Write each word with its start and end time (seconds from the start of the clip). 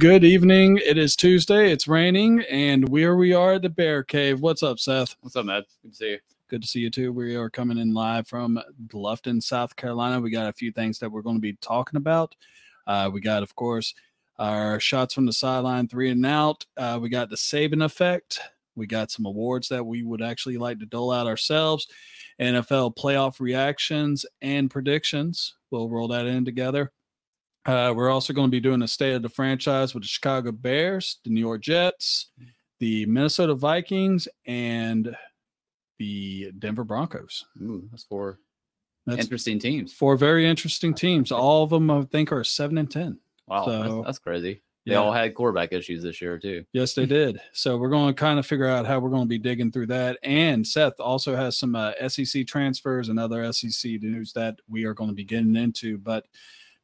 good 0.00 0.24
evening. 0.24 0.80
It 0.82 0.96
is 0.96 1.14
Tuesday. 1.14 1.70
It's 1.70 1.86
raining, 1.86 2.40
and 2.48 2.88
where 2.88 3.16
we 3.16 3.34
are 3.34 3.52
at 3.52 3.62
the 3.62 3.68
Bear 3.68 4.02
Cave. 4.02 4.40
What's 4.40 4.62
up, 4.62 4.78
Seth? 4.78 5.14
What's 5.20 5.36
up, 5.36 5.44
Matt? 5.44 5.66
Good 5.82 5.90
to 5.90 5.94
see 5.94 6.10
you. 6.12 6.18
Good 6.48 6.62
to 6.62 6.68
see 6.68 6.80
you 6.80 6.88
too. 6.88 7.12
We 7.12 7.36
are 7.36 7.50
coming 7.50 7.76
in 7.76 7.92
live 7.92 8.26
from 8.26 8.58
Bluffton, 8.86 9.42
South 9.42 9.76
Carolina. 9.76 10.18
We 10.18 10.30
got 10.30 10.48
a 10.48 10.54
few 10.54 10.72
things 10.72 10.98
that 11.00 11.12
we're 11.12 11.20
going 11.20 11.36
to 11.36 11.40
be 11.42 11.52
talking 11.60 11.98
about. 11.98 12.34
Uh, 12.86 13.10
we 13.12 13.20
got, 13.20 13.42
of 13.42 13.54
course, 13.54 13.92
our 14.38 14.80
shots 14.80 15.12
from 15.12 15.26
the 15.26 15.34
sideline, 15.34 15.86
three 15.86 16.08
and 16.08 16.24
out. 16.24 16.64
Uh, 16.78 16.98
we 17.00 17.10
got 17.10 17.28
the 17.28 17.36
Saban 17.36 17.84
effect. 17.84 18.40
We 18.74 18.86
got 18.86 19.10
some 19.10 19.26
awards 19.26 19.68
that 19.68 19.84
we 19.84 20.02
would 20.02 20.22
actually 20.22 20.56
like 20.56 20.78
to 20.78 20.86
dole 20.86 21.12
out 21.12 21.26
ourselves. 21.26 21.86
NFL 22.40 22.96
playoff 22.96 23.38
reactions 23.38 24.24
and 24.40 24.70
predictions. 24.70 25.56
We'll 25.70 25.90
roll 25.90 26.08
that 26.08 26.24
in 26.24 26.46
together. 26.46 26.90
Uh, 27.66 27.92
we're 27.94 28.10
also 28.10 28.32
going 28.32 28.46
to 28.48 28.50
be 28.50 28.60
doing 28.60 28.82
a 28.82 28.88
state 28.88 29.14
of 29.14 29.22
the 29.22 29.28
franchise 29.28 29.92
with 29.94 30.02
the 30.02 30.08
Chicago 30.08 30.50
Bears, 30.52 31.18
the 31.24 31.30
New 31.30 31.40
York 31.40 31.60
Jets, 31.62 32.28
the 32.78 33.04
Minnesota 33.06 33.54
Vikings, 33.54 34.26
and 34.46 35.14
the 35.98 36.50
Denver 36.58 36.84
Broncos. 36.84 37.44
Ooh, 37.60 37.86
that's 37.90 38.04
four 38.04 38.38
That's 39.06 39.20
interesting 39.20 39.58
teams. 39.58 39.92
four 39.92 40.16
very 40.16 40.46
interesting 40.48 40.94
teams. 40.94 41.30
All 41.30 41.62
of 41.62 41.70
them, 41.70 41.90
I 41.90 42.02
think, 42.04 42.32
are 42.32 42.42
seven 42.44 42.78
and 42.78 42.90
ten. 42.90 43.18
Wow, 43.46 43.64
So- 43.66 43.82
that's, 43.82 44.06
that's 44.06 44.18
crazy. 44.18 44.62
They 44.86 44.92
Yeah. 44.92 44.98
all 45.00 45.12
had 45.12 45.34
quarterback 45.34 45.74
issues 45.74 46.02
this 46.02 46.22
year 46.22 46.38
too. 46.38 46.64
Yes, 46.72 46.94
they 46.94 47.04
did. 47.04 47.38
So 47.52 47.76
we're 47.76 47.90
going 47.90 48.14
to 48.14 48.18
kind 48.18 48.38
of 48.38 48.46
figure 48.46 48.66
out 48.66 48.86
how 48.86 48.98
we're 48.98 49.10
going 49.10 49.24
to 49.24 49.28
be 49.28 49.36
digging 49.38 49.70
through 49.70 49.88
that. 49.88 50.18
And 50.22 50.66
Seth 50.66 50.98
also 50.98 51.36
has 51.36 51.58
some 51.58 51.76
uh, 51.76 51.92
SEC 52.08 52.46
transfers 52.46 53.10
and 53.10 53.18
other 53.20 53.52
SEC 53.52 54.00
news 54.00 54.32
that 54.32 54.58
we 54.68 54.84
are 54.86 54.94
going 54.94 55.10
to 55.10 55.14
be 55.14 55.22
getting 55.24 55.54
into. 55.54 55.98
But 55.98 56.24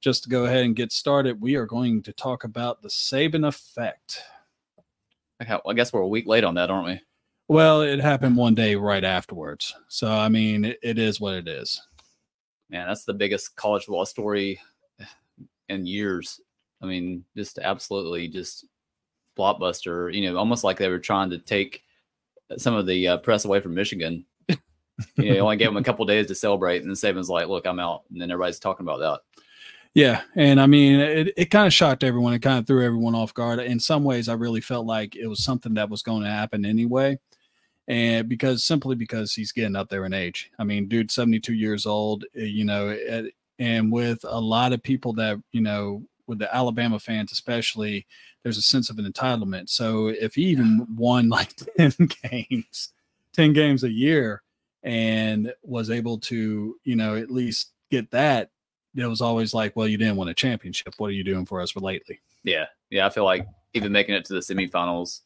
just 0.06 0.22
to 0.22 0.28
go 0.30 0.44
ahead 0.44 0.62
and 0.62 0.76
get 0.76 0.92
started, 0.92 1.40
we 1.40 1.56
are 1.56 1.66
going 1.66 2.00
to 2.00 2.12
talk 2.12 2.44
about 2.44 2.80
the 2.80 2.88
Saban 2.88 3.44
effect. 3.44 4.22
I 5.40 5.72
guess 5.74 5.92
we're 5.92 6.02
a 6.02 6.06
week 6.06 6.28
late 6.28 6.44
on 6.44 6.54
that, 6.54 6.70
aren't 6.70 6.86
we? 6.86 7.00
Well, 7.48 7.82
it 7.82 7.98
happened 7.98 8.36
one 8.36 8.54
day 8.54 8.76
right 8.76 9.02
afterwards. 9.02 9.74
So, 9.88 10.08
I 10.08 10.28
mean, 10.28 10.64
it, 10.64 10.78
it 10.80 10.98
is 11.00 11.20
what 11.20 11.34
it 11.34 11.48
is. 11.48 11.82
Man, 12.70 12.86
that's 12.86 13.02
the 13.02 13.14
biggest 13.14 13.56
college 13.56 13.86
football 13.86 14.06
story 14.06 14.60
in 15.68 15.86
years. 15.86 16.40
I 16.80 16.86
mean, 16.86 17.24
just 17.36 17.58
absolutely 17.58 18.28
just 18.28 18.64
blockbuster. 19.36 20.14
You 20.14 20.30
know, 20.30 20.38
almost 20.38 20.62
like 20.62 20.78
they 20.78 20.88
were 20.88 21.00
trying 21.00 21.30
to 21.30 21.38
take 21.38 21.82
some 22.58 22.74
of 22.74 22.86
the 22.86 23.08
uh, 23.08 23.16
press 23.16 23.44
away 23.44 23.58
from 23.58 23.74
Michigan. 23.74 24.24
you 25.16 25.34
know, 25.34 25.40
only 25.40 25.56
gave 25.56 25.66
them 25.66 25.78
a 25.78 25.82
couple 25.82 26.04
days 26.04 26.28
to 26.28 26.34
celebrate, 26.36 26.82
and 26.82 26.88
then 26.88 26.94
Saban's 26.94 27.28
like, 27.28 27.48
"Look, 27.48 27.66
I'm 27.66 27.80
out," 27.80 28.04
and 28.12 28.20
then 28.20 28.30
everybody's 28.30 28.60
talking 28.60 28.86
about 28.86 29.00
that. 29.00 29.42
Yeah, 29.96 30.20
and 30.34 30.60
I 30.60 30.66
mean, 30.66 31.00
it, 31.00 31.32
it 31.38 31.44
kind 31.46 31.66
of 31.66 31.72
shocked 31.72 32.04
everyone. 32.04 32.34
It 32.34 32.40
kind 32.42 32.58
of 32.58 32.66
threw 32.66 32.84
everyone 32.84 33.14
off 33.14 33.32
guard. 33.32 33.60
In 33.60 33.80
some 33.80 34.04
ways, 34.04 34.28
I 34.28 34.34
really 34.34 34.60
felt 34.60 34.84
like 34.84 35.16
it 35.16 35.26
was 35.26 35.42
something 35.42 35.72
that 35.74 35.88
was 35.88 36.02
going 36.02 36.22
to 36.22 36.28
happen 36.30 36.66
anyway, 36.66 37.18
and 37.88 38.28
because 38.28 38.64
simply 38.64 38.96
because 38.96 39.34
he's 39.34 39.52
getting 39.52 39.76
up 39.76 39.88
there 39.90 40.06
in 40.06 40.14
age. 40.14 40.50
I 40.58 40.64
mean, 40.64 40.88
dude, 40.88 41.10
seventy 41.10 41.40
two 41.40 41.54
years 41.54 41.86
old. 41.86 42.24
eh, 42.36 42.44
You 42.44 42.64
know, 42.66 42.88
eh, 42.88 43.30
and 43.58 43.92
with 43.92 44.20
a 44.24 44.40
lot 44.40 44.72
of 44.74 44.82
people 44.82 45.14
that 45.14 45.38
you 45.52 45.62
know, 45.62 46.02
with 46.26 46.40
the 46.40 46.54
Alabama 46.54 46.98
fans 47.00 47.32
especially, 47.32 48.06
there's 48.42 48.58
a 48.58 48.62
sense 48.62 48.90
of 48.90 48.98
an 48.98 49.10
entitlement. 49.10 49.70
So 49.70 50.08
if 50.08 50.34
he 50.36 50.44
even 50.46 50.86
won 50.96 51.28
like 51.30 51.54
ten 51.78 51.92
games, 52.22 52.92
ten 53.32 53.54
games 53.54 53.84
a 53.84 53.90
year, 53.92 54.42
and 54.82 55.52
was 55.62 55.90
able 55.90 56.18
to, 56.20 56.76
you 56.84 56.96
know, 56.96 57.16
at 57.16 57.30
least 57.30 57.72
get 57.90 58.10
that 58.10 58.50
it 59.04 59.06
was 59.06 59.20
always 59.20 59.52
like, 59.54 59.76
well, 59.76 59.86
you 59.86 59.96
didn't 59.98 60.16
win 60.16 60.28
a 60.28 60.34
championship. 60.34 60.94
What 60.98 61.08
are 61.08 61.12
you 61.12 61.24
doing 61.24 61.44
for 61.46 61.60
us 61.60 61.70
for 61.70 61.80
lately? 61.80 62.20
Yeah, 62.44 62.66
yeah. 62.90 63.06
I 63.06 63.10
feel 63.10 63.24
like 63.24 63.46
even 63.74 63.92
making 63.92 64.14
it 64.14 64.24
to 64.26 64.32
the 64.34 64.40
semifinals, 64.40 65.20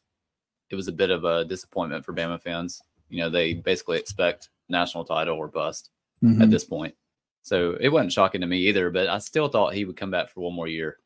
it 0.69 0.75
was 0.75 0.87
a 0.87 0.91
bit 0.91 1.09
of 1.09 1.23
a 1.23 1.45
disappointment 1.45 2.03
for 2.05 2.13
Bama 2.13 2.41
fans. 2.41 2.81
You 3.09 3.19
know, 3.19 3.29
they 3.29 3.53
basically 3.53 3.97
expect 3.97 4.49
national 4.69 5.05
title 5.05 5.37
or 5.37 5.47
bust 5.47 5.89
Mhm. 6.23 6.41
at 6.41 6.49
this 6.49 6.63
point. 6.63 6.95
So 7.43 7.75
it 7.79 7.89
wasn't 7.89 8.13
shocking 8.13 8.41
to 8.41 8.47
me 8.47 8.59
either, 8.67 8.89
but 8.89 9.07
I 9.07 9.17
still 9.17 9.47
thought 9.47 9.73
he 9.73 9.85
would 9.85 9.97
come 9.97 10.11
back 10.11 10.29
for 10.29 10.41
one 10.41 10.53
more 10.53 10.67
year. 10.67 10.97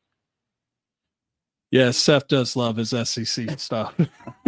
Yeah, 1.70 1.90
Seth 1.90 2.28
does 2.28 2.54
love 2.56 2.76
his 2.76 2.90
SEC 2.90 3.58
stuff. 3.58 3.94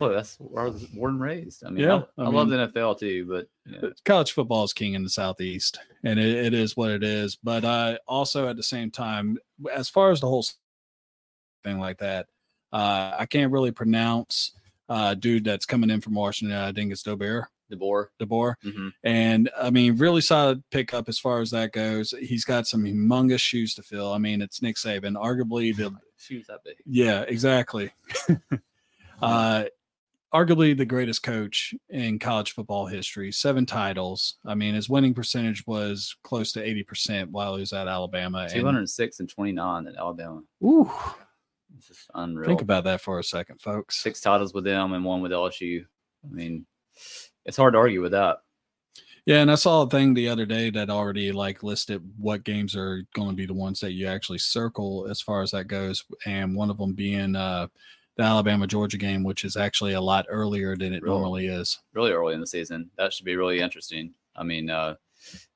Look, 0.00 0.12
that's 0.12 0.36
where 0.36 0.64
I 0.64 0.68
was 0.68 0.84
born 0.84 1.12
and 1.12 1.20
raised. 1.20 1.64
I 1.64 1.70
mean, 1.70 1.84
Yeah, 1.84 2.02
I, 2.18 2.22
I 2.22 2.26
I, 2.26 2.28
love 2.28 2.48
the 2.48 2.68
NFL 2.68 2.98
too, 2.98 3.26
but 3.26 3.48
know, 3.66 3.92
College 4.04 4.32
football 4.32 4.64
is 4.64 4.72
king 4.72 4.94
in 4.94 5.02
the 5.02 5.10
Southeast, 5.10 5.78
and 6.04 6.18
it, 6.18 6.46
it 6.46 6.54
is 6.54 6.76
what 6.76 6.90
it 6.90 7.02
is. 7.02 7.36
But 7.36 7.64
uh, 7.64 7.98
also 8.06 8.48
at 8.48 8.56
the 8.56 8.62
same 8.62 8.90
time, 8.90 9.38
as 9.72 9.88
far 9.88 10.10
as 10.10 10.20
the 10.20 10.28
whole 10.28 10.44
thing 11.64 11.78
like 11.78 11.98
that, 11.98 12.26
uh, 12.72 13.14
I 13.18 13.26
can't 13.26 13.52
really 13.52 13.72
pronounce 13.72 14.52
uh, 14.88 15.14
dude 15.14 15.44
that's 15.44 15.66
coming 15.66 15.90
in 15.90 16.00
from 16.00 16.14
Washington. 16.14 16.56
I 16.56 16.72
think 16.72 16.92
it's 16.92 17.02
Dobert. 17.02 17.46
DeBoer. 17.72 18.06
DeBoer. 18.20 18.54
hmm 18.62 18.88
And 19.02 19.50
I 19.60 19.70
mean, 19.70 19.96
really 19.96 20.20
solid 20.20 20.62
pickup 20.70 21.08
as 21.08 21.18
far 21.18 21.40
as 21.40 21.50
that 21.50 21.72
goes. 21.72 22.14
He's 22.20 22.44
got 22.44 22.68
some 22.68 22.84
humongous 22.84 23.40
shoes 23.40 23.74
to 23.74 23.82
fill. 23.82 24.12
I 24.12 24.18
mean, 24.18 24.40
it's 24.40 24.62
Nick 24.62 24.76
Saban, 24.76 25.20
arguably 25.20 25.74
the 25.74 25.92
Shoes 26.18 26.46
that 26.48 26.64
big. 26.64 26.76
Yeah, 26.86 27.22
exactly. 27.22 27.92
uh, 29.22 29.64
arguably 30.34 30.76
the 30.76 30.84
greatest 30.84 31.22
coach 31.22 31.74
in 31.88 32.18
college 32.18 32.52
football 32.52 32.86
history. 32.86 33.32
Seven 33.32 33.64
titles. 33.66 34.36
I 34.44 34.54
mean, 34.54 34.74
his 34.74 34.88
winning 34.88 35.14
percentage 35.14 35.66
was 35.66 36.16
close 36.22 36.52
to 36.52 36.62
eighty 36.62 36.82
percent 36.82 37.30
while 37.30 37.54
he 37.54 37.60
was 37.60 37.72
at 37.72 37.88
Alabama. 37.88 38.40
and- 38.42 38.50
Two 38.52 38.64
hundred 38.64 38.88
six 38.88 39.20
and 39.20 39.28
twenty 39.28 39.52
nine 39.52 39.86
at 39.86 39.96
Alabama. 39.96 40.42
Ooh, 40.64 40.90
It's 41.76 41.88
just 41.88 42.10
unreal. 42.14 42.46
think 42.46 42.62
about 42.62 42.84
that 42.84 43.00
for 43.00 43.18
a 43.18 43.24
second, 43.24 43.60
folks. 43.60 43.96
six 44.02 44.20
titles 44.20 44.52
with 44.54 44.64
them 44.64 44.92
and 44.92 45.04
one 45.04 45.20
with 45.22 45.32
LSU. 45.32 45.84
I 46.24 46.34
mean, 46.34 46.66
it's 47.44 47.56
hard 47.56 47.74
to 47.74 47.78
argue 47.78 48.02
with 48.02 48.12
that. 48.12 48.38
Yeah, 49.26 49.40
and 49.42 49.50
I 49.50 49.56
saw 49.56 49.82
a 49.82 49.90
thing 49.90 50.14
the 50.14 50.28
other 50.28 50.46
day 50.46 50.70
that 50.70 50.88
already 50.88 51.32
like 51.32 51.64
listed 51.64 52.00
what 52.16 52.44
games 52.44 52.76
are 52.76 53.02
going 53.12 53.30
to 53.30 53.34
be 53.36 53.44
the 53.46 53.54
ones 53.54 53.80
that 53.80 53.90
you 53.92 54.06
actually 54.06 54.38
circle 54.38 55.08
as 55.10 55.20
far 55.20 55.42
as 55.42 55.50
that 55.50 55.64
goes, 55.66 56.04
and 56.26 56.54
one 56.54 56.70
of 56.70 56.78
them 56.78 56.92
being 56.92 57.34
uh, 57.34 57.66
the 58.16 58.22
Alabama 58.22 58.66
Georgia 58.66 58.96
game, 58.98 59.22
which 59.22 59.44
is 59.44 59.56
actually 59.56 59.92
a 59.92 60.00
lot 60.00 60.26
earlier 60.28 60.76
than 60.76 60.92
it 60.94 61.02
Really? 61.02 61.14
normally 61.18 61.46
is. 61.48 61.78
really 61.94 62.12
early 62.12 62.34
in 62.34 62.40
the 62.40 62.46
season. 62.46 62.90
That 62.96 63.12
should 63.12 63.26
be 63.26 63.36
really 63.36 63.60
interesting. 63.60 64.14
I 64.34 64.42
mean, 64.42 64.70
uh, 64.70 64.94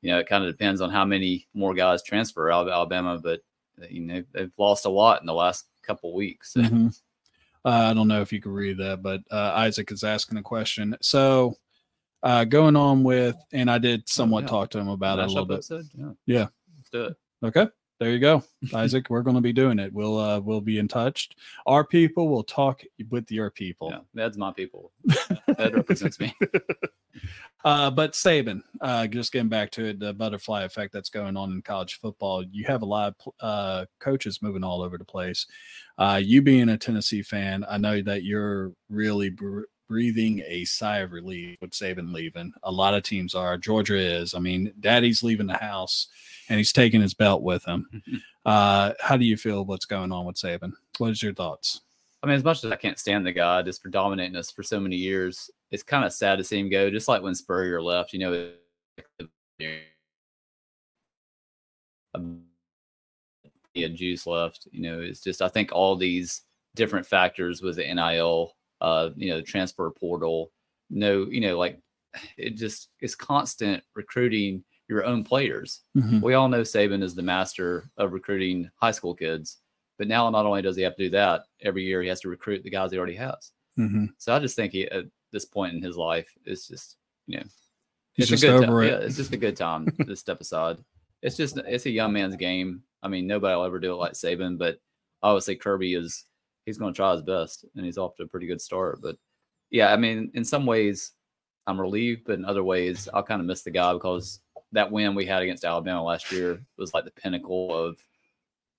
you 0.03 0.11
know, 0.11 0.19
it 0.19 0.27
kind 0.29 0.45
of 0.45 0.51
depends 0.53 0.81
on 0.81 0.91
how 0.91 1.05
many 1.05 1.47
more 1.55 1.75
guys 1.75 2.03
transfer 2.03 2.51
out 2.51 2.67
of 2.67 2.73
Alabama, 2.73 3.19
but 3.23 3.41
uh, 3.83 3.87
you 3.91 4.01
know 4.03 4.23
they've 4.33 4.53
lost 4.59 4.85
a 4.85 4.91
lot 4.91 5.21
in 5.21 5.27
the 5.27 5.35
last 5.35 5.67
couple 5.83 6.15
weeks. 6.15 6.55
Mhm. 6.57 6.95
Uh, 7.65 7.69
I 7.91 7.95
don't 7.95 8.09
know 8.09 8.23
if 8.23 8.33
you 8.33 8.41
can 8.41 8.53
read 8.53 8.79
that, 8.79 9.03
but 9.03 9.21
uh, 9.31 9.53
Isaac 9.55 9.93
is 9.93 10.03
asking 10.03 10.39
a 10.39 10.43
question. 10.43 10.97
So, 11.03 11.57
uh, 12.23 12.45
going 12.45 12.75
on 12.75 13.03
with, 13.05 13.37
and 13.53 13.71
I 13.71 13.77
did 13.79 14.09
somewhat 14.09 14.45
yeah. 14.45 14.49
talk 14.49 14.71
to 14.71 14.79
him 14.79 14.89
about 14.89 15.19
it 15.19 15.27
a 15.27 15.29
little 15.29 15.45
bit. 15.45 15.55
episode? 15.57 15.87
Yeah. 15.95 16.13
Yeah. 16.27 16.47
let's 16.77 16.89
do 16.91 17.05
it. 17.05 17.17
Okay, 17.43 17.69
there 18.01 18.11
you 18.11 18.19
go, 18.19 18.43
Isaac. 18.75 19.11
We're 19.11 19.23
going 19.23 19.37
to 19.37 19.43
be 19.43 19.53
doing 19.53 19.79
it. 19.79 19.93
We'll 19.93 20.19
uh, 20.19 20.41
we'll 20.41 20.63
be 20.63 20.79
in 20.79 20.89
touch. 20.89 21.29
Our 21.67 21.85
people 21.85 22.31
will 22.31 22.43
talk 22.43 22.83
with 23.11 23.31
your 23.31 23.51
people. 23.51 23.91
Yeah, 23.91 24.01
that's 24.15 24.39
my 24.39 24.53
people. 24.53 24.91
That 25.47 25.75
represents 25.75 26.19
me. 26.19 26.35
Uh, 27.63 27.91
but 27.91 28.13
Saban, 28.13 28.63
uh, 28.81 29.07
just 29.07 29.33
getting 29.33 29.49
back 29.49 29.71
to 29.73 29.87
it, 29.87 30.01
the 30.01 30.15
butterfly 30.15 30.63
effect 30.63 30.93
that's 30.93 31.11
going 31.11 31.37
on 31.37 31.53
in 31.53 31.61
college 31.61 32.01
football. 32.01 32.43
You 32.43 32.65
have 32.65 32.81
a 32.81 32.87
lot 32.87 33.15
of 33.21 33.33
uh, 33.41 33.85
coaches 33.99 34.41
moving 34.41 34.65
all 34.65 34.81
over 34.81 34.97
the 34.97 35.05
place. 35.05 35.47
Uh, 35.99 36.21
you 36.23 36.41
being 36.41 36.71
a 36.71 36.79
Tennessee 36.79 37.23
fan, 37.23 37.65
I 37.69 37.77
know 37.77 38.01
that 38.01 38.23
you're 38.25 38.73
really 38.89 39.29
br- 39.29 39.65
breathing 39.91 40.41
a 40.47 40.65
sigh 40.65 40.99
of 40.99 41.11
relief 41.11 41.61
with 41.61 41.73
Saban 41.73 42.15
leaving. 42.15 42.53
A 42.63 42.71
lot 42.71 42.95
of 42.95 43.03
teams 43.03 43.35
are. 43.35 43.59
Georgia 43.59 43.99
is. 43.99 44.35
I 44.35 44.39
mean, 44.39 44.73
Daddy's 44.79 45.25
leaving 45.25 45.49
the 45.49 45.57
house, 45.57 46.07
and 46.49 46.59
he's 46.59 46.73
taking 46.73 47.01
his 47.01 47.13
belt 47.13 47.43
with 47.43 47.65
him. 47.65 47.87
Uh, 48.47 48.95
how 49.01 49.19
do 49.19 49.27
you 49.27 49.37
feel? 49.37 49.67
What's 49.67 49.85
going 49.85 50.11
on 50.11 50.25
with 50.25 50.35
Saban? 50.37 50.73
What 50.97 51.11
is 51.11 51.23
your 51.23 51.35
thoughts? 51.35 51.83
I 52.23 52.27
mean, 52.27 52.37
as 52.37 52.43
much 52.43 52.65
as 52.65 52.73
I 52.73 52.77
can't 52.77 52.99
stand 52.99 53.27
the 53.27 53.33
guy 53.33 53.61
just 53.61 53.83
for 53.83 53.91
dominating 53.91 54.35
us 54.35 54.51
for 54.51 54.63
so 54.63 54.81
many 54.81 54.97
years, 54.97 55.51
it's 55.71 55.83
kind 55.83 56.07
of 56.07 56.13
sad 56.15 56.37
to 56.37 56.45
see 56.45 56.59
him 56.59 56.71
go. 56.71 56.89
Just 56.89 57.07
like 57.07 57.23
when 57.23 57.35
Spurrier 57.35 57.83
left, 57.83 58.15
you 58.15 58.19
know, 58.19 58.51
he 63.75 63.83
had 63.83 63.95
juice 63.95 64.27
left. 64.27 64.67
You 64.73 64.81
know, 64.81 65.01
it's 65.01 65.21
just 65.21 65.43
I 65.43 65.49
think 65.49 65.71
all 65.73 65.97
these 65.97 66.45
different 66.75 67.05
factors 67.05 67.61
with 67.61 67.77
the 67.77 67.95
NIL, 67.95 68.57
uh, 68.81 69.11
you 69.17 69.31
know, 69.31 69.37
the 69.37 69.43
transfer 69.43 69.91
portal, 69.91 70.51
no, 70.91 71.27
you 71.31 71.41
know, 71.41 71.59
like 71.59 71.79
it 72.37 72.51
just 72.57 72.89
is 73.01 73.15
constant 73.15 73.83
recruiting 73.95 74.65
your 74.89 75.05
own 75.05 75.23
players. 75.23 75.83
Mhm. 75.97 76.21
We 76.23 76.35
all 76.35 76.49
know 76.49 76.63
Saban 76.63 77.03
is 77.03 77.15
the 77.15 77.23
master 77.23 77.91
of 77.97 78.13
recruiting 78.13 78.69
high 78.77 78.91
school 78.91 79.15
kids, 79.15 79.59
but 79.99 80.09
now 80.09 80.29
not 80.31 80.47
only 80.47 80.63
does 80.63 80.77
he 80.77 80.83
have 80.83 80.97
to 80.97 81.05
do 81.05 81.11
that 81.11 81.45
every 81.63 81.85
year, 81.85 82.03
he 82.03 82.09
has 82.09 82.21
to 82.23 82.29
recruit 82.29 82.63
the 82.65 82.71
guys 82.71 82.91
he 82.91 82.99
already 82.99 83.15
has. 83.15 83.53
Mhm. 83.79 84.09
So 84.19 84.35
I 84.35 84.39
just 84.41 84.57
think 84.57 84.73
he, 84.73 84.89
at 84.89 85.05
this 85.31 85.45
point 85.45 85.75
in 85.75 85.83
his 85.83 85.97
life, 85.97 86.29
it's 86.45 86.67
just 86.67 86.97
you 87.27 87.37
know, 87.39 87.45
He's 88.15 88.25
it's 88.25 88.31
just 88.31 88.43
a 88.43 88.47
good 88.49 88.69
over 88.69 88.83
time. 88.83 88.89
it. 88.89 89.01
Yeah, 89.01 89.07
it's 89.07 89.17
just 89.17 89.33
a 89.33 89.37
good 89.37 89.57
time 89.57 89.87
to 90.07 90.17
step 90.17 90.41
aside. 90.41 90.79
It's 91.23 91.37
just 91.37 91.57
it's 91.59 91.87
a 91.87 91.91
young 91.91 92.13
man's 92.13 92.35
game. 92.35 92.83
I 93.03 93.09
mean, 93.09 93.29
nobody 93.29 93.55
will 93.55 93.65
ever 93.65 93.79
do 93.79 93.93
it 93.93 93.97
like 93.97 94.13
Saban, 94.15 94.59
but 94.59 94.81
obviously 95.23 95.55
Kirby 95.55 95.95
is 95.95 96.25
he's 96.71 96.79
going 96.79 96.93
to 96.93 96.97
try 96.97 97.13
his 97.13 97.23
best, 97.23 97.65
and 97.75 97.85
he's 97.85 97.99
off 97.99 98.15
to 98.17 98.23
a 98.23 98.29
pretty 98.29 98.47
good 98.47 98.61
start. 98.61 99.01
But 99.03 99.17
yeah, 99.71 99.93
I 99.93 99.97
mean, 99.97 100.31
in 100.35 100.45
some 100.45 100.67
ways, 100.67 101.13
I'm 101.67 101.81
relieved, 101.81 102.23
but 102.27 102.39
in 102.39 102.45
other 102.45 102.65
ways, 102.65 103.09
I'll 103.13 103.23
kind 103.23 103.41
of 103.41 103.47
miss 103.47 103.63
the 103.63 103.71
guy 103.71 103.93
because 103.93 104.41
that 104.73 104.91
win 104.91 105.15
we 105.15 105.27
had 105.27 105.43
against 105.43 105.65
Alabama 105.65 106.03
last 106.05 106.31
year 106.31 106.61
was 106.79 106.95
like 106.95 107.05
the 107.05 107.11
pinnacle 107.11 107.75
of 107.77 107.99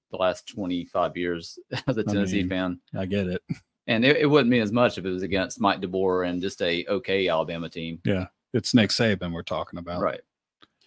the 0.10 0.18
last 0.18 0.48
25 0.48 1.18
years 1.18 1.60
as 1.88 1.98
a 1.98 2.04
Tennessee 2.04 2.40
mean, 2.44 2.50
fan. 2.50 2.80
I 2.98 3.06
get 3.06 3.28
it. 3.28 3.42
And 3.88 4.06
it, 4.06 4.18
it 4.18 4.26
wouldn't 4.26 4.50
mean 4.50 4.62
as 4.62 4.72
much 4.72 4.98
if 4.98 5.06
it 5.06 5.10
was 5.10 5.24
against 5.24 5.60
Mike 5.60 5.82
DeBoer 5.82 6.28
and 6.30 6.42
just 6.42 6.62
a 6.62 6.86
okay 6.88 7.28
Alabama 7.28 7.70
team. 7.70 8.00
Yeah. 8.06 8.28
It's 8.54 8.74
Nick 8.74 8.90
Saban 8.90 9.34
we're 9.34 9.44
talking 9.44 9.80
about. 9.80 10.02
Right. 10.02 10.22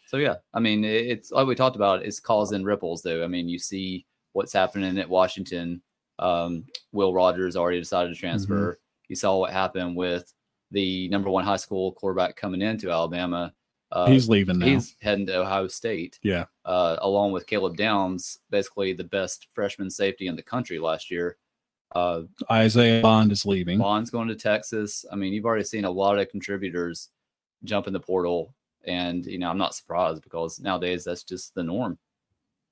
So 0.06 0.18
yeah, 0.18 0.36
I 0.52 0.60
mean, 0.60 0.84
it- 0.84 1.06
it's 1.06 1.30
like 1.32 1.46
we 1.46 1.54
talked 1.54 1.76
about. 1.76 2.04
It's 2.04 2.20
causing 2.20 2.62
ripples, 2.62 3.02
though. 3.02 3.24
I 3.24 3.26
mean, 3.26 3.48
you 3.48 3.58
see 3.58 4.06
what's 4.32 4.52
happening 4.52 4.98
at 4.98 5.08
Washington. 5.08 5.82
Um, 6.18 6.64
Will 6.92 7.12
Rogers 7.12 7.56
already 7.56 7.80
decided 7.80 8.14
to 8.14 8.18
transfer. 8.18 8.72
Mm-hmm. 8.72 8.80
You 9.08 9.16
saw 9.16 9.38
what 9.38 9.52
happened 9.52 9.96
with 9.96 10.32
the 10.70 11.08
number 11.08 11.30
one 11.30 11.44
high 11.44 11.56
school 11.56 11.92
quarterback 11.92 12.36
coming 12.36 12.62
into 12.62 12.90
Alabama. 12.90 13.52
Uh, 13.92 14.06
He's 14.06 14.28
leaving 14.28 14.58
now. 14.58 14.66
he's 14.66 14.96
heading 15.00 15.26
to 15.26 15.40
Ohio 15.40 15.68
State. 15.68 16.18
Yeah. 16.22 16.46
Uh, 16.64 16.96
along 17.00 17.30
with 17.32 17.46
Caleb 17.46 17.76
Downs, 17.76 18.38
basically 18.50 18.92
the 18.92 19.04
best 19.04 19.46
freshman 19.54 19.88
safety 19.90 20.26
in 20.26 20.34
the 20.34 20.42
country 20.42 20.78
last 20.80 21.10
year. 21.10 21.36
Uh, 21.94 22.22
Isaiah 22.50 23.00
Bond 23.02 23.30
is 23.30 23.46
leaving. 23.46 23.78
Bond's 23.78 24.10
going 24.10 24.26
to 24.28 24.34
Texas. 24.34 25.04
I 25.12 25.16
mean, 25.16 25.32
you've 25.32 25.44
already 25.44 25.62
seen 25.64 25.84
a 25.84 25.90
lot 25.90 26.18
of 26.18 26.28
contributors 26.28 27.10
jump 27.62 27.86
in 27.86 27.92
the 27.92 28.00
portal, 28.00 28.52
and 28.84 29.24
you 29.26 29.38
know, 29.38 29.48
I'm 29.48 29.58
not 29.58 29.76
surprised 29.76 30.22
because 30.22 30.58
nowadays 30.58 31.04
that's 31.04 31.22
just 31.22 31.54
the 31.54 31.62
norm. 31.62 31.96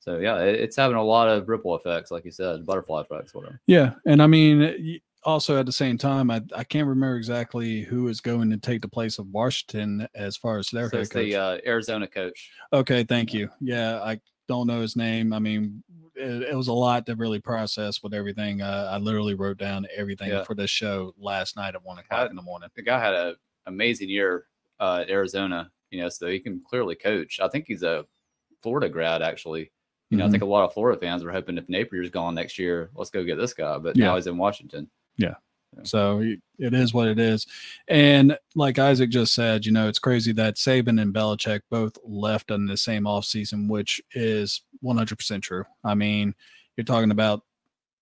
So 0.03 0.19
yeah, 0.19 0.41
it, 0.41 0.57
it's 0.61 0.75
having 0.77 0.97
a 0.97 1.03
lot 1.05 1.29
of 1.29 1.49
ripple 1.49 1.77
effects, 1.77 2.11
like 2.11 2.25
you 2.25 2.33
said, 2.33 2.67
butterfly 2.67 3.03
effects, 3.03 3.33
whatever. 3.35 3.61
Yeah, 3.69 3.93
and 4.05 4.21
I 4.21 4.27
mean, 4.27 5.01
also 5.23 5.61
at 5.61 5.65
the 5.67 5.71
same 5.73 5.97
time, 5.97 6.29
I 6.29 6.43
I 6.57 6.65
can't 6.65 6.89
remember 6.89 7.17
exactly 7.17 7.83
who 7.83 8.09
is 8.09 8.21
going 8.21 8.51
to 8.51 8.57
take 8.57 8.83
the 8.83 8.89
place 8.89 9.21
of 9.21 9.29
Washington 9.29 10.09
as 10.17 10.37
far 10.37 10.59
as 10.59 10.69
their 10.71 10.91
So 10.91 10.97
head 10.97 11.03
it's 11.03 11.13
coach. 11.13 11.25
the 11.27 11.37
uh, 11.37 11.59
Arizona 11.65 12.09
coach. 12.09 12.51
okay, 12.73 13.05
thank 13.05 13.33
you. 13.33 13.49
Yeah, 13.61 14.01
I 14.03 14.19
don't 14.49 14.67
know 14.67 14.81
his 14.81 14.97
name. 14.97 15.33
I 15.33 15.39
mean, 15.39 15.85
it, 16.17 16.43
it 16.51 16.57
was 16.57 16.67
a 16.67 16.73
lot 16.73 17.07
to 17.07 17.15
really 17.15 17.39
process 17.41 18.03
with 18.03 18.13
everything. 18.13 18.61
Uh, 18.61 18.91
I 18.93 18.99
literally 18.99 19.35
wrote 19.35 19.59
down 19.59 19.87
everything 19.97 20.31
Yeah. 20.31 20.43
for 20.43 20.57
this 20.57 20.69
show 20.71 21.15
last 21.17 21.55
night 21.57 21.77
at 21.77 21.85
one 21.85 21.99
o'clock 21.99 22.29
in 22.29 22.35
the 22.35 22.43
morning. 22.43 22.69
The 22.75 22.83
guy 22.83 22.99
had 22.99 23.15
an 23.15 23.37
amazing 23.67 24.09
year 24.11 24.47
uh, 24.81 24.99
at 25.03 25.11
Arizona, 25.11 25.71
you 25.93 26.01
know, 26.03 26.09
so 26.09 26.27
he 26.27 26.41
can 26.41 26.61
clearly 26.69 26.97
coach. 26.97 27.39
I 27.41 27.47
think 27.47 27.67
he's 27.69 27.85
a 27.85 28.05
Florida 28.65 28.89
grad, 28.89 29.23
actually. 29.23 29.71
You 30.13 30.19
know, 30.19 30.25
I 30.25 30.29
Mhm. 30.29 30.31
think 30.33 30.43
a 30.43 30.47
lot 30.47 30.65
of 30.65 30.75
Florida 30.75 31.01
fans 31.01 31.25
were 31.25 31.33
hoping 31.33 31.57
if 31.57 31.67
Napier's 31.69 32.11
gone 32.11 32.35
next 32.35 32.59
year, 32.59 32.91
let's 32.95 33.09
go 33.11 33.25
get 33.25 33.37
this 33.39 33.55
guy. 33.55 33.79
But 33.79 33.97
Yeah. 33.97 34.07
now 34.07 34.17
he's 34.17 34.27
in 34.27 34.37
Washington. 34.37 34.91
Yeah. 35.17 35.35
So 35.85 36.21
it 36.21 36.75
is 36.75 36.93
what 36.93 37.09
it 37.09 37.19
is. 37.19 37.47
And 37.89 38.37
like 38.55 38.79
Isaac 38.79 39.09
just 39.09 39.33
said, 39.33 39.65
you 39.65 39.73
know, 39.73 39.89
it's 39.89 39.99
crazy 39.99 40.31
that 40.33 40.57
Saban 40.57 41.01
and 41.01 41.15
Belichick 41.15 41.63
both 41.71 41.97
left 42.05 42.51
in 42.51 42.67
the 42.67 42.77
same 42.77 43.05
offseason, 43.05 43.69
which 43.71 44.03
is 44.15 44.61
100% 44.83 45.43
true. 45.43 45.65
I 45.83 45.95
mean, 45.95 46.35
you're 46.77 46.85
talking 46.85 47.11
about, 47.11 47.47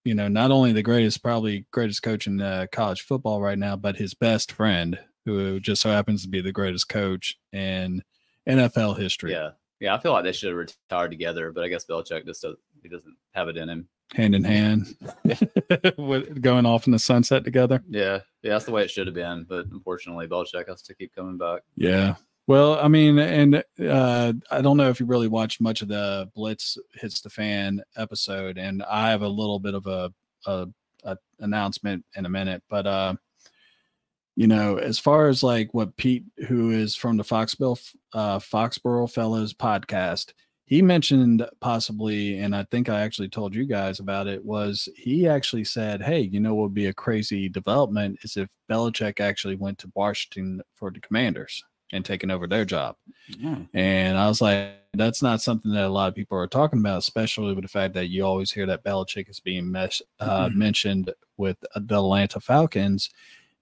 you 0.05 0.15
know, 0.15 0.27
not 0.27 0.51
only 0.51 0.73
the 0.73 0.83
greatest, 0.83 1.23
probably 1.23 1.65
greatest 1.71 2.03
coach 2.03 2.27
in 2.27 2.41
uh, 2.41 2.67
college 2.73 3.03
football 3.03 3.41
right 3.41 3.59
now, 3.59 3.77
but 3.77 3.95
his 3.97 4.15
best 4.15 4.51
friend, 4.51 4.99
who 5.25 5.61
just 5.61 5.81
so 5.83 5.91
happens 5.91 6.23
to 6.25 6.29
be 6.29 6.41
the 6.41 6.51
greatest 6.51 6.89
coach 6.89 7.39
in 7.53 8.03
NFL 8.49 8.95
history, 8.99 9.31
Yeah. 9.31 9.51
Yeah. 9.81 9.95
I 9.95 9.99
feel 10.01 10.13
like 10.13 10.25
they 10.25 10.33
should 10.33 10.51
have 10.51 10.57
retired 10.59 11.11
together, 11.11 11.51
but 11.53 11.65
I 11.65 11.69
guess 11.69 11.85
Belichick 11.87 12.25
just 12.27 12.43
doesn't 12.43 12.59
he 12.83 12.89
doesn't 12.89 13.17
have 13.35 13.49
it 13.49 13.57
in 13.57 13.69
him. 13.69 13.89
hand 14.15 14.35
in 14.35 14.45
hand, 14.45 14.97
with- 15.99 16.41
going 16.43 16.67
off 16.67 16.87
in 16.87 16.93
the 16.93 16.99
sunset 16.99 17.45
together. 17.45 17.83
Yeah. 17.89 18.21
Yeah. 18.43 18.53
That's 18.53 18.65
the 18.65 18.73
way 18.73 18.83
it 18.83 18.91
should 18.91 19.07
have 19.07 19.15
been. 19.15 19.45
But 19.49 19.67
unfortunately, 19.67 20.27
Belichick 20.29 20.69
has 20.69 20.83
to 20.83 20.95
keep 20.95 21.15
coming 21.15 21.39
back. 21.39 21.63
Yeah. 21.77 22.15
Well, 22.47 22.81
I 22.81 22.89
mean, 22.89 23.19
and 23.19 23.63
uh, 23.87 24.33
I 24.51 24.61
don't 24.61 24.77
know 24.77 24.89
if 24.89 24.99
you 24.99 25.07
really 25.07 25.29
watched 25.29 25.61
much 25.61 25.83
of 25.83 25.89
the 25.89 26.29
Blitz 26.35 26.77
hits 26.95 27.21
the 27.21 27.31
fan 27.31 27.81
episode, 27.97 28.59
and 28.59 28.83
I 28.83 29.11
have 29.11 29.23
a 29.23 29.29
little 29.29 29.61
bit 29.61 29.75
of 29.75 29.87
a, 29.87 30.13
a, 30.47 30.67
a 31.05 31.17
announcement 31.39 32.05
in 32.17 32.27
a 32.27 32.29
minute, 32.29 32.63
but 32.69 32.89
uh, 32.89 33.15
you 34.41 34.47
know, 34.47 34.79
as 34.79 34.99
far 34.99 35.29
as 35.29 35.43
like 35.43 35.75
what 35.75 35.95
Pete, 35.99 36.25
who 36.49 36.71
is 36.71 36.97
from 36.97 37.19
the 37.19 37.23
Foxborough 37.23 37.95
uh, 38.15 38.39
Foxborough 38.39 39.13
Fellows 39.13 39.53
podcast, 39.53 40.33
he 40.65 40.81
mentioned 40.81 41.47
possibly, 41.61 42.39
and 42.39 42.57
I 42.57 42.65
think 42.71 42.89
I 42.89 43.01
actually 43.03 43.29
told 43.29 43.55
you 43.55 43.67
guys 43.67 44.01
about 44.01 44.27
it, 44.29 44.43
was 44.43 44.89
he 44.97 45.29
actually 45.29 45.65
said, 45.65 46.01
Hey, 46.01 46.21
you 46.21 46.41
know 46.41 46.55
what 46.55 46.63
would 46.63 46.75
be 46.75 46.87
a 46.87 46.95
crazy 46.95 47.51
development 47.51 48.19
is 48.23 48.39
if 48.39 48.49
Belichick 48.71 49.21
actually 49.21 49.57
went 49.57 49.77
to 49.81 49.93
Washington 49.95 50.63
for 50.75 50.91
the 50.91 51.01
commanders 51.01 51.63
and 51.93 52.03
taking 52.03 52.31
over 52.31 52.47
their 52.47 52.65
job. 52.65 52.97
Yeah. 53.29 53.59
And 53.75 54.17
I 54.17 54.27
was 54.27 54.41
like, 54.41 54.71
that's 54.95 55.21
not 55.23 55.43
something 55.43 55.73
that 55.73 55.85
a 55.85 55.89
lot 55.89 56.09
of 56.09 56.15
people 56.15 56.39
are 56.39 56.47
talking 56.47 56.79
about, 56.79 56.99
especially 56.99 57.53
with 57.53 57.65
the 57.65 57.69
fact 57.69 57.93
that 57.93 58.09
you 58.09 58.25
always 58.25 58.51
hear 58.51 58.65
that 58.67 58.85
Belichick 58.85 59.29
is 59.29 59.41
being 59.41 59.71
mesh, 59.71 60.01
uh, 60.19 60.49
Mhm. 60.49 60.55
mentioned 60.55 61.13
with 61.37 61.59
the 61.61 61.97
Atlanta 61.99 62.41
Falcons 62.41 63.11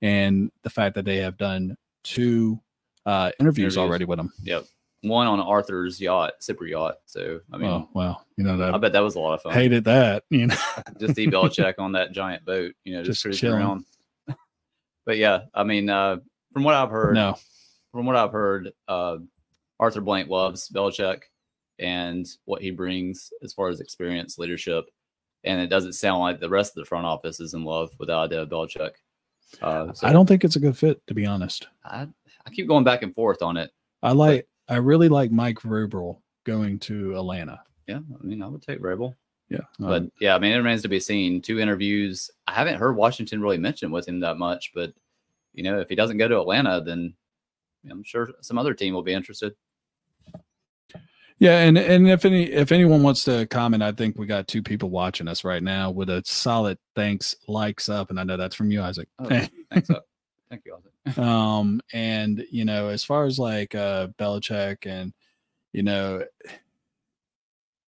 and 0.02 0.50
the 0.62 0.70
fact 0.70 0.94
that 0.94 1.04
they 1.04 1.16
have 1.18 1.36
done 1.36 1.76
two 2.04 2.60
uh, 3.06 3.30
interviews, 3.40 3.74
Interviews. 3.74 3.78
already 3.78 4.04
with 4.04 4.18
him. 4.18 4.32
Yep. 4.42 4.64
One 5.02 5.26
on 5.28 5.40
Arthur's 5.40 6.00
yacht, 6.00 6.32
Sipper 6.42 6.68
yacht. 6.68 6.96
So, 7.06 7.40
I 7.52 7.56
mean, 7.56 7.70
oh, 7.70 7.88
well, 7.94 8.26
you 8.36 8.44
know, 8.44 8.56
that. 8.56 8.74
I 8.74 8.78
bet 8.78 8.92
that 8.92 9.00
was 9.02 9.14
a 9.14 9.20
lot 9.20 9.34
of 9.34 9.42
fun. 9.42 9.52
hated 9.54 9.84
that, 9.84 10.24
you 10.30 10.48
know. 10.48 10.56
just 11.00 11.14
see 11.14 11.26
Belichick 11.28 11.74
on 11.78 11.92
that 11.92 12.12
giant 12.12 12.44
boat, 12.44 12.72
you 12.84 12.94
know, 12.94 13.02
just, 13.02 13.22
Just 13.22 13.22
cruising 13.22 13.48
chilling. 13.48 13.62
around. 13.62 13.84
but 15.06 15.16
yeah, 15.16 15.42
I 15.54 15.62
mean, 15.64 15.88
uh, 15.88 16.16
from 16.52 16.64
what 16.64 16.74
I've 16.74 16.90
heard, 16.90 17.14
no, 17.14 17.36
from 17.92 18.06
what 18.06 18.16
I've 18.16 18.32
heard, 18.32 18.72
uh, 18.88 19.18
Arthur 19.80 20.00
Blank 20.00 20.28
loves 20.28 20.68
Belichick 20.68 21.22
and 21.78 22.26
what 22.46 22.60
he 22.60 22.72
brings 22.72 23.30
as 23.42 23.52
far 23.52 23.68
as 23.68 23.80
experience, 23.80 24.36
leadership, 24.36 24.86
and 25.44 25.60
it 25.60 25.68
doesn't 25.68 25.92
sound 25.92 26.20
like 26.20 26.40
the 26.40 26.48
rest 26.48 26.76
of 26.76 26.82
the 26.82 26.88
front 26.88 27.06
office 27.06 27.38
is 27.38 27.54
in 27.54 27.62
love 27.64 27.90
with 28.00 28.08
the 28.08 28.14
idea 28.14 28.42
of 28.42 28.48
Belichick. 28.48 28.90
Uh, 29.62 29.92
so 29.92 30.06
I 30.06 30.12
don't 30.12 30.26
think 30.26 30.44
it's 30.44 30.56
a 30.56 30.60
good 30.60 30.76
fit, 30.76 31.04
to 31.06 31.14
be 31.14 31.26
honest. 31.26 31.68
I, 31.84 32.06
I 32.46 32.50
keep 32.50 32.68
going 32.68 32.84
back 32.84 33.02
and 33.02 33.14
forth 33.14 33.42
on 33.42 33.56
it. 33.56 33.70
I 34.02 34.12
like, 34.12 34.46
I 34.68 34.76
really 34.76 35.08
like 35.08 35.30
Mike 35.30 35.60
Vrabel 35.60 36.18
going 36.44 36.78
to 36.80 37.16
Atlanta. 37.16 37.60
Yeah, 37.86 37.98
I 37.98 38.26
mean, 38.26 38.42
I 38.42 38.48
would 38.48 38.62
take 38.62 38.80
Vrabel. 38.80 39.14
Yeah. 39.48 39.60
But 39.78 40.02
um, 40.02 40.12
yeah, 40.20 40.34
I 40.34 40.38
mean, 40.38 40.52
it 40.52 40.58
remains 40.58 40.82
to 40.82 40.88
be 40.88 41.00
seen. 41.00 41.40
Two 41.40 41.58
interviews. 41.58 42.30
I 42.46 42.52
haven't 42.52 42.78
heard 42.78 42.96
Washington 42.96 43.40
really 43.40 43.58
mention 43.58 43.90
with 43.90 44.06
him 44.06 44.20
that 44.20 44.36
much, 44.36 44.72
but 44.74 44.92
you 45.54 45.62
know, 45.62 45.80
if 45.80 45.88
he 45.88 45.94
doesn't 45.94 46.18
go 46.18 46.28
to 46.28 46.40
Atlanta, 46.40 46.82
then 46.82 47.14
I'm 47.90 48.04
sure 48.04 48.28
some 48.42 48.58
other 48.58 48.74
team 48.74 48.94
will 48.94 49.02
be 49.02 49.14
interested. 49.14 49.54
Yeah, 51.40 51.58
and 51.60 51.78
and 51.78 52.08
if 52.08 52.24
any 52.24 52.44
if 52.50 52.72
anyone 52.72 53.02
wants 53.02 53.22
to 53.24 53.46
comment, 53.46 53.82
I 53.82 53.92
think 53.92 54.18
we 54.18 54.26
got 54.26 54.48
two 54.48 54.62
people 54.62 54.90
watching 54.90 55.28
us 55.28 55.44
right 55.44 55.62
now 55.62 55.90
with 55.90 56.10
a 56.10 56.22
solid 56.26 56.78
thanks 56.96 57.36
likes 57.46 57.88
up, 57.88 58.10
and 58.10 58.18
I 58.18 58.24
know 58.24 58.36
that's 58.36 58.56
from 58.56 58.72
you, 58.72 58.82
Isaac. 58.82 59.08
Oh, 59.20 59.28
thanks. 59.28 59.90
uh, 59.90 60.00
Thank 60.50 60.62
you. 60.66 60.74
Isaac. 61.06 61.18
um, 61.18 61.80
and 61.92 62.44
you 62.50 62.64
know, 62.64 62.88
as 62.88 63.04
far 63.04 63.24
as 63.24 63.38
like 63.38 63.74
uh 63.74 64.08
Belichick 64.18 64.86
and 64.86 65.12
you 65.72 65.82
know, 65.82 66.24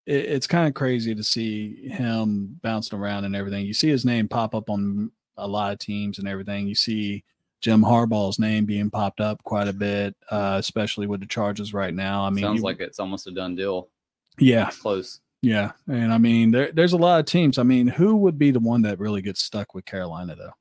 it, 0.06 0.16
it's 0.26 0.48
kind 0.48 0.68
of 0.68 0.76
crazy 0.76 1.16
to 1.16 1.24
see 1.24 1.88
him 1.90 2.60
bouncing 2.62 3.00
around 3.00 3.26
and 3.26 3.36
everything. 3.36 3.66
You 3.66 3.74
see 3.74 3.90
his 3.90 4.06
name 4.06 4.28
pop 4.28 4.54
up 4.54 4.70
on 4.70 5.12
a 5.38 5.48
lot 5.48 5.74
of 5.74 5.80
teams 5.80 6.20
and 6.20 6.28
everything. 6.28 6.68
You 6.68 6.76
see 6.76 7.24
Jim 7.62 7.82
Harbaugh's 7.82 8.40
name 8.40 8.66
being 8.66 8.90
popped 8.90 9.20
up 9.20 9.44
quite 9.44 9.68
a 9.68 9.74
bit, 9.74 10.16
uh, 10.32 10.56
especially 10.60 11.08
with 11.08 11.20
the 11.20 11.26
Chargers 11.26 11.74
right 11.74 11.94
now. 11.94 12.24
I 12.24 12.30
mean, 12.30 12.44
sounds 12.44 12.62
like 12.62 12.80
it's 12.80 13.00
almost 13.00 13.28
a 13.28 13.32
done 13.32 13.56
deal. 13.56 13.90
yeah, 14.38 14.70
Close. 14.82 15.20
yeah, 15.42 15.72
and 15.88 16.14
I 16.14 16.18
mean, 16.18 16.52
there, 16.52 16.72
there's 16.72 16.94
a 16.94 16.98
lot 16.98 17.20
of 17.20 17.26
teams. 17.26 17.58
I 17.58 17.64
mean, 17.64 17.88
who 17.88 18.16
would 18.18 18.38
be 18.40 18.52
the 18.52 18.60
one 18.60 18.82
that 18.84 19.00
really 19.00 19.22
gets 19.22 19.42
stuck 19.44 19.74
with 19.74 19.86
Carolina 19.86 20.36
though? 20.36 20.54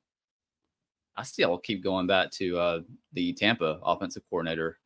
I 1.15 1.23
still 1.23 1.57
keep 1.57 1.83
going 1.83 2.07
back 2.07 2.31
to 2.31 2.57
uh, 2.57 2.79
the 3.13 3.33
Tampa 3.33 3.79
offensive 3.83 4.23
coordinator. 4.29 4.77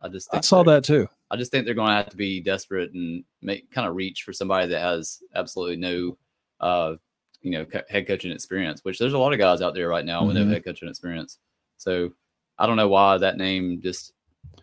I 0.00 0.08
just 0.08 0.28
I 0.34 0.40
saw 0.40 0.62
that 0.64 0.82
too. 0.84 1.08
I 1.30 1.36
just 1.36 1.50
think 1.52 1.64
they're 1.64 1.74
going 1.74 1.90
to 1.90 1.94
have 1.96 2.08
to 2.10 2.16
be 2.16 2.40
desperate 2.40 2.92
and 2.92 3.24
make 3.40 3.70
kind 3.70 3.88
of 3.88 3.94
reach 3.96 4.22
for 4.24 4.32
somebody 4.32 4.66
that 4.68 4.80
has 4.80 5.20
absolutely 5.34 5.76
no, 5.76 6.18
uh, 6.60 6.94
you 7.40 7.52
know, 7.52 7.64
co- 7.64 7.82
head 7.88 8.06
coaching 8.08 8.32
experience. 8.32 8.80
Which 8.84 8.98
there's 8.98 9.12
a 9.12 9.18
lot 9.18 9.32
of 9.32 9.38
guys 9.38 9.62
out 9.62 9.74
there 9.74 9.88
right 9.88 10.04
now 10.04 10.24
with 10.24 10.36
no 10.36 10.44
Mhm. 10.44 10.50
head 10.52 10.64
coaching 10.64 10.88
experience. 10.88 11.38
So 11.82 12.12
I 12.58 12.66
don't 12.66 12.76
know 12.76 12.88
why 12.88 13.18
that 13.18 13.36
name 13.36 13.80
just 13.82 14.12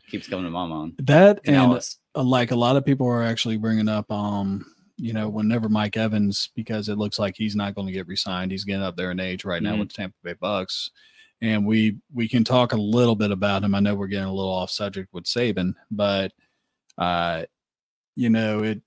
keeps 0.09 0.27
coming 0.27 0.45
to 0.45 0.51
my 0.51 0.65
mind. 0.65 0.93
That 0.99 1.39
and 1.45 1.55
Dallas. 1.55 1.97
uh, 2.15 2.23
like 2.23 2.51
a 2.51 2.55
lot 2.55 2.75
of 2.75 2.85
people 2.85 3.07
are 3.07 3.23
actually 3.23 3.57
bringing 3.57 3.87
up, 3.89 4.11
um, 4.11 4.65
you 4.97 5.13
know, 5.13 5.29
whenever 5.29 5.69
Mike 5.69 5.97
Evans, 5.97 6.49
because 6.55 6.89
it 6.89 6.97
looks 6.97 7.19
like 7.19 7.35
he's 7.37 7.55
not 7.55 7.75
going 7.75 7.87
to 7.87 7.93
get 7.93 8.07
resigned. 8.07 8.51
He's 8.51 8.63
getting 8.63 8.81
up 8.83 8.95
there 8.95 9.11
in 9.11 9.19
age 9.19 9.45
right 9.45 9.61
now 9.63 9.75
Mhm. 9.75 9.79
with 9.79 9.89
the 9.89 9.93
Tampa 9.95 10.15
Bay 10.23 10.33
Bucks, 10.33 10.91
and 11.41 11.65
we 11.65 11.97
we 12.13 12.27
can 12.27 12.43
talk 12.43 12.73
a 12.73 12.77
little 12.77 13.15
bit 13.15 13.31
about 13.31 13.63
him. 13.63 13.75
I 13.75 13.79
know 13.79 13.95
we're 13.95 14.07
getting 14.07 14.27
a 14.29 14.33
little 14.33 14.51
off 14.51 14.71
subject 14.71 15.13
with 15.13 15.25
Saban, 15.25 15.73
but 15.91 16.33
uh, 16.97 17.45
you 18.15 18.29
know, 18.29 18.63
it. 18.63 18.81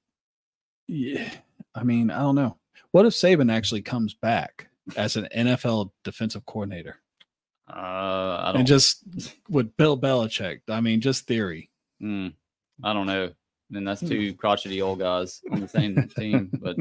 Yeah, 0.88 1.30
I 1.74 1.84
mean, 1.84 2.10
I 2.10 2.18
don't 2.20 2.34
know. 2.34 2.58
What 2.90 3.06
if 3.06 3.14
Saban 3.14 3.50
actually 3.50 3.80
comes 3.82 4.12
back 4.14 4.68
as 4.96 5.16
an 5.16 5.28
NFL 5.34 5.92
defensive 6.04 6.44
coordinator 6.44 6.98
Uh, 7.68 7.72
I 8.40 8.44
don't. 8.52 8.60
and 8.60 8.66
just 8.66 9.02
with 9.48 9.76
Bill 9.76 9.98
Belichick? 9.98 10.60
I 10.68 10.80
mean, 10.80 11.00
just 11.00 11.26
theory. 11.26 11.70
mm, 12.02 12.32
I 12.82 12.92
don't 12.92 13.06
know. 13.06 13.30
And 13.74 13.86
that's 13.88 14.00
Hmm. 14.02 14.08
two 14.08 14.34
crotchety 14.34 14.82
old 14.82 14.98
guys 14.98 15.40
on 15.50 15.60
the 15.60 15.68
same 15.68 16.08
team, 16.18 16.50
but 16.60 16.76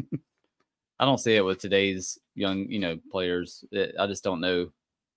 I 0.99 1.05
don't 1.05 1.19
see 1.19 1.35
it 1.35 1.45
with 1.45 1.59
today's 1.59 2.17
young, 2.35 2.69
you 2.69 2.79
know, 2.79 2.97
players. 3.11 3.63
It, 3.71 3.95
I 3.97 4.07
just 4.07 4.23
don't 4.23 4.41
know 4.41 4.69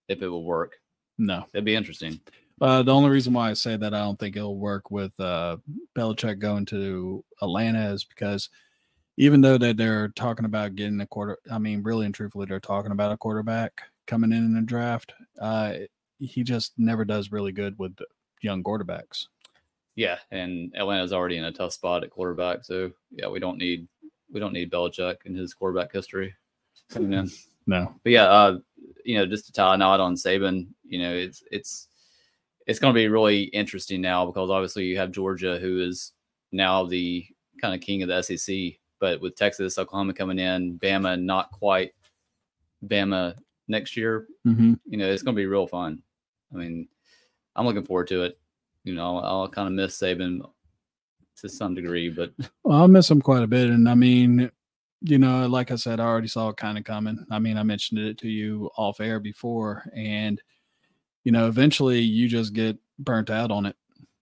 if 0.09 0.23
it 0.23 0.29
will 0.29 0.45
work. 0.45 0.77
No. 1.19 1.45
It'd 1.53 1.65
be 1.65 1.75
interesting. 1.75 2.21
Uh, 2.61 2.83
the 2.85 2.95
only 2.95 3.11
reason 3.11 3.33
why 3.33 3.51
I 3.51 3.55
say 3.55 3.77
that 3.77 3.93
I 3.95 3.99
don't 3.99 4.19
think 4.19 4.37
it'll 4.37 4.57
work 4.59 4.91
with 4.93 5.13
uh, 5.19 5.57
Belichick 5.97 6.39
going 6.39 6.65
to 6.67 7.25
Atlanta 7.43 7.91
is 7.93 8.05
because 8.05 8.49
even 9.17 9.41
though 9.41 9.59
that 9.59 9.77
they're 9.77 10.09
talking 10.09 10.45
about 10.45 10.77
getting 10.77 11.01
a 11.01 11.07
quarter, 11.07 11.39
I 11.51 11.59
mean, 11.59 11.83
really 11.83 12.07
and 12.07 12.15
truthfully, 12.15 12.47
they're 12.47 12.61
talking 12.61 12.93
about 12.93 13.11
a 13.13 13.17
quarterback 13.17 13.81
coming 14.07 14.33
in 14.33 14.39
in 14.39 14.55
the 14.55 14.63
draft. 14.63 15.13
Uh, 15.41 15.75
he 16.19 16.43
just 16.43 16.73
never 16.79 17.05
does 17.05 17.33
really 17.33 17.53
good 17.53 17.79
with 17.79 17.97
young 18.41 18.63
quarterbacks. 18.63 19.27
Yeah, 19.97 20.19
and 20.31 20.75
Atlanta's 20.77 21.13
already 21.13 21.37
in 21.37 21.45
a 21.45 21.53
tough 21.53 21.73
spot 21.73 22.03
at 22.03 22.11
quarterback, 22.11 22.65
so 22.65 22.91
yeah, 23.11 23.29
we 23.29 23.39
don't 23.39 23.59
need 23.59 23.87
we 24.33 24.41
don't 24.41 24.53
need 24.53 24.71
Belichick 24.71 25.19
and 25.25 25.37
his 25.37 25.55
quarterback 25.55 25.93
history 25.93 26.35
coming 26.91 27.13
in. 27.13 27.31
No. 27.67 27.95
But 28.03 28.13
yeah, 28.13 28.25
uh, 28.25 28.59
you 29.07 29.17
know, 29.17 29.25
just 29.25 29.47
to 29.47 29.53
tie 29.53 29.75
a 29.75 29.79
knot 29.79 30.01
on 30.01 30.17
Saban, 30.17 30.67
you 30.87 30.99
know, 30.99 31.15
it's 31.15 31.43
it's 31.51 31.89
it's 32.67 32.79
going 32.79 32.93
to 32.93 32.99
be 32.99 33.09
really 33.09 33.45
interesting 33.45 34.01
now 34.01 34.27
because 34.27 34.51
obviously 34.51 34.85
you 34.85 34.99
have 34.99 35.11
Georgia, 35.11 35.59
who 35.59 35.81
is 35.81 36.13
now 36.53 36.85
the 36.85 37.27
kind 37.61 37.75
of 37.75 37.81
king 37.81 38.03
of 38.03 38.09
the 38.09 38.23
SEC, 38.23 38.79
but 39.01 39.21
with 39.21 39.37
Texas, 39.37 39.79
Oklahoma 39.79 40.13
coming 40.13 40.39
in, 40.39 40.79
Bama 40.79 41.21
not 41.21 41.51
quite 41.53 41.93
Bama 42.87 43.35
next 43.69 43.97
year, 43.97 44.27
Mm-hmm. 44.47 44.75
you 44.87 44.99
know, 44.99 45.11
it's 45.11 45.23
going 45.23 45.35
to 45.35 45.41
be 45.41 45.47
real 45.47 45.67
fun. 45.67 46.03
I 46.53 46.57
mean, 46.59 46.89
I'm 47.57 47.67
looking 47.67 47.83
forward 47.85 48.09
to 48.09 48.23
it. 48.25 48.39
You 48.85 48.95
know, 48.95 49.19
I'll, 49.19 49.25
I'll 49.43 49.49
kind 49.49 49.69
of 49.69 49.75
miss 49.75 49.99
Saban 49.99 50.41
to 51.41 51.49
some 51.49 51.75
degree, 51.75 52.09
but 52.11 52.33
Well, 52.65 52.79
I'll 52.79 52.89
miss 52.89 53.11
him 53.11 53.21
quite 53.23 53.43
a 53.43 53.47
bit. 53.47 53.71
And 53.71 53.89
I 53.89 53.95
mean, 53.95 54.51
you 55.01 55.19
know, 55.19 55.47
like 55.47 55.71
I 55.71 55.77
said, 55.77 56.01
I 56.01 56.05
already 56.05 56.29
saw 56.29 56.51
it 56.51 56.57
kind 56.57 56.79
of 56.79 56.85
coming. 56.85 57.25
I 57.31 57.39
mean, 57.39 57.57
I 57.59 57.63
mentioned 57.63 58.01
it 58.01 58.19
to 58.19 58.29
you 58.29 58.71
off 58.77 59.01
air 59.01 59.21
before, 59.21 59.85
and 59.95 60.41
you 61.25 61.33
know, 61.33 61.49
eventually 61.49 62.01
you 62.01 62.29
just 62.29 62.53
get 62.53 62.77
burnt 62.99 63.31
out 63.31 63.51
on 63.51 63.65
it. 63.67 63.77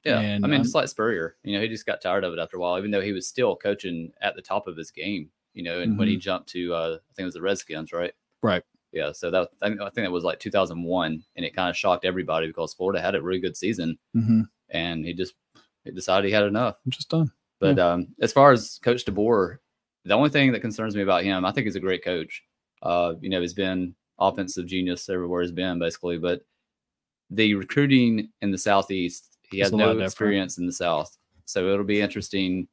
yeah, 0.05 0.21
And 0.21 0.45
I 0.45 0.49
mean, 0.49 0.55
I'm- 0.55 0.63
it's 0.63 0.75
like 0.75 0.89
Spurrier. 0.89 1.37
You 1.43 1.55
know, 1.57 1.63
he 1.63 1.69
just 1.69 1.87
got 1.87 2.01
tired 2.01 2.25
of 2.25 2.33
it 2.33 2.39
after 2.39 2.57
a 2.57 2.61
while, 2.61 2.79
even 2.79 2.91
though 2.93 3.01
he 3.01 3.13
was 3.13 3.27
still 3.27 3.57
coaching 3.57 4.13
at 4.21 4.35
the 4.37 4.43
top 4.43 4.67
of 4.69 4.77
his 4.77 4.91
game. 4.93 5.31
You 5.55 5.65
know, 5.65 5.81
and 5.81 5.99
when 5.99 6.09
he 6.09 6.17
jumped 6.17 6.49
to, 6.51 6.73
uh, 6.73 6.97
I 6.99 7.13
think 7.15 7.25
it 7.25 7.25
was 7.27 7.35
the 7.35 7.43
Redskins, 7.43 7.93
right? 7.93 8.11
Mm-hmm. 8.13 8.47
Right. 8.47 8.63
Yeah. 8.93 9.13
So 9.13 9.31
that 9.31 9.49
I, 9.63 9.69
think- 9.69 9.81
I 9.81 9.85
think 9.91 10.05
that 10.07 10.11
was 10.13 10.25
like 10.25 10.39
2001, 10.39 11.25
and 11.37 11.45
it 11.47 11.55
kind 11.57 11.71
of 11.71 11.77
shocked 11.77 12.05
everybody 12.05 12.47
because 12.49 12.75
Florida 12.75 13.01
had 13.01 13.15
a 13.15 13.23
really 13.23 13.41
good 13.41 13.57
season, 13.57 13.99
Mm-hmm. 14.17 14.43
and 14.71 15.05
he 15.05 15.15
just 15.15 15.35
he 15.85 15.91
decided 15.91 16.27
he 16.29 16.33
had 16.33 16.45
enough. 16.45 16.77
I'm 16.85 16.91
just 16.93 17.09
done. 17.09 17.31
But 17.59 17.79
um, 17.79 18.09
as 18.21 18.33
far 18.33 18.53
as 18.53 18.79
Coach 18.83 19.05
DeBoer, 19.05 19.59
the 20.05 20.15
only 20.15 20.31
thing 20.31 20.53
that 20.53 20.61
concerns 20.61 20.95
me 20.97 21.03
about 21.03 21.23
him, 21.25 21.45
I 21.45 21.53
think 21.53 21.65
he's 21.67 21.77
a 21.77 21.81
great 21.81 22.05
coach. 22.05 22.43
Uh, 22.83 23.15
you 23.21 23.29
know, 23.31 23.41
he's 23.41 23.55
been 23.55 23.95
offensive 24.19 24.67
genius 24.67 25.09
everywhere 25.09 25.43
he's 25.43 25.53
been, 25.53 25.79
basically. 25.79 26.19
But 26.19 26.43
the 27.31 27.55
recruiting 27.55 28.29
in 28.43 28.51
the 28.51 28.59
southeast, 28.59 29.39
he 29.51 29.59
has 29.61 29.71
no 29.73 29.79
different. 29.89 30.03
experience 30.03 30.59
in 30.59 30.67
the 30.67 30.73
south, 30.73 31.17
so 31.45 31.69
it'll 31.73 31.85
be 31.85 32.01
interesting 32.01 32.67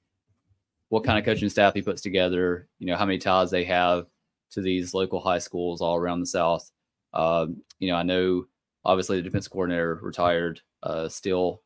what 0.90 1.04
kind 1.04 1.20
of 1.20 1.26
coaching 1.26 1.50
staff 1.50 1.74
he 1.76 1.82
puts 1.82 2.02
together. 2.02 2.68
You 2.80 2.88
know, 2.88 2.96
how 2.96 3.06
many 3.06 3.20
ties 3.20 3.52
they 3.52 3.64
have 3.66 4.08
to 4.51 4.62
these 4.62 4.94
local 4.94 5.20
high 5.20 5.39
schools 5.39 5.82
all 5.82 5.96
around 5.96 6.20
the 6.20 6.25
south. 6.25 6.72
Um, 7.13 7.62
you 7.79 7.89
know, 7.89 7.96
I 7.96 8.03
know 8.03 8.46
obviously 8.86 9.18
the 9.18 9.24
defense 9.24 9.48
coordinator 9.48 10.00
retired, 10.01 10.62
uh, 10.84 11.08
still, 11.10 11.62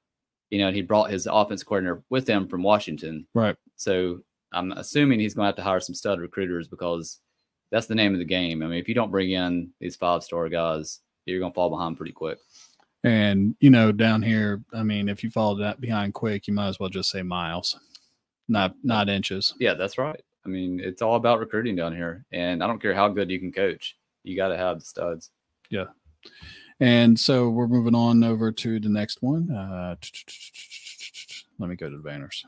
you 0.50 0.60
know, 0.60 0.68
and 0.68 0.76
he 0.76 0.82
brought 0.82 1.10
his 1.10 1.28
offense 1.32 1.64
coordinator 1.64 2.04
with 2.10 2.28
him 2.28 2.48
from 2.48 2.64
Washington. 2.64 3.28
Right. 3.34 3.56
So 3.76 4.20
I'm 4.52 4.72
assuming 4.74 5.20
he's 5.20 5.34
going 5.34 5.44
to 5.44 5.48
have 5.48 5.56
to 5.56 5.64
hire 5.64 5.80
some 5.80 5.96
stud 5.96 6.20
recruiters 6.20 6.68
because 6.68 7.20
that's 7.72 7.88
the 7.88 7.96
name 7.96 8.14
of 8.14 8.20
the 8.20 8.26
game. 8.26 8.62
I 8.62 8.68
mean, 8.68 8.80
if 8.80 8.88
you 8.88 8.94
don't 8.94 9.12
bring 9.12 9.32
in 9.32 9.72
these 9.80 9.96
five 9.96 10.24
star 10.24 10.48
guys, 10.50 11.00
you're 11.26 11.40
going 11.40 11.52
to 11.52 11.56
fall 11.56 11.70
behind 11.70 11.98
pretty 11.98 12.12
quick. 12.12 12.38
And 13.04 13.56
you 13.60 13.70
know, 13.70 13.92
down 13.92 14.22
here, 14.22 14.64
I 14.74 14.84
mean, 14.84 15.10
if 15.10 15.24
you 15.24 15.30
follow 15.30 15.56
that 15.56 15.82
behind 15.82 16.14
quick, 16.14 16.48
you 16.48 16.54
might 16.54 16.70
as 16.70 16.80
well 16.80 16.90
just 16.90 17.10
say 17.10 17.22
miles, 17.22 17.78
not 18.48 18.76
not 18.82 19.10
inches. 19.10 19.54
Yeah, 19.60 19.74
that's 19.74 19.98
right. 19.98 20.22
I 20.46 20.50
mean, 20.50 20.80
it's 20.80 21.02
all 21.02 21.16
about 21.16 21.40
recruiting 21.40 21.76
down 21.76 21.96
here. 21.96 22.26
And 22.32 22.64
I 22.64 22.68
don't 22.68 22.82
care 22.82 22.94
how 22.94 23.08
good 23.10 23.30
you 23.30 23.40
can 23.40 23.52
coach, 23.52 23.98
you 24.24 24.36
got 24.36 24.50
to 24.50 24.58
have 24.58 24.80
the 24.80 24.86
studs. 24.86 25.30
Yeah. 25.70 25.86
And 26.80 27.20
so 27.20 27.50
we're 27.50 27.68
moving 27.68 27.96
on 27.96 28.24
over 28.24 28.52
to 28.52 28.80
the 28.80 28.90
next 28.90 29.22
one. 29.22 29.52
Uh, 29.52 29.96
let 31.60 31.70
me 31.70 31.76
go 31.76 31.90
to 31.90 31.98
the 31.98 32.04
banners. 32.04 32.46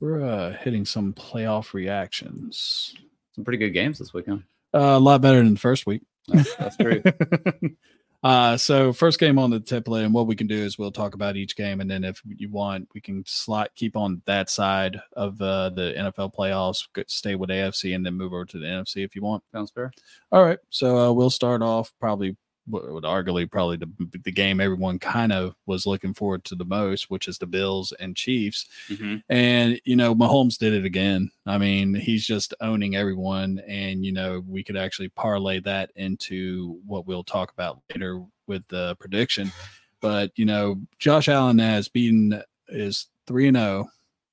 We're 0.00 0.24
uh, 0.24 0.56
hitting 0.58 0.84
some 0.84 1.12
playoff 1.12 1.74
reactions. 1.74 2.94
Some 3.34 3.44
pretty 3.44 3.58
good 3.58 3.70
games 3.70 3.98
this 3.98 4.12
weekend. 4.12 4.44
Uh, 4.74 4.96
a 4.96 4.98
lot 4.98 5.20
better 5.20 5.38
than 5.38 5.54
the 5.54 5.60
first 5.60 5.86
week. 5.86 6.02
That's, 6.28 6.54
that's 6.56 6.76
true. 6.76 7.02
uh, 8.22 8.56
so 8.56 8.92
first 8.92 9.18
game 9.18 9.38
on 9.38 9.50
the 9.50 9.60
template, 9.60 10.04
and 10.04 10.14
what 10.14 10.26
we 10.26 10.36
can 10.36 10.46
do 10.46 10.56
is 10.56 10.78
we'll 10.78 10.92
talk 10.92 11.14
about 11.14 11.36
each 11.36 11.56
game, 11.56 11.80
and 11.80 11.90
then 11.90 12.04
if 12.04 12.20
you 12.26 12.48
want, 12.48 12.88
we 12.94 13.00
can 13.00 13.24
slot 13.26 13.70
keep 13.74 13.96
on 13.96 14.22
that 14.26 14.48
side 14.48 15.00
of 15.14 15.40
uh, 15.40 15.70
the 15.70 15.92
NFL 15.96 16.34
playoffs, 16.34 16.86
stay 17.08 17.34
with 17.34 17.50
AFC, 17.50 17.94
and 17.94 18.06
then 18.06 18.14
move 18.14 18.32
over 18.32 18.44
to 18.44 18.58
the 18.58 18.66
NFC 18.66 19.04
if 19.04 19.16
you 19.16 19.22
want. 19.22 19.42
Sounds 19.52 19.70
fair. 19.70 19.92
All 20.30 20.44
right, 20.44 20.58
so 20.70 20.98
uh, 20.98 21.12
we'll 21.12 21.30
start 21.30 21.62
off 21.62 21.92
probably 21.98 22.36
what 22.66 22.90
would 22.90 23.04
arguably 23.04 23.50
probably 23.50 23.76
the 23.76 23.88
the 24.24 24.32
game 24.32 24.60
everyone 24.60 24.98
kind 24.98 25.32
of 25.32 25.54
was 25.66 25.86
looking 25.86 26.14
forward 26.14 26.44
to 26.44 26.54
the 26.54 26.64
most, 26.64 27.10
which 27.10 27.26
is 27.26 27.38
the 27.38 27.46
Bills 27.46 27.92
and 27.98 28.16
Chiefs. 28.16 28.66
Mm-hmm. 28.88 29.16
And 29.28 29.80
you 29.84 29.96
know, 29.96 30.14
Mahomes 30.14 30.58
did 30.58 30.72
it 30.72 30.84
again. 30.84 31.30
I 31.46 31.58
mean, 31.58 31.94
he's 31.94 32.26
just 32.26 32.54
owning 32.60 32.96
everyone, 32.96 33.60
and 33.66 34.04
you 34.04 34.12
know, 34.12 34.42
we 34.46 34.62
could 34.62 34.76
actually 34.76 35.08
parlay 35.08 35.60
that 35.60 35.90
into 35.96 36.80
what 36.86 37.06
we'll 37.06 37.24
talk 37.24 37.52
about 37.52 37.80
later 37.90 38.22
with 38.46 38.66
the 38.68 38.96
prediction. 38.96 39.52
But 40.00 40.30
you 40.36 40.44
know, 40.44 40.80
Josh 40.98 41.28
Allen 41.28 41.58
has 41.58 41.88
beaten 41.88 42.42
is 42.68 43.08
three 43.26 43.48
and 43.48 43.56
zero 43.56 43.88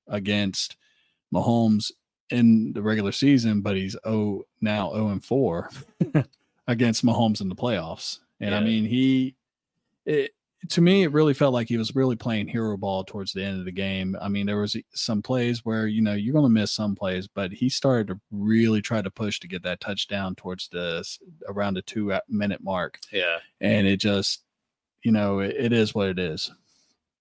against 0.08 0.78
Mahomes 1.34 1.92
in 2.30 2.74
the 2.74 2.82
regular 2.82 3.12
season, 3.12 3.62
but 3.62 3.76
he's 3.76 3.96
oh 4.04 4.46
now 4.62 4.92
zero 4.94 5.10
and 5.10 5.24
four 5.24 5.70
against 6.70 7.04
Mahomes 7.04 7.42
in 7.42 7.50
the 7.50 7.56
playoffs. 7.56 8.20
And 8.40 8.56
I 8.56 8.62
mean, 8.62 8.86
he 8.86 9.36
it 10.06 10.32
to 10.70 10.82
me 10.82 11.04
it 11.04 11.12
really 11.12 11.34
felt 11.34 11.54
like 11.54 11.68
he 11.68 11.78
was 11.78 11.96
really 11.96 12.16
playing 12.16 12.48
hero 12.48 12.78
ball 12.78 13.04
towards 13.04 13.34
the 13.34 13.44
end 13.44 13.60
of 13.60 13.66
the 13.66 13.72
game. 13.72 14.16
I 14.22 14.28
mean, 14.30 14.46
there 14.46 14.60
was 14.60 14.76
some 14.94 15.22
plays 15.22 15.66
where 15.66 15.88
you 15.88 16.02
know 16.02 16.14
you're 16.14 16.34
going 16.34 16.46
to 16.46 16.50
miss 16.50 16.72
some 16.72 16.96
plays, 16.96 17.28
but 17.28 17.52
he 17.52 17.68
started 17.70 18.08
to 18.08 18.20
really 18.32 18.82
try 18.82 19.02
to 19.02 19.10
push 19.12 19.40
to 19.40 19.48
get 19.48 19.64
that 19.64 19.82
touchdown 19.82 20.36
towards 20.36 20.70
the 20.70 21.04
around 21.48 21.74
the 21.74 21.82
two 21.82 22.14
uh, 22.14 22.20
minute 22.30 22.64
mark, 22.64 23.00
Yeah. 23.12 23.40
and 23.60 23.86
it 23.88 23.98
just 23.98 24.44
you 25.04 25.12
know 25.12 25.40
it, 25.40 25.56
it 25.58 25.74
is 25.74 25.94
what 25.96 26.08
it 26.10 26.20
is. 26.20 26.52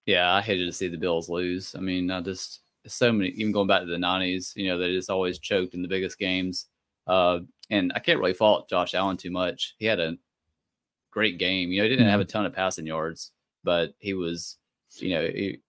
Yeah. 0.06 0.32
I 0.32 0.40
hated 0.40 0.66
to 0.66 0.72
see 0.72 0.88
the 0.88 0.96
Bills 0.96 1.28
lose. 1.28 1.74
I 1.76 1.80
mean, 1.80 2.10
I 2.10 2.22
just, 2.22 2.60
so 2.86 3.12
many, 3.12 3.28
even 3.30 3.52
going 3.52 3.66
back 3.68 3.80
to 3.82 3.86
the 3.86 3.96
90s, 3.98 4.56
you 4.56 4.66
know, 4.68 4.78
they 4.78 4.94
just 4.94 5.10
always 5.10 5.38
choked 5.38 5.74
in 5.74 5.82
the 5.82 5.88
biggest 5.88 6.18
games. 6.18 6.64
Uh, 7.08 7.40
and 7.70 7.92
I 7.94 7.98
can't 7.98 8.18
really 8.18 8.34
fault 8.34 8.68
Josh 8.68 8.94
Allen 8.94 9.16
too 9.16 9.30
much. 9.30 9.74
He 9.78 9.86
had 9.86 10.00
a 10.00 10.16
great 11.10 11.38
game. 11.38 11.72
You 11.72 11.78
know, 11.78 11.84
he 11.84 11.90
didn't 11.90 12.08
have 12.08 12.20
a 12.20 12.24
ton 12.24 12.46
of 12.46 12.52
passing 12.52 12.86
yards, 12.86 13.32
but 13.64 13.94
he 13.98 14.14
was, 14.14 14.58
you 14.96 15.10
know, 15.10 15.22
he, 15.22 15.60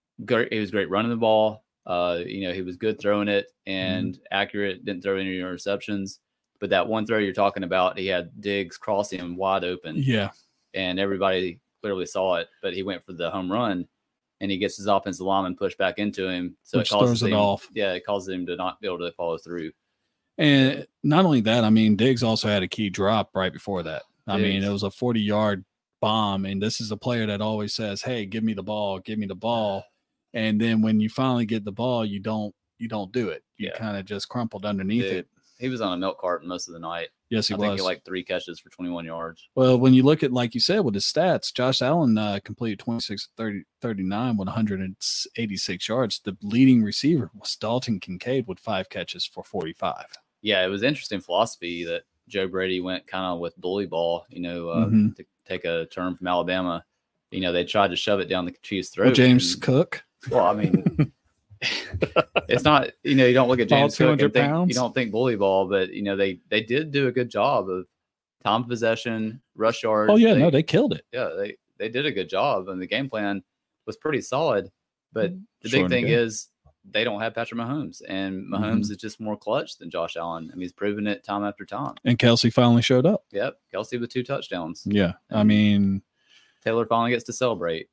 he 0.52 0.60
was 0.60 0.72
great 0.72 0.90
running 0.90 1.12
the 1.12 1.18
ball. 1.18 1.64
Uh, 1.86 2.20
you 2.26 2.48
know, 2.48 2.54
he 2.54 2.62
was 2.62 2.78
good 2.78 3.00
throwing 3.00 3.28
it 3.28 3.48
and 3.66 4.20
accurate, 4.32 4.86
didn't 4.86 5.02
throw 5.02 5.18
any 5.18 5.40
interceptions. 5.40 6.20
But 6.60 6.70
that 6.72 6.88
one 6.88 7.06
throw 7.06 7.20
you're 7.20 7.34
talking 7.34 7.64
about, 7.64 7.98
he 7.98 8.08
had 8.08 8.30
Diggs 8.42 8.78
crossing 8.78 9.20
him 9.20 9.38
wide 9.38 9.64
open 9.64 9.96
Yeah, 9.98 10.30
and 10.74 11.00
everybody 11.00 11.60
clearly 11.82 12.06
saw 12.06 12.36
it, 12.36 12.50
but 12.62 12.74
he 12.74 12.84
went 12.84 13.04
for 13.04 13.14
the 13.14 13.32
home 13.32 13.52
run 13.52 13.88
and 14.42 14.52
he 14.52 14.58
gets 14.58 14.78
his 14.78 14.88
offensive 14.88 15.26
lineman 15.26 15.56
pushed 15.56 15.78
back 15.78 16.00
into 16.00 16.28
him. 16.28 16.56
So 16.64 16.78
Which 16.80 16.90
it 16.90 16.94
causes 16.94 17.20
throws 17.20 17.30
it 17.30 17.34
him, 17.34 17.40
off. 17.40 17.70
Yeah, 17.74 17.94
it 17.94 18.06
causes 18.06 18.30
him 18.34 18.46
to 18.46 18.56
not 18.56 18.80
be 18.80 18.88
able 18.88 19.00
to 19.00 19.12
follow 19.14 19.38
through. 19.38 19.72
And 20.40 20.88
not 21.04 21.26
only 21.26 21.42
that, 21.42 21.64
I 21.64 21.70
mean, 21.70 21.96
Diggs 21.96 22.24
also 22.24 22.48
had 22.48 22.64
a 22.64 22.68
key 22.68 22.90
drop 22.90 23.30
right 23.36 23.54
before 23.54 23.84
that. 23.84 24.04
I 24.28 24.38
mean, 24.38 24.64
it 24.64 24.70
was 24.70 24.84
a 24.84 24.92
40 24.92 25.20
yard 25.22 25.66
bomb, 26.02 26.46
and 26.46 26.62
this 26.62 26.80
is 26.82 26.92
a 26.92 26.98
player 26.98 27.26
that 27.28 27.42
always 27.42 27.74
says, 27.74 28.02
"Hey, 28.02 28.26
give 28.26 28.44
me 28.44 28.54
the 28.54 28.64
ball, 28.64 29.00
give 29.00 29.20
me 29.20 29.26
the 29.28 29.36
ball," 29.36 29.84
and 30.34 30.60
then 30.62 30.82
when 30.82 31.00
you 31.00 31.10
finally 31.10 31.46
get 31.46 31.66
the 31.66 31.72
ball, 31.72 32.06
you 32.06 32.20
don't 32.20 32.54
you 32.78 32.88
don't 32.88 33.12
do 33.12 33.30
it. 33.30 33.44
You 33.58 33.68
Yeah. 33.68 33.78
kind 33.78 33.98
of 33.98 34.06
just 34.06 34.30
crumpled 34.30 34.66
underneath 34.66 35.04
Dig- 35.04 35.18
it. 35.18 35.28
He 35.60 35.68
was 35.68 35.82
on 35.82 35.92
a 35.92 35.98
milk 35.98 36.20
carton 36.22 36.48
most 36.48 36.70
of 36.70 36.74
the 36.74 36.80
night. 36.80 37.10
Yes, 37.30 37.50
he 37.50 37.54
I 37.54 37.58
think 37.58 37.72
was. 37.72 37.82
he 37.82 37.84
like 37.86 38.06
three 38.06 38.24
catches 38.24 38.60
for 38.62 38.70
21 38.70 39.04
yards. 39.04 39.50
well, 39.56 39.78
when 39.78 39.94
you 39.94 40.04
look 40.04 40.24
at 40.24 40.32
like 40.32 40.54
you 40.56 40.62
said 40.62 40.80
with 40.86 40.94
his 40.94 41.04
stats, 41.06 41.54
Josh 41.54 41.82
Allen 41.82 42.18
uh, 42.18 42.40
completed 42.46 42.80
26 42.80 43.28
30, 43.36 43.64
39 43.82 44.38
with 44.38 44.48
186 44.48 45.90
yards. 45.90 46.22
The 46.24 46.38
leading 46.42 46.82
receiver 46.84 47.30
was 47.38 47.56
Dalton 47.56 48.00
Kincaid 48.00 48.48
with 48.48 48.60
five 48.60 48.90
catches 48.90 49.26
for 49.26 49.44
45. 49.44 50.06
Yeah, 50.42 50.64
it 50.66 50.70
was 50.70 50.84
interesting 50.84 51.20
philosophy 51.20 51.84
that 51.86 52.04
Joe 52.28 52.48
Brady 52.48 52.80
went 52.82 53.08
kind 53.08 53.26
of 53.26 53.40
with 53.40 53.56
bully 53.58 53.86
ball, 53.86 54.26
you 54.30 54.42
know, 54.42 54.70
uh, 54.70 54.86
Mhm. 54.88 55.16
to 55.16 55.26
take 55.46 55.66
a 55.66 55.86
term 55.88 56.16
from 56.16 56.28
Alabama. 56.28 56.86
You 57.32 57.42
know, 57.42 57.52
they 57.52 57.64
tried 57.66 57.90
to 57.90 57.96
shove 57.96 58.20
it 58.20 58.26
down 58.30 58.46
the 58.46 58.54
Chiefs' 58.62 58.90
throat. 58.90 59.06
Well, 59.06 59.14
James 59.16 59.54
and- 59.54 59.62
Cook. 59.64 60.04
well, 60.32 60.46
I 60.46 60.54
mean, 60.54 61.12
it's 62.48 62.64
not. 62.64 62.90
You 63.04 63.16
know, 63.16 63.26
you 63.26 63.34
don't 63.34 63.48
look 63.50 63.60
at 63.60 63.70
James 63.70 63.94
Cook 63.98 64.06
200 64.20 64.26
and 64.26 64.34
think, 64.34 64.46
pounds? 64.48 64.70
you 64.70 64.76
don't 64.76 64.94
think 64.94 65.12
bully 65.12 65.36
ball, 65.36 65.68
but 65.68 65.92
you 65.94 66.02
know 66.04 66.16
they 66.16 66.40
they 66.50 66.62
did 66.62 66.92
do 66.92 67.08
a 67.08 67.12
good 67.12 67.30
job 67.30 67.70
of 67.70 67.86
time 68.44 68.64
possession, 68.64 69.42
rush 69.56 69.84
yards. 69.84 70.12
Oh 70.12 70.16
yeah, 70.16 70.34
no, 70.36 70.50
they 70.50 70.64
killed 70.64 70.94
it. 70.94 71.06
yeah 71.12 71.30
they 71.38 71.58
they 71.78 71.90
did 71.90 72.06
a 72.06 72.12
good 72.12 72.30
job, 72.30 72.68
and 72.70 72.82
the 72.82 72.88
game 72.88 73.10
plan 73.10 73.44
was 73.86 73.98
pretty 73.98 74.22
solid. 74.22 74.70
But 75.12 75.34
the 75.62 75.70
Sure 75.70 75.82
big 75.82 75.90
thing 75.90 76.06
did. 76.06 76.20
is 76.20 76.48
they 76.92 77.04
don't 77.04 77.22
have 77.22 77.34
Patrick 77.36 77.60
Mahomes, 77.60 78.02
and 78.08 78.44
Mm-hmm. 78.44 78.54
Mahomes 78.64 78.90
is 78.92 78.98
just 78.98 79.20
more 79.20 79.38
clutch 79.38 79.78
than 79.78 79.90
Josh 79.90 80.16
Allen. 80.18 80.50
I 80.52 80.56
mean, 80.56 80.62
he's 80.62 80.74
proven 80.74 81.08
it 81.08 81.24
time 81.24 81.44
after 81.44 81.66
time. 81.66 81.96
And 82.06 82.18
Kelsey 82.18 82.50
finally 82.50 82.82
showed 82.82 83.06
up. 83.06 83.24
Yep, 83.32 83.58
Kelsey 83.72 83.98
with 83.98 84.10
two 84.12 84.24
touchdowns. 84.24 84.84
Yeah, 84.86 85.14
I 85.32 85.44
mean 85.44 86.02
Taylor 86.64 86.86
finally 86.86 87.12
gets 87.12 87.24
to 87.26 87.34
celebrate. 87.34 87.88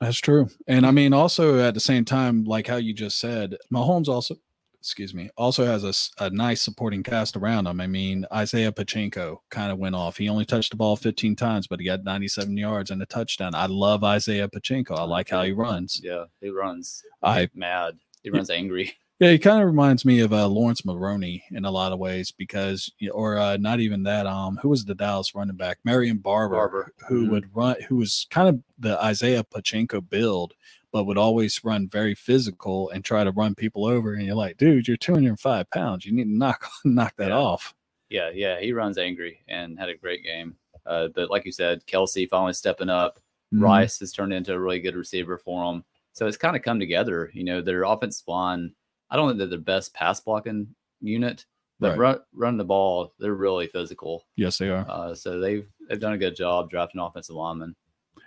that's 0.00 0.18
true. 0.18 0.48
And 0.66 0.86
I 0.86 0.90
mean 0.90 1.12
also 1.12 1.58
at 1.60 1.74
the 1.74 1.80
same 1.80 2.04
time, 2.04 2.44
like 2.44 2.66
how 2.66 2.76
you 2.76 2.92
just 2.94 3.18
said, 3.18 3.56
Mahomes 3.72 4.08
also, 4.08 4.36
excuse 4.78 5.12
me, 5.12 5.28
also 5.36 5.66
has 5.66 6.10
a 6.18 6.30
nice 6.30 6.62
supporting 6.62 7.02
cast 7.02 7.36
around 7.36 7.66
him. 7.66 7.80
I 7.80 7.86
mean 7.86 8.24
Isaiah 8.32 8.72
Pacheco 8.72 9.42
kind 9.50 9.70
of 9.72 9.78
went 9.78 9.94
off. 9.94 10.16
He 10.16 10.28
only 10.28 10.44
touched 10.46 10.70
the 10.70 10.76
ball 10.76 10.96
15 10.96 11.36
times, 11.36 11.66
but 11.66 11.80
he 11.80 11.86
got 11.86 12.04
97 12.04 12.56
yards 12.56 12.90
and 12.90 13.02
a 13.02 13.06
touchdown. 13.06 13.54
I 13.54 13.66
love 13.66 14.02
Isaiah 14.04 14.48
Pacheco. 14.48 14.94
I 14.94 15.02
like 15.04 15.28
how 15.30 15.42
he 15.42 15.52
runs. 15.52 16.00
Yeah, 16.02 16.24
he 16.40 16.48
runs 16.50 17.02
I 17.22 17.48
mad. 17.54 17.98
He 18.22 18.30
runs 18.30 18.50
angry. 18.50 18.92
Yeah, 19.22 19.32
he 19.32 19.38
kind 19.38 19.60
of 19.60 19.66
reminds 19.66 20.06
me 20.06 20.20
of 20.20 20.32
uh, 20.32 20.46
Laurence 20.48 20.82
Maroney 20.86 21.44
in 21.50 21.66
a 21.66 21.70
lot 21.70 21.92
of 21.92 21.98
ways 21.98 22.30
because, 22.32 22.90
or 23.12 23.36
uh, 23.36 23.58
not 23.58 23.78
even 23.78 24.02
that. 24.04 24.26
Um, 24.26 24.58
who 24.62 24.70
was 24.70 24.82
the 24.82 24.94
Dallas 24.94 25.34
running 25.34 25.56
back? 25.58 25.76
Marion 25.84 26.16
Barber, 26.16 26.54
Barber. 26.56 26.92
who 27.06 27.26
Mhm. 27.26 27.30
would 27.32 27.54
run, 27.54 27.76
who 27.86 27.96
was 27.96 28.26
kind 28.30 28.48
of 28.48 28.62
the 28.78 28.98
Isaiah 29.04 29.44
Pacheco 29.44 30.00
build, 30.00 30.54
but 30.90 31.04
would 31.04 31.18
always 31.18 31.62
run 31.62 31.86
very 31.86 32.14
physical 32.14 32.88
and 32.92 33.04
try 33.04 33.22
to 33.22 33.30
run 33.32 33.54
people 33.54 33.84
over. 33.84 34.14
And 34.14 34.24
you're 34.24 34.34
like, 34.36 34.56
dude, 34.56 34.88
you're 34.88 34.96
205 34.96 35.68
pounds. 35.68 36.06
You 36.06 36.12
need 36.14 36.24
to 36.24 36.34
knock 36.38 36.66
knock 36.86 37.14
that 37.18 37.28
Yeah. 37.28 37.36
off. 37.36 37.74
Yeah, 38.08 38.30
yeah, 38.32 38.58
he 38.58 38.72
runs 38.72 38.96
angry 38.96 39.44
and 39.48 39.78
had 39.78 39.90
a 39.90 39.96
great 39.98 40.24
game. 40.24 40.56
Uh, 40.86 41.08
but 41.08 41.28
like 41.28 41.44
you 41.44 41.52
said, 41.52 41.84
Kelsey 41.84 42.24
finally 42.24 42.54
stepping 42.54 42.88
up. 42.88 43.20
Mhm. 43.52 43.60
Rice 43.64 44.00
has 44.00 44.12
turned 44.12 44.32
into 44.32 44.54
a 44.54 44.58
really 44.58 44.80
good 44.80 44.96
receiver 44.96 45.36
for 45.36 45.70
them. 45.70 45.84
So 46.12 46.26
it's 46.26 46.36
kind 46.36 46.56
of 46.56 46.62
come 46.62 46.80
together. 46.80 47.30
You 47.34 47.44
know, 47.44 47.60
their 47.62 47.84
offensive 47.84 48.26
line, 48.28 48.72
I 49.10 49.16
don't 49.16 49.28
think 49.28 49.38
they're 49.38 49.46
the 49.46 49.58
best 49.58 49.94
pass 49.94 50.20
blocking 50.20 50.74
unit, 51.00 51.44
but 51.78 51.90
Right. 51.90 51.98
run, 51.98 52.18
running 52.34 52.58
the 52.58 52.64
ball, 52.64 53.12
they're 53.18 53.34
really 53.34 53.66
physical. 53.68 54.26
Yes, 54.36 54.58
they 54.58 54.68
are. 54.70 54.84
Uh, 54.88 55.14
so 55.14 55.40
they've 55.40 55.66
they've 55.88 56.00
done 56.00 56.12
a 56.12 56.18
good 56.18 56.36
job 56.36 56.70
drafting 56.70 57.00
offensive 57.00 57.36
linemen. 57.36 57.74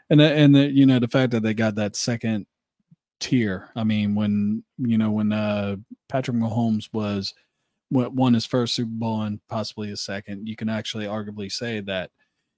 and 0.10 0.20
the, 0.20 0.32
and 0.34 0.56
the, 0.56 0.72
you 0.72 0.86
know 0.86 1.00
the 1.00 1.08
fact 1.08 1.32
that 1.32 1.44
they 1.44 1.54
got 1.54 1.76
that 1.76 1.96
second 1.96 2.46
tier 3.20 3.70
i 3.78 3.86
mean 3.86 4.16
when 4.16 4.62
you 4.78 4.98
know 4.98 5.10
when 5.12 5.32
uh 5.32 5.78
patrick 6.10 6.36
mahomes 6.36 6.90
was 6.92 7.34
won 7.90 8.34
his 8.34 8.46
first 8.46 8.76
super 8.76 8.90
bowl 8.92 9.22
and 9.22 9.40
possibly 9.48 9.88
his 9.88 10.02
second 10.02 10.46
you 10.46 10.58
can 10.58 10.68
actually 10.68 11.06
arguably 11.06 11.50
say 11.50 11.80
that 11.80 12.10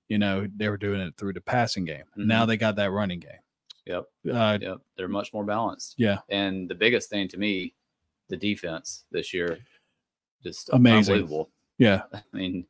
you 0.10 0.18
know 0.18 0.48
they 0.56 0.68
were 0.68 0.78
doing 0.78 1.00
it 1.02 1.14
through 1.18 1.34
the 1.34 1.42
passing 1.42 1.86
game 1.86 2.06
now 2.16 2.48
they 2.48 2.58
got 2.58 2.78
that 2.78 2.90
running 2.90 3.20
game 3.20 3.32
Yep, 3.86 4.06
uh 4.34 4.58
yep, 4.62 4.78
they're 4.98 5.08
much 5.08 5.32
more 5.34 5.44
balanced. 5.44 5.96
yeah 5.98 6.20
And 6.30 6.68
the 6.70 6.76
biggest 6.76 7.10
thing 7.10 7.28
to 7.30 7.38
me, 7.38 7.74
the 8.30 8.38
defense 8.38 9.04
this 9.12 9.34
year, 9.34 9.60
just 10.44 10.70
Amazing. 10.74 11.14
unbelievable. 11.16 11.50
yeah 11.78 12.02
I 12.14 12.22
mean, 12.34 12.66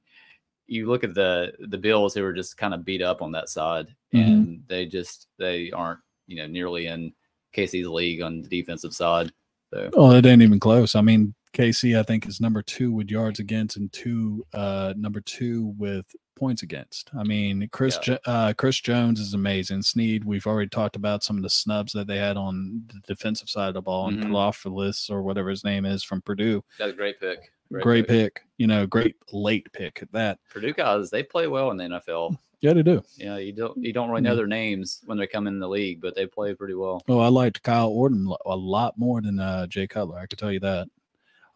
you 0.68 0.88
look 0.88 1.04
at 1.04 1.14
the 1.14 1.54
the 1.70 1.78
Bills 1.78 2.14
who 2.14 2.24
were 2.24 2.34
just 2.34 2.58
kind 2.58 2.74
of 2.74 2.84
beat 2.84 3.02
up 3.02 3.22
on 3.22 3.32
that 3.34 3.50
side, 3.50 3.88
Mhm. 4.14 4.26
and 4.26 4.64
they 4.68 4.86
just 4.86 5.28
they 5.38 5.72
aren't 5.72 6.00
you 6.28 6.36
know 6.38 6.48
nearly 6.48 6.88
in 6.88 7.14
KC's 7.56 7.88
league 7.88 8.22
on 8.22 8.42
the 8.42 8.50
defensive 8.50 8.94
side. 8.94 9.32
So 9.74 9.90
oh 9.94 10.12
it 10.12 10.26
ain't 10.26 10.42
even 10.44 10.60
close 10.60 10.96
i 10.96 11.02
mean 11.02 11.34
kc 11.56 11.98
i 11.98 12.04
think 12.04 12.28
is 12.28 12.42
number 12.42 12.62
two 12.62 12.92
with 12.92 13.10
yards 13.10 13.40
against 13.40 13.78
and 13.78 13.92
two 13.94 14.46
uh 14.54 14.94
number 14.98 15.22
two 15.22 15.74
with 15.78 16.06
points 16.36 16.64
against 16.64 17.10
i 17.18 17.24
mean 17.24 17.68
chris 17.72 17.98
Yeah. 18.06 18.18
Uh 18.26 18.52
chris 18.54 18.80
jones 18.82 19.20
is 19.22 19.34
amazing 19.34 19.82
sneed 19.82 20.26
we've 20.26 20.46
already 20.46 20.68
talked 20.70 20.98
about 20.98 21.24
some 21.24 21.38
of 21.38 21.44
the 21.44 21.50
snubs 21.50 21.94
that 21.94 22.08
they 22.08 22.18
had 22.18 22.36
on 22.36 22.84
the 22.88 23.00
defensive 23.08 23.48
side 23.50 23.70
of 23.70 23.74
the 23.74 23.82
ball 23.82 24.10
and 24.10 24.18
Mhm. 24.22 24.28
Kalafdis 24.32 25.10
or 25.10 25.22
whatever 25.24 25.50
his 25.50 25.64
name 25.64 25.86
is 25.86 26.04
from 26.04 26.22
purdue 26.22 26.62
that's 26.78 26.92
a 26.92 26.96
great 26.96 27.20
pick. 27.22 27.40
great, 27.72 28.08
pick 28.08 28.42
you 28.58 28.68
know 28.68 28.86
great 28.86 29.16
late 29.32 29.72
pick 29.72 30.02
at 30.02 30.12
that 30.12 30.40
Purdue 30.52 30.74
guys, 30.74 31.10
they 31.10 31.24
play 31.24 31.48
well 31.48 31.72
in 31.72 31.78
the 31.78 31.86
NFL. 31.86 32.38
yeah 32.62 32.74
they 32.74 32.84
do 32.84 33.02
Yeah, 33.16 33.38
you 33.38 33.54
don't 33.54 33.78
you 33.82 33.94
don't 33.94 34.10
really 34.10 34.22
know 34.22 34.32
Yeah. 34.32 34.36
their 34.36 34.48
names 34.48 35.02
when 35.06 35.18
they 35.18 35.26
come 35.28 35.48
in 35.48 35.60
the 35.60 35.70
league, 35.70 36.02
but 36.02 36.16
they 36.16 36.26
play 36.28 36.54
pretty 36.54 36.74
well. 36.74 37.02
Oh, 37.08 37.20
I 37.20 37.30
liked 37.30 37.64
Kyle 37.64 37.90
Orton 37.90 38.28
a 38.46 38.56
lot 38.58 38.98
more 38.98 39.22
than 39.22 39.40
uh, 39.40 39.68
Jay 39.68 39.88
Cutler. 39.88 40.20
I 40.20 40.26
could 40.26 40.38
tell 40.40 40.52
you 40.52 40.60
that. 40.60 40.88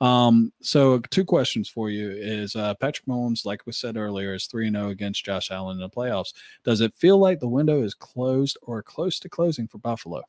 Um, 0.02 0.54
so 0.62 1.00
two 1.00 1.26
questions 1.26 1.68
for 1.68 1.90
you 1.90 2.10
is 2.12 2.56
uh, 2.56 2.74
Patrick 2.76 3.06
Mahomes, 3.06 3.46
like 3.46 3.66
we 3.66 3.74
said 3.74 3.98
earlier, 3.98 4.34
is 4.34 4.46
3 4.46 4.72
0 4.72 4.90
against 4.90 5.26
Josh 5.26 5.52
Allen 5.52 5.78
in 5.78 5.82
the 5.82 5.90
playoffs. 5.90 6.34
Does 6.64 6.82
it 6.82 6.96
feel 6.96 7.18
like 7.18 7.40
the 7.40 7.48
window 7.48 7.84
is 7.84 7.94
closed 7.94 8.58
or 8.62 8.82
close 8.82 9.20
to 9.20 9.30
closing 9.30 9.68
for 9.68 9.78
Buffalo? 9.80 10.24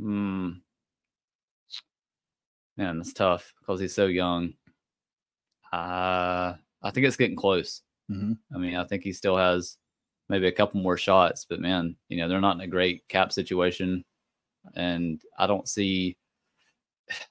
Hmm. 0.00 0.50
Man, 2.76 2.98
that's 2.98 3.12
tough 3.12 3.52
because 3.60 3.80
he's 3.80 3.94
so 3.94 4.06
young. 4.06 4.54
Uh, 5.72 6.54
I 6.82 6.90
think 6.90 7.06
it's 7.06 7.16
getting 7.16 7.36
close. 7.36 7.82
Mm-hmm. 8.10 8.32
I 8.54 8.58
mean, 8.58 8.76
I 8.76 8.84
think 8.84 9.04
he 9.04 9.12
still 9.12 9.36
has 9.36 9.76
maybe 10.28 10.46
a 10.48 10.52
couple 10.52 10.80
more 10.80 10.96
shots, 10.96 11.44
but 11.48 11.60
man, 11.60 11.94
you 12.08 12.16
know, 12.16 12.28
they're 12.28 12.40
not 12.40 12.56
in 12.56 12.62
a 12.62 12.66
great 12.66 13.06
cap 13.08 13.32
situation. 13.32 14.04
And 14.74 15.20
I 15.38 15.46
don't 15.46 15.68
see 15.68 16.16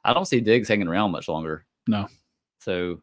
I 0.04 0.14
don't 0.14 0.26
see 0.26 0.42
Diggs 0.42 0.68
hanging 0.68 0.88
around 0.88 1.12
much 1.12 1.28
longer. 1.28 1.66
No. 1.88 2.08
So 2.60 3.02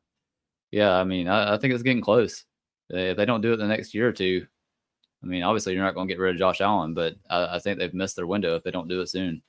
yeah, 0.70 0.92
I 0.92 1.04
mean, 1.04 1.28
I, 1.28 1.54
I 1.54 1.58
think 1.58 1.72
it's 1.72 1.82
getting 1.82 2.02
close. 2.02 2.44
If 2.90 3.16
they 3.16 3.24
don't 3.24 3.40
do 3.40 3.52
it 3.52 3.56
the 3.56 3.66
next 3.66 3.94
year 3.94 4.08
or 4.08 4.12
two, 4.12 4.46
I 5.22 5.26
mean, 5.26 5.42
obviously 5.42 5.74
you're 5.74 5.82
not 5.82 5.94
going 5.94 6.06
to 6.06 6.14
get 6.14 6.20
rid 6.20 6.34
of 6.34 6.38
Josh 6.38 6.60
Allen, 6.60 6.94
but 6.94 7.14
I, 7.28 7.56
I 7.56 7.58
think 7.58 7.78
they've 7.78 7.94
missed 7.94 8.16
their 8.16 8.26
window 8.26 8.54
if 8.54 8.62
they 8.62 8.70
don't 8.70 8.88
do 8.88 9.00
it 9.00 9.08
soon. 9.08 9.42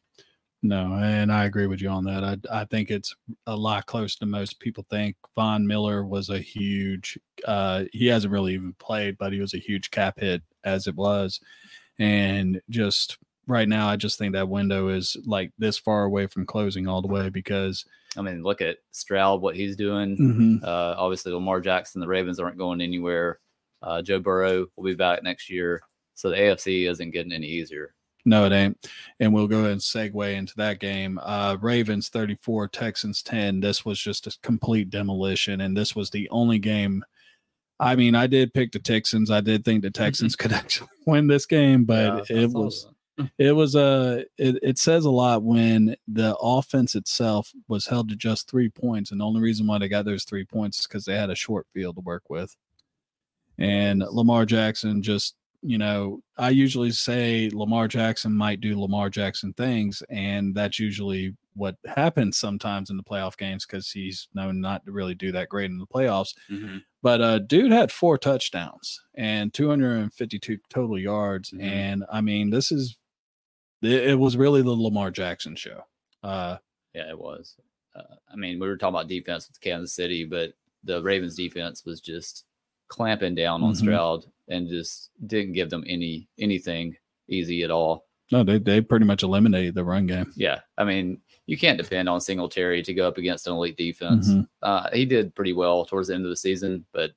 No, 0.64 0.96
and 0.96 1.32
I 1.32 1.46
agree 1.46 1.68
with 1.68 1.82
you 1.82 1.90
on 1.90 2.04
that. 2.06 2.24
I 2.24 2.62
I 2.62 2.66
think 2.66 2.90
it's 2.90 3.16
a 3.46 3.56
lot 3.56 3.86
closer 3.86 4.18
than 4.20 4.32
most 4.32 4.60
people 4.60 4.86
think. 4.90 5.16
Von 5.36 5.68
Miller 5.68 6.04
was 6.04 6.30
a 6.30 6.40
huge. 6.40 7.18
Uh, 7.46 7.84
he 7.94 8.08
hasn't 8.08 8.34
really 8.34 8.56
even 8.56 8.74
played, 8.80 9.20
but 9.20 9.32
he 9.32 9.40
was 9.40 9.54
a 9.54 9.60
huge 9.60 9.92
cap 9.92 10.20
hit 10.20 10.42
as 10.64 10.88
it 10.88 10.96
was, 10.96 11.40
and 12.00 12.60
just 12.70 13.20
right 13.48 13.68
now, 13.68 13.88
I 13.88 13.96
just 13.96 14.18
think 14.20 14.34
that 14.34 14.50
window 14.50 14.90
is 14.90 15.18
like 15.26 15.52
this 15.58 15.78
far 15.78 16.04
away 16.04 16.28
from 16.28 16.46
closing 16.46 16.88
all 16.88 17.02
the 17.02 17.08
way 17.08 17.30
because 17.30 17.86
I 18.16 18.22
mean, 18.22 18.44
look 18.44 18.62
at 18.62 18.78
Stroud, 18.92 19.42
what 19.42 19.56
he's 19.56 19.76
doing. 19.76 20.18
Mhm. 20.18 20.64
Uh, 20.64 20.96
obviously, 20.98 21.32
Lamar 21.32 21.62
Jackson, 21.62 22.02
the 22.02 22.08
Ravens 22.08 22.40
aren't 22.40 22.58
going 22.58 22.82
anywhere. 22.82 23.40
Uh, 23.82 24.02
Joe 24.02 24.20
Burrow 24.20 24.66
will 24.76 24.84
be 24.84 24.96
back 24.96 25.24
next 25.24 25.50
year. 25.50 25.82
So 26.16 26.30
the 26.30 26.36
AFC 26.38 26.88
isn't 26.90 27.12
getting 27.12 27.32
any 27.32 27.46
easier. 27.46 27.94
No, 28.26 28.46
it 28.46 28.52
ain't. 28.52 28.90
And 29.20 29.34
we'll 29.34 29.48
go 29.48 29.60
ahead 29.60 29.72
and 29.72 29.80
segue 29.82 30.36
into 30.36 30.54
that 30.58 30.80
game. 30.80 31.20
Uh, 31.22 31.58
Ravens 31.62 32.10
34, 32.10 32.68
Texans 32.70 33.22
10. 33.22 33.60
This 33.62 33.86
was 33.86 34.00
just 34.00 34.28
a 34.28 34.36
complete 34.42 34.90
demolition. 34.90 35.62
And 35.62 35.78
this 35.78 35.96
was 35.96 36.10
the 36.10 36.28
only 36.30 36.60
game. 36.60 37.06
I 37.80 37.96
mean, 37.96 38.16
I 38.16 38.26
did 38.28 38.54
pick 38.54 38.72
the 38.72 38.80
Texans. 38.80 39.30
I 39.30 39.40
did 39.42 39.64
think 39.64 39.84
the 39.84 39.92
Texans 39.92 40.36
could 40.36 40.52
actually 40.52 40.90
win 41.06 41.28
this 41.28 41.46
game, 41.46 41.86
but 41.86 42.30
Yeah, 42.30 42.38
it 42.38 42.52
was. 42.52 42.88
It 43.38 43.52
was 43.52 43.76
a 43.76 44.26
it, 44.38 44.58
it 44.62 44.78
says 44.78 45.06
a 45.06 45.10
lot 45.10 45.44
when 45.44 45.96
the 46.08 46.36
offense 46.38 46.96
itself 46.96 47.52
was 47.68 47.88
held 47.88 48.10
to 48.10 48.16
just 48.16 48.50
three 48.50 48.70
points 48.70 49.12
and 49.12 49.20
the 49.22 49.26
only 49.26 49.42
reason 49.42 49.66
why 49.68 49.78
they 49.80 49.88
got 49.88 50.06
those 50.06 50.24
three 50.24 50.46
points 50.46 50.80
is 50.80 50.88
because 50.88 51.06
they 51.06 51.16
had 51.16 51.30
a 51.30 51.36
short 51.36 51.66
field 51.74 51.96
to 51.96 52.02
work 52.02 52.30
with 52.30 52.56
and 53.58 54.04
lamar 54.12 54.46
jackson 54.46 55.02
just 55.02 55.36
you 55.64 55.78
know 55.78 56.22
i 56.38 56.50
usually 56.50 56.92
say 56.92 57.50
lamar 57.54 57.88
jackson 57.88 58.32
might 58.32 58.62
do 58.62 58.80
lamar 58.80 59.10
jackson 59.10 59.52
things 59.54 60.04
and 60.10 60.54
that's 60.54 60.78
usually 60.80 61.36
what 61.56 61.76
happens 61.88 62.38
sometimes 62.38 62.92
in 62.92 62.98
the 62.98 63.04
playoff 63.04 63.36
games 63.36 63.66
because 63.66 63.90
he's 63.90 64.28
known 64.36 64.62
not 64.62 64.86
to 64.86 64.92
really 64.92 65.16
do 65.16 65.32
that 65.32 65.50
great 65.50 65.72
in 65.72 65.80
the 65.80 65.88
playoffs 65.88 66.36
Mhm. 66.52 66.84
but 67.02 67.20
uh 67.22 67.40
dude 67.40 67.72
had 67.72 67.92
four 67.92 68.20
touchdowns 68.20 69.02
and 69.16 69.52
252 69.56 70.60
total 70.70 71.00
yards 71.00 71.50
Mhm. 71.50 71.62
and 71.64 72.04
i 72.12 72.22
mean 72.22 72.52
this 72.52 72.72
is 72.72 72.96
it, 73.82 74.10
it 74.10 74.16
was 74.20 74.38
really 74.38 74.62
the 74.62 74.72
lamar 74.72 75.12
jackson 75.12 75.56
show 75.56 75.82
uh 76.24 76.58
Yeah, 76.94 77.10
it 77.10 77.18
was. 77.20 77.56
Uh, 77.96 78.16
I 78.32 78.36
mean, 78.36 78.60
we 78.60 78.68
were 78.68 78.78
talking 78.78 78.96
about 78.96 79.08
defense 79.08 79.48
with 79.48 79.60
Kansas 79.62 79.94
City, 79.94 80.24
but 80.24 80.54
the 80.84 81.02
Ravens 81.02 81.36
defense 81.36 81.84
was 81.86 82.00
just 82.02 82.46
clamping 82.90 83.34
down 83.36 83.64
on 83.64 83.74
Mhm. 83.74 83.78
Stroud 83.78 84.26
and 84.50 84.68
just 84.70 85.10
didn't 85.28 85.54
give 85.54 85.70
them 85.70 85.84
any 85.88 86.28
anything 86.40 86.96
easy 87.28 87.64
at 87.64 87.72
all. 87.72 88.06
no 88.32 88.44
they, 88.44 88.58
they 88.60 88.82
pretty 88.82 89.06
much 89.06 89.24
eliminated 89.24 89.74
the 89.76 89.84
run 89.84 90.06
game 90.08 90.32
Yeah, 90.36 90.60
I 90.78 90.84
mean, 90.84 91.22
you 91.46 91.58
can't 91.58 91.78
depend 91.82 92.08
on 92.10 92.20
Singletary 92.22 92.84
to 92.84 92.94
go 92.94 93.08
up 93.08 93.18
against 93.18 93.48
an 93.48 93.54
elite 93.54 93.78
defense. 93.78 94.28
Mhm. 94.30 94.48
Uh, 94.62 94.90
he 94.94 95.06
did 95.06 95.34
pretty 95.36 95.54
well 95.54 95.86
towards 95.86 96.08
the 96.10 96.16
end 96.16 96.26
of 96.26 96.30
the 96.30 96.36
season, 96.38 96.86
but 96.94 97.12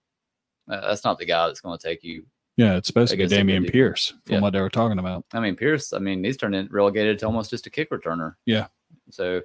uh, 0.68 0.81
that's 0.88 1.05
not 1.05 1.18
the 1.18 1.27
guy 1.27 1.46
that's 1.46 1.61
going 1.61 1.77
to 1.79 1.83
take 1.88 2.03
you. 2.05 2.25
Yeah, 2.61 2.77
it's 2.77 2.88
supposed 2.88 3.11
to 3.12 3.16
be 3.16 3.25
Against 3.25 3.46
Dameon. 3.46 3.73
Pierce 3.73 4.12
from 4.27 4.42
what 4.42 4.53
they 4.53 4.61
were 4.61 4.68
talking 4.68 4.99
about. 4.99 5.25
I 5.33 5.40
mean, 5.40 5.57
Pierce. 5.57 5.94
I 5.94 5.99
mean, 5.99 6.23
he's 6.23 6.37
turned 6.37 6.55
in 6.55 6.68
relegated 6.70 7.18
to 7.20 7.27
almost 7.27 7.49
just 7.49 7.66
a 7.66 7.70
kick 7.70 7.88
returner. 7.90 8.35
Yeah. 8.44 8.66
So, 9.11 9.40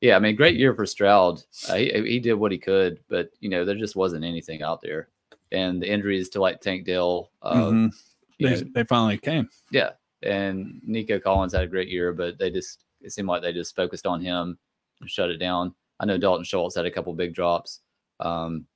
yeah, 0.00 0.16
I 0.16 0.18
mean, 0.18 0.34
great 0.34 0.56
year 0.56 0.74
for 0.74 0.84
Stroud. 0.84 1.40
Uh, 1.68 1.76
he 1.76 1.92
he 1.92 2.18
did 2.18 2.34
what 2.34 2.50
he 2.50 2.58
could, 2.58 2.98
but 3.08 3.30
you 3.38 3.48
know, 3.48 3.64
there 3.64 3.76
just 3.76 3.94
wasn't 3.94 4.24
anything 4.24 4.62
out 4.62 4.80
there, 4.82 5.10
and 5.52 5.80
the 5.80 5.88
injuries 5.88 6.28
to 6.30 6.40
like 6.40 6.60
Tank 6.60 6.86
Dell. 6.86 7.30
Uh, 7.40 7.54
Mhm. 7.54 7.92
They, 8.40 8.50
know, 8.50 8.60
they 8.74 8.84
finally 8.84 9.16
came. 9.16 9.48
Yeah, 9.70 9.92
and 10.22 10.80
Nico 10.84 11.20
Collins 11.20 11.52
had 11.52 11.62
a 11.62 11.68
great 11.68 11.88
year, 11.88 12.12
but 12.12 12.36
they 12.36 12.50
just 12.50 12.82
it 13.00 13.12
seemed 13.12 13.28
like 13.28 13.42
they 13.42 13.52
just 13.52 13.76
focused 13.76 14.08
on 14.08 14.20
him 14.20 14.58
and 15.00 15.08
shut 15.08 15.30
it 15.30 15.38
down. 15.38 15.72
I 16.00 16.04
know 16.04 16.18
Dalton 16.18 16.44
Schultz 16.44 16.74
had 16.74 16.84
a 16.84 16.90
couple 16.90 17.14
big 17.14 17.32
drops. 17.32 17.80
Um, 18.18 18.66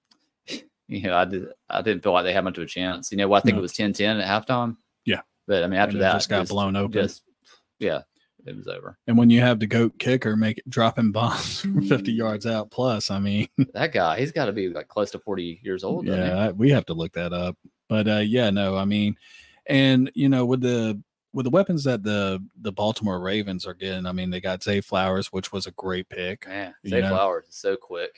you 0.90 1.02
know, 1.02 1.16
I 1.16 1.24
did 1.24 1.46
I 1.68 1.82
didn't 1.82 2.02
feel 2.02 2.12
like 2.12 2.24
they 2.24 2.32
had 2.32 2.44
much 2.44 2.58
of 2.58 2.64
a 2.64 2.66
chance. 2.66 3.10
You 3.10 3.16
know, 3.18 3.32
I 3.32 3.40
think 3.40 3.54
No. 3.54 3.60
it 3.60 3.62
was 3.62 3.72
10-10 3.72 4.20
at 4.22 4.46
halftime. 4.46 4.76
Yeah. 5.04 5.20
but 5.46 5.62
I 5.64 5.66
mean 5.68 5.78
after 5.80 5.98
that, 5.98 6.12
just 6.14 6.28
got 6.28 6.48
blown 6.48 6.76
open. 6.76 6.92
Just 6.92 7.22
yeah, 7.78 8.00
it 8.44 8.56
was 8.56 8.66
over. 8.68 8.98
And 9.06 9.16
when 9.16 9.30
you 9.30 9.40
have 9.40 9.58
the 9.60 9.66
goat 9.66 9.98
kicker 9.98 10.36
make 10.36 10.58
it 10.58 10.68
dropping 10.68 11.12
bombs 11.12 11.60
from 11.62 11.80
Mm. 11.82 11.88
50 11.88 12.12
yards 12.22 12.44
out 12.46 12.70
plus, 12.70 13.10
I 13.10 13.18
mean, 13.20 13.48
That 13.74 13.92
guy, 13.92 14.18
he's 14.20 14.32
got 14.32 14.46
to 14.46 14.52
be 14.52 14.68
like 14.68 14.88
close 14.88 15.10
to 15.12 15.18
forty 15.18 15.60
years 15.62 15.84
old. 15.84 16.06
yeah, 16.06 16.36
I- 16.48 16.52
we 16.52 16.70
have 16.70 16.86
to 16.86 16.94
look 16.94 17.12
that 17.12 17.32
up. 17.32 17.56
But 17.88 18.06
uh, 18.08 18.18
yeah, 18.18 18.50
no, 18.50 18.76
I 18.76 18.84
mean, 18.84 19.16
and 19.66 20.10
you 20.14 20.28
know, 20.28 20.44
with 20.46 20.60
the 20.60 21.00
with 21.32 21.44
the 21.44 21.50
weapons 21.50 21.84
that 21.84 22.02
the 22.02 22.44
the 22.60 22.72
Baltimore 22.72 23.20
Ravens 23.20 23.64
are 23.66 23.74
getting, 23.74 24.06
I 24.06 24.12
mean, 24.12 24.30
they 24.30 24.40
got 24.40 24.62
Zay 24.62 24.80
Flowers, 24.80 25.28
which 25.32 25.52
was 25.52 25.66
a 25.66 25.70
great 25.72 26.08
pick. 26.08 26.44
Yeah, 26.48 26.72
Zay 26.86 27.00
know? 27.00 27.10
Flowers 27.10 27.46
is 27.48 27.54
so 27.56 27.76
quick, 27.76 28.10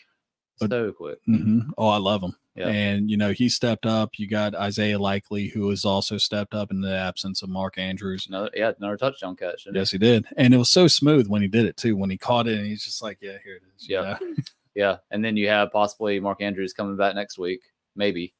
But- 0.59 0.71
so 0.71 0.93
quick. 0.93 1.19
hmm 1.27 1.61
Oh, 1.79 1.89
I 1.89 1.99
love 1.99 2.23
him. 2.23 2.35
Yeah. 2.55 2.69
And 2.69 3.11
you 3.11 3.17
know, 3.17 3.33
he 3.33 3.49
stepped 3.49 3.87
up. 3.87 4.11
You 4.19 4.27
got 4.29 4.55
Isaiah 4.55 4.99
Likely, 4.99 5.49
who 5.49 5.71
has 5.71 5.85
also 5.87 6.19
stepped 6.19 6.53
up 6.55 6.71
in 6.71 6.83
the 6.83 6.95
absence 6.95 7.41
of 7.43 7.49
Mark 7.49 7.79
Andrews. 7.79 8.27
Another 8.29 8.51
yeah, 8.55 8.73
another 8.79 8.99
touchdown 8.99 9.37
catch. 9.37 9.65
didn't 9.65 9.77
he? 9.77 9.81
Yes, 9.81 9.91
he 9.91 9.99
did. 9.99 10.27
And 10.37 10.53
it 10.53 10.59
was 10.59 10.69
so 10.71 10.87
smooth 10.87 11.29
when 11.29 11.41
he 11.41 11.49
did 11.49 11.65
it 11.65 11.77
too. 11.79 11.97
When 11.97 12.11
he 12.11 12.19
caught 12.19 12.47
it, 12.47 12.59
and 12.59 12.67
he's 12.67 12.85
just 12.85 13.03
like, 13.03 13.19
"Yeah, 13.23 13.39
here 13.43 13.57
it 13.57 13.63
is." 13.77 13.89
you 13.89 13.97
Yeah. 13.97 14.19
know? 14.21 14.35
Yeah, 14.75 14.97
and 15.11 15.23
then 15.23 15.37
you 15.37 15.49
have 15.49 15.71
possibly 15.71 16.19
Mark 16.19 16.41
Andrews 16.41 16.73
coming 16.73 16.97
back 16.97 17.15
next 17.15 17.37
week, 17.39 17.61
maybe. 17.95 18.33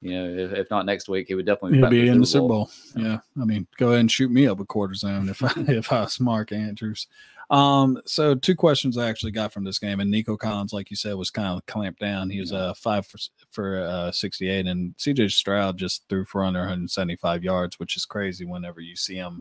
You 0.00 0.12
know, 0.14 0.44
if, 0.44 0.52
if 0.52 0.70
not 0.70 0.86
next 0.86 1.10
week, 1.10 1.26
he 1.28 1.34
would 1.34 1.44
definitely 1.44 1.76
he'll 1.76 1.82
back 1.86 1.90
be 1.90 2.08
in 2.08 2.20
the 2.20 2.26
Super 2.26 2.48
Bowl. 2.48 2.70
Yeah, 2.96 3.18
I 3.38 3.44
mean, 3.44 3.66
go 3.76 3.88
ahead 3.88 4.00
and 4.00 4.10
shoot 4.10 4.30
me 4.30 4.46
up 4.46 4.60
a 4.60 4.64
quarter 4.64 4.94
zone 4.94 5.28
if 5.28 5.42
I 5.42 5.52
if 5.68 5.92
I 5.92 6.00
was 6.00 6.18
Mark 6.20 6.52
Andrews. 6.52 7.06
Um, 7.50 8.00
so 8.06 8.34
two 8.34 8.54
questions 8.54 8.96
I 8.96 9.08
actually 9.08 9.32
got 9.32 9.52
from 9.52 9.64
this 9.64 9.78
game, 9.78 10.00
and 10.00 10.10
Nico 10.10 10.36
Collins, 10.36 10.72
like 10.72 10.90
you 10.90 10.96
said, 10.96 11.14
was 11.14 11.30
kind 11.30 11.56
of 11.56 11.66
clamped 11.66 12.00
down. 12.00 12.30
He 12.30 12.40
was 12.40 12.52
uh 12.52 12.74
five 12.74 13.06
for 13.06 13.18
for 13.50 13.82
uh 13.82 14.12
68, 14.12 14.66
and 14.66 14.96
CJ 14.96 15.30
Stroud 15.32 15.76
just 15.76 16.08
threw 16.08 16.24
for 16.24 16.44
under 16.44 16.60
175 16.60 17.44
yards, 17.44 17.78
which 17.78 17.96
is 17.96 18.06
crazy 18.06 18.44
whenever 18.44 18.80
you 18.80 18.96
see 18.96 19.16
him, 19.16 19.40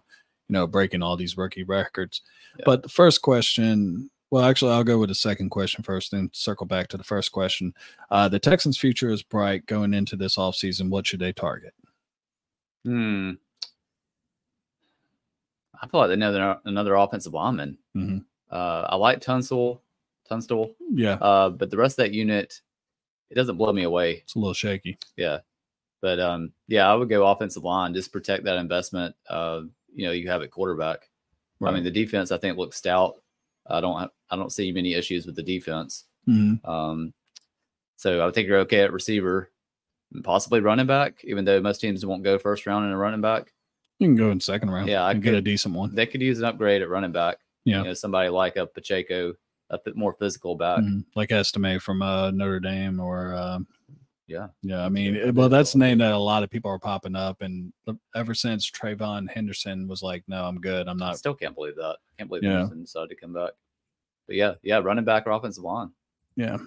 you 0.50 0.54
know, 0.54 0.68
breaking 0.68 1.02
all 1.02 1.18
these 1.18 1.38
rookie 1.38 1.64
records. 1.64 2.22
Yeah. 2.58 2.64
But 2.66 2.84
the 2.84 2.90
first 2.90 3.22
question. 3.22 4.10
Well, 4.32 4.46
actually, 4.46 4.72
I'll 4.72 4.84
go 4.84 4.98
with 4.98 5.10
the 5.10 5.16
second 5.16 5.50
question 5.50 5.84
first, 5.84 6.10
then 6.10 6.28
circle 6.34 6.66
back 6.66 6.88
to 6.88 6.98
the 6.98 7.04
first 7.04 7.32
question. 7.32 7.72
Uh, 8.10 8.28
the 8.28 8.40
Texans' 8.40 8.80
future 8.80 9.12
is 9.12 9.22
bright 9.22 9.64
going 9.68 9.94
into 9.94 10.16
this 10.16 10.38
offseason. 10.38 10.90
What 10.90 11.06
should 11.06 11.20
they 11.20 11.34
target? 11.34 11.76
Hmm. 12.84 13.34
I 15.84 15.88
feel 15.88 16.00
like 16.00 16.10
they 16.10 16.16
know 16.16 16.32
they're 16.32 16.58
another 16.66 16.96
offensive 16.96 17.34
lineman. 17.34 17.78
Mhm. 17.96 18.24
Uh, 18.50 18.88
I 18.90 18.96
like 18.96 19.20
Tunstall, 19.20 19.82
Tunstall, 20.30 20.74
Yeah, 20.92 21.16
uh, 21.16 21.50
but 21.50 21.70
the 21.70 21.78
rest 21.78 22.00
of 22.00 22.06
that 22.06 22.14
unit, 22.14 22.62
it 23.30 23.36
doesn't 23.36 23.58
blow 23.58 23.74
me 23.74 23.84
away. 23.84 24.14
it's 24.24 24.36
a 24.36 24.40
little 24.40 24.54
shaky. 24.54 24.98
Yeah, 25.18 25.40
but 26.02 26.20
um, 26.22 26.54
yeah, 26.68 26.90
I 26.90 26.96
would 26.96 27.10
go 27.10 27.28
offensive 27.28 27.64
line. 27.64 27.94
Just 27.94 28.14
protect 28.14 28.46
that 28.46 28.58
investment. 28.58 29.14
Uh, 29.30 29.64
you 29.94 30.06
know, 30.06 30.12
you 30.14 30.30
have 30.30 30.42
at 30.42 30.52
quarterback. 30.52 31.10
I 31.62 31.72
mean, 31.72 31.84
the 31.84 31.92
defense 31.92 32.32
I 32.32 32.38
think 32.38 32.58
looks 32.58 32.78
stout. 32.78 33.22
I 33.68 33.80
don't 33.82 34.00
have, 34.00 34.10
I 34.30 34.36
don't 34.36 34.52
see 34.52 34.72
many 34.72 34.94
issues 34.96 35.26
with 35.26 35.36
the 35.36 35.44
defense. 35.44 36.06
Mhm. 36.28 36.66
Um, 36.68 37.14
so 37.98 38.26
I 38.28 38.32
think 38.32 38.48
you're 38.48 38.60
okay 38.60 38.82
at 38.82 38.92
receiver, 38.94 39.50
and 40.14 40.24
possibly 40.24 40.60
running 40.62 40.88
back, 40.88 41.24
even 41.26 41.44
though 41.46 41.60
most 41.62 41.80
teams 41.82 42.06
won't 42.06 42.24
go 42.24 42.38
first 42.38 42.66
round 42.66 42.86
in 42.86 42.92
a 42.92 42.98
running 42.98 43.22
back. 43.22 43.54
You 44.00 44.08
can 44.08 44.16
go 44.16 44.32
in 44.32 44.40
second 44.40 44.70
round. 44.72 44.90
Yeah, 44.90 45.04
I 45.04 45.12
and 45.12 45.24
get 45.24 45.34
a 45.34 45.42
decent 45.42 45.76
one. 45.76 45.94
They 45.96 46.06
could 46.06 46.22
use 46.22 46.40
an 46.40 46.46
upgrade 46.46 46.82
at 46.82 46.90
running 46.90 47.12
back. 47.12 47.38
Yeah. 47.66 47.80
You 47.80 47.84
know, 47.86 47.94
somebody 47.94 48.30
like 48.30 48.58
a 48.58 48.66
Pacheco, 48.68 49.34
a 49.70 49.80
bit 49.80 49.96
more 49.96 50.14
physical 50.14 50.56
back. 50.56 50.80
Mhm. 50.80 51.06
Like 51.16 51.32
Estime 51.32 51.80
from 51.80 52.02
uh, 52.02 52.32
Notre 52.32 52.60
Dame, 52.60 53.00
or 53.00 53.34
um, 53.36 53.68
Yeah. 54.28 54.48
yeah, 54.62 54.84
I 54.86 54.90
mean, 54.90 55.16
it- 55.16 55.36
well, 55.36 55.48
that's 55.50 55.76
a 55.76 55.78
name 55.78 56.00
that 56.00 56.12
a 56.14 56.18
lot 56.18 56.44
of 56.44 56.50
people 56.50 56.70
are 56.72 56.80
popping 56.80 57.16
up, 57.16 57.42
and 57.42 57.72
ever 58.16 58.34
since 58.34 58.70
TreVeyon 58.70 59.30
Henderson 59.30 59.88
was 59.88 60.02
like, 60.04 60.24
"No, 60.28 60.44
I'm 60.46 60.60
good. 60.60 60.88
I'm 60.88 61.02
I 61.02 61.08
not." 61.08 61.18
still 61.18 61.36
can't 61.36 61.56
believe 61.56 61.76
that. 61.76 61.98
Can't 62.18 62.30
believe 62.30 62.44
Yeah. 62.44 62.52
Henderson 62.60 62.82
decided 62.82 63.10
to 63.10 63.16
come 63.16 63.34
back. 63.34 63.52
But 64.28 64.36
yeah, 64.36 64.56
yeah, 64.64 64.78
running 64.80 65.06
back 65.06 65.26
or 65.28 65.32
offensive 65.32 65.64
line. 65.64 65.92
Yeah. 66.36 66.58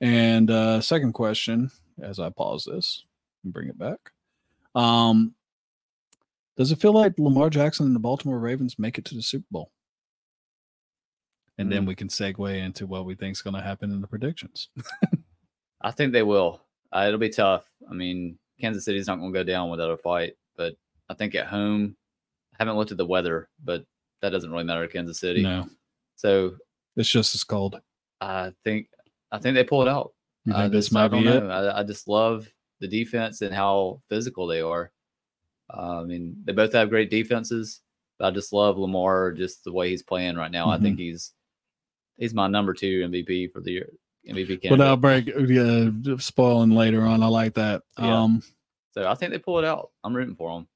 And 0.00 0.50
uh, 0.50 0.80
second 0.80 1.12
question, 1.12 1.70
as 2.00 2.18
I 2.18 2.30
pause 2.30 2.64
this 2.64 3.04
and 3.44 3.52
bring 3.52 3.68
it 3.68 3.78
back, 3.78 3.98
um, 4.74 5.34
does 6.56 6.70
it 6.72 6.80
feel 6.80 6.92
like 6.92 7.14
Lamar 7.18 7.50
Jackson 7.50 7.86
and 7.86 7.94
the 7.94 8.00
Baltimore 8.00 8.38
Ravens 8.38 8.78
make 8.78 8.98
it 8.98 9.04
to 9.06 9.14
the 9.14 9.22
Super 9.22 9.46
Bowl? 9.50 9.72
And 11.58 11.70
then 11.70 11.84
Mm. 11.84 11.88
we 11.88 11.94
can 11.94 12.08
segue 12.08 12.56
into 12.58 12.86
what 12.86 13.04
we 13.04 13.14
think 13.14 13.32
is 13.36 13.42
going 13.42 13.54
to 13.54 13.62
happen 13.62 13.90
in 13.92 14.00
the 14.00 14.06
predictions. 14.06 14.68
I 15.82 15.90
think 15.90 16.12
they 16.12 16.22
will. 16.22 16.62
Uh, 16.92 17.04
it'll 17.08 17.18
be 17.20 17.28
tough. 17.28 17.70
I 17.90 17.94
mean, 17.94 18.38
Kansas 18.60 18.84
City's 18.84 19.06
not 19.06 19.16
going 19.18 19.32
to 19.32 19.38
go 19.38 19.44
down 19.44 19.70
without 19.70 19.90
a 19.90 19.96
fight, 19.96 20.34
but 20.56 20.74
I 21.08 21.14
think 21.14 21.34
at 21.34 21.46
home, 21.46 21.96
I 22.54 22.56
haven't 22.60 22.76
looked 22.76 22.90
at 22.92 22.96
the 22.98 23.06
weather, 23.06 23.48
but 23.62 23.84
that 24.20 24.30
doesn't 24.30 24.50
really 24.50 24.64
matter 24.64 24.86
to 24.86 24.92
Kansas 24.92 25.18
City. 25.18 25.42
No, 25.42 25.68
So 26.16 26.56
it's 26.96 27.10
just 27.10 27.34
as 27.34 27.44
cold. 27.44 27.80
I 28.20 28.52
think 28.64 28.88
I 29.32 29.38
think 29.38 29.54
they 29.54 29.64
pull 29.64 29.82
it 29.82 29.88
out. 29.88 30.12
You 30.44 30.54
I 30.54 30.62
think 30.62 30.72
this 30.72 30.86
just- 30.86 30.92
might 30.94 31.08
be 31.08 31.26
it? 31.26 31.42
I, 31.42 31.80
I 31.80 31.82
just 31.82 32.06
love 32.06 32.48
the 32.80 32.86
defense 32.88 33.40
and 33.42 33.54
how 33.54 34.00
physical 34.08 34.46
they 34.46 34.60
are. 34.60 34.91
Uh, 35.76 36.00
I 36.00 36.04
mean, 36.04 36.36
they 36.44 36.52
both 36.52 36.72
have 36.74 36.90
great 36.90 37.10
defenses. 37.10 37.80
But 38.18 38.26
I 38.26 38.30
just 38.30 38.52
love 38.52 38.76
Lamar, 38.78 39.32
just 39.32 39.64
the 39.64 39.72
way 39.72 39.88
he's 39.90 40.02
playing 40.02 40.36
right 40.36 40.50
now. 40.50 40.68
I 40.70 40.74
Mm-hmm. 40.74 40.84
think 40.84 40.98
he's 40.98 41.32
he's 42.18 42.34
my 42.34 42.46
number 42.46 42.74
two 42.74 43.06
MVP 43.08 43.52
for 43.52 43.60
the 43.60 43.72
year. 43.72 43.92
MVP 44.28 44.62
candidate. 44.62 44.70
Without 44.72 45.00
break, 45.00 45.26
yeah, 45.48 45.88
spoiling 46.18 46.70
later 46.70 47.02
on. 47.02 47.22
I 47.22 47.26
like 47.26 47.54
that. 47.54 47.82
Yeah. 47.98 48.22
Um, 48.22 48.42
so 48.92 49.08
I 49.08 49.14
think 49.14 49.32
they 49.32 49.38
pull 49.38 49.58
it 49.58 49.64
out. 49.64 49.90
I'm 50.04 50.14
rooting 50.14 50.36
for 50.36 50.54
them. 50.54 50.68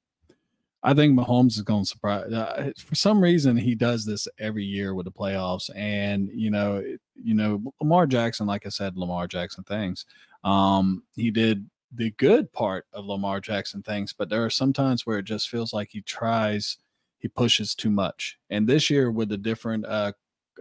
I 0.83 0.93
think 0.93 1.17
Mahomes 1.17 1.51
is 1.51 1.61
going 1.61 1.83
to 1.83 1.87
surprise. 1.89 2.31
Uh, 2.31 2.71
for 2.77 2.95
some 2.95 3.21
reason, 3.21 3.55
he 3.57 3.73
does 3.75 4.05
this 4.05 4.27
every 4.39 4.63
year 4.65 4.93
with 4.93 5.05
the 5.05 5.11
playoffs, 5.11 5.69
and 5.75 6.29
you 6.33 6.49
know, 6.51 6.83
you 7.15 7.33
know, 7.33 7.61
Lamar 7.81 8.05
Jackson, 8.07 8.47
like 8.47 8.65
I 8.65 8.69
said, 8.69 8.97
Lamar 8.97 9.27
Jackson 9.27 9.63
things. 9.63 10.05
Um, 10.43 11.03
he 11.15 11.31
did 11.31 11.65
the 11.93 12.11
good 12.11 12.51
part 12.53 12.85
of 12.93 13.05
Lamar 13.05 13.39
Jackson 13.39 13.81
things, 13.81 14.13
but 14.13 14.29
there 14.29 14.43
are 14.43 14.49
some 14.49 14.73
times 14.73 15.05
where 15.05 15.19
it 15.19 15.25
just 15.25 15.49
feels 15.49 15.73
like 15.73 15.89
he 15.91 16.01
tries, 16.01 16.77
he 17.19 17.27
pushes 17.27 17.73
too 17.75 17.89
much. 17.89 18.37
And 18.49 18.67
this 18.67 18.89
year, 18.89 19.11
with 19.11 19.29
the 19.29 19.37
different 19.37 19.85
uh, 19.85 20.11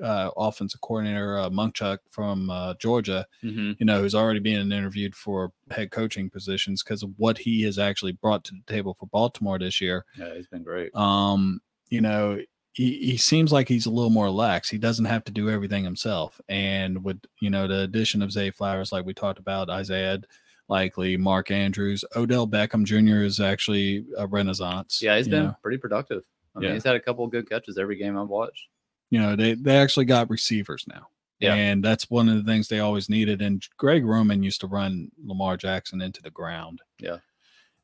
uh, 0.03 0.31
offensive 0.37 0.81
coordinator 0.83 1.39
uh, 1.39 1.49
Monkchuck 1.51 1.99
from 2.11 2.51
uh, 2.51 2.75
Georgia, 2.75 3.27
Mm-hmm. 3.43 3.73
you 3.79 3.87
know, 3.87 4.01
who's 4.01 4.15
already 4.15 4.41
being 4.41 4.71
interviewed 4.73 5.15
for 5.15 5.53
head 5.71 5.91
coaching 5.91 6.29
positions 6.31 6.83
because 6.83 7.03
of 7.03 7.11
what 7.17 7.39
he 7.39 7.63
has 7.63 7.79
actually 7.79 8.13
brought 8.13 8.45
to 8.45 8.53
the 8.55 8.73
table 8.73 8.95
for 8.95 9.07
Baltimore 9.07 9.59
this 9.59 9.81
year. 9.81 10.05
Yeah, 10.19 10.35
he's 10.35 10.49
been 10.49 10.63
great. 10.63 10.95
Um, 10.95 11.61
you 11.89 12.01
know, 12.01 12.39
he, 12.73 12.99
he 12.99 13.17
seems 13.17 13.53
like 13.53 13.69
he's 13.69 13.87
a 13.87 13.91
little 13.91 14.11
more 14.11 14.29
lax. 14.31 14.69
He 14.69 14.77
doesn't 14.77 15.07
have 15.07 15.25
to 15.25 15.33
do 15.33 15.49
everything 15.49 15.83
himself. 15.83 16.41
And 16.49 17.03
with, 17.03 17.19
you 17.41 17.49
know, 17.49 17.67
the 17.67 17.81
addition 17.81 18.21
of 18.21 18.33
Zay 18.33 18.51
Flowers, 18.51 18.93
like 18.93 19.07
we 19.07 19.15
talked 19.15 19.39
about, 19.39 19.71
Isaiah 19.71 20.21
likely, 20.69 21.17
Mark 21.17 21.51
Andrews, 21.51 22.05
Odell 22.17 22.47
Beckham 22.47 22.85
Jr. 22.85 23.23
is 23.23 23.41
actually 23.41 24.05
a 24.19 24.27
renaissance. 24.27 25.01
Yeah, 25.03 25.17
he's 25.17 25.29
been 25.29 25.45
know. 25.47 25.57
pretty 25.63 25.79
productive. 25.79 26.23
I 26.55 26.59
mean, 26.61 26.69
Yeah. 26.69 26.75
he's 26.75 26.85
had 26.85 26.97
a 26.97 27.01
couple 27.01 27.25
of 27.25 27.31
good 27.31 27.49
catches 27.49 27.79
every 27.79 27.97
game 27.97 28.17
I've 28.19 28.29
watched. 28.29 28.67
you 29.11 29.21
know 29.21 29.37
they 29.37 29.55
they 29.55 29.77
actually 29.77 30.05
got 30.07 30.29
receivers 30.31 30.85
now 30.89 31.07
Yeah. 31.39 31.55
and 31.55 31.85
that's 31.85 32.11
one 32.11 32.29
of 32.29 32.35
the 32.37 32.43
things 32.43 32.67
they 32.67 32.81
always 32.81 33.09
needed 33.09 33.41
and 33.41 33.63
greg 33.77 34.05
roman 34.05 34.43
used 34.43 34.61
to 34.63 34.67
run 34.67 35.13
lamar 35.25 35.57
jackson 35.57 36.01
into 36.03 36.21
the 36.23 36.31
ground 36.31 36.81
Yeah. 36.99 37.19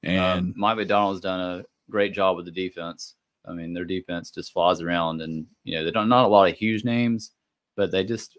and 0.03 0.19
um, 0.49 0.55
Mike 0.57 0.79
Macdonald's 0.79 1.21
done 1.21 1.41
a 1.41 1.65
great 1.91 2.13
job 2.13 2.35
with 2.37 2.47
the 2.47 2.51
defense. 2.51 3.15
I 3.47 3.53
mean, 3.53 3.73
their 3.73 3.85
defense 3.85 4.31
just 4.33 4.53
flies 4.53 4.81
around, 4.81 5.21
and 5.23 5.47
you 5.65 5.75
know 5.77 5.85
they 5.85 5.91
don't 5.93 6.09
not 6.09 6.25
a 6.25 6.29
lot 6.29 6.49
of 6.51 6.57
huge 6.57 6.85
names, 6.85 7.33
but 7.77 7.91
they 7.93 8.03
just 8.05 8.37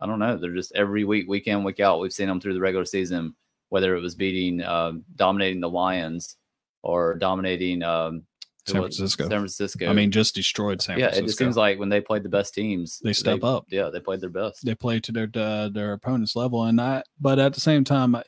I 0.00 0.06
don't 0.06 0.18
know. 0.20 0.36
They're 0.36 0.54
just 0.54 0.72
every 0.76 1.04
week, 1.04 1.26
week 1.28 1.46
in, 1.48 1.64
week 1.64 1.80
out. 1.80 2.00
We've 2.00 2.12
seen 2.12 2.28
them 2.28 2.40
through 2.40 2.54
the 2.54 2.60
regular 2.60 2.84
season, 2.84 3.34
whether 3.74 3.96
it 3.96 4.00
was 4.00 4.14
beating, 4.14 4.62
um, 4.62 5.02
dominating 5.16 5.60
the 5.60 5.68
Lions, 5.68 6.36
or 6.80 7.16
dominating 7.16 7.82
um, 7.82 8.22
San 8.68 8.82
Francisco. 8.82 9.24
San 9.24 9.40
Francisco. 9.40 9.88
I 9.88 9.92
mean, 9.92 10.12
just 10.12 10.32
destroyed 10.32 10.80
San 10.80 10.96
yeah, 10.96 11.06
Francisco. 11.06 11.24
it 11.24 11.26
just 11.26 11.38
seems 11.38 11.56
like 11.56 11.80
when 11.80 11.88
they 11.88 12.00
played 12.00 12.22
the 12.22 12.28
best 12.28 12.54
teams, 12.54 13.00
They 13.02 13.12
step 13.12 13.42
up. 13.42 13.64
Yeah, 13.70 13.90
they 13.92 13.98
played 13.98 14.20
their 14.20 14.30
best. 14.30 14.64
they 14.64 14.76
play 14.76 15.00
to 15.00 15.10
their 15.10 15.28
uh, 15.34 15.70
their 15.70 15.92
opponent's 15.92 16.36
level, 16.36 16.62
and 16.62 16.80
I. 16.80 17.02
But 17.20 17.40
at 17.40 17.52
the 17.52 17.60
same 17.60 17.82
time, 17.82 18.14
I, 18.14 18.22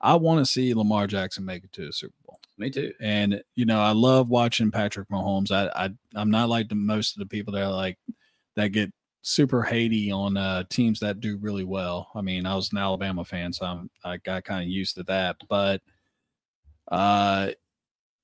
I 0.00 0.14
want 0.14 0.38
to 0.38 0.50
see 0.50 0.72
Lamar 0.72 1.06
Jackson 1.06 1.44
make 1.44 1.62
it 1.62 1.74
to 1.74 1.84
the 1.84 1.92
Super 1.92 2.14
Bowl. 2.24 2.40
Me 2.56 2.70
too. 2.70 2.94
And 2.98 3.42
you 3.54 3.66
know, 3.66 3.82
I 3.82 3.92
love 3.92 4.30
watching 4.30 4.70
Patrick 4.70 5.10
Mahomes. 5.10 5.50
I, 5.50 5.68
I 5.84 5.90
I'm 6.14 6.30
not 6.30 6.48
like 6.48 6.70
the 6.70 6.74
most 6.74 7.16
of 7.16 7.18
the 7.18 7.26
people 7.26 7.52
that 7.52 7.64
are 7.64 7.70
like 7.70 7.98
that 8.54 8.68
get 8.68 8.90
super 9.28 9.60
haty 9.60 10.12
on 10.12 10.36
uh, 10.36 10.62
teams 10.70 11.00
that 11.00 11.18
do 11.20 11.36
really 11.38 11.64
well. 11.64 12.08
I 12.14 12.20
mean, 12.20 12.46
I 12.46 12.54
was 12.54 12.70
an 12.70 12.78
Alabama 12.78 13.24
fan, 13.24 13.52
so 13.52 13.66
I'm, 13.66 13.90
I 14.04 14.18
got 14.18 14.44
kind 14.44 14.62
of 14.62 14.68
used 14.68 14.94
to 14.96 15.02
that. 15.04 15.36
But 15.48 15.82
uh, 16.88 17.50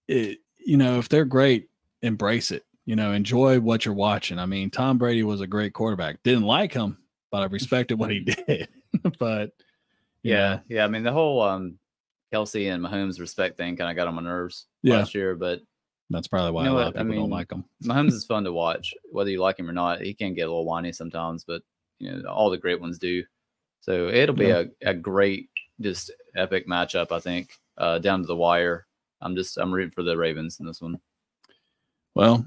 it 0.09 0.39
you 0.65 0.77
know, 0.77 0.99
if 0.99 1.09
they're 1.09 1.25
great, 1.25 1.69
embrace 2.03 2.51
it. 2.53 2.65
You 2.85 2.97
know, 2.97 3.13
enjoy 3.13 3.59
what 3.61 3.85
you're 3.85 3.95
watching. 3.95 4.39
I 4.39 4.47
mean, 4.47 4.71
Tom 4.71 4.99
Brady 4.99 5.23
was 5.25 5.41
a 5.41 5.47
great 5.47 5.73
quarterback. 5.73 6.23
Didn't 6.23 6.45
like 6.45 6.73
him, 6.73 6.99
but 7.31 7.43
I 7.43 7.47
respected 7.47 7.99
what 7.99 8.11
he 8.11 8.21
did. 8.47 8.69
but 9.19 9.51
Yeah, 10.23 10.55
know, 10.57 10.61
yeah. 10.69 10.85
I 10.85 10.89
mean, 10.89 11.03
the 11.05 11.13
whole 11.13 11.43
um, 11.43 11.79
Kelsey 12.33 12.69
and 12.69 12.85
Mahomes 12.85 13.21
respect 13.21 13.57
thing 13.57 13.77
kind 13.77 13.91
of 13.91 13.97
got 13.97 14.09
on 14.09 14.15
my 14.15 14.23
nerves 14.23 14.67
Yeah. 14.83 14.99
last 14.99 15.15
year. 15.15 15.35
But 15.37 15.61
that's 16.13 16.29
probably 16.29 16.53
why 16.53 16.63
You 16.65 16.71
know 16.71 16.75
a 16.75 16.79
lot 16.79 16.85
what? 16.87 16.97
of 16.97 17.01
I 17.01 17.05
people 17.11 17.23
don't 17.23 17.31
like 17.31 17.51
him. 17.51 17.65
Mahomes 17.85 18.13
is 18.13 18.25
fun 18.25 18.45
to 18.45 18.53
watch, 18.53 18.95
whether 19.11 19.31
you 19.31 19.41
like 19.41 19.59
him 19.59 19.69
or 19.69 19.73
not. 19.73 20.01
He 20.03 20.15
can 20.15 20.35
get 20.35 20.43
a 20.43 20.47
little 20.49 20.65
whiny 20.65 20.93
sometimes, 20.93 21.45
but 21.45 21.63
you 21.99 22.13
know 22.13 22.31
all 22.31 22.51
the 22.51 22.59
great 22.59 22.81
ones 22.81 22.99
do. 22.99 23.25
So 23.81 24.09
it'll 24.09 24.35
be 24.37 24.47
Yeah. 24.47 24.65
a, 24.85 24.91
a 24.91 24.95
great, 24.95 25.49
just 25.81 26.11
epic 26.37 26.69
matchup. 26.69 27.11
I 27.13 27.19
think 27.19 27.53
uh, 27.79 27.99
down 27.99 28.21
to 28.21 28.27
the 28.27 28.37
wire. 28.37 28.87
I'm 29.21 29.35
just 29.37 29.57
I'm 29.59 29.73
rooting 29.73 29.91
for 29.91 30.03
the 30.03 30.17
Ravens 30.17 30.61
in 30.61 30.67
this 30.67 30.81
one. 30.81 30.99
Well, 32.15 32.45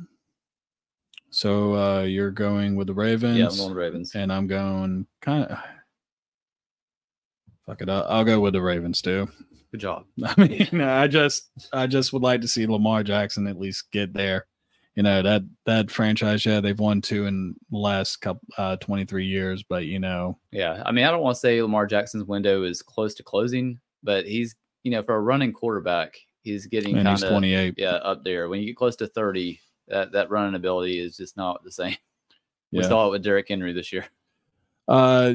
so 1.31 1.75
uh, 1.75 2.01
you're 2.03 2.31
going 2.31 2.75
with 2.75 2.87
the 2.87 2.93
Ravens. 2.93 3.37
Yeah, 3.37 3.47
I'm 3.49 3.57
going 3.57 3.73
Ravens. 3.73 4.15
and 4.15 4.31
I'm 4.31 4.47
going 4.47 5.05
kind 5.21 5.45
of. 5.45 5.57
Fuck 7.65 7.81
it, 7.81 7.89
I'll, 7.89 8.05
I'll 8.07 8.23
go 8.23 8.39
with 8.39 8.53
the 8.53 8.61
Ravens 8.61 9.01
too. 9.01 9.27
Good 9.71 9.79
job. 9.81 10.05
I 10.23 10.35
mean, 10.71 10.81
I 10.81 11.07
just, 11.07 11.49
I 11.73 11.87
just 11.87 12.13
would 12.13 12.21
like 12.21 12.41
to 12.41 12.47
see 12.47 12.65
Lamar 12.67 13.03
Jackson 13.03 13.47
at 13.47 13.59
least 13.59 13.91
get 13.91 14.13
there. 14.13 14.45
You 14.95 15.03
know 15.03 15.21
that 15.23 15.41
that 15.65 15.91
franchise, 15.91 16.45
yeah, 16.45 16.61
they've 16.61 16.79
won 16.79 17.01
two 17.01 17.25
in 17.25 17.53
the 17.69 17.77
last 17.77 18.21
couple, 18.21 18.47
uh, 18.57 18.77
23 18.77 19.25
years, 19.25 19.61
but 19.61 19.83
you 19.85 19.99
know, 19.99 20.37
Yeah, 20.51 20.81
I 20.85 20.93
mean, 20.93 21.03
I 21.03 21.11
don't 21.11 21.21
want 21.21 21.35
to 21.35 21.39
say 21.41 21.61
Lamar 21.61 21.85
Jackson's 21.85 22.23
window 22.23 22.63
is 22.63 22.81
close 22.81 23.13
to 23.15 23.23
closing, 23.23 23.77
but 24.03 24.25
he's 24.25 24.55
you 24.83 24.91
know 24.91 25.01
for 25.03 25.15
a 25.15 25.19
running 25.19 25.51
quarterback, 25.51 26.15
he's 26.43 26.65
getting 26.67 26.95
kind 26.95 27.09
of 27.21 27.29
28. 27.29 27.73
yeah 27.77 27.95
up 27.95 28.23
there. 28.23 28.47
When 28.47 28.61
you 28.61 28.67
get 28.67 28.77
close 28.77 28.95
to 28.97 29.07
30, 29.07 29.59
that 29.89 30.13
that 30.13 30.29
running 30.29 30.55
ability 30.55 30.97
is 30.99 31.17
just 31.17 31.35
not 31.35 31.61
the 31.65 31.71
same. 31.73 31.97
We 32.71 32.79
Yeah. 32.79 32.87
saw 32.87 33.07
it 33.07 33.11
with 33.11 33.23
Derrick 33.23 33.47
Henry 33.49 33.73
this 33.73 33.91
year. 33.91 34.05
Uh, 34.87 35.33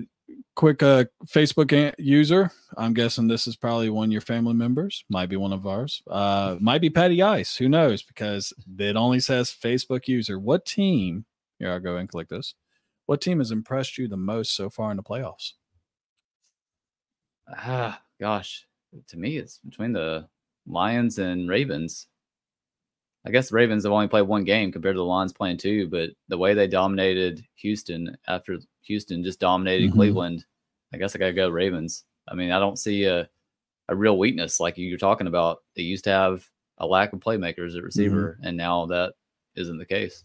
quick 0.57 0.83
uh 0.83 1.05
Facebook 1.27 1.73
an- 1.73 1.95
user. 1.99 2.51
I'm 2.77 2.95
guessing 2.95 3.29
this 3.29 3.47
is 3.47 3.57
probably 3.57 3.91
one 3.91 4.09
of 4.09 4.13
your 4.13 4.21
family 4.21 4.55
members. 4.55 5.05
Might 5.09 5.29
be 5.29 5.37
one 5.37 5.53
of 5.53 5.67
ours. 5.67 6.03
Uh, 6.07 6.57
might 6.61 6.81
be 6.81 6.91
Patty 6.91 7.23
Ice. 7.23 7.57
Who 7.57 7.69
knows? 7.69 8.03
Because 8.03 8.53
it 8.79 8.97
only 8.97 9.21
says 9.21 9.51
Facebook 9.51 10.07
user. 10.09 10.39
What 10.39 10.67
team? 10.67 11.25
Here, 11.59 11.73
I'll 11.73 11.81
go 11.81 11.97
and 11.97 12.09
click 12.09 12.29
this. 12.29 12.55
What 13.07 13.21
team 13.21 13.39
has 13.39 13.51
impressed 13.51 13.99
you 13.99 14.07
the 14.07 14.17
most 14.17 14.55
so 14.55 14.71
far 14.71 14.91
in 14.91 14.97
the 14.97 15.03
playoffs? 15.03 15.53
Ah, 17.49 18.01
gosh, 18.21 18.67
to 19.09 19.17
me, 19.17 19.37
it's 19.37 19.59
between 19.59 19.93
the 19.93 20.29
Lions 20.67 21.19
and 21.19 21.49
Ravens. 21.49 22.07
I 23.27 23.31
guess 23.31 23.51
the 23.51 23.57
Ravens 23.57 23.85
have 23.85 23.93
only 23.93 24.09
played 24.09 24.23
one 24.23 24.45
game 24.45 24.73
compared 24.73 24.95
to 24.95 24.99
the 24.99 25.05
Lions 25.05 25.33
playing 25.33 25.59
two, 25.59 25.89
but 25.89 26.11
the 26.29 26.39
way 26.39 26.55
they 26.55 26.67
dominated 26.67 27.45
Houston 27.57 28.17
after 28.29 28.59
Houston 28.83 29.23
just 29.23 29.41
dominated 29.41 29.91
Mhm. 29.91 29.95
Cleveland, 29.95 30.45
I 30.93 30.97
guess 30.97 31.15
I 31.15 31.19
gotta 31.19 31.35
go 31.35 31.49
Ravens. 31.51 32.05
I 32.29 32.35
mean, 32.35 32.51
I 32.51 32.59
don't 32.59 32.79
see 32.79 33.05
a 33.05 33.29
a 33.89 33.97
real 33.97 34.17
weakness 34.17 34.61
like 34.61 34.79
you're 34.79 34.97
talking 34.97 35.27
about. 35.27 35.65
They 35.75 35.83
used 35.83 36.05
to 36.05 36.11
have 36.11 36.49
a 36.79 36.87
lack 36.87 37.13
of 37.13 37.19
playmakers 37.19 37.77
at 37.77 37.83
receiver, 37.83 38.39
and 38.43 38.57
now 38.57 38.87
that 38.87 39.15
isn't 39.57 39.79
the 39.79 39.85
case. 39.85 40.23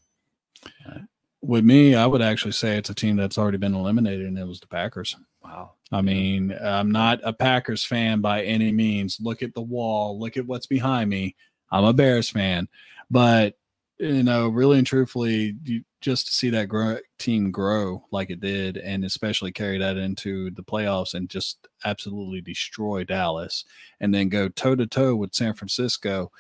With 1.41 1.65
me, 1.65 1.95
I 1.95 2.05
would 2.07 2.21
actually 2.21 2.51
say 2.53 2.77
it's 2.77 2.89
a 2.89 2.95
team 2.95 3.15
that's 3.15 3.37
already 3.37 3.57
been 3.57 3.75
eliminated, 3.75 4.27
and 4.27 4.37
it 4.37 4.47
was 4.47 4.59
the 4.59 4.67
Packers. 4.67 5.15
Wow. 5.43 5.71
I 5.91 6.01
mean, 6.01 6.55
I'm 6.59 6.91
not 6.91 7.19
a 7.23 7.33
Packers 7.33 7.83
fan 7.83 8.21
by 8.21 8.43
any 8.43 8.71
means. 8.71 9.19
Look 9.19 9.43
at 9.43 9.53
the 9.53 9.61
wall. 9.61 10.19
Look 10.19 10.37
at 10.37 10.45
what's 10.47 10.65
behind 10.67 11.09
me. 11.09 11.35
I'm 11.75 11.83
a 11.85 11.93
Bears 11.93 12.29
fan, 12.29 12.67
but 13.11 13.55
you 13.99 14.23
know, 14.23 14.49
really 14.49 14.77
and 14.77 14.87
truthfully, 14.87 15.55
you, 15.63 15.83
just 16.01 16.27
to 16.27 16.33
see 16.33 16.49
that 16.51 16.67
grow, 16.67 16.97
team 17.17 17.51
grow 17.51 18.05
like 18.11 18.29
it 18.29 18.39
did, 18.39 18.77
and 18.77 19.03
especially 19.03 19.51
carry 19.51 19.77
that 19.79 19.97
into 19.97 20.51
the 20.51 20.63
playoffs 20.63 21.13
and 21.13 21.29
just 21.29 21.67
absolutely 21.83 22.41
destroy 22.41 23.03
Dallas, 23.03 23.65
and 23.99 24.13
then 24.13 24.29
go 24.29 24.49
toe 24.49 24.75
to 24.75 24.87
toe 24.87 25.15
with 25.15 25.33
San 25.33 25.53
Francisco, 25.53 26.31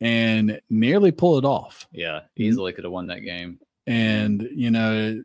and 0.00 0.60
nearly 0.68 1.12
pull 1.12 1.38
it 1.38 1.44
off. 1.44 1.86
Yeah, 1.92 2.20
mm-hmm. 2.20 2.42
easily 2.42 2.72
could 2.72 2.84
have 2.84 2.92
won 2.92 3.06
that 3.08 3.20
game. 3.20 3.58
and 3.86 4.48
you 4.54 4.70
know 4.70 5.22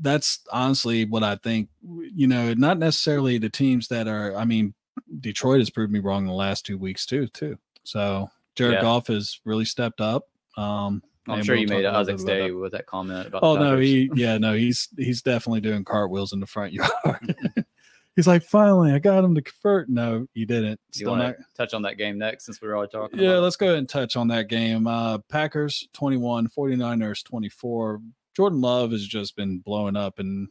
that's 0.00 0.40
honestly 0.52 1.04
what 1.04 1.22
i 1.22 1.36
think 1.36 1.68
you 1.82 2.26
know 2.26 2.54
not 2.54 2.78
necessarily 2.78 3.38
the 3.38 3.48
teams 3.48 3.88
that 3.88 4.08
are 4.08 4.34
i 4.36 4.44
mean 4.44 4.74
detroit 5.20 5.58
has 5.60 5.70
proved 5.70 5.92
me 5.92 5.98
wrong 5.98 6.22
in 6.22 6.28
the 6.28 6.32
last 6.32 6.66
two 6.66 6.78
weeks 6.78 7.06
too 7.06 7.26
too 7.28 7.56
so 7.88 8.28
jared 8.54 8.74
Yeah. 8.74 8.80
goff 8.82 9.06
has 9.08 9.40
really 9.44 9.64
stepped 9.64 10.00
up 10.00 10.28
um 10.56 11.02
I'm 11.28 11.42
sure 11.42 11.56
we'll 11.56 11.62
you 11.62 11.68
made 11.68 11.84
Isaac's 11.84 12.24
day 12.24 12.50
with 12.52 12.72
that 12.72 12.86
comment 12.86 13.26
about. 13.28 13.42
oh 13.42 13.56
no 13.56 13.76
he 13.78 14.10
yeah 14.14 14.38
no 14.38 14.54
he's 14.54 14.88
he's 14.96 15.20
definitely 15.22 15.60
doing 15.60 15.84
cartwheels 15.84 16.32
in 16.32 16.40
the 16.40 16.46
front 16.46 16.72
yard 16.72 17.36
he's 18.16 18.26
like 18.26 18.42
finally 18.42 18.92
i 18.92 18.98
got 18.98 19.22
him 19.24 19.34
to 19.34 19.42
convert 19.42 19.88
no 19.90 20.26
you 20.34 20.46
didn't 20.46 20.80
You 20.92 21.00
Still 21.00 21.10
want 21.10 21.22
not 21.22 21.36
to 21.36 21.44
touch 21.56 21.74
on 21.74 21.82
that 21.82 21.98
game 21.98 22.16
next 22.18 22.46
since 22.46 22.60
we 22.60 22.68
were 22.68 22.76
already 22.76 22.90
talking? 22.92 23.18
Yeah, 23.20 23.34
let's 23.38 23.56
go 23.56 23.66
ahead 23.66 23.78
and 23.78 23.88
touch 23.88 24.16
on 24.16 24.28
that 24.28 24.48
game. 24.48 24.86
Uh 24.86 25.18
Packers 25.28 25.86
21, 25.92 26.48
49ers 26.48 27.24
24. 27.24 28.00
Jordan 28.34 28.60
Love 28.60 28.92
has 28.92 29.06
just 29.06 29.36
been 29.36 29.58
blowing 29.58 29.96
up 29.96 30.18
and 30.18 30.48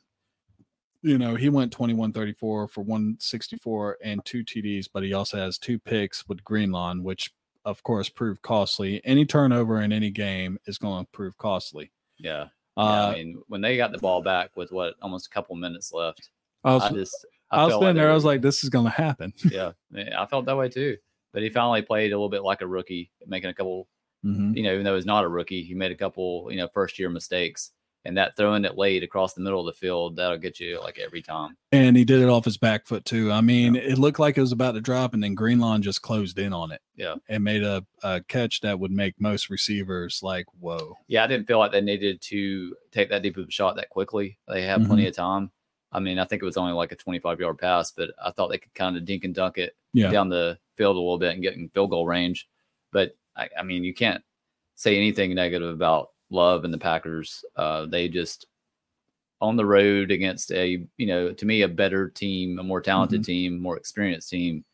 you 1.01 1.17
know, 1.17 1.35
he 1.35 1.49
went 1.49 1.71
21 1.71 2.11
34 2.13 2.67
for 2.67 2.81
164 2.81 3.97
and 4.03 4.23
two 4.25 4.43
TDs, 4.43 4.87
but 4.91 5.03
he 5.03 5.13
also 5.13 5.37
has 5.37 5.57
two 5.57 5.79
picks 5.79 6.27
with 6.27 6.43
Greenlaw, 6.43 6.95
which 6.95 7.31
of 7.65 7.83
course 7.83 8.09
proved 8.09 8.41
costly. 8.41 9.01
Any 9.05 9.25
turnover 9.25 9.81
in 9.81 9.91
any 9.91 10.09
game 10.09 10.57
is 10.65 10.77
going 10.77 11.05
to 11.05 11.11
prove 11.11 11.37
costly. 11.37 11.91
Yeah. 12.17 12.47
yeah, 12.77 12.83
Uh, 12.83 13.11
I 13.11 13.15
mean, 13.15 13.41
when 13.47 13.61
they 13.61 13.77
got 13.77 13.91
the 13.91 13.97
ball 13.97 14.21
back 14.21 14.55
with 14.55 14.71
what 14.71 14.95
almost 15.01 15.27
a 15.27 15.29
couple 15.29 15.55
minutes 15.55 15.91
left, 15.91 16.29
I 16.63 16.73
was, 16.75 16.83
I 16.83 16.89
just 16.93 17.25
I 17.51 17.63
was 17.65 17.71
felt 17.71 17.81
sitting 17.83 17.95
they 17.95 18.01
there, 18.01 18.11
I 18.11 18.15
was 18.15 18.25
like, 18.25 18.41
this 18.41 18.63
is 18.63 18.69
going 18.69 18.85
to 18.85 18.91
happen. 18.91 19.33
yeah, 19.51 19.71
I 20.17 20.25
felt 20.25 20.45
that 20.45 20.57
way 20.57 20.69
too. 20.69 20.97
But 21.33 21.43
he 21.43 21.49
finally 21.49 21.81
played 21.81 22.11
a 22.11 22.15
little 22.15 22.29
bit 22.29 22.43
like 22.43 22.61
a 22.61 22.67
rookie, 22.67 23.11
making 23.27 23.49
a 23.49 23.53
couple, 23.53 23.87
Mhm. 24.25 24.55
you 24.55 24.63
know, 24.63 24.73
even 24.73 24.83
though 24.83 24.95
he's 24.95 25.05
not 25.05 25.23
a 25.23 25.27
rookie, 25.27 25.63
he 25.63 25.75
made 25.75 25.91
a 25.91 25.95
couple, 25.95 26.47
you 26.49 26.57
know, 26.57 26.67
first 26.73 26.97
year 26.97 27.09
mistakes. 27.09 27.71
And 28.07 28.15
that 28.17 28.37
throwing 28.37 28.63
it 28.63 28.77
late 28.77 29.03
across 29.03 29.33
the 29.33 29.41
middle 29.41 29.59
of 29.59 29.65
the 29.65 29.77
field, 29.77 30.15
that'll 30.15 30.37
get 30.37 30.59
you 30.61 30.79
like 30.79 30.97
every 30.97 31.21
time. 31.21 31.57
And 31.73 31.97
he 31.97 32.05
did 32.05 32.21
it 32.21 32.29
off 32.29 32.45
his 32.45 32.57
back 32.57 32.85
foot 32.87 33.03
too. 33.03 33.31
I 33.31 33.41
mean, 33.41 33.75
it 33.75 33.97
looked 33.97 34.17
like 34.17 34.37
it 34.37 34.41
was 34.41 34.53
about 34.53 34.71
to 34.75 34.81
drop, 34.81 35.13
and 35.13 35.21
then 35.21 35.35
Greenlaw 35.35 35.77
just 35.79 36.01
closed 36.01 36.39
in 36.39 36.53
on 36.53 36.71
it. 36.71 36.81
Yeah. 36.95 37.15
And 37.27 37.43
made 37.43 37.63
a, 37.63 37.85
a 38.03 38.21
catch 38.21 38.61
that 38.61 38.79
would 38.79 38.91
make 38.91 39.19
most 39.19 39.49
receivers 39.49 40.21
like, 40.23 40.45
whoa. 40.59 40.95
Yeah, 41.07 41.25
I 41.25 41.27
didn't 41.27 41.47
feel 41.47 41.59
like 41.59 41.73
they 41.73 41.81
needed 41.81 42.21
to 42.21 42.75
take 42.91 43.09
that 43.09 43.21
deep 43.23 43.35
of 43.37 43.47
a 43.47 43.51
shot 43.51 43.75
that 43.75 43.89
quickly. 43.89 44.37
They 44.47 44.61
had 44.63 44.85
plenty 44.85 45.01
Mm-hmm. 45.03 45.09
of 45.09 45.15
time. 45.15 45.51
I 45.91 45.99
mean, 45.99 46.17
I 46.19 46.25
think 46.25 46.41
it 46.41 46.45
was 46.45 46.57
only 46.57 46.73
like 46.73 46.91
a 46.91 46.95
25 46.95 47.39
yard 47.41 47.57
pass, 47.57 47.91
but 47.91 48.11
I 48.23 48.31
thought 48.31 48.47
they 48.49 48.57
could 48.57 48.73
kind 48.73 48.95
of 48.97 49.03
dink 49.05 49.23
and 49.25 49.35
dunk 49.35 49.57
it 49.57 49.75
Yeah. 49.93 50.09
down 50.11 50.29
the 50.29 50.57
field 50.75 50.95
a 50.95 50.99
little 50.99 51.17
bit 51.19 51.33
and 51.33 51.41
get 51.43 51.55
in 51.55 51.69
field 51.69 51.89
goal 51.89 52.05
range. 52.07 52.47
But 52.91 53.15
I, 53.35 53.49
I 53.59 53.63
mean, 53.63 53.83
you 53.83 53.93
can't 53.93 54.23
say 54.75 54.95
anything 54.95 55.33
negative 55.35 55.73
about 55.73 56.09
Love 56.29 56.63
and 56.65 56.73
the 56.73 56.77
Packers. 56.77 57.43
Uh, 57.55 57.85
they 57.85 58.07
just 58.09 58.45
on 59.39 59.55
the 59.55 59.65
road 59.65 60.09
against 60.11 60.51
a, 60.51 60.83
you 60.97 61.05
know, 61.05 61.31
to 61.31 61.45
me, 61.45 61.61
a 61.61 61.67
better 61.67 62.09
team, 62.09 62.57
a 62.59 62.63
more 62.63 62.81
talented 62.81 63.21
Mhm. 63.21 63.25
team, 63.25 63.59
more 63.59 63.77
experienced 63.77 64.29
team. 64.29 64.65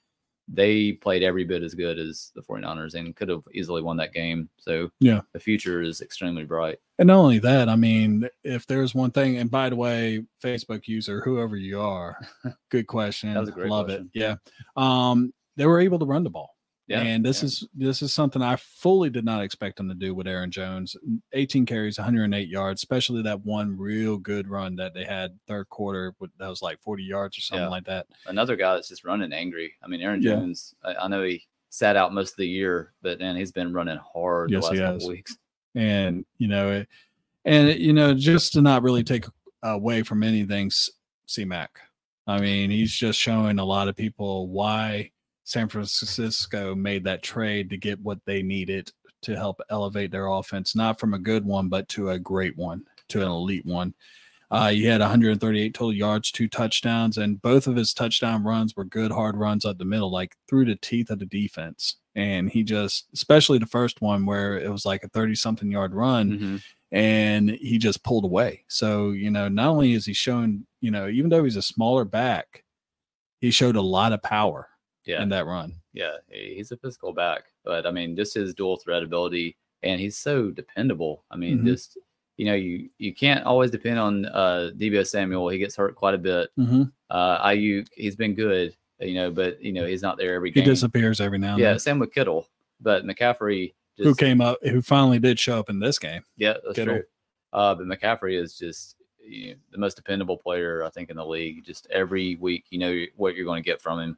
They 0.47 0.93
played 0.93 1.21
every 1.23 1.43
bit 1.45 1.63
as 1.63 1.73
good 1.73 1.97
as 1.99 2.31
the 2.35 2.41
49ers 2.41 2.95
and 2.95 3.15
could 3.15 3.29
have 3.29 3.43
easily 3.53 3.81
won 3.81 3.97
that 3.97 4.13
game. 4.13 4.49
So, 4.57 4.89
Yeah. 4.99 5.21
the 5.33 5.39
future 5.39 5.81
is 5.81 6.01
extremely 6.01 6.43
bright. 6.45 6.79
And 6.99 7.07
not 7.07 7.17
only 7.17 7.39
that, 7.39 7.67
I 7.69 7.75
mean, 7.75 8.27
if 8.43 8.65
there's 8.67 8.93
one 8.95 9.11
thing, 9.11 9.37
and 9.37 9.49
by 9.51 9.69
the 9.69 9.75
way, 9.75 10.25
Facebook 10.41 10.87
user, 10.87 11.21
whoever 11.21 11.55
you 11.57 11.79
are, 11.81 12.17
good 12.69 12.87
question. 12.87 13.33
That 13.33 13.39
was 13.41 13.49
a 13.49 13.53
great 13.53 13.69
Love 13.69 13.87
question. 13.87 14.11
it. 14.13 14.19
Yeah. 14.19 14.35
Um, 14.77 15.33
they 15.55 15.65
were 15.65 15.79
able 15.79 15.99
to 15.99 16.05
run 16.05 16.23
the 16.23 16.29
ball. 16.29 16.55
Yeah. 16.93 17.01
and 17.01 17.25
this 17.25 17.41
yeah. 17.41 17.45
is 17.47 17.67
this 17.75 18.01
is 18.01 18.13
something 18.13 18.41
I 18.41 18.55
fully 18.55 19.09
did 19.09 19.25
not 19.25 19.43
expect 19.43 19.79
him 19.79 19.89
to 19.89 19.95
do 19.95 20.13
with 20.15 20.27
Aaron 20.27 20.51
Jones. 20.51 20.95
18 21.33 21.65
carries, 21.65 21.97
108 21.97 22.47
yards, 22.47 22.81
especially 22.81 23.21
that 23.23 23.43
one 23.45 23.77
real 23.77 24.17
good 24.17 24.47
run 24.47 24.75
that 24.77 24.93
they 24.93 25.03
had 25.05 25.37
third 25.47 25.69
quarter 25.69 26.13
with 26.19 26.31
that 26.39 26.47
was 26.49 26.61
like 26.61 26.79
40 26.81 27.03
yards 27.03 27.37
or 27.37 27.41
something 27.41 27.63
Yeah. 27.63 27.69
like 27.69 27.85
that. 27.85 28.07
another 28.27 28.55
guy 28.55 28.75
that's 28.75 28.89
just 28.89 29.03
running 29.05 29.33
angry. 29.33 29.73
I 29.83 29.87
mean, 29.87 30.01
Aaron 30.01 30.21
Yeah. 30.21 30.35
Jones, 30.35 30.73
I, 30.83 30.95
I 30.95 31.07
know 31.07 31.23
he 31.23 31.43
sat 31.69 31.95
out 31.95 32.13
most 32.13 32.31
of 32.31 32.37
the 32.37 32.47
year, 32.47 32.93
but 33.01 33.19
then 33.19 33.35
he's 33.35 33.51
been 33.51 33.73
running 33.73 33.97
hard 34.13 34.51
Yes, 34.51 34.67
the 34.69 34.75
he 34.75 34.79
last 34.81 34.93
couple 34.93 35.07
weeks. 35.09 35.37
and 35.75 36.25
you 36.37 36.47
know 36.47 36.71
it, 36.71 36.87
and 37.45 37.67
it, 37.69 37.79
you 37.79 37.93
know 37.93 38.13
just 38.13 38.53
to 38.53 38.61
not 38.61 38.83
really 38.83 39.03
take 39.03 39.25
away 39.63 40.03
from 40.03 40.21
anything 40.21 40.69
c 41.25 41.45
mac 41.45 41.79
i 42.27 42.39
mean 42.39 42.69
he's 42.69 42.93
just 42.93 43.17
showing 43.19 43.57
a 43.57 43.65
lot 43.65 43.87
of 43.87 43.95
people 43.95 44.49
why 44.49 45.09
san 45.43 45.67
francisco 45.69 46.75
made 46.75 47.03
that 47.03 47.23
trade 47.23 47.69
to 47.69 47.77
get 47.77 47.99
what 48.01 48.19
they 48.25 48.41
needed 48.41 48.91
to 49.21 49.35
help 49.35 49.59
elevate 49.69 50.11
their 50.11 50.27
offense 50.27 50.75
not 50.75 50.99
from 50.99 51.13
a 51.13 51.19
good 51.19 51.45
one 51.45 51.69
but 51.69 51.87
to 51.89 52.09
a 52.09 52.19
great 52.19 52.57
one 52.57 52.83
to 53.09 53.21
an 53.21 53.27
elite 53.27 53.65
one 53.65 53.93
uh, 54.51 54.69
he 54.69 54.83
had 54.85 55.01
138 55.01 55.73
total 55.73 55.91
yards, 55.91 56.29
two 56.31 56.47
touchdowns, 56.47 57.17
and 57.17 57.41
both 57.41 57.65
of 57.65 57.75
his 57.75 57.91
touchdown 57.91 58.43
runs 58.43 58.75
were 58.75 58.83
good 58.85 59.09
hard 59.11 59.35
runs 59.35 59.65
up 59.65 59.79
the 59.79 59.85
middle, 59.85 60.11
like 60.11 60.35
through 60.47 60.63
the 60.65 60.75
teeth 60.75 61.09
of 61.09 61.17
the 61.17 61.25
defense. 61.25 61.95
And 62.13 62.51
he 62.51 62.61
just, 62.61 63.07
especially 63.15 63.57
the 63.57 63.65
first 63.65 63.99
one 63.99 64.27
where 64.27 64.59
it 64.59 64.69
was 64.71 64.85
like 64.85 65.03
a 65.03 65.07
30 65.09 65.33
something 65.33 65.71
yard 65.71 65.95
run, 65.95 66.31
Mhm. 66.37 66.63
and 66.91 67.49
he 67.49 67.79
just 67.79 68.03
pulled 68.03 68.25
away. 68.25 68.63
So, 68.67 69.09
you 69.09 69.31
know, 69.31 69.47
not 69.47 69.69
only 69.69 69.93
is 69.93 70.05
he 70.05 70.13
showing, 70.13 70.67
you 70.81 70.91
know, 70.91 71.07
even 71.07 71.31
though 71.31 71.43
he's 71.45 71.55
a 71.55 71.61
smaller 71.63 72.05
back, 72.05 72.63
he 73.41 73.49
showed 73.49 73.75
a 73.75 73.81
lot 73.81 74.13
of 74.13 74.21
power 74.21 74.69
Yeah, 75.05 75.21
in 75.21 75.29
that 75.29 75.45
run. 75.45 75.73
yeah, 75.93 76.17
he's 76.29 76.71
a 76.71 76.77
physical 76.77 77.13
back, 77.13 77.43
but 77.65 77.85
I 77.85 77.91
mean, 77.91 78.15
just 78.15 78.33
his 78.33 78.53
dual 78.53 78.77
threat 78.77 79.03
ability, 79.03 79.57
and 79.81 79.99
he's 79.99 80.17
so 80.17 80.49
dependable. 80.49 81.23
I 81.31 81.35
mean, 81.37 81.59
Mhm. 81.59 81.65
just 81.65 81.97
you 82.37 82.45
know, 82.45 82.55
you 82.55 82.89
you 82.97 83.13
can't 83.13 83.43
always 83.45 83.69
depend 83.69 83.99
on 83.99 84.25
uh 84.27 84.71
Deebo 84.77 85.05
Samuel. 85.05 85.49
He 85.49 85.57
gets 85.59 85.75
hurt 85.75 85.95
quite 85.95 86.13
a 86.15 86.17
bit. 86.17 86.49
Mm-hmm. 86.57 86.83
Uh, 87.09 87.45
Aiyuk, 87.47 87.87
he's 87.95 88.15
been 88.15 88.33
good, 88.33 88.75
you 88.99 89.13
know, 89.13 89.29
but 89.29 89.61
you 89.61 89.71
know, 89.73 89.85
he's 89.85 90.01
not 90.01 90.17
there 90.17 90.33
every 90.35 90.49
game. 90.51 90.63
He 90.63 90.69
disappears 90.69 91.21
every 91.21 91.37
now 91.37 91.51
and 91.53 91.59
yeah, 91.61 91.69
then. 91.71 91.79
same 91.79 91.99
with 91.99 92.11
Kittle, 92.13 92.47
but 92.81 93.05
McCaffrey 93.05 93.73
just 93.97 94.07
Who 94.07 94.15
came 94.15 94.41
up, 94.41 94.57
who 94.63 94.81
finally 94.81 95.19
did 95.19 95.37
show 95.39 95.59
up 95.59 95.69
in 95.69 95.79
this 95.79 95.99
game. 95.99 96.23
Yeah, 96.37 96.53
that's 96.65 96.75
Kittle. 96.75 96.95
true. 96.95 97.03
Uh, 97.51 97.75
but 97.75 97.85
McCaffrey 97.85 98.41
is 98.41 98.57
just 98.57 98.95
you 99.23 99.49
know, 99.51 99.55
the 99.71 99.77
most 99.77 99.95
dependable 99.95 100.35
player 100.37 100.83
I 100.83 100.89
think 100.89 101.11
in 101.11 101.17
the 101.17 101.25
league. 101.25 101.63
Just 101.63 101.85
every 101.91 102.35
week, 102.37 102.65
you 102.71 102.79
know 102.79 103.03
what 103.15 103.35
you're 103.35 103.45
going 103.45 103.61
to 103.61 103.69
get 103.69 103.79
from 103.79 103.99
him, 103.99 104.17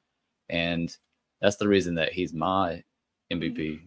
and 0.50 0.96
that's 1.42 1.58
the 1.58 1.68
reason 1.68 1.96
that 1.96 2.14
he's 2.14 2.34
my 2.34 2.84
MVP. 3.32 3.80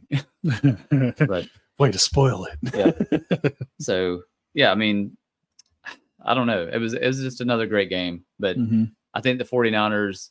but 0.42 1.47
Way 1.79 1.92
to 1.92 1.99
spoil 1.99 2.47
it. 2.47 2.59
Yeah. 2.75 3.51
so 3.81 4.23
yeah, 4.55 4.73
I 4.73 4.75
mean, 4.75 5.16
I 6.25 6.35
don't 6.35 6.49
know. 6.49 6.68
It 6.73 6.79
was 6.79 6.94
it 6.94 7.07
was 7.07 7.21
just 7.21 7.40
another 7.40 7.66
great 7.66 7.88
game, 7.88 8.25
but 8.40 8.59
Mhm. 8.59 8.90
I 9.14 9.21
think 9.21 9.38
the 9.38 9.44
49ers 9.44 10.31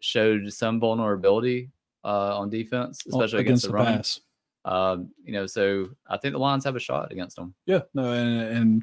showed 0.00 0.52
some 0.52 0.78
vulnerability 0.80 1.70
uh, 2.04 2.38
on 2.38 2.48
defense, 2.50 3.02
especially 3.08 3.40
against, 3.40 3.64
the, 3.66 3.72
run. 3.72 3.86
pass. 3.86 4.20
Um, 4.64 5.10
you 5.24 5.32
know, 5.32 5.46
so 5.46 5.88
I 6.08 6.16
think 6.16 6.32
the 6.32 6.38
Lions 6.38 6.64
have 6.64 6.76
a 6.76 6.80
shot 6.80 7.10
against 7.12 7.36
them. 7.36 7.54
Yeah, 7.66 7.80
no, 7.92 8.12
and, 8.12 8.40
and 8.56 8.82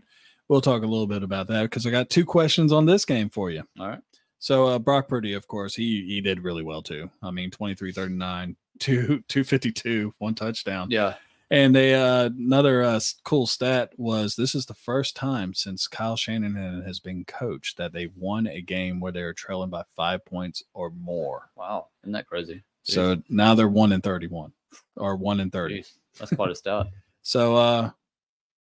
we'll 0.50 0.62
talk 0.62 0.84
a 0.84 0.88
little 0.88 1.08
bit 1.08 1.24
about 1.24 1.48
that 1.48 1.64
because 1.64 1.86
I 1.88 1.92
got 1.92 2.10
two 2.10 2.26
questions 2.26 2.72
on 2.74 2.86
this 2.86 3.06
game 3.06 3.30
for 3.30 3.50
you. 3.52 3.64
All 3.80 3.88
right. 3.88 4.02
So 4.42 4.66
uh, 4.66 4.80
Brock 4.80 5.08
Purdy, 5.08 5.34
of 5.34 5.48
course, 5.48 5.76
he 5.76 6.04
he 6.08 6.20
did 6.20 6.44
really 6.44 6.64
well 6.64 6.82
too. 6.82 7.12
I 7.22 7.30
mean, 7.30 7.52
23 7.52 7.92
39, 7.92 8.56
two 8.80 9.24
252, 9.28 10.16
one 10.18 10.34
touchdown. 10.34 10.90
Yeah. 10.90 11.14
And 11.52 11.76
they 11.76 11.94
uh, 11.94 12.26
another 12.26 12.82
uh, 12.82 13.00
cool 13.24 13.46
stat 13.46 13.94
was 13.98 14.36
this 14.36 14.56
is 14.56 14.66
the 14.66 14.74
first 14.74 15.16
time 15.16 15.54
since 15.54 15.88
Kyle 15.88 16.16
Shanahan 16.16 16.82
has 16.82 17.00
been 17.00 17.24
coached 17.26 17.78
that 17.78 17.94
they've 17.94 18.16
won 18.18 18.48
a 18.48 18.62
game 18.62 19.00
where 19.00 19.12
they 19.12 19.22
were 19.22 19.34
trailing 19.34 19.70
by 19.70 19.84
five 19.96 20.26
points 20.26 20.64
or 20.74 20.90
more. 20.90 21.52
Wow. 21.56 21.90
Isn't 22.04 22.14
that 22.14 22.28
crazy? 22.28 22.64
Jeez. 22.88 22.94
So 22.94 23.22
now 23.30 23.54
they're 23.54 23.68
one 23.68 23.92
in 23.92 24.02
31 24.02 24.54
or 24.96 25.18
one 25.18 25.40
in 25.40 25.52
30. 25.52 25.82
Jeez, 25.82 25.92
that's 26.18 26.34
quite 26.34 26.52
a 26.52 26.56
stat. 26.56 26.88
So 27.24 27.56
uh 27.56 27.92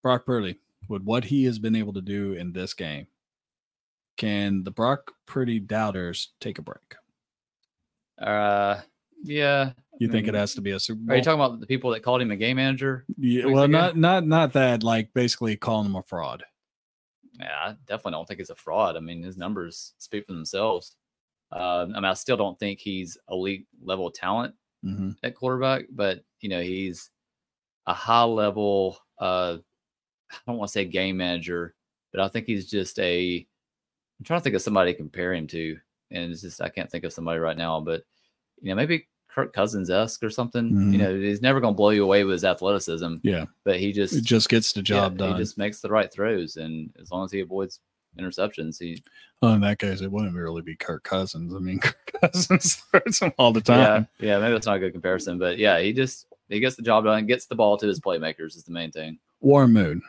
Brock 0.02 0.26
Purdy, 0.26 0.58
with 0.86 1.00
what 1.02 1.24
he 1.24 1.44
has 1.44 1.58
been 1.58 1.74
able 1.74 1.94
to 1.94 2.02
do 2.02 2.34
in 2.34 2.52
this 2.52 2.74
game, 2.74 3.06
can 4.20 4.64
the 4.64 4.70
Brock 4.70 5.12
Purdy 5.26 5.58
doubters 5.58 6.34
take 6.40 6.58
a 6.58 6.62
break? 6.62 6.94
Uh, 8.20 8.80
yeah. 9.24 9.72
You 9.98 10.08
think 10.08 10.28
it 10.28 10.32
mean, 10.32 10.40
has 10.40 10.54
to 10.54 10.60
be 10.60 10.72
a 10.72 10.80
Super 10.80 11.10
Are 11.10 11.16
you 11.16 11.22
talking 11.22 11.40
about 11.40 11.58
the 11.58 11.66
people 11.66 11.90
that 11.90 12.02
called 12.02 12.20
him 12.20 12.30
a 12.30 12.36
game 12.36 12.56
manager? 12.56 13.06
yeah, 13.18 13.46
well, 13.46 13.64
ago? 13.64 13.72
not 13.72 13.96
not 13.96 14.26
not 14.26 14.52
that. 14.52 14.82
Like 14.82 15.12
basically 15.14 15.56
calling 15.56 15.86
him 15.86 15.96
a 15.96 16.02
fraud. 16.02 16.44
Yeah, 17.38 17.56
I 17.64 17.76
definitely 17.86 18.12
don't 18.12 18.28
think 18.28 18.40
he's 18.40 18.50
a 18.50 18.54
fraud. 18.54 18.96
I 18.96 19.00
mean, 19.00 19.22
his 19.22 19.38
numbers 19.38 19.94
speak 19.96 20.26
for 20.26 20.34
themselves. 20.34 20.96
Uh, 21.50 21.82
I 21.82 21.86
mean, 21.86 22.04
I 22.04 22.12
still 22.14 22.36
don't 22.36 22.58
think 22.58 22.78
he's 22.78 23.16
elite 23.30 23.66
level 23.82 24.10
talent 24.10 24.54
hmm 24.82 25.10
at 25.22 25.34
quarterback, 25.34 25.84
but 25.90 26.24
you 26.40 26.50
know, 26.50 26.60
he's 26.60 27.10
a 27.86 27.94
high 27.94 28.24
level. 28.24 28.98
Uh, 29.18 29.56
I 30.30 30.36
don't 30.46 30.58
want 30.58 30.68
to 30.68 30.72
say 30.72 30.84
game 30.84 31.16
manager, 31.16 31.74
but 32.12 32.20
I 32.20 32.28
think 32.28 32.46
he's 32.46 32.70
just 32.70 32.98
a. 32.98 33.46
I'm 34.20 34.24
trying 34.24 34.40
to 34.40 34.44
think 34.44 34.54
of 34.56 34.62
somebody 34.62 34.92
to 34.92 34.98
compare 34.98 35.32
him 35.32 35.46
to, 35.48 35.78
and 36.10 36.30
it's 36.30 36.42
just 36.42 36.60
I 36.60 36.68
can't 36.68 36.90
think 36.90 37.04
of 37.04 37.12
somebody 37.12 37.40
right 37.40 37.56
now. 37.56 37.80
But 37.80 38.02
you 38.60 38.68
know, 38.68 38.74
maybe 38.74 39.08
Kirk 39.28 39.54
Cousins 39.54 39.88
esque 39.88 40.22
or 40.22 40.28
something. 40.28 40.70
Mhm. 40.70 40.92
You 40.92 40.98
know, 40.98 41.14
he's 41.18 41.40
never 41.40 41.58
going 41.58 41.72
to 41.72 41.76
blow 41.76 41.90
you 41.90 42.04
away 42.04 42.24
with 42.24 42.34
his 42.34 42.44
athleticism. 42.44 43.14
Yeah, 43.22 43.46
but 43.64 43.80
he 43.80 43.92
just 43.92 44.14
it 44.14 44.24
just 44.24 44.50
gets 44.50 44.74
the 44.74 44.80
yeah, 44.80 44.84
job 44.84 45.16
done. 45.16 45.32
He 45.32 45.38
just 45.38 45.56
makes 45.56 45.80
the 45.80 45.88
right 45.88 46.12
throws, 46.12 46.56
and 46.56 46.90
as 47.00 47.10
long 47.10 47.24
as 47.24 47.32
he 47.32 47.40
avoids 47.40 47.80
interceptions, 48.18 48.78
he 48.78 49.02
well, 49.40 49.54
in 49.54 49.62
that 49.62 49.78
case, 49.78 50.02
it 50.02 50.12
wouldn't 50.12 50.34
really 50.34 50.60
be 50.60 50.76
Kirk 50.76 51.02
Cousins. 51.02 51.54
I 51.54 51.58
mean, 51.58 51.78
Kirk 51.80 52.12
Cousins 52.20 52.74
throws 52.74 53.20
him 53.20 53.32
all 53.38 53.52
the 53.52 53.62
time. 53.62 54.06
yeah 54.18 54.38
maybe 54.38 54.52
that's 54.52 54.66
not 54.66 54.76
a 54.76 54.80
good 54.80 54.92
comparison, 54.92 55.38
but 55.38 55.56
yeah, 55.56 55.80
he 55.80 55.94
just 55.94 56.26
he 56.50 56.60
gets 56.60 56.76
the 56.76 56.82
job 56.82 57.04
done, 57.04 57.24
gets 57.24 57.46
the 57.46 57.54
ball 57.54 57.78
to 57.78 57.86
his 57.86 58.00
playmakers 58.00 58.56
is 58.56 58.64
the 58.64 58.72
main 58.72 58.90
thing. 58.90 59.18
Warren 59.40 59.72
Moon 59.72 60.02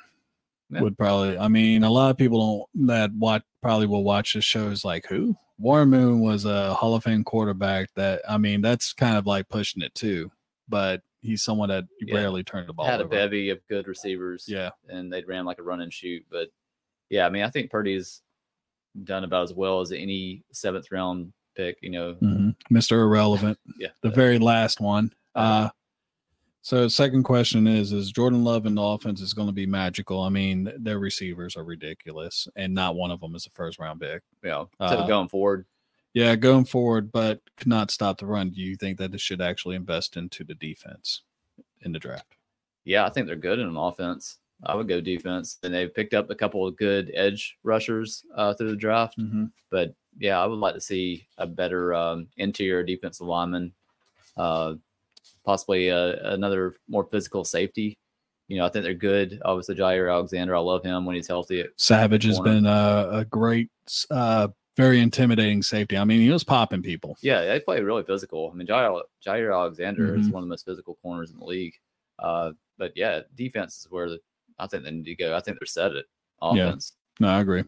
Yeah. 0.72 0.82
would 0.82 0.98
probably. 0.98 1.38
I 1.38 1.48
mean, 1.48 1.84
a 1.84 1.90
lot 1.90 2.12
of 2.12 2.18
people 2.18 2.68
don't 2.74 2.88
that 2.88 3.12
watch 3.14 3.44
probably 3.62 3.88
will 3.88 4.04
watch 4.04 4.34
the 4.34 4.42
show 4.42 4.68
is 4.70 4.84
like 4.86 5.06
who 5.08 5.36
Warren 5.58 5.90
Moon 5.90 6.22
was 6.22 6.46
a 6.46 6.74
Hall 6.74 6.96
of 6.96 7.04
Fame 7.04 7.24
quarterback. 7.24 7.90
That 7.96 8.22
I 8.28 8.38
mean, 8.38 8.62
that's 8.62 8.94
kind 8.94 9.18
of 9.18 9.26
like 9.28 9.50
pushing 9.50 9.82
it 9.84 9.94
too. 9.96 10.32
But 10.70 11.02
he's 11.22 11.44
someone 11.44 11.70
that 11.70 11.86
Yeah. 12.00 12.16
rarely 12.16 12.44
turned 12.44 12.68
the 12.70 12.74
ball. 12.74 12.86
Had 12.86 13.02
a 13.02 13.06
bevy 13.06 13.50
of 13.50 13.60
good 13.68 13.88
receivers, 13.88 14.46
Yeah, 14.48 14.70
and 14.90 15.12
they 15.12 15.24
ran 15.24 15.46
like 15.46 15.60
a 15.60 15.64
run 15.64 15.82
and 15.82 15.94
shoot. 15.94 16.26
But 16.32 16.50
yeah, 17.10 17.26
I 17.26 17.30
mean, 17.30 17.44
I 17.44 17.50
think 17.50 17.70
Purdy's 17.70 18.22
done 19.04 19.24
about 19.24 19.44
as 19.44 19.54
well 19.54 19.82
as 19.82 19.92
any 19.92 20.44
seventh 20.52 20.92
round 20.92 21.34
pick. 21.56 21.78
You 21.82 21.90
know, 21.92 22.14
mhm. 22.16 22.56
Mr. 22.72 22.94
Irrelevant, 23.04 23.60
yeah, 23.78 23.90
the 24.02 24.10
very 24.10 24.40
last 24.40 24.80
one. 24.80 25.12
Uh-huh. 25.36 25.66
Uh, 25.66 25.70
so 26.62 26.88
second 26.88 27.24
question 27.24 27.68
is: 27.68 27.92
Is 27.92 28.12
Jordan 28.12 28.44
Love 28.44 28.66
in 28.66 28.76
the 28.76 28.82
offense 28.82 29.22
is 29.22 29.34
going 29.34 29.48
to 29.48 29.54
be 29.54 29.66
magical? 29.66 30.22
I 30.22 30.30
mean, 30.30 30.72
their 30.78 31.00
receivers 31.00 31.56
are 31.56 31.64
ridiculous, 31.64 32.48
and 32.56 32.74
not 32.74 32.96
one 32.96 33.12
of 33.12 33.20
them 33.20 33.36
is 33.36 33.46
a 33.46 33.50
first 33.52 33.80
round 33.80 34.00
pick. 34.02 34.22
yeah. 34.44 34.66
Uh, 34.80 35.08
going 35.08 35.28
forward, 35.28 35.66
Yeah, 36.14 36.36
going 36.36 36.66
forward, 36.66 37.12
but 37.12 37.42
could 37.58 37.68
not 37.68 37.92
stop 37.92 38.20
the 38.20 38.26
run. 38.26 38.50
Do 38.52 38.62
you 38.62 38.76
think 38.76 38.98
that 39.00 39.12
they 39.12 39.18
should 39.18 39.42
actually 39.42 39.76
invest 39.76 40.18
into 40.18 40.44
the 40.44 40.56
defense 40.56 41.22
in 41.82 41.92
the 41.92 42.00
draft? 42.00 42.36
yeah, 42.84 43.06
I 43.06 43.10
think 43.10 43.28
they're 43.28 43.36
good 43.36 43.60
in 43.60 43.68
an 43.68 43.78
offense. 43.78 44.38
I 44.64 44.76
would 44.76 44.88
go 44.88 45.02
defense, 45.02 45.58
and 45.64 45.74
they've 45.74 45.94
picked 45.94 46.14
up 46.14 46.30
a 46.30 46.36
couple 46.36 46.68
of 46.68 46.76
good 46.78 47.12
edge 47.16 47.58
rushers 47.64 48.24
uh, 48.36 48.54
through 48.54 48.70
the 48.70 48.76
draft. 48.76 49.18
Mm-hmm. 49.18 49.46
but 49.72 49.96
yeah, 50.20 50.40
I 50.40 50.46
would 50.46 50.60
like 50.60 50.74
to 50.76 50.82
see 50.82 51.26
a 51.38 51.48
better 51.48 51.94
um, 51.96 52.28
interior 52.38 52.84
defensive 52.84 53.26
lineman, 53.26 53.72
uh, 54.38 54.74
possibly 55.46 55.90
uh, 55.92 56.16
another 56.34 56.76
more 56.88 57.04
physical 57.06 57.44
safety. 57.44 57.98
You 58.48 58.58
know, 58.58 58.66
I 58.66 58.70
think 58.70 58.84
they're 58.84 58.94
good. 58.94 59.42
Obviously, 59.46 59.76
Jaire 59.76 60.12
Alexander, 60.12 60.56
I 60.56 60.60
love 60.60 60.84
him 60.84 61.06
when 61.06 61.16
he's 61.16 61.28
healthy. 61.28 61.64
Savage 61.78 62.24
has 62.26 62.40
been 62.42 62.66
a, 62.66 63.10
a 63.12 63.26
great, 63.26 63.70
uh, 64.10 64.50
very 64.76 65.00
intimidating 65.00 65.62
safety. 65.64 65.98
I 65.98 66.04
mean, 66.04 66.20
he 66.20 66.30
was 66.30 66.44
popping 66.44 66.82
people. 66.82 67.18
Yeah, 67.22 67.46
they 67.46 67.60
play 67.62 67.80
really 67.82 68.04
physical. 68.04 68.50
I 68.52 68.58
mean, 68.58 68.68
Jaire, 68.68 69.02
Jaire 69.26 69.54
Alexander 69.54 70.16
is 70.18 70.28
Mhm. 70.28 70.32
one 70.34 70.44
of 70.44 70.48
the 70.50 70.54
most 70.54 70.66
physical 70.66 70.98
corners 71.02 71.32
in 71.32 71.40
the 71.40 71.46
league. 71.46 71.76
Uh, 72.20 72.52
but 72.78 72.92
yeah, 72.96 73.22
defense 73.36 73.78
is 73.80 73.88
where 73.90 74.10
the, 74.10 74.20
I 74.60 74.68
think 74.68 74.84
they 74.84 74.92
need 74.92 75.06
to 75.06 75.16
go. 75.16 75.36
I 75.36 75.40
think 75.40 75.58
they're 75.60 75.66
set 75.66 75.96
at 75.96 76.06
Yeah. 76.42 76.68
offense. 76.68 76.94
No, 77.22 77.30
I 77.30 77.40
agree. 77.40 77.64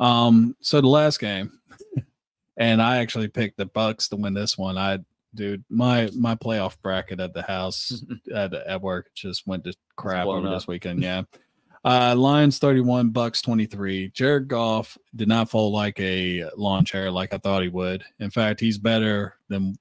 Um, 0.00 0.56
so 0.60 0.80
the 0.80 0.88
last 0.88 1.18
game, 1.20 1.58
and 2.56 2.80
I 2.82 2.98
actually 2.98 3.28
picked 3.28 3.56
the 3.56 3.66
Bucs 3.66 4.08
to 4.10 4.16
win 4.16 4.34
this 4.34 4.56
one. 4.58 4.76
I, 4.78 4.98
dude, 5.34 5.64
my 5.68 6.10
my 6.16 6.34
playoff 6.34 6.76
bracket 6.82 7.20
at 7.20 7.34
the 7.34 7.42
house 7.42 8.04
at, 8.34 8.52
at 8.54 8.82
work 8.82 9.10
just 9.14 9.46
went 9.46 9.64
to 9.64 9.74
crap 9.96 10.26
over 10.26 10.48
this 10.48 10.66
weekend. 10.66 11.02
Yeah. 11.12 11.22
Uh, 11.84 12.14
Lions 12.16 12.60
31, 12.60 13.10
Bucs 13.10 13.42
23. 13.42 14.10
Jared 14.10 14.46
Goff 14.46 14.96
did 15.16 15.26
not 15.26 15.50
fall 15.50 15.72
like 15.72 15.98
a 15.98 16.44
lawn 16.56 16.84
chair 16.84 17.10
like 17.10 17.34
I 17.34 17.38
thought 17.38 17.64
he 17.64 17.68
would. 17.68 18.04
In 18.20 18.30
fact, 18.30 18.60
he's 18.60 18.78
better 18.78 19.34
than 19.48 19.74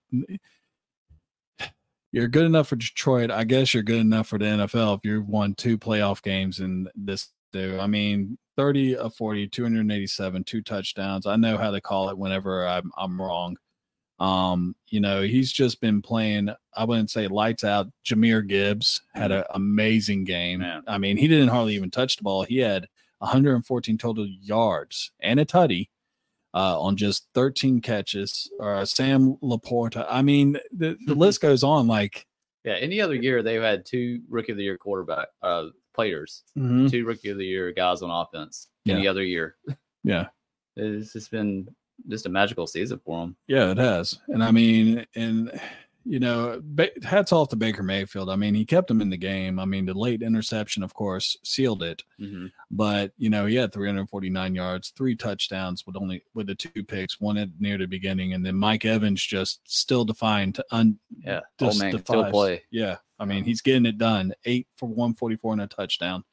you're 2.11 2.27
good 2.27 2.45
enough 2.45 2.67
for 2.67 2.75
Detroit. 2.75 3.31
I 3.31 3.43
guess 3.43 3.73
you're 3.73 3.83
good 3.83 4.01
enough 4.01 4.27
for 4.27 4.37
the 4.37 4.45
NFL 4.45 4.97
if 4.97 5.01
you've 5.03 5.27
won 5.27 5.53
two 5.53 5.77
playoff 5.77 6.21
games 6.21 6.59
in 6.59 6.87
this. 6.95 7.29
Do 7.53 7.77
I 7.79 7.87
mean 7.87 8.37
30 8.55 8.95
of 8.95 9.13
40, 9.15 9.47
287, 9.47 10.43
two 10.45 10.61
touchdowns. 10.61 11.25
I 11.25 11.35
know 11.35 11.57
how 11.57 11.69
to 11.71 11.81
call 11.81 12.09
it 12.09 12.17
whenever 12.17 12.65
I'm 12.65 12.91
I'm 12.97 13.21
wrong. 13.21 13.57
Um, 14.21 14.75
you 14.87 14.99
know, 14.99 15.23
he's 15.23 15.51
just 15.51 15.81
been 15.81 15.99
playing, 15.99 16.49
I 16.75 16.83
wouldn't 16.83 17.09
say 17.09 17.27
lights 17.27 17.63
out. 17.63 17.87
Jahmyr 18.05 18.47
Gibbs 18.47 19.01
had 19.15 19.31
an 19.31 19.45
amazing 19.55 20.25
game. 20.25 20.59
Man. 20.59 20.83
I 20.85 20.99
mean, 20.99 21.17
he 21.17 21.27
didn't 21.27 21.47
hardly 21.47 21.73
even 21.73 21.89
touch 21.89 22.17
the 22.17 22.23
ball. 22.23 22.43
He 22.43 22.59
had 22.59 22.87
114 23.17 23.97
total 23.97 24.27
yards 24.27 25.11
and 25.21 25.39
a 25.39 25.45
tutty 25.45 25.89
uh, 26.53 26.79
on 26.79 26.97
just 26.97 27.29
13 27.33 27.81
catches. 27.81 28.47
Uh, 28.61 28.85
Sam 28.85 29.37
Laporta. 29.41 30.05
I 30.07 30.21
mean, 30.21 30.57
the, 30.71 30.97
the 31.07 31.15
list 31.15 31.41
goes 31.41 31.63
on. 31.63 31.87
Like, 31.87 32.27
Yeah, 32.63 32.73
any 32.73 33.01
other 33.01 33.15
year 33.15 33.41
they've 33.41 33.59
had 33.59 33.87
two 33.87 34.21
rookie 34.29 34.51
of 34.51 34.57
the 34.59 34.63
year 34.63 34.77
quarterback 34.77 35.29
uh 35.41 35.69
players, 35.95 36.43
two 36.89 37.05
rookie 37.05 37.29
of 37.29 37.39
the 37.39 37.45
year 37.45 37.71
guys 37.71 38.03
on 38.03 38.11
offense. 38.11 38.67
Any 38.87 39.07
other 39.07 39.23
year, 39.23 39.55
yeah, 40.03 40.27
it's 40.75 41.13
just 41.13 41.31
been 41.31 41.67
just 42.07 42.25
a 42.25 42.29
magical 42.29 42.67
season 42.67 42.99
for 43.05 43.23
him. 43.23 43.35
yeah, 43.47 43.71
it 43.71 43.77
has. 43.77 44.19
And 44.29 44.43
I 44.43 44.51
mean, 44.51 45.05
and 45.15 45.51
you 46.03 46.19
know, 46.19 46.59
hats 47.03 47.31
off 47.31 47.49
to 47.49 47.55
Baker 47.55 47.83
Mayfield. 47.83 48.31
I 48.31 48.35
mean, 48.35 48.55
he 48.55 48.65
kept 48.65 48.89
him 48.89 49.01
in 49.01 49.11
the 49.11 49.17
game. 49.17 49.59
I 49.59 49.65
mean, 49.65 49.85
the 49.85 49.93
late 49.93 50.23
interception, 50.23 50.81
of 50.81 50.95
course, 50.95 51.37
sealed 51.43 51.83
it. 51.83 52.03
hmm 52.19 52.47
but 52.73 53.11
you 53.17 53.29
know 53.29 53.45
he 53.45 53.55
had 53.55 53.73
349 53.73 54.55
yards 54.55 54.93
three 54.95 55.13
touchdowns 55.13 55.85
with 55.85 55.97
only 55.97 56.23
with 56.33 56.47
the 56.47 56.55
two 56.55 56.83
picks 56.85 57.19
one 57.19 57.37
at 57.37 57.49
near 57.59 57.77
the 57.77 57.85
beginning 57.85 58.31
and 58.31 58.45
then 58.45 58.55
mike 58.55 58.85
evans 58.85 59.21
just 59.21 59.59
still 59.65 60.05
defined 60.05 60.55
to 60.55 60.63
un, 60.71 60.97
Yeah, 61.21 61.41
just 61.59 61.81
man 61.81 61.91
defies- 61.91 62.31
play. 62.31 62.63
yeah 62.71 62.95
i 63.19 63.25
mean 63.25 63.43
he's 63.43 63.59
getting 63.61 63.85
it 63.85 63.97
done 63.97 64.33
eight 64.45 64.67
for 64.77 64.87
144 64.87 65.51
and 65.51 65.61
a 65.63 65.67
touchdown 65.67 66.23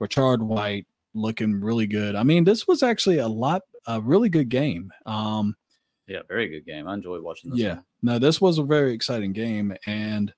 Rachaad 0.00 0.38
White 0.38 0.86
looking 1.14 1.60
really 1.60 1.88
good 1.88 2.14
i 2.14 2.22
mean 2.22 2.44
this 2.44 2.68
was 2.68 2.84
actually 2.84 3.18
a 3.18 3.26
lot 3.28 3.62
a 3.88 4.00
really 4.00 4.28
good 4.28 4.48
game 4.48 4.90
um 5.06 5.54
Yeah, 6.06 6.20
very 6.28 6.48
good 6.48 6.64
game. 6.64 6.86
I 6.88 6.94
enjoyed 6.94 7.22
watching 7.22 7.50
this. 7.50 7.58
yeah 7.60 7.74
one. 7.74 7.84
no 8.02 8.18
this 8.20 8.40
was 8.40 8.58
a 8.58 8.62
very 8.62 8.92
exciting 8.92 9.32
game 9.32 9.74
and 9.86 10.32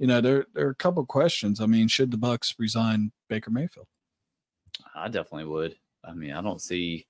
you 0.00 0.06
know 0.08 0.20
there, 0.20 0.46
there 0.54 0.66
are 0.66 0.70
a 0.70 0.74
couple 0.74 1.04
questions 1.06 1.60
i 1.60 1.66
mean 1.66 1.86
should 1.86 2.10
the 2.10 2.16
Bucs 2.18 2.54
resign 2.58 3.12
baker 3.28 3.50
mayfield 3.50 3.86
I 4.94 5.06
definitely 5.08 5.44
would. 5.46 5.76
I 6.04 6.14
mean, 6.14 6.32
I 6.32 6.40
don't 6.42 6.60
see, 6.60 7.06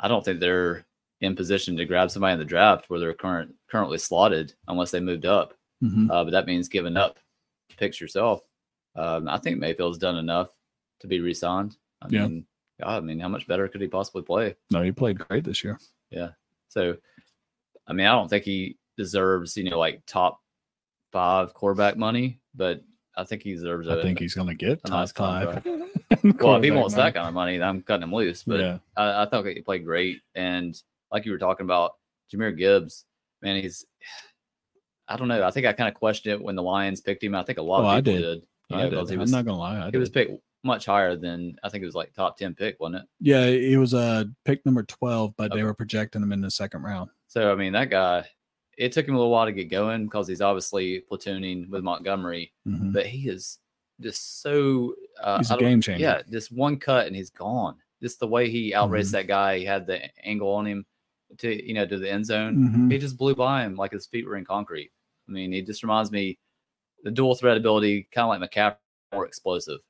I 0.00 0.08
don't 0.08 0.24
think 0.24 0.40
they're 0.40 0.84
in 1.20 1.36
position 1.36 1.76
to 1.76 1.84
grab 1.84 2.10
somebody 2.10 2.32
in 2.32 2.38
the 2.40 2.44
draft 2.44 2.86
where 2.90 2.98
they're 2.98 3.14
current 3.14 3.54
currently 3.70 3.96
slotted 3.98 4.54
unless 4.68 4.90
they 4.90 4.98
moved 5.00 5.24
up. 5.24 5.54
Mhm. 5.84 6.10
Uh, 6.10 6.24
but 6.24 6.30
that 6.32 6.46
means 6.46 6.68
giving 6.68 6.96
up 6.96 7.18
picks 7.78 8.00
yourself. 8.00 8.40
Um, 8.96 9.28
I 9.28 9.38
think 9.38 9.58
Mayfield's 9.58 9.98
done 9.98 10.16
enough 10.16 10.50
to 11.00 11.06
be 11.06 11.20
re-signed. 11.20 11.76
I 12.02 12.08
Yeah. 12.10 12.26
mean, 12.26 12.46
God, 12.80 12.96
I 12.96 13.00
mean, 13.00 13.20
how 13.20 13.28
much 13.28 13.46
better 13.46 13.68
could 13.68 13.80
he 13.80 13.88
possibly 13.88 14.22
play? 14.22 14.56
no 14.70 14.82
he 14.82 14.92
played 14.92 15.18
great 15.18 15.44
this 15.44 15.62
year 15.64 15.78
Yeah. 16.10 16.30
So, 16.68 16.96
I 17.86 17.92
mean, 17.92 18.06
I 18.06 18.12
don't 18.12 18.28
think 18.28 18.44
he 18.44 18.76
deserves, 18.96 19.56
you 19.56 19.68
know, 19.70 19.78
like 19.78 20.02
top 20.06 20.40
five 21.12 21.52
quarterback 21.54 21.96
money, 21.96 22.38
but 22.54 22.82
I 23.16 23.24
think 23.24 23.42
he 23.42 23.52
deserves 23.54 23.88
a 23.88 23.98
I 23.98 24.02
think 24.02 24.18
he's 24.20 24.34
going 24.34 24.48
to 24.48 24.54
get 24.54 24.82
top 24.84 24.90
nice 24.92 25.12
five. 25.12 25.64
Well, 26.40 26.56
if 26.56 26.64
he 26.64 26.70
wants 26.70 26.94
that 26.96 27.14
kind 27.14 27.28
of 27.28 27.34
money, 27.34 27.60
I'm 27.62 27.82
cutting 27.82 28.02
him 28.02 28.12
loose. 28.14 28.42
But 28.42 28.60
yeah, 28.60 28.78
I, 28.96 29.22
I 29.22 29.26
thought 29.26 29.46
he 29.46 29.60
played 29.62 29.84
great. 29.84 30.20
And 30.34 30.76
like 31.12 31.24
you 31.24 31.32
were 31.32 31.38
talking 31.38 31.64
about, 31.64 31.92
Jahmyr 32.32 32.56
Gibbs, 32.56 33.04
man, 33.42 33.60
he's, 33.62 33.86
I 35.08 35.16
don't 35.16 35.28
know. 35.28 35.42
I 35.44 35.50
think 35.50 35.66
I 35.66 35.72
kind 35.72 35.88
of 35.88 35.94
questioned 35.94 36.34
it 36.34 36.42
when 36.42 36.56
the 36.56 36.62
Lions 36.62 37.00
picked 37.00 37.22
him. 37.24 37.34
I 37.34 37.42
think 37.44 37.58
a 37.58 37.62
lot 37.62 37.80
Oh, 37.80 37.84
of 37.84 37.86
I 37.86 38.00
people 38.00 38.12
did. 38.14 38.22
did. 38.22 38.46
you 38.70 38.76
I 38.76 38.88
did. 38.88 39.08
he 39.08 39.14
I'm 39.14 39.20
was, 39.20 39.32
not 39.32 39.44
going 39.44 39.54
to 39.56 39.60
lie. 39.60 39.78
I 39.80 39.84
he 39.86 39.90
did. 39.92 39.98
was 39.98 40.10
picked 40.10 40.32
much 40.62 40.86
higher 40.86 41.16
than, 41.16 41.56
I 41.62 41.68
think 41.68 41.82
it 41.82 41.86
was 41.86 41.94
like 41.94 42.12
top 42.12 42.36
10 42.36 42.54
pick, 42.54 42.78
wasn't 42.80 43.02
it? 43.02 43.08
yeah, 43.20 43.46
he 43.46 43.76
was 43.76 43.94
uh, 43.94 44.24
pick 44.44 44.64
number 44.66 44.82
12, 44.82 45.34
but 45.36 45.52
they 45.54 45.62
were 45.62 45.74
projecting 45.74 46.22
him 46.22 46.32
in 46.32 46.40
the 46.40 46.50
second 46.50 46.82
round. 46.82 47.10
So, 47.28 47.50
I 47.52 47.54
mean, 47.54 47.72
that 47.72 47.90
guy, 47.90 48.26
it 48.76 48.92
took 48.92 49.06
him 49.06 49.14
a 49.14 49.18
little 49.18 49.32
while 49.32 49.46
to 49.46 49.52
get 49.52 49.70
going 49.70 50.04
because 50.04 50.26
he's 50.28 50.40
obviously 50.40 51.02
platooning 51.10 51.68
with 51.70 51.82
Montgomery, 51.84 52.52
Mhm. 52.66 52.92
but 52.92 53.06
he 53.06 53.28
is 53.28 53.58
just 54.00 54.40
so. 54.42 54.94
Uh, 55.22 55.38
He's 55.38 55.50
a 55.50 55.56
game 55.58 55.80
changer. 55.80 56.02
Yeah, 56.02 56.22
just 56.30 56.50
one 56.52 56.78
cut 56.78 57.06
and 57.06 57.14
he's 57.14 57.30
gone. 57.30 57.76
Just 58.02 58.18
the 58.20 58.26
way 58.26 58.48
he 58.48 58.72
outraced 58.74 59.10
Mhm. 59.10 59.12
that 59.12 59.26
guy, 59.26 59.58
he 59.58 59.64
had 59.66 59.86
the 59.86 60.00
angle 60.26 60.50
on 60.52 60.66
him 60.66 60.86
to 61.38 61.66
you 61.66 61.74
know 61.74 61.86
to 61.86 61.98
the 61.98 62.10
end 62.10 62.24
zone. 62.24 62.56
Mhm. 62.56 62.90
He 62.92 62.98
just 62.98 63.18
blew 63.18 63.34
by 63.34 63.64
him 63.64 63.76
like 63.76 63.92
his 63.92 64.06
feet 64.06 64.26
were 64.26 64.36
in 64.36 64.44
concrete. 64.46 64.90
I 65.28 65.32
mean, 65.32 65.52
he 65.52 65.60
just 65.62 65.82
reminds 65.82 66.10
me 66.10 66.38
the 67.04 67.10
dual 67.10 67.34
threat 67.34 67.56
ability, 67.58 68.08
kind 68.12 68.32
of 68.34 68.40
like 68.40 68.50
McCaffrey, 68.50 68.76
more 69.12 69.26
explosive. 69.26 69.80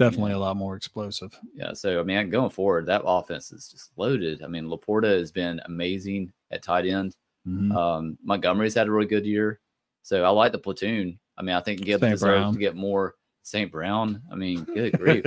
Definitely 0.00 0.32
a 0.32 0.38
lot 0.38 0.56
more 0.56 0.76
explosive. 0.76 1.38
Yeah, 1.54 1.74
so 1.74 2.00
I 2.00 2.02
mean, 2.02 2.30
going 2.30 2.48
forward, 2.50 2.86
that 2.86 3.02
offense 3.04 3.52
is 3.52 3.68
just 3.68 3.90
loaded. 3.96 4.42
I 4.42 4.46
mean, 4.46 4.64
Laporta 4.64 5.18
has 5.18 5.30
been 5.30 5.60
amazing 5.66 6.32
at 6.50 6.62
tight 6.62 6.86
end. 6.86 7.14
Mhm. 7.46 7.74
Um, 7.76 8.18
Montgomery's 8.24 8.74
had 8.74 8.88
a 8.88 8.90
really 8.90 9.06
good 9.06 9.26
year, 9.26 9.60
so 10.02 10.24
I 10.24 10.30
like 10.30 10.52
the 10.52 10.58
platoon. 10.58 11.18
I 11.36 11.42
mean, 11.42 11.54
I 11.54 11.60
think 11.60 11.82
Gibbs 11.82 12.00
deserves 12.12 12.44
to 12.54 12.58
get 12.58 12.76
more. 12.76 13.14
St. 13.42 13.72
Brown. 13.72 14.22
I 14.30 14.34
mean, 14.34 14.64
good 14.64 14.92
grief. 14.98 15.24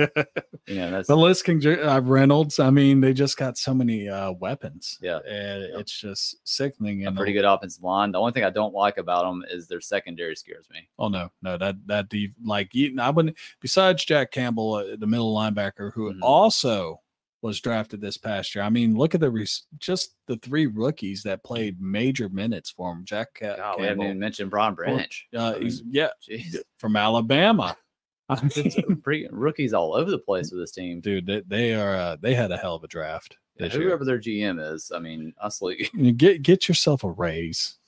You 0.66 0.74
know, 0.76 0.90
that's 0.92 1.08
the 1.08 1.16
list 1.16 1.44
can 1.44 1.60
uh, 1.66 2.00
Reynolds. 2.00 2.58
I 2.58 2.70
mean, 2.70 3.00
they 3.00 3.12
just 3.12 3.36
got 3.36 3.58
so 3.58 3.74
many 3.74 4.08
uh, 4.08 4.32
weapons. 4.32 4.98
Yeah. 5.02 5.18
and 5.28 5.62
Yeah. 5.62 5.78
it's 5.80 5.92
just 6.00 6.36
sickening. 6.44 7.06
a 7.06 7.12
pretty 7.12 7.32
good 7.32 7.44
offensive 7.44 7.82
line. 7.82 8.12
The 8.12 8.20
only 8.20 8.32
thing 8.32 8.44
I 8.44 8.50
don't 8.50 8.72
like 8.74 8.98
about 8.98 9.24
them 9.24 9.44
is 9.50 9.66
their 9.66 9.80
secondary 9.80 10.36
scares 10.36 10.68
me. 10.70 10.88
Oh 10.98 11.08
no, 11.08 11.30
no, 11.42 11.58
that 11.58 11.76
that 11.86 12.10
the 12.10 12.30
like 12.44 12.70
I 12.98 13.10
wouldn't. 13.10 13.36
Besides 13.60 14.04
Jack 14.04 14.30
Campbell, 14.30 14.74
uh, 14.74 14.96
the 14.98 15.06
middle 15.06 15.34
linebacker, 15.34 15.92
who 15.92 16.12
Mhm. 16.14 16.18
also 16.22 17.00
was 17.42 17.60
drafted 17.60 18.00
this 18.00 18.16
past 18.16 18.54
year. 18.54 18.64
I 18.64 18.70
mean, 18.70 18.96
look 18.96 19.14
at 19.14 19.20
the 19.20 19.30
res- 19.30 19.64
just 19.78 20.14
the 20.28 20.36
three 20.38 20.64
rookies 20.66 21.22
that 21.24 21.44
played 21.44 21.78
major 21.78 22.30
minutes 22.30 22.70
for 22.70 22.90
him. 22.90 23.04
Jack 23.04 23.34
Ca- 23.38 23.56
God, 23.56 23.80
we 23.80 23.86
haven't 23.86 24.02
even 24.02 24.18
mentioned 24.18 24.50
Brian 24.50 24.74
Branch. 24.74 25.26
uh, 25.36 25.52
I 25.54 25.58
he's 25.58 25.82
mean, 25.82 25.92
yeah 25.92 26.08
Jeez. 26.26 26.56
from 26.78 26.96
Alabama. 26.96 27.76
I 28.28 28.34
It's 28.56 28.76
mean, 28.76 28.96
pre- 29.02 29.28
rookies 29.30 29.74
all 29.74 29.94
over 29.94 30.10
the 30.10 30.18
place 30.18 30.50
with 30.50 30.60
this 30.60 30.72
team. 30.72 31.00
dude, 31.00 31.26
they, 31.26 31.42
they 31.46 31.74
are 31.74 31.94
uh, 31.96 32.16
they 32.20 32.34
had 32.34 32.50
a 32.52 32.56
hell 32.56 32.74
of 32.76 32.84
a 32.84 32.88
draft. 32.88 33.36
Yeah, 33.58 33.68
whoever 33.68 34.04
their 34.04 34.18
GM 34.18 34.58
is, 34.74 34.90
I 34.94 34.98
mean, 34.98 35.32
honestly, 35.40 35.88
get 36.16 36.42
get 36.42 36.68
yourself 36.68 37.04
a 37.04 37.10
raise. 37.10 37.78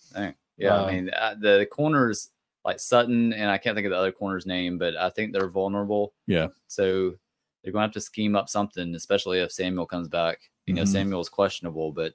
yeah, 0.59 0.75
Uh, 0.75 0.85
I 0.85 0.93
mean, 0.93 1.11
uh, 1.11 1.35
the 1.41 1.67
corners 1.71 2.31
like 2.65 2.79
Sutton 2.81 3.33
and 3.33 3.51
I 3.51 3.59
can't 3.59 3.75
think 3.77 3.87
of 3.87 3.91
the 3.91 3.97
other 3.99 4.13
corner's 4.13 4.47
name, 4.47 4.77
but 4.79 4.97
I 4.97 5.09
think 5.11 5.33
they're 5.33 5.49
vulnerable. 5.49 6.13
Yeah. 6.27 6.49
So 6.69 7.15
they're 7.63 7.73
going 7.73 7.83
to 7.83 7.87
have 7.87 7.93
to 7.95 8.01
scheme 8.01 8.35
up 8.37 8.49
something, 8.49 8.95
especially 8.95 9.39
if 9.41 9.53
Samuel 9.53 9.87
comes 9.87 10.09
back. 10.09 10.39
You 10.67 10.75
know, 10.75 10.83
Mhm. 10.83 10.89
Samuel's 10.89 11.29
questionable, 11.29 11.93
but 11.93 12.15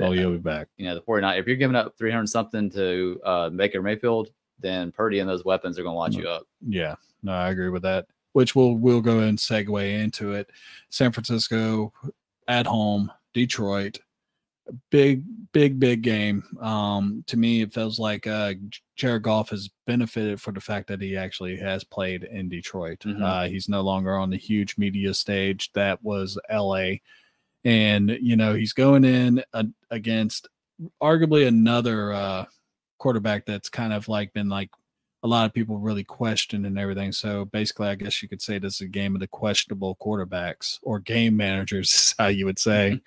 Oh, 0.00 0.12
you'll 0.12 0.32
be 0.32 0.38
back. 0.38 0.68
you 0.76 0.86
know, 0.86 0.94
the 0.94 1.00
49, 1.02 1.36
if 1.38 1.46
you're 1.46 1.56
giving 1.56 1.76
up 1.76 1.96
300 1.98 2.26
something 2.28 2.70
to 2.70 3.20
uh, 3.24 3.50
Baker 3.50 3.82
Mayfield, 3.82 4.30
then 4.58 4.90
Purdy 4.92 5.18
and 5.18 5.28
those 5.28 5.44
weapons 5.44 5.78
are 5.78 5.82
going 5.82 5.94
to 5.94 5.98
light 5.98 6.12
you 6.14 6.28
up. 6.28 6.46
Yeah, 6.66 6.94
no, 7.22 7.32
I 7.32 7.50
agree 7.50 7.68
with 7.68 7.82
that. 7.82 8.06
Which 8.32 8.54
we'll 8.54 8.74
we'll 8.74 9.02
go 9.02 9.20
and 9.20 9.36
segue 9.38 10.00
into 10.02 10.32
it. 10.32 10.50
San 10.88 11.12
Francisco 11.12 11.92
at 12.48 12.66
home, 12.66 13.12
Detroit, 13.34 13.98
big 14.90 15.24
big 15.52 15.78
big 15.78 16.02
game. 16.02 16.42
Um, 16.60 17.24
to 17.26 17.36
me, 17.36 17.62
it 17.62 17.74
feels 17.74 17.98
like 17.98 18.26
uh, 18.26 18.54
Jared 18.96 19.22
Goff 19.22 19.50
has 19.50 19.68
benefited 19.86 20.40
for 20.40 20.52
the 20.52 20.60
fact 20.60 20.88
that 20.88 21.00
he 21.00 21.16
actually 21.16 21.56
has 21.58 21.84
played 21.84 22.24
in 22.24 22.48
Detroit. 22.48 23.00
Mhm. 23.00 23.22
Uh, 23.22 23.48
he's 23.48 23.68
no 23.68 23.82
longer 23.82 24.16
on 24.16 24.30
the 24.30 24.36
huge 24.36 24.78
media 24.78 25.12
stage 25.14 25.70
that 25.72 26.02
was 26.02 26.38
L.A. 26.48 27.02
And 27.64 28.16
you 28.20 28.36
know 28.36 28.54
he's 28.54 28.72
going 28.72 29.04
in 29.04 29.44
uh, 29.52 29.64
against 29.90 30.48
arguably 31.02 31.46
another 31.46 32.12
uh, 32.12 32.44
quarterback 32.98 33.46
that's 33.46 33.68
kind 33.68 33.92
of 33.92 34.08
like 34.08 34.32
been 34.32 34.48
like 34.48 34.70
a 35.22 35.28
lot 35.28 35.46
of 35.46 35.52
people 35.52 35.78
really 35.78 36.04
question 36.04 36.64
and 36.64 36.78
everything. 36.78 37.12
So 37.12 37.44
basically, 37.44 37.88
I 37.88 37.94
guess 37.94 38.22
you 38.22 38.28
could 38.28 38.42
say 38.42 38.58
this 38.58 38.76
is 38.76 38.80
a 38.82 38.88
game 38.88 39.14
of 39.14 39.20
the 39.20 39.28
questionable 39.28 39.96
quarterbacks 40.00 40.78
or 40.82 40.98
game 40.98 41.36
managers, 41.36 41.92
is 41.92 42.14
how 42.18 42.26
you 42.26 42.44
would 42.46 42.58
say. 42.58 43.00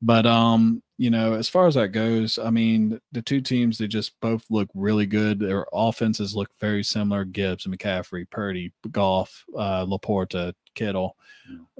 but 0.00 0.26
um, 0.26 0.82
you 0.96 1.10
know, 1.10 1.34
as 1.34 1.48
far 1.48 1.66
as 1.66 1.74
that 1.74 1.88
goes, 1.88 2.38
I 2.38 2.50
mean, 2.50 3.00
the 3.10 3.22
two 3.22 3.40
teams 3.40 3.78
they 3.78 3.88
just 3.88 4.12
both 4.20 4.44
look 4.48 4.68
really 4.74 5.06
good. 5.06 5.40
Their 5.40 5.66
offenses 5.72 6.36
look 6.36 6.50
very 6.60 6.84
similar. 6.84 7.24
Gibbs, 7.24 7.66
McCaffrey, 7.66 8.30
Purdy, 8.30 8.72
Goff, 8.92 9.44
uh, 9.56 9.84
Laporta, 9.86 10.54
Kittle, 10.76 11.16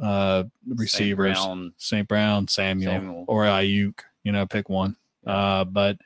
uh, 0.02 0.44
receivers, 0.68 1.38
Brown, 1.38 1.72
St. 1.76 2.08
Brown, 2.08 2.48
Samuel, 2.48 2.92
Samuel. 2.92 3.24
or 3.28 3.44
Aiyuk. 3.44 4.00
You 4.24 4.32
know, 4.32 4.46
pick 4.46 4.68
one. 4.68 4.96
Uh, 5.24 5.64
but 5.64 5.98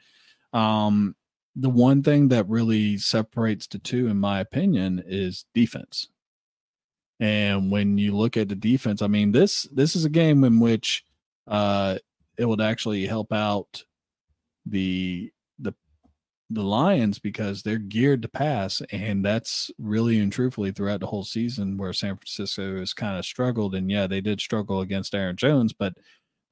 um, 0.53 1.15
the 1.61 1.69
one 1.69 2.03
thing 2.03 2.29
that 2.29 2.49
really 2.49 2.99
separates 2.99 3.67
the 3.67 3.79
two, 3.79 4.07
in 4.07 4.17
my 4.17 4.41
opinion, 4.41 5.03
is 5.07 5.45
defense. 5.55 6.09
And 7.21 7.73
when 7.73 7.99
you 7.99 8.17
look 8.17 8.37
at 8.37 8.49
the 8.49 8.55
defense, 8.55 9.03
I 9.03 9.09
mean 9.09 9.33
this 9.33 9.65
this 9.73 9.97
is 9.97 10.05
a 10.05 10.11
game 10.11 10.45
in 10.45 10.61
which 10.61 11.05
uh, 11.49 11.99
it 12.37 12.45
would 12.45 12.61
actually 12.61 13.07
help 13.07 13.33
out 13.33 13.83
the 14.67 15.33
the 15.59 15.75
the 16.51 16.63
Lions 16.63 17.19
because 17.19 17.63
they're 17.63 17.79
geared 17.79 18.23
to 18.23 18.29
pass, 18.29 18.81
and 18.93 19.25
that's 19.25 19.73
really 19.79 20.21
and 20.21 20.33
truthfully 20.33 20.71
throughout 20.71 21.01
the 21.01 21.09
whole 21.09 21.25
season 21.25 21.77
where 21.77 21.93
San 21.93 22.17
Francisco 22.17 22.79
has 22.79 22.95
kind 22.95 23.19
of 23.19 23.27
struggled. 23.27 23.75
And 23.75 23.91
yeah, 23.91 24.07
they 24.07 24.21
did 24.21 24.41
struggle 24.41 24.81
against 24.81 25.15
Aaron 25.15 25.37
Jones, 25.37 25.73
but 25.73 25.95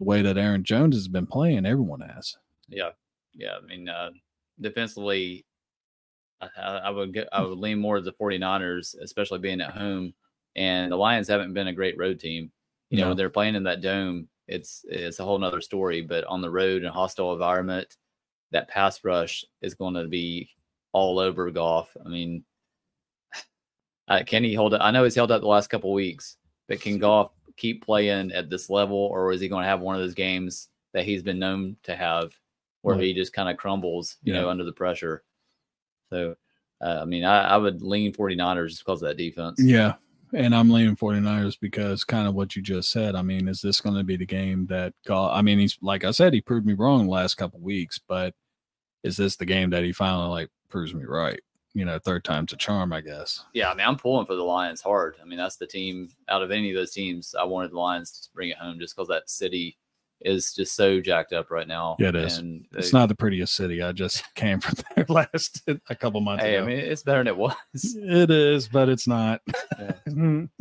the 0.00 0.04
way 0.04 0.20
that 0.22 0.36
Aaron 0.36 0.64
Jones 0.64 0.96
has 0.96 1.06
been 1.06 1.26
playing, 1.26 1.64
everyone 1.64 2.00
has. 2.00 2.36
yeah. 2.68 2.90
Yeah, 3.38 3.56
I 3.62 3.66
mean, 3.66 3.88
uh, 3.88 4.10
defensively, 4.60 5.44
I, 6.40 6.48
I 6.58 6.90
would 6.90 7.12
get, 7.12 7.28
I 7.32 7.42
hmm. 7.42 7.50
would 7.50 7.58
lean 7.58 7.78
more 7.78 7.96
to 7.96 8.02
the 8.02 8.12
49ers, 8.12 8.96
especially 9.00 9.38
being 9.38 9.60
at 9.60 9.72
home. 9.72 10.14
And 10.54 10.90
the 10.90 10.96
Lions 10.96 11.28
haven't 11.28 11.54
been 11.54 11.68
a 11.68 11.72
great 11.72 11.98
road 11.98 12.18
team. 12.18 12.50
You 12.88 12.98
know, 13.00 13.08
when 13.08 13.16
they're 13.16 13.28
playing 13.28 13.56
in 13.56 13.64
that 13.64 13.80
dome, 13.80 14.28
it's 14.46 14.84
it's 14.88 15.18
a 15.18 15.24
whole 15.24 15.38
nother 15.38 15.60
story. 15.60 16.02
But 16.02 16.24
on 16.24 16.40
the 16.40 16.50
road 16.50 16.82
in 16.82 16.88
a 16.88 16.92
hostile 16.92 17.32
environment, 17.32 17.96
that 18.52 18.68
pass 18.68 19.04
rush 19.04 19.44
is 19.60 19.74
going 19.74 19.94
to 19.94 20.06
be 20.06 20.48
all 20.92 21.18
over 21.18 21.50
Goff. 21.50 21.94
I 22.04 22.08
mean, 22.08 22.44
can 24.26 24.44
he 24.44 24.54
hold 24.54 24.74
it? 24.74 24.80
I 24.80 24.90
know 24.90 25.04
he's 25.04 25.14
held 25.14 25.30
up 25.30 25.40
the 25.40 25.48
last 25.48 25.68
couple 25.68 25.92
weeks, 25.92 26.36
but 26.68 26.80
can 26.80 26.98
Goff 27.00 27.32
keep 27.56 27.84
playing 27.84 28.32
at 28.32 28.50
this 28.50 28.70
level, 28.70 28.96
or 28.96 29.32
is 29.32 29.40
he 29.40 29.48
going 29.48 29.62
to 29.62 29.68
have 29.68 29.80
one 29.80 29.96
of 29.96 30.00
those 30.00 30.14
games 30.14 30.68
that 30.92 31.04
he's 31.04 31.22
been 31.22 31.38
known 31.38 31.76
to 31.82 31.96
have, 31.96 32.32
where 32.82 32.96
Right. 32.96 33.04
he 33.04 33.14
just 33.14 33.32
kind 33.32 33.48
of 33.48 33.56
crumbles, 33.56 34.16
you 34.22 34.32
know, 34.32 34.48
under 34.48 34.64
the 34.64 34.72
pressure? 34.72 35.22
So, 36.10 36.36
uh, 36.80 36.98
I 37.02 37.04
mean, 37.04 37.24
I, 37.24 37.42
I 37.48 37.56
would 37.56 37.82
lean 37.82 38.12
49ers 38.12 38.68
just 38.70 38.84
because 38.84 39.02
of 39.02 39.08
that 39.08 39.16
defense. 39.16 39.60
Yeah. 39.62 39.94
And 40.34 40.54
I'm 40.54 40.70
leaning 40.70 40.96
49ers 40.96 41.56
because 41.60 42.04
kind 42.04 42.26
of 42.28 42.34
what 42.34 42.56
you 42.56 42.62
just 42.62 42.90
said. 42.90 43.14
I 43.14 43.22
mean, 43.22 43.48
is 43.48 43.60
this 43.60 43.80
going 43.80 43.96
to 43.96 44.04
be 44.04 44.16
the 44.16 44.26
game 44.26 44.66
that? 44.66 44.92
I 45.08 45.40
mean, 45.40 45.58
he's 45.58 45.78
like 45.80 46.04
I 46.04 46.10
said, 46.10 46.32
he 46.34 46.40
proved 46.40 46.66
me 46.66 46.74
wrong 46.74 47.04
the 47.06 47.12
last 47.12 47.36
couple 47.36 47.60
weeks, 47.60 47.98
but 48.06 48.34
is 49.04 49.16
this 49.16 49.36
the 49.36 49.46
game 49.46 49.70
that 49.70 49.84
he 49.84 49.92
finally 49.92 50.28
like 50.28 50.50
proves 50.68 50.92
me 50.94 51.04
right? 51.04 51.40
You 51.74 51.84
know, 51.84 51.98
third 51.98 52.24
time's 52.24 52.52
a 52.52 52.56
charm, 52.56 52.92
I 52.92 53.02
guess. 53.02 53.44
Yeah, 53.52 53.70
I 53.70 53.74
mean, 53.74 53.86
I'm 53.86 53.96
pulling 53.96 54.26
for 54.26 54.34
the 54.34 54.42
Lions 54.42 54.80
hard. 54.80 55.16
I 55.22 55.24
mean, 55.26 55.38
that's 55.38 55.56
the 55.56 55.66
team 55.66 56.08
out 56.28 56.42
of 56.42 56.50
any 56.50 56.70
of 56.70 56.76
those 56.76 56.92
teams. 56.92 57.34
I 57.38 57.44
wanted 57.44 57.70
the 57.70 57.78
Lions 57.78 58.10
to 58.20 58.28
bring 58.34 58.48
it 58.48 58.56
home 58.58 58.78
just 58.80 58.96
because 58.96 59.08
that 59.08 59.30
city 59.30 59.78
is 60.22 60.54
just 60.54 60.74
so 60.74 61.00
jacked 61.00 61.32
up 61.32 61.50
right 61.50 61.68
now. 61.68 61.96
Yeah, 61.98 62.08
it 62.08 62.16
is. 62.16 62.38
And 62.38 62.66
It's 62.74 62.90
they- 62.90 62.98
not 62.98 63.08
the 63.08 63.14
prettiest 63.14 63.54
city. 63.54 63.82
I 63.82 63.92
just 63.92 64.22
came 64.34 64.60
from 64.60 64.74
there 64.94 65.04
last 65.08 65.62
a 65.88 65.94
couple 65.94 66.20
months 66.20 66.42
Hey, 66.44 66.56
ago. 66.56 66.64
I 66.64 66.66
mean, 66.66 66.78
it's 66.78 67.02
better 67.02 67.20
than 67.20 67.28
it 67.28 67.36
was. 67.36 67.54
it 67.74 68.30
is, 68.30 68.68
but 68.68 68.88
it's 68.88 69.06
not. 69.06 69.40
Yeah. 69.78 69.92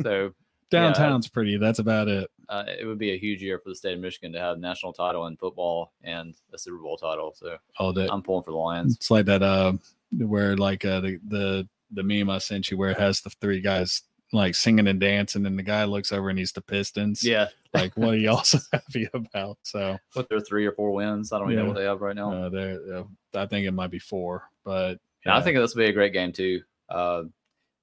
So 0.01 0.33
Downtown's 0.71 1.27
pretty. 1.29 1.57
That's 1.57 1.79
about 1.79 2.07
it. 2.07 2.29
uh, 2.49 2.63
it 2.67 2.85
would 2.85 2.97
be 2.97 3.11
a 3.13 3.17
huge 3.17 3.41
year 3.41 3.59
for 3.59 3.69
the 3.69 3.75
state 3.75 3.93
of 3.93 3.99
Michigan 3.99 4.33
to 4.33 4.39
have 4.39 4.57
national 4.59 4.93
title 4.93 5.27
in 5.27 5.37
football 5.37 5.93
and 6.03 6.35
a 6.53 6.57
Super 6.57 6.77
Bowl 6.79 6.97
title. 6.97 7.33
So 7.35 7.57
All 7.79 7.93
day. 7.93 8.07
I'm 8.11 8.21
pulling 8.23 8.43
for 8.43 8.51
the 8.51 8.57
Lions. 8.57 8.95
It's 8.95 9.09
like 9.11 9.25
that 9.27 9.41
uh 9.43 9.73
where 10.17 10.55
like 10.57 10.83
uh 10.85 10.99
the 11.01 11.19
the 11.27 11.67
the 11.91 12.03
meme 12.03 12.29
I 12.29 12.39
sent 12.39 12.71
you 12.71 12.77
where 12.77 12.89
it 12.89 12.99
has 12.99 13.21
the 13.21 13.29
three 13.29 13.61
guys 13.61 14.01
like 14.33 14.55
singing 14.55 14.87
and 14.87 14.99
dancing 14.99 15.45
and 15.45 15.57
the 15.57 15.63
guy 15.63 15.83
looks 15.85 16.11
over 16.11 16.29
and 16.29 16.39
he's 16.39 16.51
the 16.51 16.61
Pistons. 16.61 17.23
Yeah, 17.23 17.47
Like 17.73 17.95
what 17.95 18.13
are 18.15 18.17
you 18.17 18.29
also 18.31 18.57
happy 18.73 19.07
about? 19.13 19.57
So 19.63 19.97
what 20.13 20.27
their 20.29 20.39
three 20.41 20.65
or 20.65 20.71
four 20.73 20.91
wins? 20.91 21.31
I 21.31 21.39
don't 21.39 21.51
even 21.51 21.57
Yeah. 21.57 21.61
know 21.63 21.67
what 21.73 21.77
they 21.79 21.85
have 21.85 22.01
right 22.01 22.15
now. 22.15 22.31
uh 22.33 22.49
there 22.49 22.79
uh, 22.95 23.03
I 23.35 23.45
think 23.45 23.67
it 23.67 23.71
might 23.71 23.91
be 23.91 23.99
four, 23.99 24.43
but 24.63 24.99
And 25.25 25.33
I 25.33 25.41
think 25.41 25.57
this 25.57 25.75
will 25.75 25.83
be 25.83 25.89
a 25.89 25.93
great 25.93 26.13
game 26.13 26.31
too. 26.31 26.61
Uh, 26.89 27.23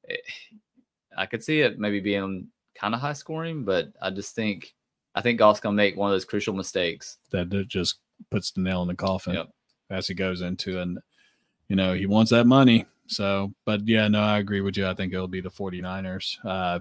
it- 0.05 0.23
I 1.17 1.27
could 1.27 1.45
see 1.45 1.61
it 1.61 1.79
maybe 1.79 2.01
being 2.01 2.49
kind 2.75 2.95
of 2.95 3.01
high 3.01 3.13
scoring, 3.13 3.65
but 3.65 3.93
I 4.01 4.11
just 4.11 4.35
think 4.35 4.75
I 5.15 5.21
think 5.21 5.39
Goff's 5.39 5.61
gonna 5.61 5.77
make 5.77 5.95
one 5.97 6.11
of 6.11 6.15
those 6.15 6.25
crucial 6.25 6.55
mistakes. 6.55 7.19
that 7.31 7.51
just 7.69 7.97
puts 8.31 8.51
the 8.51 8.63
nail 8.63 8.81
in 8.83 8.89
the 8.89 8.95
coffin 8.95 9.35
Yep. 9.35 9.51
as 9.91 10.09
he 10.09 10.15
goes 10.15 10.41
into 10.41 10.81
and 10.81 10.99
you 11.69 11.77
know 11.77 11.93
he 11.95 12.07
wants 12.07 12.31
that 12.31 12.47
money 12.47 12.87
so 13.13 13.53
but 13.65 13.87
yeah 13.87 14.09
no 14.09 14.21
i 14.21 14.39
agree 14.39 14.61
with 14.61 14.77
you. 14.77 14.87
I 14.87 14.95
think 14.95 15.13
it'll 15.13 15.29
be 15.29 15.41
the 15.41 15.51
49ers 15.51 16.39
uh 16.45 16.81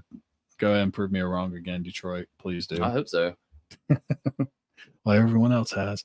go 0.57 0.71
ahead 0.71 0.83
and 0.83 0.93
prove 0.93 1.11
me 1.11 1.19
wrong 1.21 1.55
again 1.55 1.83
detroit. 1.83 2.27
Please 2.37 2.67
do. 2.67 2.83
I 2.83 2.89
hope 2.91 3.07
so. 3.09 3.35
well 3.89 5.17
everyone 5.17 5.51
else 5.51 5.71
has. 5.71 6.03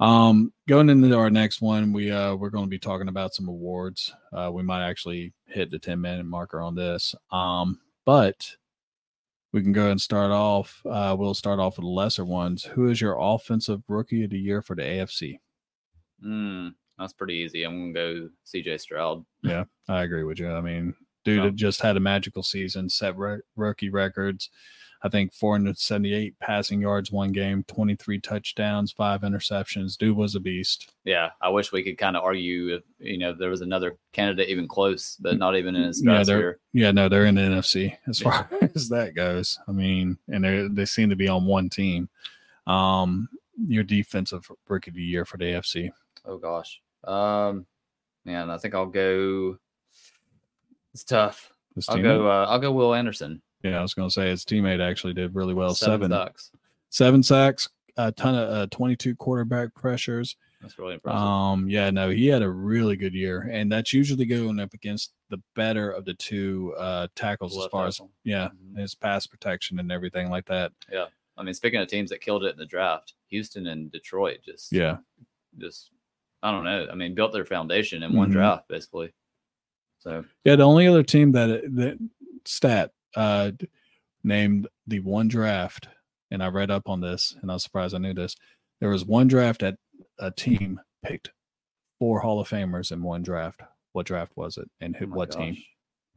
Um 0.00 0.52
going 0.68 0.90
into 0.90 1.16
our 1.16 1.30
next 1.30 1.62
one 1.62 1.92
we 1.92 2.10
uh 2.10 2.34
we're 2.34 2.50
going 2.50 2.64
to 2.64 2.70
be 2.70 2.78
talking 2.78 3.08
about 3.08 3.34
some 3.34 3.48
awards. 3.48 4.14
Uh 4.32 4.50
we 4.52 4.62
might 4.62 4.86
actually 4.86 5.32
hit 5.46 5.70
the 5.70 5.78
10 5.78 6.00
minute 6.00 6.26
marker 6.26 6.60
on 6.60 6.74
this. 6.74 7.14
Um 7.32 7.80
but 8.04 8.56
we 9.52 9.62
can 9.62 9.72
go 9.72 9.82
ahead 9.82 9.92
and 9.92 10.00
start 10.00 10.30
off. 10.30 10.82
Uh 10.84 11.16
we'll 11.18 11.34
start 11.34 11.60
off 11.60 11.76
with 11.78 11.84
the 11.84 11.90
lesser 11.90 12.24
ones. 12.24 12.64
Who 12.64 12.88
is 12.88 13.00
your 13.00 13.16
offensive 13.18 13.82
rookie 13.88 14.24
of 14.24 14.30
the 14.30 14.38
year 14.38 14.60
for 14.62 14.74
the 14.76 14.82
afc 14.82 15.38
Mm, 16.24 16.74
that's 16.98 17.12
pretty 17.12 17.34
easy. 17.34 17.64
I'm 17.64 17.92
gonna 17.92 18.22
go 18.22 18.28
C.J. 18.44 18.78
Stroud. 18.78 19.24
Yeah, 19.42 19.64
I 19.88 20.02
agree 20.02 20.24
with 20.24 20.38
you. 20.38 20.50
I 20.50 20.60
mean, 20.60 20.94
dude 21.24 21.44
Yeah. 21.44 21.50
just 21.54 21.80
had 21.80 21.96
a 21.96 22.00
magical 22.00 22.42
season, 22.42 22.88
set 22.88 23.16
re- 23.16 23.40
rookie 23.56 23.90
records. 23.90 24.50
I 25.02 25.10
think 25.10 25.34
478 25.34 26.38
passing 26.40 26.80
yards 26.80 27.12
one 27.12 27.30
game, 27.30 27.62
23 27.68 28.20
touchdowns, 28.20 28.90
five 28.90 29.20
interceptions. 29.20 29.98
Dude 29.98 30.16
was 30.16 30.34
a 30.34 30.40
beast. 30.40 30.94
Yeah, 31.04 31.28
I 31.42 31.50
wish 31.50 31.72
we 31.72 31.82
could 31.82 31.98
kind 31.98 32.16
of 32.16 32.22
argue 32.24 32.76
if 32.76 32.82
you 32.98 33.18
know 33.18 33.34
there 33.34 33.50
was 33.50 33.60
another 33.60 33.98
candidate 34.14 34.48
even 34.48 34.66
close, 34.66 35.16
but 35.20 35.36
not 35.36 35.56
even 35.56 35.76
in 35.76 35.82
his 35.82 36.02
Yeah, 36.02 36.22
they're- 36.22 36.58
Yeah, 36.72 36.90
no, 36.90 37.10
they're 37.10 37.26
in 37.26 37.34
the 37.34 37.42
NFC 37.42 37.94
as 38.06 38.18
far 38.20 38.48
as 38.74 38.88
that 38.88 39.14
goes. 39.14 39.58
I 39.68 39.72
mean, 39.72 40.16
and 40.28 40.42
they 40.42 40.68
they 40.68 40.86
seem 40.86 41.10
to 41.10 41.16
be 41.16 41.28
on 41.28 41.44
one 41.44 41.68
team. 41.68 42.08
Um, 42.66 43.28
your 43.68 43.84
defensive 43.84 44.50
rookie 44.68 44.90
of 44.90 44.94
the 44.96 45.02
year 45.02 45.24
for 45.26 45.36
the 45.36 45.44
AFC. 45.44 45.90
Oh 46.24 46.38
gosh, 46.38 46.80
um, 47.04 47.66
man, 48.24 48.50
I 48.50 48.58
think 48.58 48.74
I'll 48.74 48.86
go. 48.86 49.58
It's 50.92 51.04
tough. 51.04 51.50
His 51.74 51.88
I'll 51.88 51.96
teammate? 51.96 52.02
go. 52.02 52.28
Uh, 52.30 52.46
I'll 52.48 52.58
go. 52.60 52.72
Will 52.72 52.94
Anderson. 52.94 53.42
Yeah, 53.62 53.78
I 53.78 53.82
was 53.82 53.94
going 53.94 54.08
to 54.08 54.12
say 54.12 54.28
his 54.30 54.44
teammate 54.44 54.80
actually 54.80 55.14
did 55.14 55.34
really 55.34 55.54
well. 55.54 55.74
Seven, 55.74 56.10
sacks. 56.10 56.50
seven 56.90 57.22
sacks, 57.22 57.68
a 57.96 58.12
ton 58.12 58.34
of 58.34 58.50
uh, 58.50 58.66
22 58.70 59.16
quarterback 59.16 59.74
pressures. 59.74 60.36
That's 60.60 60.78
really 60.78 60.94
impressive. 60.94 61.18
Um, 61.20 61.68
yeah, 61.68 61.90
no, 61.90 62.10
he 62.10 62.26
had 62.26 62.42
a 62.42 62.48
really 62.48 62.96
good 62.96 63.14
year, 63.14 63.48
and 63.50 63.70
that's 63.72 63.92
usually 63.92 64.24
going 64.26 64.60
up 64.60 64.72
against 64.74 65.12
the 65.30 65.38
better 65.56 65.90
of 65.90 66.04
the 66.04 66.14
two 66.14 66.74
uh 66.78 67.08
tackles 67.16 67.58
as 67.58 67.66
far 67.66 67.86
as 67.86 67.96
tackle. 67.96 68.10
yeah, 68.22 68.48
Mhm. 68.72 68.78
his 68.80 68.94
pass 68.94 69.26
protection 69.26 69.78
and 69.80 69.90
everything 69.90 70.30
like 70.30 70.46
that. 70.46 70.72
Yeah, 70.90 71.06
I 71.36 71.42
mean, 71.42 71.54
speaking 71.54 71.80
of 71.80 71.88
teams 71.88 72.08
that 72.10 72.20
killed 72.20 72.44
it 72.44 72.52
in 72.52 72.58
the 72.58 72.64
draft, 72.66 73.14
Houston 73.28 73.66
and 73.66 73.90
Detroit 73.92 74.38
just 74.44 74.72
Yeah, 74.72 74.98
just 75.58 75.90
I 76.44 76.50
don't 76.52 76.62
know. 76.64 76.86
I 76.92 76.94
mean, 76.94 77.14
built 77.14 77.32
their 77.32 77.44
foundation 77.46 78.02
in 78.04 78.14
one 78.14 78.28
Mhm. 78.28 78.32
draft 78.34 78.68
basically. 78.68 79.12
So 79.98 80.24
yeah. 80.44 80.56
The 80.56 80.62
only 80.62 80.86
other 80.86 81.02
team 81.02 81.32
that 81.32 81.62
that 81.74 81.98
stat 82.44 82.92
uh 83.16 83.50
named 84.22 84.68
the 84.86 85.00
one 85.00 85.26
draft, 85.28 85.88
and 86.30 86.42
I 86.42 86.48
read 86.48 86.70
up 86.70 86.88
on 86.88 87.00
this, 87.00 87.34
and 87.40 87.50
I 87.50 87.54
was 87.54 87.62
surprised 87.62 87.94
I 87.94 87.98
knew 87.98 88.14
this. 88.14 88.36
There 88.80 88.90
was 88.90 89.04
one 89.04 89.26
draft 89.28 89.60
that 89.62 89.76
a 90.18 90.30
team 90.30 90.80
picked 91.02 91.32
four 91.98 92.20
Hall 92.20 92.40
of 92.40 92.48
Famers 92.48 92.92
in 92.92 93.02
one 93.02 93.22
draft. 93.22 93.62
What 93.92 94.06
draft 94.06 94.32
was 94.36 94.58
it, 94.58 94.68
and 94.80 94.94
who? 94.94 95.06
oh 95.06 95.16
what 95.16 95.30
team? 95.30 95.56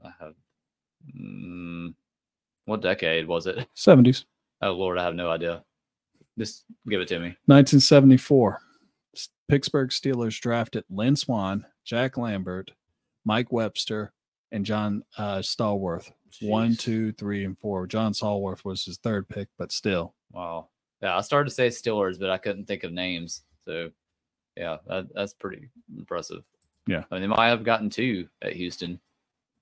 I 0.03 0.11
have. 0.19 0.33
Mm, 1.17 1.93
what 2.65 2.81
decade 2.81 3.27
was 3.27 3.47
it? 3.47 3.65
Seventies. 3.75 4.25
Oh 4.61 4.71
Lord, 4.73 4.97
I 4.97 5.03
have 5.03 5.15
no 5.15 5.29
idea. 5.29 5.63
Just 6.37 6.65
give 6.89 6.99
it 7.01 7.07
to 7.09 7.19
me. 7.19 7.35
1974, 7.45 8.53
S- 8.55 8.61
Pittsburgh 9.47 9.89
Steelers 9.89 10.39
drafted 10.39 10.83
Lynn 10.89 11.15
Swann, 11.15 11.65
Jack 11.85 12.17
Lambert, 12.17 12.71
Mike 13.25 13.51
Webster, 13.51 14.13
and 14.51 14.65
John 14.65 15.03
uh, 15.17 15.39
Stallworth. 15.39 16.11
One, 16.41 16.71
Jeez. 16.71 16.79
two, 16.79 17.11
three, 17.13 17.45
and 17.45 17.57
four. 17.57 17.87
John 17.87 18.11
Stallworth 18.13 18.65
was 18.65 18.83
his 18.83 18.97
third 18.97 19.27
pick, 19.29 19.47
but 19.57 19.71
still. 19.71 20.13
Wow. 20.31 20.67
Yeah, 21.01 21.17
I 21.17 21.21
started 21.21 21.49
to 21.49 21.55
say 21.55 21.69
Steelers, 21.69 22.19
but 22.19 22.29
I 22.29 22.37
couldn't 22.37 22.65
think 22.65 22.83
of 22.83 22.91
names. 22.91 23.43
So, 23.65 23.91
yeah, 24.55 24.77
that, 24.87 25.07
that's 25.13 25.33
pretty 25.33 25.69
impressive. 25.97 26.43
Yeah. 26.87 27.03
I 27.11 27.15
mean, 27.15 27.21
they 27.21 27.27
might 27.27 27.49
have 27.49 27.63
gotten 27.63 27.89
two 27.89 28.27
at 28.41 28.53
Houston. 28.53 28.99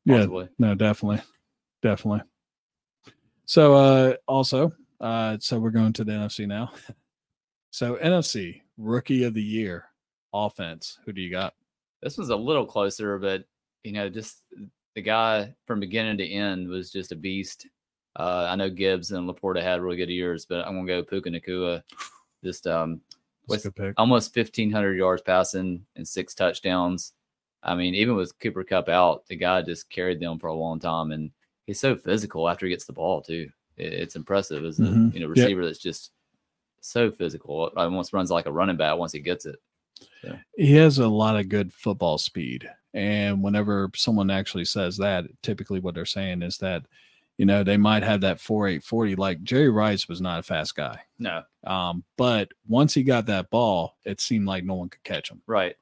Yeah, 0.05 0.27
no, 0.59 0.75
definitely, 0.75 1.21
definitely. 1.81 2.21
So, 3.47 3.73
uh, 3.73 4.13
also, 4.27 4.71
uh, 5.01 5.37
so 5.39 5.59
we're 5.59 5.71
going 5.71 5.93
to 5.93 6.03
the 6.03 6.11
NFC 6.11 6.47
now. 6.47 6.71
so 7.75 7.95
NFC 7.97 8.61
Rookie 8.77 9.23
of 9.25 9.33
the 9.33 9.43
Year 9.43 9.85
offense. 10.33 10.97
Who 11.05 11.11
do 11.11 11.21
you 11.21 11.29
got? 11.29 11.53
This 12.01 12.17
was 12.17 12.29
a 12.29 12.35
little 12.35 12.65
closer, 12.65 13.17
but 13.19 13.43
you 13.83 13.91
know, 13.91 14.07
just 14.09 14.43
the 14.95 15.01
guy 15.01 15.53
from 15.67 15.81
beginning 15.81 16.17
to 16.19 16.25
end 16.27 16.69
was 16.69 16.89
just 16.89 17.11
a 17.11 17.15
beast. 17.17 17.67
Uh, 18.17 18.47
I 18.49 18.55
know 18.55 18.69
Gibbs 18.69 19.11
and 19.11 19.29
Laporta 19.29 19.61
had 19.61 19.81
really 19.81 19.97
good 19.97 20.09
years, 20.09 20.45
but 20.45 20.65
I'm 20.65 20.75
gonna 20.75 20.87
go 20.87 21.03
Puka 21.03 21.29
Nacua. 21.29 21.83
Just 22.45 22.65
um, 22.65 23.01
with 23.47 23.63
almost 23.97 24.33
1,500 24.35 24.93
yards 24.95 25.21
passing 25.21 25.85
and 25.97 26.07
six 26.07 26.33
touchdowns. 26.33 27.11
I 27.61 27.75
mean, 27.75 27.93
even 27.93 28.15
with 28.15 28.37
Cooper 28.39 28.63
Kupp 28.63 28.87
out, 28.87 29.25
the 29.27 29.35
guy 29.35 29.61
just 29.63 29.89
carried 29.89 30.19
them 30.21 30.39
for 30.39 30.47
a 30.47 30.53
long 30.55 30.79
time, 30.79 31.11
and 31.11 31.29
he's 31.65 31.79
so 31.79 31.95
physical 31.97 32.47
after 32.47 32.65
he 32.67 32.71
gets 32.71 32.85
the 32.85 32.93
ball 32.93 33.21
too. 33.21 33.49
It- 33.75 33.91
it's 33.93 34.15
impressive 34.15 34.63
as 34.63 34.79
a 34.79 34.83
Mhm. 34.83 35.13
you 35.13 35.19
know 35.19 35.27
receiver 35.27 35.65
that's 35.65 35.79
just 35.79 36.11
so 36.85 37.11
physical. 37.11 37.71
Almost 37.75 38.13
runs 38.13 38.31
like 38.31 38.45
a 38.45 38.51
running 38.51 38.77
back 38.77 38.97
once 38.97 39.11
he 39.11 39.19
gets 39.19 39.45
it. 39.45 39.59
he 40.57 40.73
has 40.73 40.97
a 40.99 41.07
lot 41.07 41.37
of 41.39 41.49
good 41.49 41.71
football 41.71 42.17
speed 42.17 42.69
and 42.93 43.43
whenever 43.43 43.89
someone 43.95 44.31
actually 44.31 44.65
says 44.65 44.97
that 44.97 45.25
typically 45.43 45.79
what 45.79 45.93
they're 45.93 46.05
saying 46.05 46.41
is 46.41 46.57
that 46.57 46.83
you 47.37 47.45
know, 47.45 47.63
they 47.63 47.77
might 47.77 48.03
have 48.03 48.21
that 48.21 48.39
4840. 48.39 49.15
Like 49.15 49.43
Jerry 49.43 49.69
Rice 49.69 50.07
was 50.07 50.21
not 50.21 50.39
a 50.39 50.43
fast 50.43 50.75
guy. 50.75 51.01
No, 51.19 51.43
Um, 51.65 52.03
but 52.17 52.49
once 52.67 52.93
he 52.93 53.03
got 53.03 53.25
that 53.25 53.49
ball, 53.49 53.97
it 54.05 54.21
seemed 54.21 54.47
like 54.47 54.63
no 54.63 54.75
one 54.75 54.87
could 54.89 55.03
catch 55.03 55.29
him. 55.29 55.41
right. 55.45 55.75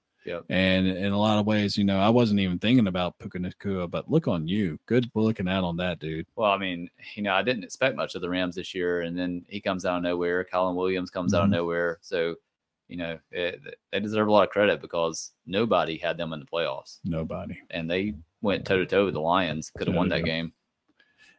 And 0.49 0.87
in 0.87 1.11
a 1.11 1.17
lot 1.19 1.37
of 1.39 1.45
ways, 1.45 1.77
you 1.77 1.83
know, 1.83 1.99
I 1.99 2.09
wasn't 2.09 2.39
even 2.39 2.59
thinking 2.59 2.87
about 2.87 3.17
Puka 3.19 3.39
Nacua, 3.39 3.89
but 3.89 4.09
look 4.09 4.27
on 4.27 4.47
you. 4.47 4.79
Good 4.85 5.09
looking 5.15 5.47
out 5.47 5.63
on 5.63 5.77
that 5.77 5.99
dude. 5.99 6.25
Well, 6.35 6.51
I 6.51 6.57
mean, 6.57 6.89
you 7.15 7.23
know, 7.23 7.33
I 7.33 7.41
didn't 7.43 7.63
expect 7.63 7.95
much 7.95 8.15
of 8.15 8.21
the 8.21 8.29
Rams 8.29 8.55
this 8.55 8.73
year, 8.73 9.01
and 9.01 9.17
then 9.17 9.45
he 9.47 9.59
comes 9.61 9.85
out 9.85 9.97
of 9.97 10.03
nowhere. 10.03 10.43
Colin 10.43 10.75
Williams 10.75 11.09
comes 11.09 11.33
out 11.33 11.43
of 11.43 11.49
Mhm. 11.49 11.53
nowhere. 11.53 11.99
So, 12.01 12.35
you 12.87 12.97
know, 12.97 13.17
it, 13.31 13.59
they 13.91 13.99
deserve 13.99 14.27
a 14.27 14.31
lot 14.31 14.43
of 14.43 14.49
credit 14.49 14.81
because 14.81 15.31
nobody 15.45 15.97
had 15.97 16.17
them 16.17 16.33
in 16.33 16.39
the 16.39 16.45
playoffs, 16.45 16.99
Nobody. 17.05 17.57
and 17.71 17.89
they 17.89 18.13
went 18.41 18.65
toe 18.65 18.77
to 18.79 18.85
toe 18.85 19.05
with 19.05 19.13
the 19.13 19.21
Lions. 19.21 19.71
Could 19.77 19.87
have 19.87 19.95
won 19.95 20.09
that 20.09 20.25
game. 20.25 20.53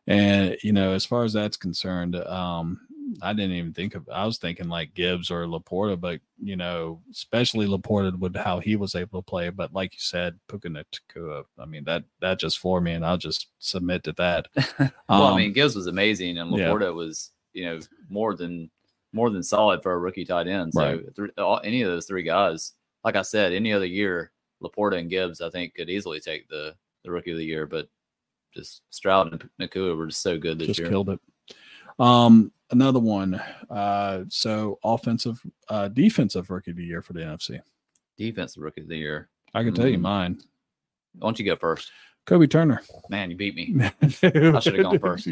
And 0.06 0.56
you 0.62 0.72
know, 0.72 0.92
as 0.92 1.04
far 1.06 1.24
as 1.24 1.32
that's 1.32 1.56
concerned, 1.56 2.16
um, 2.16 2.80
I 3.22 3.32
didn't 3.32 3.52
even 3.56 3.72
think 3.72 3.94
of. 3.94 4.08
I 4.12 4.24
was 4.26 4.38
thinking 4.38 4.68
like 4.68 4.94
Gibbs 4.94 5.30
or 5.30 5.46
Laporta, 5.46 6.00
but 6.00 6.20
you 6.42 6.56
know, 6.56 7.00
especially 7.10 7.66
Laporta 7.66 8.18
with 8.18 8.34
how 8.36 8.60
he 8.60 8.76
was 8.76 8.94
able 8.94 9.22
to 9.22 9.24
play. 9.26 9.50
But 9.50 9.72
like 9.72 9.92
you 9.92 9.98
said, 10.00 10.38
Puka 10.48 10.68
Nacua, 10.68 11.44
I 11.58 11.64
mean 11.66 11.84
that 11.84 12.04
that 12.20 12.38
just 12.38 12.58
floored 12.58 12.84
me, 12.84 12.92
and 12.92 13.04
I'll 13.04 13.16
just 13.18 13.48
submit 13.58 14.04
to 14.04 14.12
that. 14.14 14.48
well, 14.78 14.90
I 15.08 15.30
Um, 15.30 15.36
mean, 15.36 15.52
Gibbs 15.52 15.76
was 15.76 15.86
amazing, 15.86 16.38
and 16.38 16.50
yeah. 16.56 16.66
Laporta 16.68 16.94
was, 16.94 17.30
you 17.52 17.64
know, 17.64 17.78
more 18.08 18.34
than 18.34 18.70
more 19.12 19.30
than 19.30 19.42
solid 19.42 19.82
for 19.82 19.92
a 19.92 19.98
rookie 19.98 20.24
tight 20.24 20.48
end. 20.48 20.72
So, 20.74 20.80
Right. 20.82 21.14
thr- 21.14 21.26
all, 21.40 21.60
any 21.62 21.82
of 21.82 21.90
those 21.90 22.06
three 22.06 22.24
guys, 22.24 22.72
like 23.04 23.14
I 23.16 23.22
said, 23.22 23.52
any 23.52 23.72
other 23.72 23.86
year, 23.86 24.32
Laporta 24.62 24.98
and 24.98 25.08
Gibbs, 25.08 25.40
I 25.40 25.50
think, 25.50 25.74
could 25.74 25.88
easily 25.90 26.20
take 26.20 26.48
the 26.48 26.74
the 27.04 27.10
rookie 27.10 27.30
of 27.32 27.36
the 27.38 27.44
year. 27.44 27.66
But 27.66 27.88
just 28.54 28.82
Stroud 28.90 29.32
and 29.32 29.48
Nacua 29.60 29.96
were 29.96 30.06
just 30.06 30.22
so 30.22 30.38
good 30.38 30.58
this 30.58 30.66
just 30.68 30.80
year. 30.80 30.88
killed 30.88 31.10
it. 31.10 31.20
Um, 31.98 32.50
another 32.74 33.00
one. 33.00 33.40
Uh, 33.70 34.24
so 34.28 34.78
offensive, 34.84 35.40
uh, 35.68 35.88
defensive 35.88 36.50
rookie 36.50 36.72
of 36.72 36.76
the 36.76 36.84
year 36.84 37.02
for 37.02 37.12
the 37.12 37.20
NFC. 37.20 37.60
Defensive 38.18 38.62
rookie 38.62 38.82
of 38.82 38.88
the 38.88 38.96
year. 38.96 39.28
I 39.54 39.62
can 39.64 39.72
tell 39.74 39.88
you 39.88 39.98
Mm. 39.98 40.02
mine. 40.02 40.38
Why 41.18 41.28
don't 41.28 41.38
you 41.38 41.44
go 41.44 41.56
first? 41.56 41.90
Kobie 42.26 42.50
Turner. 42.50 42.82
Man, 43.08 43.30
you 43.30 43.36
beat 43.36 43.54
me. 43.54 43.74
I 44.02 44.58
should've 44.60 44.82
gone 44.82 44.98
first. 44.98 45.28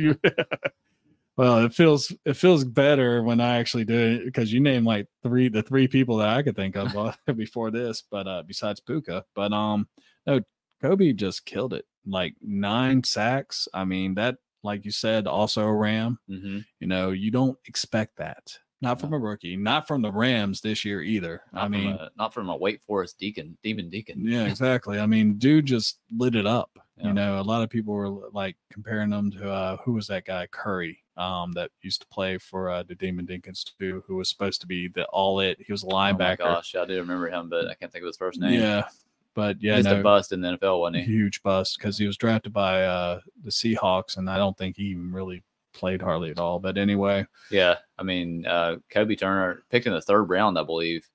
well, 1.36 1.64
it 1.64 1.72
feels 1.74 2.12
it 2.24 2.34
feels 2.36 2.64
better 2.64 3.22
when 3.22 3.40
I 3.40 3.56
actually 3.58 3.84
do 3.84 3.98
it 3.98 4.24
because 4.26 4.52
you 4.52 4.60
named 4.60 4.84
like 4.86 5.08
three 5.22 5.48
the 5.48 5.62
three 5.62 5.88
people 5.88 6.18
that 6.18 6.28
I 6.28 6.42
could 6.42 6.54
think 6.56 6.76
of 6.76 6.94
uh, 6.96 7.12
before 7.34 7.70
this, 7.70 8.02
but 8.10 8.26
uh 8.28 8.42
besides 8.46 8.80
Puka. 8.80 9.24
But 9.34 9.52
um 9.52 9.88
no, 10.26 10.40
Kobie 10.82 11.16
just 11.16 11.46
killed 11.46 11.72
it. 11.72 11.86
Like 12.06 12.34
nine 12.42 13.02
sacks. 13.04 13.66
I 13.72 13.84
mean, 13.84 14.14
that 14.14 14.36
like 14.62 14.84
you 14.84 14.90
said, 14.90 15.26
also 15.26 15.62
a 15.62 15.72
Ram. 15.72 16.18
hmm 16.28 16.60
You 16.80 16.86
know, 16.86 17.10
you 17.10 17.30
don't 17.30 17.58
expect 17.66 18.16
that. 18.18 18.58
Not 18.80 19.00
from 19.00 19.12
a 19.12 19.18
rookie, 19.18 19.56
not 19.56 19.86
from 19.86 20.02
the 20.02 20.10
Rams 20.10 20.60
this 20.60 20.84
year 20.84 21.02
either. 21.02 21.42
Not 21.52 21.64
I 21.64 21.68
mean, 21.68 21.92
a, 21.92 22.10
not 22.18 22.34
from 22.34 22.48
a 22.48 22.56
Wake 22.56 22.82
Forest 22.82 23.16
Deacon, 23.16 23.56
Demon 23.62 23.88
Deacon. 23.88 24.26
yeah, 24.26 24.44
exactly. 24.46 24.98
I 24.98 25.06
mean, 25.06 25.34
dude 25.38 25.66
just 25.66 26.00
lit 26.16 26.34
it 26.34 26.46
up. 26.46 26.70
Yeah. 26.96 27.06
You 27.06 27.12
know, 27.14 27.40
a 27.40 27.42
lot 27.42 27.62
of 27.62 27.70
people 27.70 27.94
were 27.94 28.08
like 28.32 28.56
comparing 28.72 29.10
them 29.10 29.30
to 29.32 29.48
uh, 29.48 29.76
who 29.84 29.92
was 29.92 30.08
that 30.08 30.24
guy 30.24 30.48
Curry 30.50 30.98
um, 31.16 31.52
that 31.52 31.70
used 31.82 32.00
to 32.00 32.08
play 32.08 32.38
for 32.38 32.70
uh, 32.70 32.82
the 32.82 32.96
Demon 32.96 33.24
Deacons 33.24 33.64
too, 33.78 34.02
who 34.08 34.16
was 34.16 34.28
supposed 34.28 34.60
to 34.62 34.66
be 34.66 34.88
the 34.88 35.04
all 35.06 35.38
it. 35.38 35.58
He 35.64 35.72
was 35.72 35.84
a 35.84 35.86
linebacker. 35.86 36.40
Oh 36.40 36.44
my 36.46 36.54
gosh, 36.54 36.74
I 36.74 36.84
do 36.84 36.96
remember 36.96 37.28
him, 37.28 37.48
but 37.48 37.68
I 37.68 37.74
can't 37.74 37.92
think 37.92 38.02
of 38.02 38.08
his 38.08 38.16
first 38.16 38.40
name. 38.40 38.60
yeah, 38.60 38.88
but 39.34 39.56
yeah, 39.60 39.76
just 39.76 39.88
no, 39.88 40.00
a 40.00 40.02
bust 40.02 40.32
in 40.32 40.40
the 40.40 40.56
NFL, 40.56 40.80
wasn't 40.80 41.04
he? 41.04 41.12
huge 41.12 41.42
bust 41.42 41.78
because 41.78 41.98
he 41.98 42.06
was 42.06 42.16
drafted 42.16 42.52
by 42.52 42.84
uh, 42.84 43.20
the 43.42 43.50
Seahawks, 43.50 44.16
and 44.16 44.28
I 44.28 44.36
don't 44.36 44.56
think 44.56 44.76
he 44.76 44.84
even 44.84 45.12
really 45.12 45.42
played 45.72 46.02
hardly 46.02 46.30
at 46.30 46.38
all. 46.38 46.58
But 46.58 46.78
anyway, 46.78 47.26
Yeah, 47.50 47.76
I 47.98 48.02
mean, 48.02 48.46
uh, 48.46 48.76
Kobie 48.90 49.18
Turner 49.18 49.64
picked 49.70 49.86
in 49.86 49.92
the 49.92 50.00
third 50.00 50.24
round, 50.24 50.58
I 50.58 50.62
believe, 50.62 51.08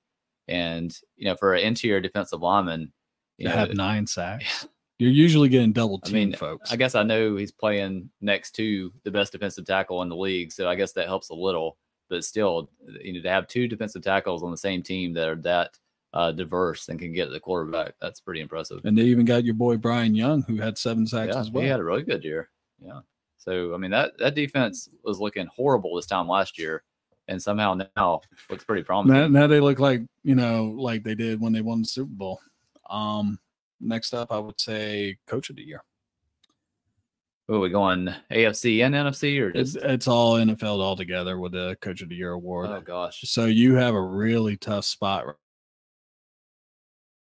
and 0.47 0.97
you 1.15 1.25
know, 1.25 1.35
for 1.35 1.53
an 1.53 1.63
interior 1.63 1.99
defensive 1.99 2.41
lineman, 2.41 2.91
you 3.37 3.47
know, 3.47 3.55
have 3.55 3.73
nine 3.73 4.07
sacks, 4.07 4.67
you're 4.99 5.11
usually 5.11 5.49
getting 5.49 5.73
double 5.73 5.99
I 6.03 6.07
team, 6.07 6.29
mean, 6.29 6.33
folks. 6.33 6.71
I 6.71 6.75
guess 6.75 6.95
I 6.95 7.03
know 7.03 7.35
he's 7.35 7.51
playing 7.51 8.09
next 8.21 8.51
to 8.53 8.91
the 9.03 9.11
best 9.11 9.31
defensive 9.31 9.65
tackle 9.65 10.01
in 10.01 10.09
the 10.09 10.15
league, 10.15 10.51
so 10.51 10.67
I 10.67 10.75
guess 10.75 10.93
that 10.93 11.07
helps 11.07 11.29
a 11.29 11.35
little. 11.35 11.77
But 12.09 12.23
still, 12.23 12.69
you 13.01 13.13
know, 13.13 13.21
to 13.21 13.29
have 13.29 13.47
two 13.47 13.67
defensive 13.67 14.01
tackles 14.01 14.41
on 14.41 14.49
the 14.49 14.57
same 14.57 14.81
team 14.81 15.13
that 15.13 15.27
are 15.27 15.35
that 15.41 15.77
uh, 16.17 16.31
diverse 16.31 16.89
and 16.89 16.99
can 16.99 17.13
get 17.13 17.29
the 17.29 17.39
quarterback, 17.39 17.93
that's 18.01 18.19
pretty 18.19 18.41
impressive. 18.41 18.81
and 18.85 18.97
they 18.97 19.03
even 19.03 19.23
got 19.23 19.45
your 19.45 19.53
boy 19.53 19.77
Byron 19.77 20.15
Young, 20.15 20.41
who 20.43 20.57
had 20.57 20.75
seven 20.75 21.05
sacks 21.05 21.35
yeah, 21.35 21.39
as 21.41 21.51
well. 21.51 21.61
he 21.63 21.69
had 21.69 21.79
a 21.79 21.83
really 21.83 22.01
good 22.01 22.23
year. 22.23 22.49
Yeah. 22.83 23.01
So 23.37 23.75
I 23.75 23.77
mean 23.77 23.91
that 23.91 24.17
that 24.17 24.33
defense 24.33 24.89
was 25.03 25.19
looking 25.19 25.45
horrible 25.55 25.95
this 25.95 26.07
time 26.07 26.27
last 26.27 26.57
year, 26.57 26.81
and 27.27 27.39
somehow 27.39 27.79
now 27.95 28.21
looks 28.49 28.63
pretty 28.63 28.81
promising. 28.81 29.13
Now, 29.13 29.27
now 29.41 29.47
they 29.47 29.59
look 29.59 29.79
like 29.79 30.01
you 30.23 30.33
know, 30.33 30.73
like 30.75 31.03
they 31.03 31.13
did 31.13 31.39
when 31.39 31.53
they 31.53 31.61
won 31.61 31.81
the 31.81 31.87
Super 31.87 32.13
Bowl. 32.13 32.41
Um, 32.89 33.37
next 33.79 34.13
up, 34.15 34.31
I 34.31 34.39
would 34.39 34.59
say 34.59 35.17
Coach 35.27 35.51
of 35.51 35.55
the 35.55 35.63
Year. 35.63 35.83
Who 37.47 37.55
are 37.55 37.59
we 37.59 37.69
going 37.69 38.13
AFC 38.31 38.83
and 38.83 38.93
NFC 38.93 39.39
or 39.39 39.49
It's, 39.55 39.73
just? 39.73 39.85
it's 39.85 40.07
all 40.07 40.33
NFL 40.35 40.79
all 40.79 40.97
together 40.97 41.39
with 41.39 41.53
the 41.53 41.77
Coach 41.79 42.01
of 42.01 42.09
the 42.09 42.15
Year 42.15 42.31
award. 42.31 42.69
Oh 42.69 42.81
gosh. 42.81 43.21
So 43.21 43.45
you 43.45 43.75
have 43.75 43.93
a 43.93 44.01
really 44.01 44.57
tough 44.57 44.83
spot. 44.83 45.35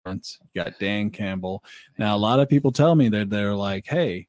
You 0.06 0.62
got 0.64 0.78
Dan 0.78 1.10
Campbell. 1.10 1.62
Now 1.98 2.16
a 2.16 2.18
lot 2.18 2.40
of 2.40 2.48
people 2.48 2.72
tell 2.72 2.94
me 2.94 3.08
that 3.10 3.30
they're 3.30 3.54
like, 3.54 3.86
"Hey, 3.86 4.28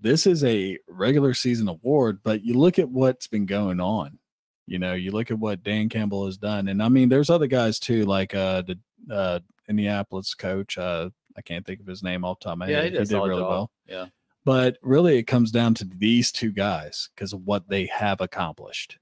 this 0.00 0.26
is 0.26 0.44
a 0.44 0.78
regular 0.88 1.34
season 1.34 1.68
award," 1.68 2.20
but 2.22 2.44
you 2.44 2.54
look 2.54 2.78
at 2.78 2.88
what's 2.88 3.26
been 3.26 3.46
going 3.46 3.80
on. 3.80 4.18
You 4.66 4.78
know, 4.78 4.94
you 4.94 5.12
look 5.12 5.30
at 5.30 5.38
what 5.38 5.62
Dan 5.62 5.88
Campbell 5.88 6.26
has 6.26 6.36
done, 6.36 6.68
and 6.68 6.82
I 6.82 6.88
mean, 6.88 7.08
there's 7.08 7.30
other 7.30 7.46
guys 7.46 7.78
too, 7.78 8.04
like 8.04 8.34
uh 8.34 8.62
the 8.62 8.78
uh 9.10 9.40
Indianapolis 9.68 10.34
coach. 10.34 10.76
Uh, 10.78 11.10
I 11.36 11.42
can't 11.42 11.66
think 11.66 11.80
of 11.80 11.86
his 11.86 12.02
name 12.02 12.24
off 12.24 12.38
the 12.40 12.44
top 12.44 12.52
of 12.54 12.58
my 12.60 12.68
Yeah, 12.68 12.82
head. 12.82 12.92
he 12.92 12.98
did, 12.98 13.10
really 13.12 13.40
job. 13.40 13.50
well. 13.50 13.70
Yeah. 13.86 14.06
But 14.44 14.78
really, 14.80 15.18
it 15.18 15.24
comes 15.24 15.50
down 15.50 15.74
to 15.74 15.84
these 15.84 16.30
two 16.32 16.52
guys 16.52 17.10
because 17.14 17.32
of 17.32 17.42
what 17.44 17.68
they 17.68 17.86
have 17.86 18.20
accomplished. 18.20 18.98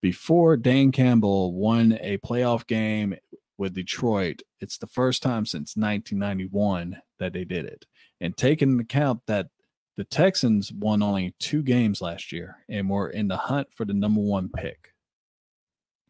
Before 0.00 0.56
Dan 0.56 0.90
Campbell 0.92 1.54
won 1.54 1.98
a 2.00 2.18
playoff 2.18 2.66
game 2.66 3.14
with 3.58 3.74
Detroit, 3.74 4.42
it's 4.60 4.78
the 4.78 4.86
first 4.86 5.22
time 5.22 5.46
since 5.46 5.76
1991 5.76 7.00
that 7.18 7.32
they 7.32 7.44
did 7.44 7.64
it. 7.64 7.86
And 8.20 8.36
taking 8.36 8.70
into 8.70 8.82
account 8.82 9.20
that 9.26 9.48
the 9.96 10.04
Texans 10.04 10.72
won 10.72 11.02
only 11.02 11.34
two 11.38 11.62
games 11.62 12.00
last 12.00 12.32
year 12.32 12.56
and 12.68 12.88
were 12.88 13.10
in 13.10 13.28
the 13.28 13.36
hunt 13.36 13.68
for 13.74 13.84
the 13.84 13.94
number 13.94 14.20
one 14.20 14.48
pick. 14.48 14.92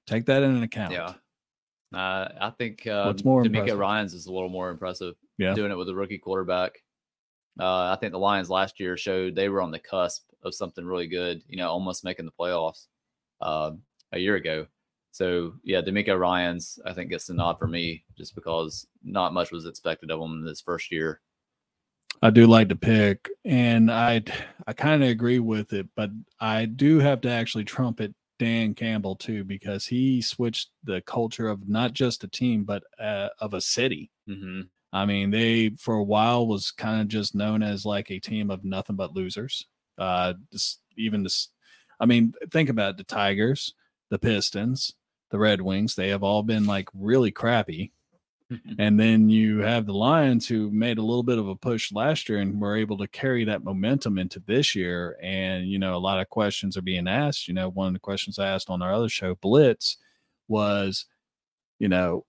Take 0.06 0.26
that 0.26 0.42
into 0.42 0.62
account. 0.62 0.92
Yeah. 0.92 1.14
Uh, 1.94 2.28
I 2.40 2.50
think 2.50 2.86
uh, 2.86 3.04
What's 3.04 3.24
more 3.24 3.42
DeMeco 3.42 3.46
impressive? 3.46 3.78
Ryans 3.78 4.14
is 4.14 4.26
a 4.26 4.32
little 4.32 4.48
more 4.48 4.70
impressive. 4.70 5.14
Yeah. 5.38 5.54
Doing 5.54 5.70
it 5.70 5.76
with 5.76 5.88
a 5.88 5.94
rookie 5.94 6.18
quarterback. 6.18 6.82
Uh, 7.60 7.92
I 7.92 7.96
think 8.00 8.12
the 8.12 8.18
Lions 8.18 8.50
last 8.50 8.80
year 8.80 8.96
showed 8.96 9.34
they 9.34 9.48
were 9.48 9.62
on 9.62 9.70
the 9.70 9.78
cusp 9.78 10.24
of 10.42 10.54
something 10.54 10.84
really 10.84 11.06
good. 11.06 11.42
You 11.46 11.58
know, 11.58 11.68
almost 11.68 12.04
making 12.04 12.24
the 12.24 12.32
playoffs 12.32 12.86
uh, 13.40 13.72
a 14.12 14.18
year 14.18 14.34
ago. 14.34 14.66
So 15.14 15.54
yeah, 15.62 15.80
DeMeco 15.80 16.18
Ryans 16.18 16.80
I 16.84 16.92
think 16.92 17.08
gets 17.08 17.26
the 17.26 17.34
nod 17.34 17.56
for 17.60 17.68
me 17.68 18.04
just 18.18 18.34
because 18.34 18.84
not 19.04 19.32
much 19.32 19.52
was 19.52 19.64
expected 19.64 20.10
of 20.10 20.20
him 20.20 20.32
in 20.32 20.44
this 20.44 20.60
first 20.60 20.90
year. 20.90 21.20
I 22.20 22.30
do 22.30 22.48
like 22.48 22.68
to 22.70 22.74
pick, 22.74 23.28
and 23.44 23.92
I 23.92 24.24
I 24.66 24.72
kind 24.72 25.04
of 25.04 25.08
agree 25.10 25.38
with 25.38 25.72
it, 25.72 25.86
but 25.94 26.10
I 26.40 26.64
do 26.64 26.98
have 26.98 27.20
to 27.20 27.30
actually 27.30 27.62
trumpet 27.62 28.12
Dan 28.40 28.74
Campbell 28.74 29.14
too 29.14 29.44
because 29.44 29.86
he 29.86 30.20
switched 30.20 30.70
the 30.82 31.00
culture 31.02 31.46
of 31.46 31.68
not 31.68 31.92
just 31.92 32.24
a 32.24 32.28
team 32.28 32.64
but 32.64 32.82
uh, 32.98 33.28
of 33.38 33.54
a 33.54 33.60
city. 33.60 34.10
hmm 34.26 34.62
I 34.92 35.06
mean, 35.06 35.30
they 35.30 35.70
for 35.78 35.94
a 35.94 36.02
while 36.02 36.48
was 36.48 36.72
kind 36.72 37.00
of 37.00 37.06
just 37.06 37.36
known 37.36 37.62
as 37.62 37.86
like 37.86 38.10
a 38.10 38.18
team 38.18 38.50
of 38.50 38.64
nothing 38.64 38.96
but 38.96 39.14
losers. 39.14 39.64
Uh, 39.96 40.34
this, 40.50 40.80
even 40.96 41.22
this, 41.22 41.50
I 42.00 42.06
mean, 42.06 42.32
think 42.50 42.68
about 42.68 42.90
it, 42.90 42.96
the 42.96 43.04
Tigers, 43.04 43.74
the 44.10 44.18
Pistons, 44.18 44.94
the 45.30 45.38
Red 45.38 45.60
Wings. 45.60 45.94
They 45.94 46.08
have 46.08 46.22
all 46.22 46.42
been 46.42 46.66
like 46.66 46.88
really 46.94 47.30
crappy. 47.30 47.92
And 48.78 49.00
then 49.00 49.30
you 49.30 49.60
have 49.60 49.86
the 49.86 49.94
Lions 49.94 50.46
who 50.46 50.70
made 50.70 50.98
a 50.98 51.02
little 51.02 51.22
bit 51.22 51.38
of 51.38 51.48
a 51.48 51.56
push 51.56 51.90
last 51.92 52.28
year 52.28 52.38
and 52.38 52.60
were 52.60 52.76
able 52.76 52.98
to 52.98 53.08
carry 53.08 53.42
that 53.46 53.64
momentum 53.64 54.18
into 54.18 54.38
this 54.40 54.74
year. 54.76 55.16
And, 55.22 55.66
you 55.66 55.78
know, 55.78 55.96
a 55.96 55.98
lot 55.98 56.20
of 56.20 56.28
questions 56.28 56.76
are 56.76 56.82
being 56.82 57.08
asked. 57.08 57.48
You 57.48 57.54
know, 57.54 57.70
one 57.70 57.88
of 57.88 57.92
the 57.94 58.00
questions 58.00 58.38
I 58.38 58.48
asked 58.48 58.68
on 58.70 58.82
our 58.82 58.92
other 58.92 59.08
show, 59.08 59.34
Blitz, 59.36 59.96
was, 60.46 61.06
you 61.78 61.88
know, 61.88 62.26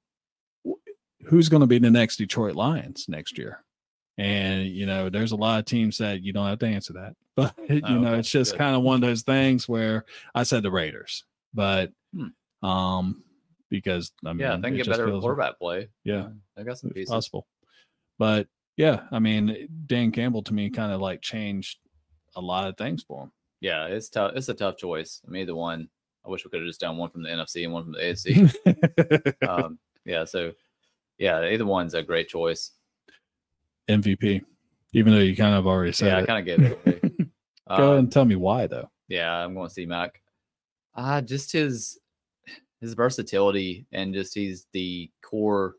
who's 1.26 1.50
going 1.50 1.62
to 1.62 1.68
be 1.68 1.80
the 1.80 1.92
next 1.92 2.16
Detroit 2.18 2.56
Lions 2.56 3.06
next 3.10 3.38
year? 3.38 3.64
And, 4.18 4.68
you 4.68 4.86
know, 4.86 5.10
there's 5.10 5.34
a 5.34 5.36
lot 5.36 5.60
of 5.60 5.66
teams 5.66 5.98
that 5.98 6.24
you 6.24 6.32
don't 6.32 6.48
have 6.48 6.60
to 6.60 6.68
answer 6.68 6.94
that. 6.94 7.16
But, 7.36 7.54
you 7.70 7.82
Oh, 7.84 8.00
know, 8.00 8.14
it's 8.16 8.32
just 8.32 8.58
kind 8.58 8.76
of 8.76 8.82
one 8.82 8.96
of 8.96 9.02
those 9.02 9.24
things 9.24 9.68
where 9.68 10.06
I 10.34 10.44
said 10.44 10.64
the 10.64 10.72
Raiders, 10.72 11.26
but, 11.54 11.92
Hmm. 12.16 12.28
Um, 12.64 13.24
because 13.70 14.12
I 14.26 14.30
mean, 14.34 14.40
yeah, 14.40 14.56
they 14.56 14.70
can 14.70 14.78
get 14.78 14.88
better 14.88 15.10
quarterback 15.20 15.60
play. 15.60 15.90
Yeah. 16.04 16.28
I 16.58 16.64
got 16.64 16.78
some 16.78 16.92
pieces. 16.92 17.10
possible. 17.10 17.48
But 18.18 18.48
yeah, 18.78 19.02
I 19.12 19.20
mean, 19.20 19.68
Dan 19.88 20.12
Campbell 20.12 20.44
to 20.44 20.54
me 20.54 20.70
kind 20.70 20.92
of 20.92 21.02
like 21.02 21.22
changed 21.22 21.80
a 22.36 22.42
lot 22.42 22.68
of 22.68 22.78
things 22.78 23.04
for 23.04 23.24
him. 23.24 23.32
Yeah, 23.62 23.86
it's 23.86 24.10
tough. 24.10 24.34
It's 24.36 24.50
a 24.50 24.54
tough 24.54 24.78
choice. 24.78 25.22
I 25.28 25.32
mean, 25.32 25.44
either 25.44 25.56
one. 25.56 25.90
I 26.26 26.30
wish 26.30 26.44
we 26.44 26.50
could 26.50 26.62
have 26.62 26.68
just 26.68 26.80
done 26.80 26.98
one 26.98 27.12
from 27.12 27.22
the 27.22 27.30
NFC 27.30 27.64
and 27.66 27.74
one 27.74 27.84
from 27.84 27.92
the 27.94 28.00
AFC. 28.00 29.48
um, 29.48 29.78
yeah, 30.06 30.24
so 30.26 30.52
yeah, 31.20 31.44
either 31.52 31.66
one's 31.66 31.94
a 31.94 32.02
great 32.02 32.28
choice. 32.28 32.72
MVP, 33.88 34.42
even 34.94 35.14
though 35.14 35.20
you 35.20 35.36
kind 35.36 35.54
of 35.54 35.68
already 35.68 35.92
said 35.92 36.08
yeah, 36.08 36.20
it. 36.20 36.24
I 36.24 36.26
kind 36.26 36.40
of 36.40 36.46
get 36.46 36.72
it. 36.72 37.02
Go 37.68 37.74
ahead 37.74 37.84
Um, 37.86 37.98
and 37.98 38.12
tell 38.12 38.26
me 38.26 38.36
why, 38.36 38.66
though. 38.68 38.90
Yeah, 39.08 39.32
I'm 39.32 39.54
going 39.54 39.68
to 39.68 39.74
see 39.74 39.86
Mac. 39.86 40.22
Uh 40.96 41.22
just 41.22 41.52
his 41.52 42.00
his 42.82 42.94
versatility 42.94 43.86
and 43.92 44.14
just 44.14 44.34
he's 44.34 44.68
the 44.74 45.10
core 45.24 45.76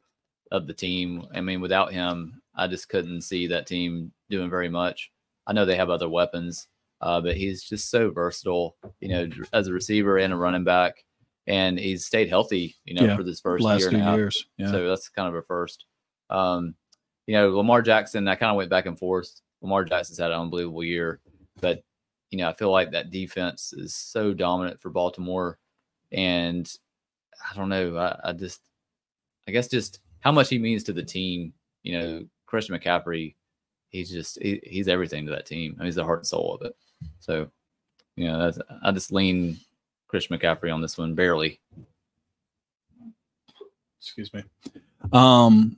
of 0.53 0.66
the 0.66 0.74
team. 0.74 1.26
I 1.34 1.40
mean, 1.40 1.61
without 1.61 1.92
him, 1.92 2.40
I 2.55 2.66
just 2.66 2.88
couldn't 2.88 3.22
see 3.22 3.47
that 3.49 3.66
team 3.66 4.12
doing 4.30 4.51
very 4.51 4.68
much. 4.68 5.11
I 5.47 5.53
know 5.53 5.64
they 5.64 5.76
have 5.76 5.90
other 5.90 6.09
weapons, 6.09 6.68
uh, 7.01 7.20
but 7.20 7.36
he's 7.36 7.62
just 7.62 7.90
so 7.90 8.11
versatile, 8.11 8.76
you 9.01 9.09
know, 9.09 9.28
as 9.53 9.68
a 9.68 9.72
receiver 9.72 10.18
and 10.18 10.32
a 10.32 10.36
running 10.36 10.64
back. 10.64 11.05
And 11.47 11.78
he's 11.78 12.05
stayed 12.07 12.28
healthy, 12.28 12.74
you 12.84 12.94
know, 12.94 13.05
Yeah, 13.05 13.16
for 13.16 13.22
this 13.22 13.40
first 13.40 13.62
Last 13.64 13.80
year 13.82 13.90
a 13.90 13.99
half. 14.03 14.16
years. 14.16 14.47
Yeah. 14.59 14.70
So 14.70 14.88
that's 14.88 15.09
kind 15.09 15.28
of 15.28 15.34
a 15.36 15.42
first. 15.42 15.84
Um, 16.30 16.74
you 17.28 17.34
know, 17.34 17.51
Lamar 17.57 17.82
Jackson, 17.82 18.26
I 18.26 18.34
kind 18.34 18.51
of 18.51 18.57
went 18.57 18.70
back 18.70 18.86
and 18.86 18.99
forth. 18.99 19.40
Lamar 19.62 19.84
Jackson's 19.84 20.18
had 20.18 20.32
an 20.32 20.40
unbelievable 20.40 20.82
year, 20.82 21.20
but 21.61 21.82
you 22.30 22.38
know, 22.38 22.49
I 22.49 22.53
feel 22.55 22.72
like 22.72 22.90
that 22.90 23.11
defense 23.11 23.72
is 23.72 23.94
so 23.94 24.34
dominant 24.34 24.80
for 24.80 24.90
Baltimore. 24.90 25.59
And 26.12 26.68
I 27.51 27.57
don't 27.57 27.68
know. 27.68 27.97
I, 27.97 28.30
I 28.30 28.32
just 28.32 28.61
I 29.49 29.53
guess 29.53 29.68
just 29.68 30.01
how 30.20 30.32
much 30.32 30.49
he 30.49 30.59
means 30.59 30.82
to 30.84 30.93
the 30.93 31.03
team. 31.03 31.53
You 31.82 31.99
know, 31.99 32.26
Christian 32.47 32.76
McCaffrey, 32.76 33.34
he's 33.91 34.11
just 34.11 34.41
he, 34.43 34.61
he's 34.62 34.89
everything 34.89 35.26
to 35.26 35.32
that 35.32 35.47
team. 35.47 35.74
I 35.76 35.80
mean, 35.80 35.87
he's 35.87 35.95
the 35.95 36.05
heart 36.05 36.20
and 36.20 36.26
soul 36.26 36.55
of 36.55 36.66
it. 36.66 36.76
So, 37.20 37.49
you 38.16 38.26
know, 38.26 38.53
I 38.82 38.93
just 38.93 39.12
lean 39.12 39.59
Christian 40.09 40.37
McCaffrey 40.37 40.72
on 40.72 40.80
this 40.80 40.99
one 40.99 41.14
barely. 41.14 41.61
Excuse 44.01 44.32
me. 44.32 44.45
Um, 45.12 45.76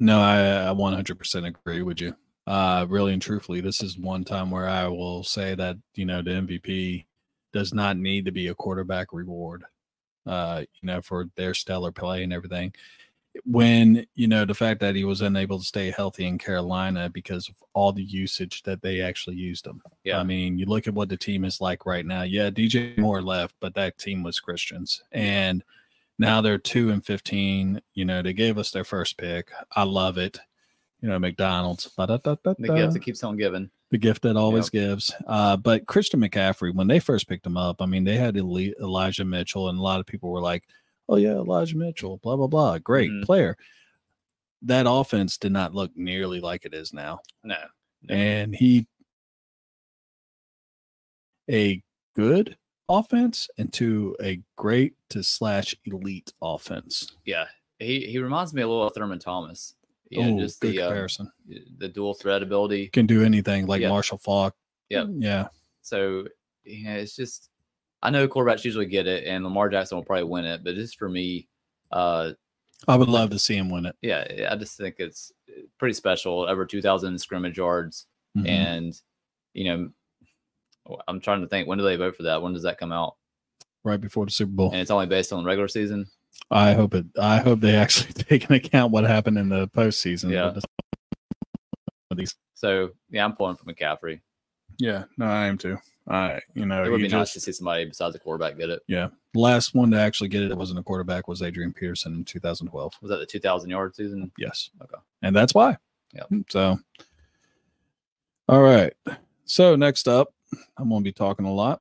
no, 0.00 0.20
I, 0.20 0.70
I 0.70 0.74
100% 0.74 1.46
agree 1.46 1.82
with 1.82 2.00
you. 2.00 2.14
Uh, 2.46 2.84
really 2.88 3.12
and 3.12 3.22
truthfully, 3.22 3.60
this 3.60 3.82
is 3.82 3.98
one 3.98 4.24
time 4.24 4.50
where 4.50 4.68
I 4.68 4.86
will 4.88 5.24
say 5.24 5.54
that 5.54 5.76
you 5.94 6.04
know 6.04 6.20
the 6.20 6.32
MVP 6.32 7.06
does 7.54 7.72
not 7.72 7.96
need 7.96 8.26
to 8.26 8.32
be 8.32 8.48
a 8.48 8.54
quarterback 8.54 9.12
reward. 9.12 9.64
Uh, 10.26 10.64
you 10.80 10.86
know, 10.86 11.02
for 11.02 11.28
their 11.36 11.54
stellar 11.54 11.92
play 11.92 12.22
and 12.22 12.32
everything. 12.32 12.72
When 13.44 14.06
you 14.14 14.28
know 14.28 14.44
the 14.44 14.54
fact 14.54 14.80
that 14.80 14.94
he 14.94 15.04
was 15.04 15.20
unable 15.20 15.58
to 15.58 15.64
stay 15.64 15.90
healthy 15.90 16.24
in 16.24 16.38
Carolina 16.38 17.10
because 17.10 17.48
of 17.48 17.56
all 17.72 17.92
the 17.92 18.04
usage 18.04 18.62
that 18.62 18.80
they 18.80 19.00
actually 19.00 19.36
used 19.36 19.66
him. 19.66 19.82
Yeah. 20.04 20.20
I 20.20 20.22
mean, 20.22 20.56
you 20.56 20.66
look 20.66 20.86
at 20.86 20.94
what 20.94 21.08
the 21.08 21.16
team 21.16 21.44
is 21.44 21.60
like 21.60 21.84
right 21.84 22.06
now. 22.06 22.22
Yeah, 22.22 22.50
DJ 22.50 22.96
Moore 22.96 23.20
left, 23.20 23.56
but 23.58 23.74
that 23.74 23.98
team 23.98 24.22
was 24.22 24.38
Christians. 24.38 25.02
And 25.10 25.64
now 26.18 26.40
they're 26.40 26.58
two 26.58 26.90
and 26.90 27.04
fifteen. 27.04 27.82
You 27.94 28.04
know, 28.04 28.22
they 28.22 28.32
gave 28.32 28.56
us 28.56 28.70
their 28.70 28.84
first 28.84 29.18
pick. 29.18 29.50
I 29.72 29.82
love 29.82 30.16
it. 30.16 30.38
You 31.00 31.08
know, 31.08 31.18
McDonald's. 31.18 31.90
The 32.58 32.68
gift 32.74 32.92
that 32.94 33.00
keeps 33.00 33.24
on 33.24 33.36
giving. 33.36 33.68
The 33.94 33.98
gift 33.98 34.22
that 34.22 34.36
always 34.36 34.70
gives. 34.70 35.14
Uh, 35.24 35.56
but 35.56 35.86
Christian 35.86 36.18
McCaffrey, 36.20 36.74
when 36.74 36.88
they 36.88 36.98
first 36.98 37.28
picked 37.28 37.46
him 37.46 37.56
up, 37.56 37.80
I 37.80 37.86
mean, 37.86 38.02
they 38.02 38.16
had 38.16 38.36
Eli- 38.36 38.72
Elijah 38.80 39.24
Mitchell, 39.24 39.68
and 39.68 39.78
a 39.78 39.82
lot 39.82 40.00
of 40.00 40.06
people 40.06 40.30
were 40.32 40.40
like, 40.40 40.64
"Oh 41.08 41.14
yeah, 41.14 41.34
Elijah 41.34 41.76
Mitchell, 41.76 42.16
blah 42.16 42.34
blah 42.34 42.48
blah, 42.48 42.78
great 42.78 43.08
Mhm. 43.12 43.22
player." 43.24 43.56
That 44.62 44.86
offense 44.88 45.38
did 45.38 45.52
not 45.52 45.74
look 45.76 45.96
nearly 45.96 46.40
like 46.40 46.64
it 46.64 46.74
is 46.74 46.92
now 46.92 47.20
No. 47.44 47.54
no. 48.02 48.12
and 48.16 48.52
he 48.52 48.88
a 51.48 51.80
good 52.16 52.56
offense 52.88 53.48
into 53.58 54.16
a 54.20 54.42
great 54.56 54.94
to 55.10 55.22
slash 55.22 55.76
elite 55.84 56.32
offense. 56.42 57.12
yeah, 57.24 57.46
he 57.78 58.06
he 58.06 58.18
reminds 58.18 58.52
me 58.52 58.62
a 58.62 58.66
little 58.66 58.84
of 58.88 58.92
Thurman 58.92 59.20
Thomas. 59.20 59.76
You 60.14 60.22
know, 60.30 60.36
oh, 60.36 60.40
just 60.40 60.60
good 60.60 60.72
the 60.72 60.82
uh, 60.82 60.88
comparison. 60.88 61.32
the 61.78 61.88
dual 61.88 62.14
threat 62.14 62.42
ability. 62.42 62.88
Can 62.88 63.06
do 63.06 63.22
anything 63.24 63.66
like 63.66 63.80
Yeah. 63.82 63.88
Marshall 63.88 64.18
Faulk. 64.18 64.54
Yeah, 64.88 65.06
Yeah. 65.10 65.48
So 65.82 66.26
yeah, 66.64 66.94
it's 66.94 67.16
just 67.16 67.50
I 68.02 68.10
know 68.10 68.28
quarterbacks 68.28 68.64
usually 68.64 68.86
get 68.86 69.06
it, 69.06 69.24
and 69.26 69.42
Lamar 69.44 69.68
Jackson 69.70 69.96
will 69.96 70.04
probably 70.04 70.24
win 70.24 70.44
it. 70.44 70.62
But 70.62 70.74
just 70.74 70.98
for 70.98 71.08
me, 71.08 71.48
uh, 71.90 72.32
I 72.86 72.96
would 72.96 73.08
love 73.08 73.30
to 73.30 73.38
see 73.38 73.56
him 73.56 73.70
win 73.70 73.86
it. 73.86 73.96
yeah, 74.02 74.48
I 74.50 74.56
just 74.56 74.76
think 74.76 74.96
it's 74.98 75.32
pretty 75.78 75.94
special. 75.94 76.40
Over 76.42 76.66
two 76.66 76.82
thousand 76.82 77.18
scrimmage 77.18 77.56
yards, 77.58 78.06
Mhm. 78.36 78.48
and 78.48 79.00
you 79.54 79.64
know, 79.64 80.98
I'm 81.08 81.20
trying 81.20 81.40
to 81.40 81.48
think 81.48 81.66
when 81.66 81.78
do 81.78 81.84
they 81.84 81.96
vote 81.96 82.16
for 82.16 82.24
that? 82.24 82.42
When 82.42 82.52
does 82.52 82.62
that 82.64 82.78
come 82.78 82.92
out? 82.92 83.16
right 83.86 84.00
before 84.00 84.24
the 84.24 84.30
Super 84.32 84.50
Bowl. 84.52 84.70
And 84.70 84.80
it's 84.80 84.90
only 84.90 85.04
based 85.04 85.30
on 85.30 85.42
the 85.42 85.46
regular 85.46 85.68
season. 85.68 86.06
I 86.50 86.72
hope 86.74 86.94
it. 86.94 87.06
I 87.20 87.38
hope 87.38 87.60
they 87.60 87.74
actually 87.74 88.12
take 88.24 88.42
into 88.42 88.54
account 88.54 88.92
what 88.92 89.04
happened 89.04 89.38
in 89.38 89.48
the 89.48 89.68
postseason. 89.68 90.30
Yeah. 90.30 90.54
these- 92.16 92.36
So 92.54 92.90
yeah, 93.10 93.24
I'm 93.24 93.34
pulling 93.34 93.56
for 93.56 93.64
McCaffrey. 93.64 94.20
Yeah. 94.78 95.04
No, 95.18 95.26
I 95.26 95.46
am 95.46 95.58
too. 95.58 95.78
I, 96.08 96.40
you 96.54 96.66
know, 96.66 96.84
It 96.84 96.90
would 96.90 97.00
be 97.00 97.08
nice 97.08 97.32
to 97.32 97.40
see 97.40 97.52
somebody 97.52 97.86
besides 97.86 98.14
a 98.14 98.18
quarterback 98.18 98.58
get 98.58 98.68
it. 98.70 98.82
yeah. 98.86 99.08
Last 99.34 99.74
one 99.74 99.90
to 99.92 99.98
actually 99.98 100.28
get 100.28 100.42
it 100.42 100.48
that 100.50 100.58
wasn't 100.58 100.78
a 100.78 100.82
quarterback 100.82 101.26
was 101.26 101.42
Adrian 101.42 101.72
Peterson 101.72 102.14
in 102.14 102.24
2012. 102.24 102.92
Was 103.00 103.10
that 103.10 103.16
the 103.16 103.26
2,000 103.26 103.70
yard 103.70 103.96
season? 103.96 104.30
Yes. 104.38 104.70
Okay. 104.82 105.00
And 105.22 105.34
that's 105.34 105.54
why. 105.54 105.76
Yeah. 106.12 106.22
Mm, 106.30 106.44
so, 106.50 106.78
all 108.48 108.62
right. 108.62 108.92
So 109.46 109.74
next 109.76 110.06
up, 110.06 110.28
I'm 110.76 110.88
going 110.90 111.00
to 111.02 111.08
be 111.08 111.12
talking 111.12 111.46
a 111.46 111.52
lot, 111.52 111.80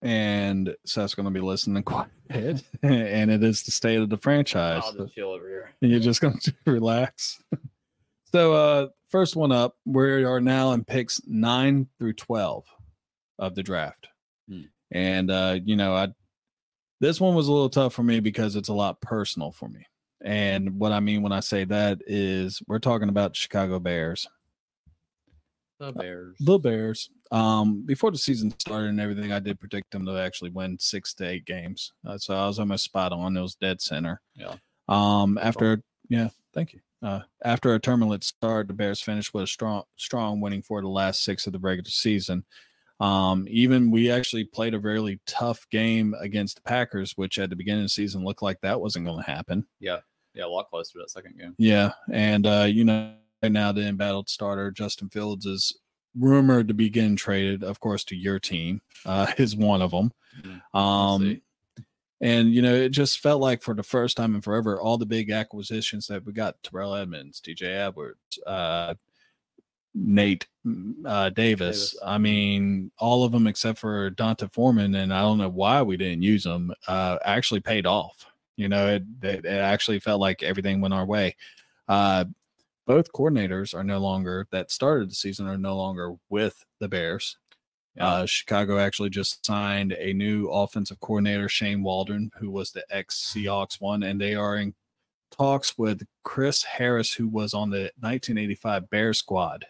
and 0.00 0.74
Seth's 0.84 1.14
going 1.14 1.24
to 1.26 1.30
be 1.30 1.40
listening 1.40 1.82
quiet, 1.84 2.10
and 2.82 3.30
it 3.30 3.42
is 3.42 3.62
the 3.62 3.70
state 3.70 3.98
of 3.98 4.08
the 4.10 4.16
franchise. 4.18 4.82
I'll 4.84 4.92
just 4.94 5.14
chill 5.14 5.30
over 5.30 5.46
here. 5.48 5.70
and 5.82 5.90
you're 5.90 6.00
just 6.00 6.20
going 6.20 6.38
to 6.42 6.54
relax. 6.66 7.42
so, 8.32 8.52
uh, 8.54 8.88
first 9.08 9.36
one 9.36 9.52
up, 9.52 9.76
we 9.84 10.24
are 10.24 10.40
now 10.40 10.72
in 10.72 10.84
picks 10.84 11.20
nine 11.26 11.88
through 11.98 12.14
twelve 12.14 12.64
of 13.38 13.54
the 13.54 13.62
draft, 13.62 14.08
Hmm. 14.48 14.62
and 14.90 15.30
uh, 15.30 15.58
you 15.64 15.76
know, 15.76 15.94
I 15.94 16.08
this 17.00 17.20
one 17.20 17.34
was 17.34 17.48
a 17.48 17.52
little 17.52 17.68
tough 17.70 17.94
for 17.94 18.02
me 18.04 18.20
because 18.20 18.54
it's 18.56 18.68
a 18.68 18.74
lot 18.74 19.00
personal 19.00 19.50
for 19.50 19.68
me. 19.68 19.86
And 20.24 20.78
what 20.78 20.92
I 20.92 21.00
mean 21.00 21.22
when 21.22 21.32
I 21.32 21.40
say 21.40 21.64
that 21.64 21.98
is 22.06 22.62
we're 22.68 22.78
talking 22.78 23.08
about 23.08 23.34
Chicago 23.34 23.80
Bears. 23.80 24.28
The 25.80 25.90
Bears. 25.92 26.36
The 26.38 26.58
Bears. 26.60 27.10
Um, 27.32 27.82
before 27.86 28.10
the 28.10 28.18
season 28.18 28.54
started 28.58 28.90
and 28.90 29.00
everything, 29.00 29.32
I 29.32 29.38
did 29.38 29.58
predict 29.58 29.90
them 29.90 30.04
to 30.04 30.18
actually 30.18 30.50
win 30.50 30.78
six 30.78 31.14
to 31.14 31.26
eight 31.26 31.46
games. 31.46 31.92
Uh, 32.06 32.18
so 32.18 32.34
I 32.34 32.46
was 32.46 32.58
almost 32.58 32.84
spot 32.84 33.12
on. 33.12 33.36
It 33.36 33.40
was 33.40 33.54
dead 33.54 33.80
center. 33.80 34.20
Yeah. 34.34 34.56
Um, 34.88 35.38
after 35.40 35.82
yeah, 36.08 36.28
thank 36.52 36.74
you. 36.74 36.80
Uh, 37.02 37.20
after 37.42 37.74
a 37.74 37.80
turbulent 37.80 38.22
start, 38.22 38.68
the 38.68 38.74
Bears 38.74 39.00
finished 39.00 39.34
with 39.34 39.44
a 39.44 39.46
strong, 39.46 39.82
strong 39.96 40.40
winning 40.40 40.62
for 40.62 40.80
the 40.82 40.88
last 40.88 41.24
six 41.24 41.46
of 41.46 41.52
the 41.52 41.58
regular 41.58 41.88
season. 41.88 42.44
Um, 43.00 43.46
even 43.48 43.90
we 43.90 44.10
actually 44.10 44.44
played 44.44 44.74
a 44.74 44.78
really 44.78 45.18
tough 45.26 45.66
game 45.70 46.14
against 46.20 46.56
the 46.56 46.62
Packers, 46.62 47.16
which 47.16 47.38
at 47.38 47.50
the 47.50 47.56
beginning 47.56 47.80
of 47.80 47.86
the 47.86 47.90
season 47.90 48.24
looked 48.24 48.42
like 48.42 48.60
that 48.60 48.80
wasn't 48.80 49.06
going 49.06 49.24
to 49.24 49.30
happen. 49.30 49.66
Yeah, 49.80 49.98
yeah, 50.34 50.44
a 50.44 50.46
lot 50.46 50.70
closer 50.70 50.92
to 50.92 50.98
that 50.98 51.10
second 51.10 51.38
game. 51.38 51.54
Yeah, 51.58 51.92
and 52.12 52.46
uh, 52.46 52.66
you 52.68 52.84
know, 52.84 53.14
right 53.42 53.50
now 53.50 53.72
the 53.72 53.88
embattled 53.88 54.28
starter 54.28 54.70
Justin 54.70 55.08
Fields 55.08 55.46
is 55.46 55.76
rumored 56.18 56.68
to 56.68 56.74
be 56.74 56.90
getting 56.90 57.16
traded, 57.16 57.64
of 57.64 57.80
course, 57.80 58.04
to 58.04 58.16
your 58.16 58.38
team. 58.38 58.80
Uh, 59.04 59.26
is 59.38 59.56
one 59.56 59.82
of 59.82 59.90
them. 59.90 60.12
Mhm. 60.40 60.78
Um, 60.78 61.40
and 62.20 62.54
you 62.54 62.62
know, 62.62 62.74
it 62.74 62.90
just 62.90 63.18
felt 63.18 63.40
like 63.40 63.62
for 63.62 63.74
the 63.74 63.82
first 63.82 64.16
time 64.16 64.34
in 64.34 64.40
forever, 64.40 64.80
all 64.80 64.96
the 64.96 65.06
big 65.06 65.30
acquisitions 65.30 66.06
that 66.06 66.24
we 66.24 66.32
got: 66.32 66.62
Terrell 66.62 66.94
Edmunds, 66.94 67.40
T.J. 67.40 67.66
Edwards, 67.66 68.38
uh, 68.46 68.94
Nate 69.94 70.46
mm, 70.64 70.94
uh, 71.04 71.30
Davis. 71.30 71.90
Davis. 71.90 71.96
I 72.04 72.18
mean, 72.18 72.92
all 72.98 73.24
of 73.24 73.32
them 73.32 73.48
except 73.48 73.78
for 73.78 74.10
D'Onta 74.10 74.52
Foreman, 74.52 74.94
and 74.94 75.12
I 75.12 75.20
don't 75.20 75.38
know 75.38 75.48
why 75.48 75.82
we 75.82 75.96
didn't 75.96 76.22
use 76.22 76.44
them. 76.44 76.72
Uh, 76.86 77.18
actually 77.24 77.60
paid 77.60 77.86
off. 77.86 78.24
You 78.56 78.68
know, 78.68 78.86
it, 78.86 79.02
it 79.22 79.44
it 79.44 79.48
actually 79.48 79.98
felt 79.98 80.20
like 80.20 80.42
everything 80.44 80.80
went 80.80 80.94
our 80.94 81.04
way. 81.04 81.36
Uh, 81.88 82.26
both 82.86 83.12
coordinators 83.12 83.74
are 83.74 83.84
no 83.84 83.98
longer 83.98 84.46
that 84.50 84.70
started 84.70 85.10
the 85.10 85.14
season 85.14 85.46
are 85.46 85.58
no 85.58 85.76
longer 85.76 86.14
with 86.28 86.64
the 86.80 86.88
Bears. 86.88 87.36
Yeah. 87.96 88.06
Uh, 88.06 88.26
Chicago 88.26 88.78
actually 88.78 89.10
just 89.10 89.44
signed 89.44 89.92
a 89.92 90.12
new 90.14 90.48
offensive 90.48 90.98
coordinator, 91.00 91.48
Shane 91.48 91.82
Waldron, 91.82 92.30
who 92.38 92.50
was 92.50 92.72
the 92.72 92.84
ex 92.90 93.32
Seahawks 93.34 93.80
one, 93.80 94.02
and 94.02 94.20
they 94.20 94.34
are 94.34 94.56
in 94.56 94.74
talks 95.30 95.76
with 95.76 96.02
Chris 96.24 96.62
Harris, 96.62 97.12
who 97.12 97.28
was 97.28 97.54
on 97.54 97.70
the 97.70 97.90
1985 98.00 98.88
Bear 98.90 99.12
squad 99.12 99.66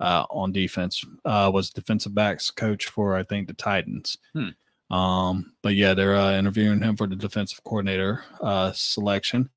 uh, 0.00 0.24
on 0.30 0.52
defense, 0.52 1.04
uh, 1.24 1.50
was 1.52 1.70
defensive 1.70 2.14
backs 2.14 2.50
coach 2.50 2.86
for 2.86 3.16
I 3.16 3.22
think 3.22 3.48
the 3.48 3.54
Titans. 3.54 4.16
Hmm. 4.34 4.94
Um, 4.94 5.52
but 5.62 5.74
yeah, 5.74 5.94
they're 5.94 6.16
uh, 6.16 6.38
interviewing 6.38 6.80
him 6.80 6.96
for 6.96 7.06
the 7.06 7.16
defensive 7.16 7.62
coordinator 7.64 8.24
uh, 8.40 8.72
selection. 8.72 9.50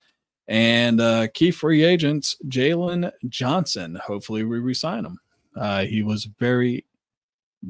And 0.51 0.99
uh, 0.99 1.29
key 1.33 1.49
free 1.49 1.81
agents, 1.81 2.35
Jaylon 2.45 3.09
Johnson. 3.29 3.97
Hopefully, 4.05 4.43
we 4.43 4.59
resign 4.59 5.05
him. 5.05 5.17
Uh, 5.55 5.85
he 5.85 6.03
was 6.03 6.25
very 6.25 6.85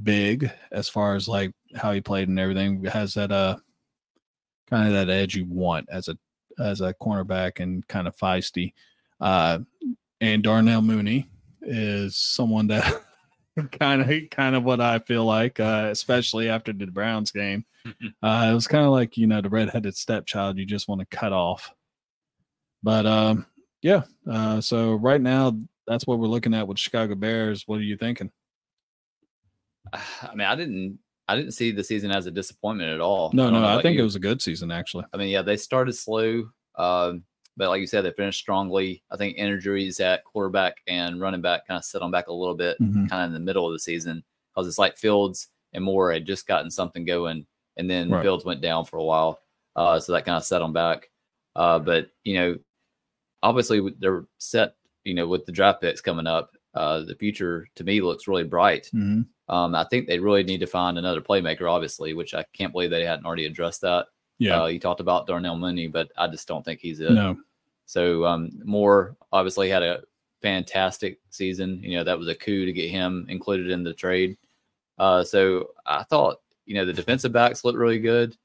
big 0.02 0.52
as 0.72 0.90
far 0.90 1.16
as 1.16 1.28
like 1.28 1.52
how 1.76 1.92
he 1.92 2.02
played 2.02 2.28
and 2.28 2.40
everything. 2.40 2.84
Has 2.86 3.14
that 3.14 3.32
uh 3.32 3.58
kind 4.68 4.88
of 4.88 4.94
that 4.96 5.14
edge 5.14 5.36
you 5.36 5.46
want 5.46 5.90
as 5.92 6.08
a 6.08 6.18
as 6.60 6.82
a 6.82 6.96
cornerback 6.96 7.60
and 7.60 7.88
kind 7.88 8.08
of 8.08 8.18
feisty. 8.18 8.74
Uh, 9.20 9.60
and 10.20 10.42
Darnell 10.42 10.82
Mooney 10.82 11.30
is 11.62 12.18
someone 12.18 12.66
that 12.66 13.04
kind 13.80 14.02
of 14.02 14.30
kind 14.32 14.56
of 14.56 14.64
what 14.64 14.82
I 14.82 14.98
feel 14.98 15.26
like, 15.26 15.60
uh, 15.60 15.90
especially 15.92 16.50
after 16.50 16.74
the 16.74 16.88
Browns 16.88 17.30
game. 17.32 17.64
Uh, 18.24 18.50
it 18.52 18.54
was 18.54 18.68
kind 18.68 18.86
of 18.86 18.92
like 18.92 19.18
you 19.18 19.26
know 19.26 19.42
the 19.42 19.50
redheaded 19.50 19.96
stepchild 19.96 20.56
you 20.56 20.66
just 20.66 20.88
want 20.88 21.02
to 21.02 21.18
cut 21.18 21.34
off. 21.34 21.72
But 22.84 23.06
um, 23.06 23.46
yeah, 23.82 24.04
uh, 24.30 24.62
so 24.62 24.94
right 24.96 25.22
now 25.22 25.58
that's 25.88 26.06
what 26.08 26.20
we're 26.20 26.28
looking 26.28 26.54
at 26.54 26.68
with 26.68 26.80
Chicago 26.80 27.16
Bears. 27.16 27.64
What 27.68 27.80
are 27.80 27.84
you 27.84 27.98
thinking? 27.98 28.32
I 29.94 30.36
mean, 30.36 30.48
I 30.48 30.56
didn't 30.56 31.00
I 31.28 31.36
didn't 31.36 31.52
see 31.54 31.72
the 31.72 31.84
season 31.84 32.12
as 32.12 32.26
a 32.26 32.32
disappointment 32.32 32.90
at 32.90 33.00
all. 33.00 33.32
No, 33.34 33.48
I 33.48 33.52
no, 33.52 33.66
I 33.66 33.82
think 33.82 33.96
you. 33.96 34.02
it 34.02 34.06
was 34.06 34.16
a 34.16 34.20
good 34.20 34.42
season 34.42 34.72
actually. 34.72 35.06
I 35.14 35.18
mean, 35.18 35.30
yeah, 35.30 35.42
they 35.42 35.58
started 35.58 35.94
slow, 35.94 36.50
um, 36.76 37.24
but 37.58 37.70
like 37.70 37.80
you 37.82 37.88
said, 37.88 38.02
they 38.04 38.12
finished 38.12 38.40
strongly. 38.40 39.04
I 39.12 39.18
think 39.18 39.38
injuries 39.38 40.00
at 40.00 40.24
quarterback 40.26 40.76
and 40.88 41.22
running 41.22 41.42
back 41.42 41.68
kind 41.68 41.78
of 41.78 41.86
set 41.86 42.02
them 42.02 42.12
back 42.12 42.28
a 42.28 42.34
little 42.34 42.56
bit, 42.56 42.78
Mhm. 42.82 43.10
kind 43.10 43.24
of 43.24 43.28
in 43.28 43.34
the 43.34 43.40
middle 43.40 43.66
of 43.68 43.74
the 43.74 43.80
season, 43.80 44.24
because 44.54 44.68
it's 44.68 44.78
like 44.80 44.98
Fields 44.98 45.48
and 45.74 45.84
Moore 45.84 46.12
had 46.12 46.26
just 46.26 46.48
gotten 46.48 46.70
something 46.72 47.06
going, 47.06 47.46
and 47.78 47.90
then 47.90 48.10
Right. 48.10 48.24
Fields 48.24 48.44
went 48.44 48.62
down 48.62 48.84
for 48.86 48.98
a 48.98 49.04
while, 49.04 49.42
uh, 49.76 50.00
so 50.00 50.12
that 50.14 50.26
kind 50.26 50.38
of 50.38 50.44
set 50.44 50.60
them 50.60 50.74
back. 50.74 51.10
Uh, 51.56 51.80
but 51.80 52.10
you 52.24 52.34
know, 52.36 52.58
obviously 53.44 53.82
they're 54.00 54.26
set. 54.38 54.76
You 55.04 55.16
know, 55.16 55.28
with 55.28 55.46
the 55.46 55.52
draft 55.52 55.82
picks 55.82 56.00
coming 56.00 56.28
up, 56.28 56.56
uh, 56.76 57.02
the 57.02 57.16
future 57.16 57.68
to 57.76 57.84
me 57.84 58.02
looks 58.02 58.28
really 58.28 58.44
bright. 58.44 58.90
Mhm. 58.94 59.26
Um, 59.50 59.74
I 59.76 59.84
think 59.86 60.08
they 60.08 60.20
really 60.20 60.44
need 60.44 60.60
to 60.60 60.68
find 60.68 60.98
another 60.98 61.22
playmaker, 61.22 61.70
obviously, 61.70 62.14
which 62.14 62.34
I 62.36 62.46
can't 62.54 62.72
believe 62.72 62.92
they 62.92 63.04
hadn't 63.04 63.26
already 63.26 63.46
addressed 63.48 63.82
that. 63.82 64.06
Yeah, 64.38 64.62
Uh, 64.64 64.68
you 64.68 64.80
talked 64.80 65.00
about 65.02 65.26
Darnell 65.28 65.58
Mooney, 65.58 65.88
but 65.88 66.12
I 66.18 66.28
just 66.28 66.48
don't 66.48 66.64
think 66.64 66.80
he's 66.80 67.00
it. 67.00 67.12
no, 67.12 67.38
So 67.88 68.26
um, 68.26 68.52
Moore 68.64 69.16
obviously 69.32 69.70
had 69.70 69.84
a 69.84 70.04
fantastic 70.42 71.20
season. 71.30 71.82
You 71.84 71.98
know 71.98 72.04
that 72.04 72.18
was 72.18 72.28
a 72.28 72.36
coup 72.36 72.66
to 72.66 72.74
get 72.74 72.90
him 72.90 73.26
included 73.30 73.70
in 73.70 73.84
the 73.84 73.94
trade. 73.94 74.38
Uh, 74.98 75.24
so 75.24 75.72
I 75.86 76.04
thought 76.04 76.38
you 76.66 76.76
know 76.76 76.86
the 76.86 76.94
defensive 76.94 77.32
backs 77.32 77.64
looked 77.66 77.78
really 77.78 78.00
good. 78.00 78.38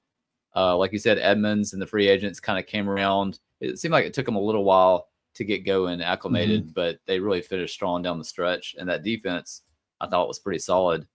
Uh, 0.55 0.77
like 0.77 0.93
you 0.93 0.99
said, 0.99 1.19
Edmunds 1.19 1.75
and 1.75 1.83
the 1.83 1.87
free 1.87 2.09
agents 2.09 2.41
kind 2.41 2.59
of 2.59 2.67
came 2.67 2.89
around. 2.89 3.39
It 3.61 3.79
seemed 3.79 3.93
like 3.93 4.05
it 4.05 4.15
took 4.15 4.27
them 4.27 4.37
a 4.37 4.41
little 4.41 4.65
while 4.65 5.09
to 5.35 5.45
get 5.45 5.67
going, 5.67 6.01
acclimated, 6.01 6.73
but 6.75 6.99
they 7.07 7.21
really 7.21 7.43
finished 7.43 7.75
strong 7.75 8.03
down 8.03 8.19
the 8.19 8.25
stretch. 8.25 8.75
And 8.79 8.89
that 8.89 9.03
defense, 9.03 9.63
I 10.01 10.07
thought 10.07 10.29
was 10.29 10.39
pretty 10.39 10.59
solid. 10.59 11.07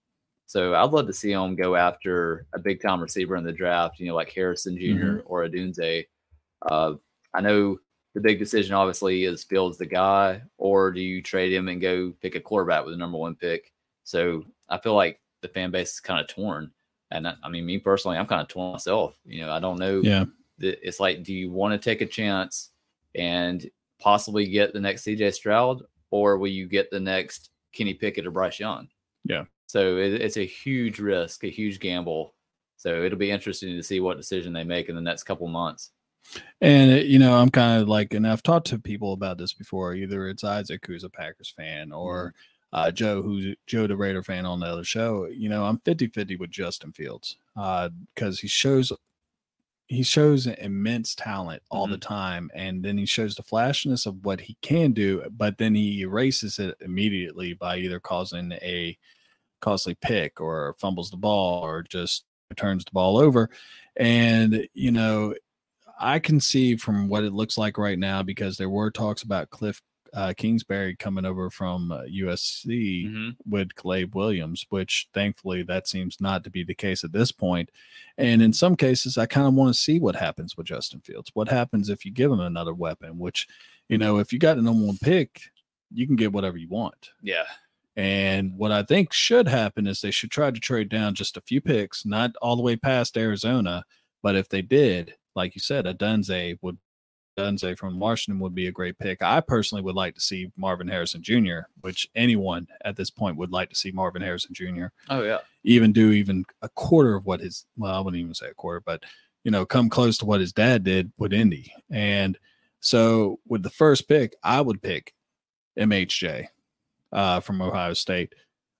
So 0.46 0.74
I'd 0.74 0.90
love 0.90 1.06
to 1.06 1.12
see 1.12 1.32
them 1.32 1.56
go 1.56 1.76
after 1.76 2.46
a 2.52 2.58
big 2.58 2.80
time 2.82 3.00
receiver 3.00 3.36
in 3.36 3.44
the 3.44 3.52
draft, 3.52 3.98
you 3.98 4.06
know, 4.06 4.14
like 4.14 4.30
Harrison 4.30 4.76
junior 4.76 5.22
or 5.24 5.46
Odunze. 5.46 6.06
Uh, 6.62 6.94
I 7.34 7.40
know 7.40 7.78
the 8.14 8.20
big 8.20 8.38
decision 8.38 8.74
obviously 8.74 9.24
is 9.24 9.44
Fields 9.44 9.78
the 9.78 9.86
guy, 9.86 10.42
or 10.58 10.90
do 10.90 11.00
you 11.00 11.22
trade 11.22 11.52
him 11.52 11.68
and 11.68 11.80
go 11.80 12.12
pick 12.20 12.34
a 12.34 12.40
quarterback 12.40 12.84
with 12.84 12.94
the 12.94 12.98
number 12.98 13.18
one 13.18 13.34
pick? 13.34 13.72
So 14.04 14.44
I 14.68 14.78
feel 14.78 14.94
like 14.94 15.20
the 15.40 15.48
fan 15.48 15.70
base 15.70 15.94
is 15.94 16.00
kind 16.00 16.20
of 16.20 16.28
torn. 16.28 16.70
And 17.10 17.26
I, 17.26 17.34
I 17.42 17.48
mean, 17.48 17.66
me 17.66 17.78
personally, 17.78 18.18
I'm 18.18 18.26
kind 18.26 18.42
of 18.42 18.48
torn 18.48 18.72
myself. 18.72 19.18
You 19.24 19.46
know, 19.46 19.52
I 19.52 19.58
don't 19.58 19.78
know. 19.78 20.00
yeah, 20.02 20.26
It's 20.62 21.00
like, 21.00 21.22
do 21.22 21.34
you 21.34 21.50
want 21.50 21.72
to 21.72 21.78
take 21.78 22.00
a 22.00 22.06
chance 22.06 22.70
and 23.14 23.68
possibly 24.00 24.46
get 24.48 24.72
the 24.72 24.80
next 24.80 25.04
CJ 25.04 25.34
Stroud, 25.34 25.82
or 26.10 26.38
will 26.38 26.48
you 26.48 26.66
get 26.66 26.90
the 26.90 27.00
next 27.00 27.50
Kenny 27.72 27.94
Pickett 27.94 28.26
or 28.26 28.30
Bryce 28.30 28.58
Young? 28.58 28.88
Yeah. 29.24 29.44
So 29.66 29.96
it, 29.96 30.14
it's 30.14 30.36
a 30.36 30.46
huge 30.46 30.98
risk, 30.98 31.44
a 31.44 31.48
huge 31.48 31.80
gamble. 31.80 32.34
So 32.76 33.04
it'll 33.04 33.18
be 33.18 33.30
interesting 33.30 33.76
to 33.76 33.82
see 33.82 34.00
what 34.00 34.16
decision 34.16 34.52
they 34.52 34.64
make 34.64 34.88
in 34.88 34.96
the 34.96 35.00
next 35.00 35.22
couple 35.22 35.46
months. 35.46 35.92
And 36.60 36.92
uh, 36.92 36.96
you 36.96 37.18
know, 37.18 37.34
I'm 37.34 37.50
kind 37.50 37.80
of 37.80 37.88
like, 37.88 38.14
and 38.14 38.26
I've 38.26 38.42
talked 38.42 38.66
to 38.68 38.78
people 38.78 39.12
about 39.12 39.38
this 39.38 39.52
before. 39.52 39.94
Either 39.94 40.28
it's 40.28 40.44
Isaac, 40.44 40.86
who's 40.86 41.04
a 41.04 41.10
Packers 41.10 41.52
fan, 41.56 41.92
or 41.92 42.34
mm-hmm. 42.74 42.88
uh, 42.88 42.90
Joe, 42.90 43.22
who's 43.22 43.56
Joe 43.66 43.86
the 43.86 43.96
Raider 43.96 44.22
fan 44.22 44.46
on 44.46 44.60
the 44.60 44.66
other 44.66 44.84
show. 44.84 45.26
You 45.26 45.48
know, 45.48 45.64
I'm 45.64 45.78
50-50 45.78 46.38
with 46.38 46.50
Justin 46.50 46.92
Fields 46.92 47.36
uh, 47.56 47.90
because 48.14 48.40
he 48.40 48.48
shows 48.48 48.92
he 49.86 50.02
shows 50.02 50.46
immense 50.46 51.14
talent 51.14 51.62
all 51.70 51.86
the 51.86 51.94
mm-hmm. 51.94 52.14
time, 52.14 52.50
and 52.54 52.82
then 52.82 52.96
he 52.96 53.06
shows 53.06 53.34
the 53.34 53.42
flashiness 53.42 54.06
of 54.06 54.24
what 54.24 54.40
he 54.40 54.56
can 54.62 54.92
do, 54.92 55.22
but 55.30 55.58
then 55.58 55.74
he 55.74 56.00
erases 56.00 56.58
it 56.58 56.76
immediately 56.80 57.52
by 57.54 57.76
either 57.76 58.00
causing 58.00 58.52
a 58.52 58.96
costly 59.60 59.94
pick 59.94 60.40
or 60.40 60.74
fumbles 60.78 61.10
the 61.10 61.16
ball 61.16 61.64
or 61.64 61.82
just 61.82 62.24
turns 62.56 62.84
the 62.84 62.90
ball 62.92 63.16
over. 63.16 63.50
And 63.96 64.66
you 64.74 64.90
know, 64.90 65.34
I 65.98 66.18
can 66.18 66.40
see 66.40 66.76
from 66.76 67.08
what 67.08 67.24
it 67.24 67.32
looks 67.32 67.56
like 67.56 67.78
right 67.78 67.98
now 67.98 68.22
because 68.22 68.56
there 68.56 68.70
were 68.70 68.90
talks 68.90 69.22
about 69.22 69.50
Kliff 69.50 69.80
uh, 70.14 70.34
Kingsbury 70.36 70.94
coming 70.96 71.24
over 71.24 71.48
from 71.50 71.90
uh, 71.90 72.02
USC 72.02 73.06
Mhm. 73.06 73.36
with 73.46 73.74
Caleb 73.74 74.14
Williams, 74.14 74.66
which 74.68 75.08
thankfully 75.14 75.62
that 75.62 75.88
seems 75.88 76.20
not 76.20 76.44
to 76.44 76.50
be 76.50 76.64
the 76.64 76.74
case 76.74 77.02
at 77.04 77.12
this 77.12 77.32
point. 77.32 77.70
And 78.18 78.42
in 78.42 78.52
some 78.52 78.76
cases, 78.76 79.16
I 79.16 79.26
kind 79.26 79.46
of 79.46 79.54
want 79.54 79.74
to 79.74 79.80
see 79.80 79.98
what 79.98 80.16
happens 80.16 80.56
with 80.56 80.66
Justin 80.66 81.00
Fields. 81.00 81.30
What 81.34 81.48
happens 81.48 81.88
if 81.88 82.04
you 82.04 82.10
give 82.12 82.30
him 82.30 82.40
another 82.40 82.74
weapon? 82.74 83.18
Which, 83.18 83.46
you 83.88 83.96
know, 83.98 84.18
if 84.18 84.32
you 84.32 84.38
got 84.38 84.58
a 84.58 84.62
number 84.62 84.84
one 84.86 84.98
pick, 84.98 85.40
you 85.90 86.06
can 86.06 86.16
get 86.16 86.32
whatever 86.32 86.56
you 86.58 86.68
want. 86.68 87.10
Yeah. 87.22 87.44
And 87.96 88.56
what 88.56 88.72
I 88.72 88.82
think 88.82 89.12
should 89.12 89.46
happen 89.48 89.86
is 89.86 90.00
they 90.00 90.10
should 90.10 90.30
try 90.30 90.50
to 90.50 90.60
trade 90.60 90.88
down 90.88 91.14
just 91.14 91.36
a 91.36 91.42
few 91.42 91.60
picks, 91.60 92.06
not 92.06 92.34
all 92.40 92.56
the 92.56 92.62
way 92.62 92.76
past 92.76 93.16
Arizona. 93.18 93.84
But 94.22 94.36
if 94.36 94.48
they 94.48 94.62
did, 94.62 95.14
like 95.34 95.54
you 95.54 95.60
said, 95.60 95.86
a 95.86 95.92
Dunze 95.94 96.58
would 96.62 96.78
Dunze 97.36 97.78
from 97.78 97.98
Washington 97.98 98.40
would 98.40 98.54
be 98.54 98.66
a 98.66 98.72
great 98.72 98.98
pick. 98.98 99.22
I 99.22 99.40
personally 99.40 99.82
would 99.82 99.94
like 99.94 100.14
to 100.14 100.20
see 100.20 100.50
Marvin 100.56 100.88
Harrison 100.88 101.22
Jr., 101.22 101.60
which 101.80 102.08
anyone 102.14 102.66
at 102.84 102.96
this 102.96 103.10
point 103.10 103.36
would 103.36 103.50
like 103.50 103.70
to 103.70 103.76
see 103.76 103.90
Marvin 103.90 104.22
Harrison 104.22 104.54
Jr. 104.54 104.86
Oh 105.08 105.22
yeah. 105.22 105.38
even 105.64 105.92
do 105.92 106.10
even 106.10 106.44
a 106.62 106.68
quarter 106.68 107.14
of 107.14 107.24
what 107.24 107.40
his 107.40 107.64
well, 107.76 107.94
I 107.94 108.00
wouldn't 108.00 108.20
even 108.20 108.34
say 108.34 108.48
a 108.48 108.54
quarter, 108.54 108.80
but 108.80 109.02
you 109.44 109.50
know, 109.50 109.66
come 109.66 109.88
close 109.88 110.18
to 110.18 110.26
what 110.26 110.40
his 110.40 110.52
dad 110.52 110.84
did 110.84 111.12
with 111.18 111.32
Indy. 111.32 111.72
And 111.90 112.38
so 112.80 113.40
with 113.46 113.62
the 113.62 113.70
first 113.70 114.08
pick, 114.08 114.34
I 114.42 114.60
would 114.60 114.82
pick 114.82 115.14
MHJ 115.78 116.46
uh, 117.12 117.40
from 117.40 117.62
Ohio 117.62 117.94
State. 117.94 118.34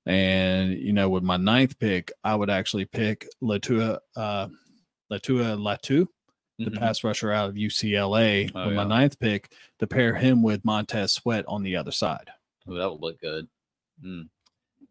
And 0.07 0.73
you 0.79 0.93
know, 0.93 1.09
with 1.09 1.23
my 1.23 1.37
ninth 1.37 1.79
pick, 1.79 2.13
I 2.25 2.35
would 2.35 2.51
actually 2.51 2.85
pick 2.85 3.27
Laiatu 3.43 3.99
uh 4.17 4.49
Laiatu 5.11 5.57
Latu, 5.59 6.07
the 6.59 6.67
Mhm. 6.67 6.79
pass 6.79 7.03
rusher 7.05 7.33
out 7.33 7.49
of 7.49 7.57
UCLA, 7.57 8.51
Oh, 8.55 8.67
with 8.67 8.77
my 8.77 8.85
ninth 8.85 9.19
pick 9.19 9.53
to 9.79 9.87
pair 9.87 10.15
him 10.15 10.43
with 10.43 10.65
Montez 10.65 11.13
Sweat 11.13 11.45
on 11.49 11.63
the 11.63 11.77
other 11.77 11.91
side. 11.93 12.31
Oh, 12.69 12.75
that 12.75 12.91
would 12.91 13.01
look 13.01 13.21
good. 13.21 13.49
Mm. 14.05 14.29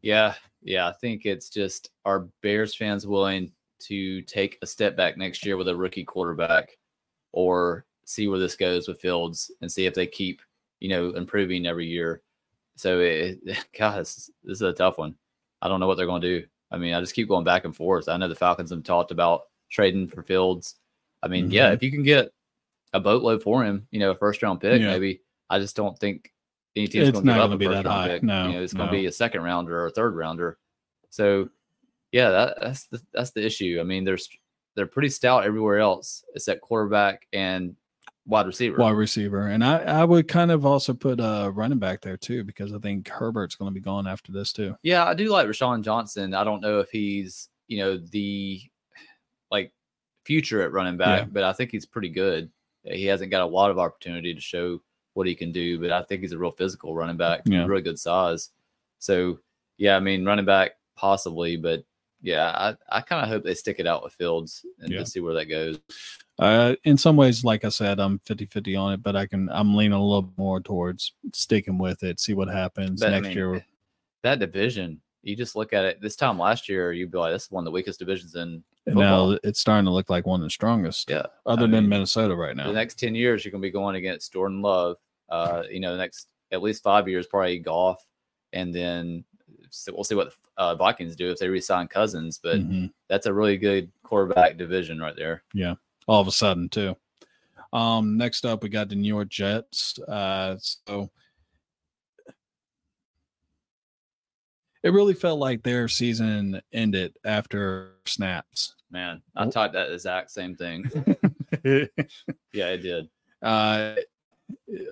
Yeah, 0.01 0.36
yeah. 0.62 0.88
I 0.88 0.93
think 0.93 1.26
it's 1.26 1.49
just 1.49 1.91
are 2.05 2.28
Bears 2.41 2.76
fans 2.76 3.05
willing 3.07 3.51
to 3.80 4.22
take 4.24 4.57
a 4.62 4.68
step 4.68 4.95
back 4.95 5.18
next 5.18 5.45
year 5.45 5.57
with 5.57 5.68
a 5.68 5.76
rookie 5.76 6.03
quarterback, 6.03 6.78
or 7.32 7.86
see 8.05 8.28
where 8.28 8.39
this 8.39 8.55
goes 8.55 8.88
with 8.88 8.99
Fields 8.99 9.51
and 9.62 9.72
see 9.72 9.86
if 9.86 9.93
they 9.93 10.07
keep 10.07 10.41
you 10.80 10.89
know 10.89 11.12
improving 11.12 11.66
every 11.68 11.88
year. 11.88 12.22
So 12.76 12.99
it, 12.99 13.39
God, 13.78 13.99
this, 14.01 14.30
this 14.43 14.57
is 14.57 14.62
a 14.62 14.74
tough 14.74 14.97
one. 14.97 15.16
I 15.62 15.68
don't 15.68 15.80
know 15.80 15.88
what 15.88 15.95
they're 15.97 16.05
going 16.07 16.22
to 16.22 16.39
do. 16.41 16.47
I 16.72 16.78
mean, 16.78 16.93
I 16.93 16.99
just 17.01 17.14
keep 17.16 17.28
going 17.28 17.43
back 17.43 17.66
and 17.66 17.76
forth. 17.76 18.09
I 18.09 18.18
know 18.18 18.28
the 18.28 18.36
Falcons 18.36 18.72
have 18.72 18.84
talked 18.84 19.12
about 19.12 19.43
trading 19.70 20.07
for 20.07 20.24
Fields. 20.24 20.76
I 21.24 21.28
mean, 21.28 21.51
yeah, 21.51 21.69
Mhm. 21.69 21.74
if 21.76 21.84
you 21.84 21.91
can 21.91 22.03
get 22.03 22.32
a 22.93 22.99
boatload 22.99 23.41
for 23.43 23.63
him, 23.63 23.88
you 23.91 23.99
know, 23.99 24.11
a 24.11 24.15
first 24.15 24.41
round 24.43 24.59
pick, 24.61 24.82
Yeah. 24.82 24.88
maybe. 24.91 25.22
I 25.49 25.59
just 25.59 25.76
don't 25.76 25.97
think 25.99 26.32
any 26.76 26.88
team's 26.88 27.11
going 27.11 27.26
to 27.26 27.32
give 27.34 27.41
up 27.41 27.51
a 27.51 27.57
be 27.57 27.65
first 27.65 27.76
round 27.76 27.88
high. 27.88 28.07
pick. 28.07 28.24
No, 28.24 28.47
you 28.47 28.53
know, 28.53 28.61
it's 28.63 28.74
going 28.74 28.88
to 28.88 28.91
be 28.91 29.05
a 29.05 29.11
second 29.11 29.41
rounder 29.43 29.80
or 29.80 29.88
a 29.88 29.91
third 29.91 30.15
rounder. 30.15 30.57
So, 31.09 31.49
yeah, 32.11 32.30
that, 32.30 32.57
that's 32.61 32.86
the 32.88 33.01
that's 33.13 33.32
the 33.32 33.45
issue. 33.45 33.78
I 33.80 33.84
mean, 33.84 34.03
there's 34.03 34.30
they're 34.76 34.86
pretty 34.88 35.09
stout 35.09 35.43
everywhere 35.43 35.80
else 35.80 36.24
except 36.36 36.61
quarterback 36.61 37.28
and 37.34 37.76
wide 38.26 38.45
receiver. 38.47 38.78
wide 38.78 38.91
receiver. 38.91 39.47
And 39.47 39.63
I, 39.65 39.80
I 39.80 40.03
would 40.05 40.28
kind 40.30 40.51
of 40.51 40.65
also 40.65 40.93
put 40.93 41.19
a 41.19 41.51
running 41.53 41.80
back 41.80 41.99
there 42.01 42.15
too, 42.15 42.43
because 42.45 42.74
I 42.74 42.78
think 42.80 43.09
Herbert's 43.09 43.55
going 43.55 43.69
to 43.69 43.74
be 43.74 43.84
gone 43.84 44.07
after 44.07 44.32
this 44.32 44.53
too. 44.53 44.76
Yeah, 44.84 45.03
I 45.05 45.13
do 45.13 45.28
like 45.30 45.47
Roschon 45.47 45.84
Johnson. 45.84 46.34
I 46.34 46.45
don't 46.45 46.61
know 46.61 46.80
if 46.80 46.89
he's, 46.89 47.49
you 47.67 47.80
know, 47.80 47.97
the 47.97 48.61
future 50.26 50.61
at 50.61 50.72
running 50.72 50.97
back, 50.97 51.22
Yeah. 51.22 51.26
but 51.32 51.43
I 51.43 51.53
think 51.53 51.72
he's 51.72 51.86
pretty 51.86 52.09
good. 52.09 52.49
He 52.84 53.05
hasn't 53.05 53.32
got 53.32 53.41
a 53.43 53.45
lot 53.45 53.72
of 53.72 53.80
opportunity 53.80 54.34
to 54.34 54.41
show 54.41 54.82
what 55.13 55.28
he 55.28 55.36
can 55.36 55.51
do, 55.51 55.80
but 55.80 55.91
I 55.91 56.03
think 56.03 56.22
he's 56.22 56.32
a 56.32 56.38
real 56.38 56.51
physical 56.51 56.95
running 56.95 57.17
back, 57.17 57.41
Yeah. 57.45 57.65
really 57.65 57.82
good 57.82 57.99
size. 57.99 58.49
So, 58.99 59.39
yeah, 59.78 59.95
I 59.95 59.99
mean, 59.99 60.26
running 60.26 60.45
back 60.45 60.72
possibly, 60.95 61.57
but 61.57 61.84
yeah, 62.22 62.51
I, 62.89 62.97
I 62.97 63.01
kind 63.01 63.24
of 63.24 63.30
hope 63.30 63.43
they 63.43 63.55
stick 63.55 63.80
it 63.80 63.88
out 63.88 64.03
with 64.03 64.13
Fields 64.13 64.63
and 64.80 64.91
Yeah. 64.91 65.03
see 65.03 65.19
where 65.19 65.34
that 65.34 65.45
goes. 65.45 65.80
Uh, 66.39 66.76
in 66.86 66.97
some 66.97 67.15
ways, 67.15 67.43
like 67.43 67.65
I 67.65 67.69
said, 67.69 67.99
I'm 67.99 68.19
50 68.19 68.45
50 68.45 68.76
on 68.76 68.93
it, 68.93 69.03
but 69.03 69.15
I 69.15 69.26
can, 69.28 69.49
I'm 69.49 69.76
leaning 69.76 69.93
a 69.97 70.03
little 70.03 70.32
more 70.38 70.59
towards 70.59 71.13
sticking 71.34 71.78
with 71.78 72.03
it, 72.03 72.19
see 72.19 72.34
what 72.34 72.47
happens 72.47 72.99
But, 72.99 73.09
I 73.09 73.11
next 73.19 73.28
mean, 73.30 73.38
year. 73.38 73.65
that 74.24 74.39
division, 74.39 75.01
you 75.24 75.36
just 75.36 75.55
look 75.55 75.74
at 75.74 75.86
it 75.86 76.01
this 76.01 76.15
time 76.15 76.39
last 76.39 76.69
year, 76.69 76.93
you'd 76.93 77.11
be 77.11 77.17
like, 77.17 77.34
this 77.34 77.43
is 77.45 77.51
one 77.51 77.61
of 77.61 77.65
the 77.65 77.72
weakest 77.72 77.99
divisions 77.99 78.36
in 78.36 78.63
And 78.88 78.95
football. 78.95 79.32
now 79.34 79.39
it's 79.43 79.59
starting 79.59 79.86
to 79.86 79.91
look 79.91 80.09
like 80.09 80.25
one 80.25 80.39
of 80.41 80.45
the 80.45 80.49
strongest. 80.49 81.09
Yeah. 81.09 81.27
Other 81.45 81.63
I 81.63 81.67
than 81.67 81.82
mean, 81.82 81.89
Minnesota 81.89 82.36
right 82.36 82.55
now. 82.55 82.67
the 82.67 82.73
next 82.73 82.97
10 82.99 83.13
years, 83.15 83.45
you're 83.45 83.51
going 83.51 83.61
to 83.61 83.67
be 83.67 83.71
going 83.71 83.95
against 83.95 84.34
Jordan 84.34 84.61
Love. 84.61 84.97
Uh, 85.29 85.63
you 85.69 85.79
know, 85.79 85.91
the 85.91 85.97
next 85.97 86.27
at 86.51 86.61
least 86.63 86.84
five 86.84 87.07
years, 87.07 87.27
probably 87.27 87.59
Goff. 87.59 88.03
And 88.53 88.73
then 88.73 89.23
so 89.69 89.93
we'll 89.93 90.03
see 90.03 90.15
what 90.15 90.29
the 90.32 90.36
uh, 90.57 90.75
Vikings 90.75 91.15
do 91.15 91.29
if 91.32 91.38
they 91.38 91.47
resign 91.47 91.88
Cousins. 91.88 92.39
But 92.41 92.59
Mhm. 92.59 92.91
that's 93.07 93.25
a 93.27 93.34
really 93.34 93.55
good 93.57 93.89
quarterback 94.03 94.57
division 94.57 94.99
right 94.99 95.15
there. 95.15 95.43
Yeah. 95.53 95.75
All 96.07 96.19
of 96.19 96.27
a 96.27 96.32
sudden 96.32 96.67
too. 96.67 96.95
Um, 97.73 98.17
next 98.17 98.45
up, 98.45 98.63
we 98.63 98.69
got 98.69 98.89
the 98.89 98.95
New 98.95 99.07
York 99.07 99.29
Jets. 99.29 99.97
Uh, 99.99 100.57
so 100.59 101.09
it 104.84 104.89
really 104.93 105.13
felt 105.13 105.39
like 105.39 105.63
their 105.63 105.88
season 105.88 106.61
ended 106.73 107.15
after 107.25 107.93
snaps. 108.05 108.75
Man, 108.91 109.21
I 109.36 109.47
typed 109.47 109.73
that 109.73 109.91
exact 109.91 110.32
same 110.32 110.55
thing. 110.55 110.89
Yeah, 112.53 112.67
it 112.69 112.77
did. 112.77 113.09
uh, 113.41 113.95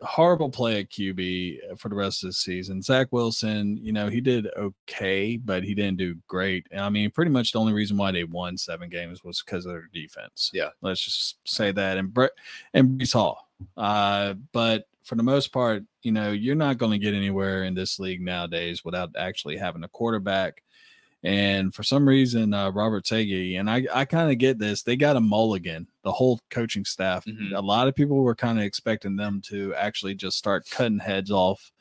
horrible 0.01 0.49
play 0.49 0.79
at 0.81 0.89
QB 0.89 1.77
for 1.79 1.89
the 1.89 1.95
rest 1.95 2.23
of 2.23 2.29
the 2.29 2.33
season. 2.33 2.81
Zach 2.81 3.07
Wilson, 3.11 3.77
you 3.81 3.91
know, 3.93 4.07
he 4.09 4.19
did 4.21 4.47
okay, 4.57 5.37
but 5.37 5.63
he 5.63 5.73
didn't 5.73 5.97
do 5.97 6.15
great. 6.27 6.67
I 6.77 6.89
mean, 6.89 7.11
pretty 7.11 7.31
much 7.31 7.51
the 7.53 7.59
only 7.59 7.73
reason 7.73 7.97
why 7.97 8.11
they 8.11 8.23
won 8.25 8.57
seven 8.57 8.89
games 8.89 9.23
was 9.23 9.41
because 9.41 9.65
of 9.65 9.71
their 9.71 9.89
defense. 9.93 10.51
Yeah. 10.53 10.69
let's 10.81 11.01
just 11.01 11.37
say 11.45 11.71
that. 11.71 11.97
And 11.97 12.13
Brett 12.13 12.31
and 12.73 12.99
Breece 12.99 13.13
Hall. 13.13 13.49
Uh, 13.77 14.33
but 14.51 14.85
for 15.09 15.15
the 15.15 15.23
most 15.23 15.51
part, 15.51 15.83
you 16.03 16.11
know, 16.11 16.31
you're 16.31 16.53
not 16.53 16.77
going 16.77 16.91
to 16.91 17.03
get 17.03 17.15
anywhere 17.15 17.63
in 17.63 17.73
this 17.73 17.97
league 17.99 18.21
nowadays 18.21 18.85
without 18.85 19.09
actually 19.17 19.57
having 19.57 19.83
a 19.83 19.87
quarterback. 19.87 20.61
And 21.23 21.73
for 21.73 21.81
some 21.81 22.07
reason, 22.07 22.53
uh, 22.53 22.69
Robert 22.69 23.05
Tagey, 23.05 23.59
and 23.59 23.67
I, 23.67 23.87
I 23.91 24.05
kind 24.05 24.31
of 24.31 24.37
get 24.37 24.59
this, 24.59 24.83
they 24.83 24.95
got 24.95 25.15
a 25.15 25.19
mulligan, 25.19 25.87
the 26.03 26.11
whole 26.11 26.39
coaching 26.51 26.85
staff. 26.85 27.25
Mhm. 27.25 27.53
A 27.55 27.59
lot 27.59 27.87
of 27.87 27.95
people 27.95 28.17
were 28.17 28.35
kind 28.35 28.59
of 28.59 28.63
expecting 28.63 29.15
them 29.15 29.41
to 29.47 29.73
actually 29.73 30.13
just 30.13 30.37
start 30.37 30.69
cutting 30.69 30.99
heads 30.99 31.31
off 31.31 31.71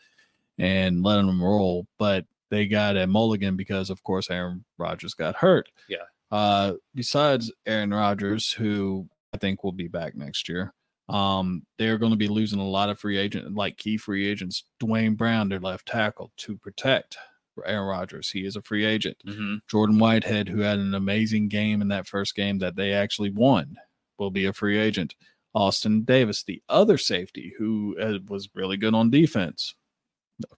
and 0.57 1.03
letting 1.05 1.27
them 1.27 1.43
roll, 1.43 1.87
but 1.99 2.25
they 2.51 2.67
got 2.67 2.97
a 2.97 3.07
mulligan 3.07 3.57
because, 3.57 3.91
of 3.91 4.03
course, 4.03 4.31
Aaron 4.31 4.65
Rodgers 4.79 5.13
got 5.13 5.37
hurt. 5.37 5.69
Yeah. 5.87 5.99
Uh, 6.31 6.73
besides 6.95 7.53
Aaron 7.67 7.91
Rodgers, 7.93 8.51
who 8.53 9.07
I 9.35 9.37
think 9.37 9.63
will 9.63 9.73
be 9.73 9.87
back 9.87 10.17
next 10.17 10.49
year, 10.49 10.73
um, 11.09 11.65
they're 11.79 11.99
going 11.99 12.13
to 12.13 12.17
be 12.19 12.29
losing 12.29 12.61
a 12.61 12.69
lot 12.69 12.91
of 12.91 12.99
free 12.99 13.17
agent, 13.17 13.55
like 13.55 13.77
key 13.77 13.97
free 13.97 14.27
agents. 14.29 14.65
Duane 14.79 15.15
Brown, 15.15 15.49
their 15.49 15.61
left 15.61 15.87
tackle, 15.87 16.33
to 16.39 16.57
protect 16.59 17.17
Aaron 17.65 17.89
Rodgers. 17.89 18.31
He 18.31 18.45
is 18.45 18.57
a 18.57 18.63
free 18.63 18.85
agent. 18.85 19.17
hmm 19.27 19.57
Jordan 19.69 19.99
Whitehead, 19.99 20.49
who 20.49 20.61
had 20.61 20.79
an 20.79 20.95
amazing 20.95 21.49
game 21.49 21.83
in 21.83 21.89
that 21.89 22.07
first 22.07 22.35
game 22.35 22.59
that 22.59 22.77
they 22.77 22.93
actually 22.93 23.31
won, 23.31 23.77
will 24.19 24.31
be 24.31 24.47
a 24.47 24.53
free 24.53 24.79
agent. 24.79 25.15
Austin 25.55 26.03
Davis, 26.05 26.45
the 26.45 26.63
other 26.69 26.99
safety, 26.99 27.53
who 27.59 27.97
uh, 28.01 28.19
was 28.29 28.49
really 28.55 28.77
good 28.77 28.95
on 28.95 29.11
defense, 29.11 29.75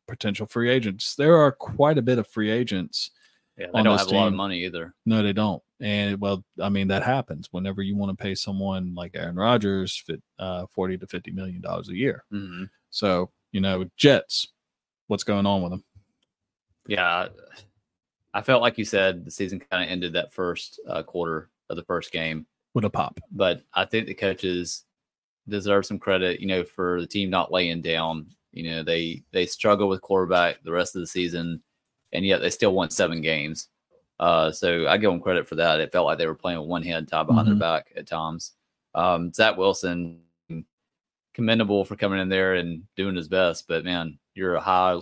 potential 0.06 0.46
free 0.46 0.68
agents. 0.68 1.14
There 1.14 1.36
are 1.36 1.52
quite 1.52 1.96
a 1.96 2.02
bit 2.02 2.18
of 2.18 2.26
free 2.26 2.50
agents. 2.50 3.10
Yeah, 3.56 3.66
they 3.72 3.82
don't 3.82 3.98
have 3.98 4.08
a 4.08 4.14
lot 4.14 4.28
of 4.28 4.34
money 4.34 4.64
either. 4.64 4.94
No, 5.06 5.22
they 5.22 5.32
don't. 5.32 5.62
And 5.80 6.20
well, 6.20 6.44
I 6.60 6.68
mean, 6.68 6.88
that 6.88 7.02
happens 7.02 7.48
whenever 7.52 7.82
you 7.82 7.96
want 7.96 8.16
to 8.16 8.22
pay 8.22 8.34
someone 8.34 8.94
like 8.94 9.12
Aaron 9.14 9.36
Rodgers 9.36 9.96
fit, 9.96 10.22
uh, 10.38 10.66
40 10.74 10.98
to 10.98 11.06
50 11.06 11.30
million 11.30 11.60
dollars 11.60 11.88
a 11.88 11.96
year. 11.96 12.24
hmm 12.30 12.64
So, 12.90 13.30
you 13.52 13.60
know, 13.60 13.88
Jets, 13.96 14.48
what's 15.06 15.24
going 15.24 15.46
on 15.46 15.62
with 15.62 15.72
them? 15.72 15.84
Yeah, 16.86 17.28
I 18.34 18.42
felt 18.42 18.62
like 18.62 18.78
you 18.78 18.84
said 18.84 19.24
the 19.24 19.30
season 19.30 19.60
kind 19.70 19.82
of 19.84 19.90
ended 19.90 20.12
that 20.12 20.32
first 20.32 20.80
uh, 20.88 21.02
quarter 21.02 21.50
of 21.68 21.76
the 21.76 21.84
first 21.84 22.12
game. 22.12 22.46
With 22.74 22.84
a 22.84 22.90
pop. 22.90 23.18
but 23.32 23.62
I 23.74 23.84
think 23.84 24.06
the 24.06 24.14
coaches 24.14 24.84
deserve 25.48 25.86
some 25.86 25.98
credit, 25.98 26.38
you 26.40 26.46
know, 26.46 26.62
for 26.62 27.00
the 27.00 27.06
team 27.06 27.28
not 27.30 27.50
laying 27.50 27.82
down. 27.82 28.26
You 28.52 28.70
know, 28.70 28.82
they 28.84 29.22
they 29.32 29.46
struggle 29.46 29.88
with 29.88 30.00
quarterback 30.02 30.62
the 30.62 30.70
rest 30.72 30.94
of 30.94 31.00
the 31.00 31.06
season, 31.06 31.62
and 32.12 32.24
yet 32.24 32.40
they 32.40 32.50
still 32.50 32.72
won 32.74 32.90
seven 32.90 33.20
games. 33.22 33.68
Uh, 34.20 34.52
so 34.52 34.86
I 34.86 34.98
give 34.98 35.10
them 35.10 35.20
credit 35.20 35.48
for 35.48 35.54
that. 35.56 35.80
It 35.80 35.90
felt 35.90 36.04
like 36.06 36.18
they 36.18 36.26
were 36.26 36.34
playing 36.34 36.60
with 36.60 36.68
one 36.68 36.82
hand 36.82 37.08
tied 37.08 37.26
behind 37.26 37.48
Mhm. 37.48 37.52
their 37.52 37.58
back 37.58 37.90
at 37.96 38.06
times. 38.06 38.52
Um, 38.94 39.32
Zach 39.32 39.56
Wilson, 39.56 40.20
commendable 41.34 41.84
for 41.84 41.96
coming 41.96 42.20
in 42.20 42.28
there 42.28 42.54
and 42.54 42.82
doing 42.96 43.16
his 43.16 43.28
best, 43.28 43.66
but 43.66 43.84
man, 43.84 44.18
you're 44.34 44.56
a 44.56 44.60
high, 44.60 45.00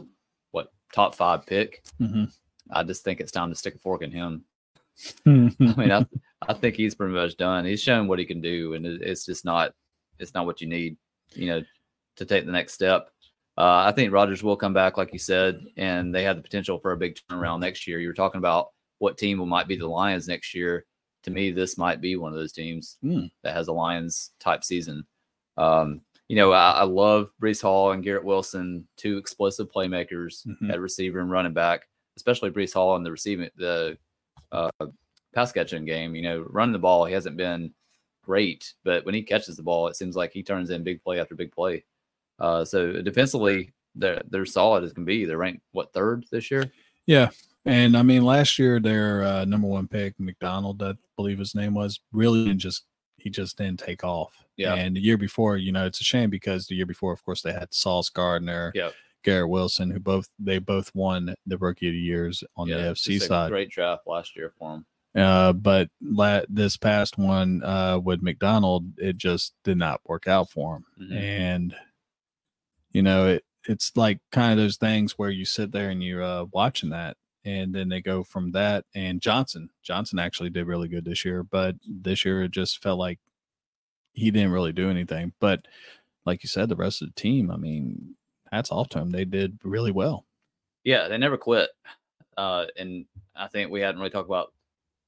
what 0.53 0.73
top 0.93 1.15
five 1.15 1.45
pick. 1.47 1.83
Mhm. 2.01 2.33
I 2.71 2.83
just 2.85 3.03
think 3.03 3.21
it's 3.21 3.33
time 3.33 3.49
to 3.51 3.57
stick 3.57 3.75
a 3.75 3.79
fork 3.79 4.03
in 4.03 4.11
him. 4.13 4.45
I 5.27 5.31
mean, 5.31 5.51
Mm-hmm. 5.51 5.91
I, 5.93 6.07
I 6.49 6.55
think 6.55 6.77
he's 6.77 6.95
pretty 6.95 7.15
much 7.15 7.37
done. 7.37 7.65
He's 7.65 7.83
shown 7.83 8.07
what 8.09 8.19
he 8.19 8.25
can 8.25 8.41
do, 8.41 8.75
and 8.75 8.87
it, 8.87 9.03
it's 9.03 9.25
just 9.27 9.45
not 9.45 9.75
it's 10.21 10.35
not 10.35 10.47
what 10.47 10.61
you 10.61 10.67
need, 10.69 10.97
you 11.35 11.47
know, 11.47 11.63
to 12.17 12.25
take 12.25 12.45
the 12.47 12.53
next 12.53 12.75
step. 12.75 13.11
Uh, 13.57 13.83
I 13.87 13.93
think 13.93 14.13
Rodgers 14.13 14.43
will 14.43 14.57
come 14.57 14.73
back, 14.73 14.97
like 14.97 15.13
you 15.13 15.19
said, 15.19 15.65
and 15.77 16.15
they 16.15 16.25
have 16.25 16.37
the 16.37 16.43
potential 16.43 16.79
for 16.79 16.93
a 16.93 16.97
big 16.97 17.17
turnaround 17.31 17.61
next 17.61 17.87
year. 17.87 17.99
You 18.01 18.09
were 18.09 18.15
talking 18.15 18.39
about 18.39 18.69
what 18.99 19.19
team 19.19 19.39
will 19.39 19.47
might 19.47 19.69
be 19.69 19.77
the 19.77 19.87
Lions 19.87 20.29
next 20.29 20.55
year. 20.55 20.85
To 21.25 21.31
me, 21.31 21.51
this 21.51 21.77
might 21.79 22.01
be 22.01 22.17
one 22.17 22.33
of 22.33 22.39
those 22.39 22.53
teams 22.53 22.97
Hmm. 23.03 23.27
that 23.43 23.55
has 23.55 23.69
a 23.69 23.73
Lions 23.73 24.33
type 24.41 24.65
season. 24.65 25.05
Um, 25.57 26.01
you 26.29 26.37
know, 26.37 26.53
I, 26.53 26.71
I 26.73 26.83
love 26.85 27.31
Breece 27.41 27.63
Hall 27.63 27.93
and 27.93 28.03
Garrett 28.05 28.25
Wilson, 28.25 28.87
two 28.97 29.17
explosive 29.17 29.71
playmakers 29.73 30.47
Mhm. 30.47 30.73
at 30.73 30.81
receiver 30.81 31.21
and 31.21 31.31
running 31.31 31.53
back, 31.55 31.89
especially 32.17 32.51
Breece 32.51 32.75
Hall 32.75 32.97
in 32.97 33.03
the 33.03 33.11
receiving 33.11 33.51
the 33.57 33.99
uh, 34.53 34.71
pass 35.35 35.53
catching 35.53 35.85
game. 35.85 36.15
You 36.15 36.23
know, 36.23 36.41
running 36.51 36.73
the 36.73 36.79
ball, 36.79 37.05
he 37.05 37.13
hasn't 37.15 37.37
been 37.37 37.73
great, 38.25 38.75
but 38.85 39.05
when 39.05 39.15
he 39.15 39.23
catches 39.23 39.57
the 39.57 39.63
ball, 39.63 39.89
it 39.89 39.97
seems 39.97 40.17
like 40.17 40.33
he 40.33 40.43
turns 40.43 40.71
in 40.71 40.83
big 40.85 41.03
play 41.03 41.19
after 41.21 41.35
big 41.35 41.53
play. 41.53 41.85
Uh, 42.39 42.65
so 42.65 43.01
defensively, 43.03 43.73
they're 43.95 44.23
they're 44.31 44.47
solid 44.47 44.85
as 44.85 44.93
can 44.93 45.05
be. 45.05 45.25
They're 45.25 45.39
ranked 45.39 45.63
what 45.73 45.93
third 45.93 46.25
this 46.31 46.51
year? 46.51 46.71
Yeah. 47.07 47.31
And 47.65 47.97
I 47.97 48.03
mean, 48.03 48.25
last 48.25 48.59
year 48.59 48.81
their 48.81 49.23
uh, 49.23 49.45
number 49.45 49.67
one 49.69 49.89
pick, 49.89 50.15
McDonald, 50.19 50.83
I 50.83 50.95
believe 51.17 51.39
his 51.39 51.55
name 51.55 51.75
was, 51.75 52.01
really 52.13 52.45
didn't 52.45 52.61
just 52.61 52.85
he 53.17 53.31
just 53.31 53.59
didn't 53.59 53.81
take 53.81 54.05
off. 54.05 54.33
Yeah. 54.57 54.75
And 54.75 54.95
the 54.97 55.01
year 55.01 55.17
before, 55.19 55.57
you 55.57 55.73
know, 55.73 55.87
it's 55.87 56.01
a 56.01 56.05
shame 56.05 56.31
because 56.31 56.67
the 56.67 56.77
year 56.77 56.87
before, 56.87 57.13
of 57.13 57.25
course, 57.25 57.43
they 57.43 57.53
had 57.53 57.73
Sauce 57.75 58.09
Gardner, 58.09 58.73
Yep. 58.75 58.95
Garrett 59.25 59.49
Wilson, 59.49 59.91
who 59.91 59.99
both 59.99 60.29
they 60.39 60.59
both 60.59 60.95
won 60.95 61.35
the 61.47 61.59
rookie 61.59 61.89
of 61.89 61.93
the 61.93 61.99
years 61.99 62.45
on 62.57 62.69
the 62.69 62.75
AFC 62.75 63.15
just 63.15 63.25
a 63.25 63.29
side. 63.29 63.51
Great 63.51 63.71
draft 63.71 64.03
last 64.07 64.37
year 64.37 64.53
for 64.59 64.77
him. 64.77 64.87
Uh, 65.17 65.53
but 65.53 65.89
la- 66.01 66.43
this 66.49 66.77
past 66.77 67.19
one 67.19 67.63
uh, 67.65 67.99
with 67.99 68.23
McDonald, 68.23 68.87
it 68.99 69.17
just 69.17 69.55
did 69.65 69.77
not 69.77 70.01
work 70.07 70.29
out 70.29 70.51
for 70.51 70.77
him. 70.77 70.85
Mhm. 71.01 71.17
And 71.17 71.77
you 72.93 73.03
know, 73.03 73.27
it 73.27 73.45
it's 73.67 73.97
like 73.97 74.21
kind 74.33 74.53
of 74.53 74.59
those 74.59 74.77
things 74.77 75.19
where 75.19 75.31
you 75.31 75.45
sit 75.45 75.73
there 75.73 75.91
and 75.91 76.03
you're 76.03 76.23
uh, 76.23 76.45
watching 76.53 76.91
that, 76.91 77.17
and 77.49 77.75
then 77.75 77.89
they 77.89 78.03
go 78.03 78.23
from 78.23 78.53
that. 78.53 78.85
And 78.95 79.21
Johnson, 79.23 79.71
Johnson 79.83 80.19
actually 80.19 80.51
did 80.51 80.67
really 80.67 80.89
good 80.89 81.05
this 81.05 81.25
year, 81.25 81.43
but 81.43 81.77
this 81.89 82.25
year 82.25 82.43
it 82.43 82.51
just 82.51 82.83
felt 82.83 82.99
like 82.99 83.19
he 84.13 84.31
didn't 84.31 84.53
really 84.53 84.73
do 84.73 84.91
anything. 84.91 85.33
But 85.41 85.67
like 86.27 86.43
you 86.43 86.49
said, 86.49 86.69
the 86.69 86.77
rest 86.77 87.01
of 87.01 87.09
the 87.09 87.21
team, 87.21 87.51
I 87.51 87.57
mean, 87.57 88.15
hats 88.53 88.71
off 88.71 88.91
to 88.91 88.99
them. 88.99 89.11
They 89.11 89.25
did 89.25 89.59
really 89.63 89.93
well. 89.93 90.27
Yeah, 90.85 91.09
they 91.09 91.17
never 91.17 91.39
quit. 91.39 91.71
Uh, 92.37 92.67
and 92.77 93.07
I 93.35 93.49
think 93.49 93.71
we 93.71 93.81
hadn't 93.81 93.99
really 93.99 94.11
talked 94.11 94.29
about 94.29 94.53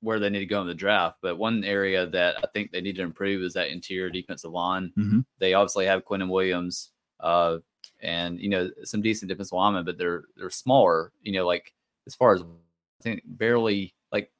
where 0.00 0.18
they 0.18 0.30
need 0.30 0.38
to 0.38 0.46
go 0.46 0.62
in 0.62 0.66
the 0.66 0.74
draft, 0.74 1.18
but 1.20 1.36
one 1.36 1.62
area 1.62 2.06
that 2.06 2.36
I 2.38 2.46
think 2.54 2.70
they 2.70 2.80
need 2.80 2.96
to 2.96 3.02
improve 3.02 3.42
is 3.42 3.52
that 3.52 3.68
interior 3.68 4.08
defensive 4.08 4.50
line. 4.50 4.92
Mhm. 4.96 5.26
They 5.38 5.52
obviously 5.52 5.84
have 5.84 6.06
Quinnen 6.06 6.30
Williams, 6.30 6.92
uh, 7.20 7.58
and 8.00 8.40
you 8.40 8.48
know 8.48 8.70
some 8.84 9.02
decent 9.02 9.28
defensive 9.28 9.52
linemen, 9.52 9.84
but 9.84 9.98
they're 9.98 10.24
they're 10.36 10.48
smaller. 10.48 11.12
You 11.20 11.32
know, 11.32 11.46
like 11.46 11.74
as 12.10 12.14
far 12.16 12.34
as 12.34 12.42
I 12.42 12.44
think 13.02 13.22
barely 13.24 13.94
like 14.12 14.30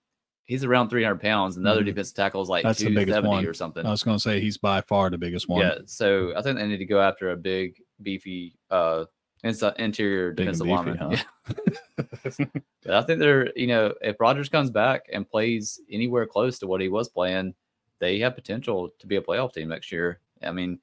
he's 0.45 0.65
around 0.65 0.89
300 0.91 1.21
pounds, 1.21 1.57
and 1.57 1.65
the 1.65 1.71
other 1.71 1.83
Mhm. 1.83 1.87
defensive 1.87 2.17
tackle 2.17 2.43
is 2.43 2.49
like 2.49 2.65
That's 2.65 2.81
the 2.81 2.87
biggest 2.87 3.07
270 3.19 3.29
one. 3.37 3.47
or 3.47 3.55
something. 3.55 3.87
I 3.87 3.91
was 3.91 4.03
going 4.03 4.17
to 4.17 4.23
say 4.23 4.41
he's 4.41 4.59
by 4.59 4.81
far 4.81 5.09
the 5.11 5.17
biggest 5.19 5.49
one. 5.49 5.61
Yeah, 5.61 5.79
so 5.87 6.33
I 6.37 6.43
think 6.43 6.59
they 6.59 6.67
need 6.67 6.79
to 6.79 6.85
go 6.85 7.01
after 7.01 7.31
a 7.31 7.37
big, 7.37 7.81
beefy, 8.03 8.57
uh, 8.71 9.05
inside 9.45 9.75
interior 9.79 10.33
Big 10.33 10.47
defensive 10.47 10.67
lineman. 10.67 10.97
huh? 10.99 11.17
Yeah. 11.17 11.55
but 12.85 12.95
I 12.95 13.03
think 13.03 13.21
they're, 13.21 13.57
you 13.57 13.69
know, 13.69 13.95
if 14.03 14.21
Rodgers 14.21 14.49
comes 14.49 14.71
back 14.71 15.07
and 15.13 15.29
plays 15.29 15.81
anywhere 15.91 16.27
close 16.27 16.59
to 16.59 16.67
what 16.67 16.81
he 16.81 16.89
was 16.89 17.09
playing, 17.09 17.55
they 18.01 18.19
have 18.19 18.35
potential 18.35 18.91
to 18.99 19.07
be 19.07 19.17
a 19.17 19.23
playoff 19.23 19.53
team 19.53 19.69
next 19.69 19.93
year. 19.93 20.21
I 20.43 20.51
mean, 20.53 20.79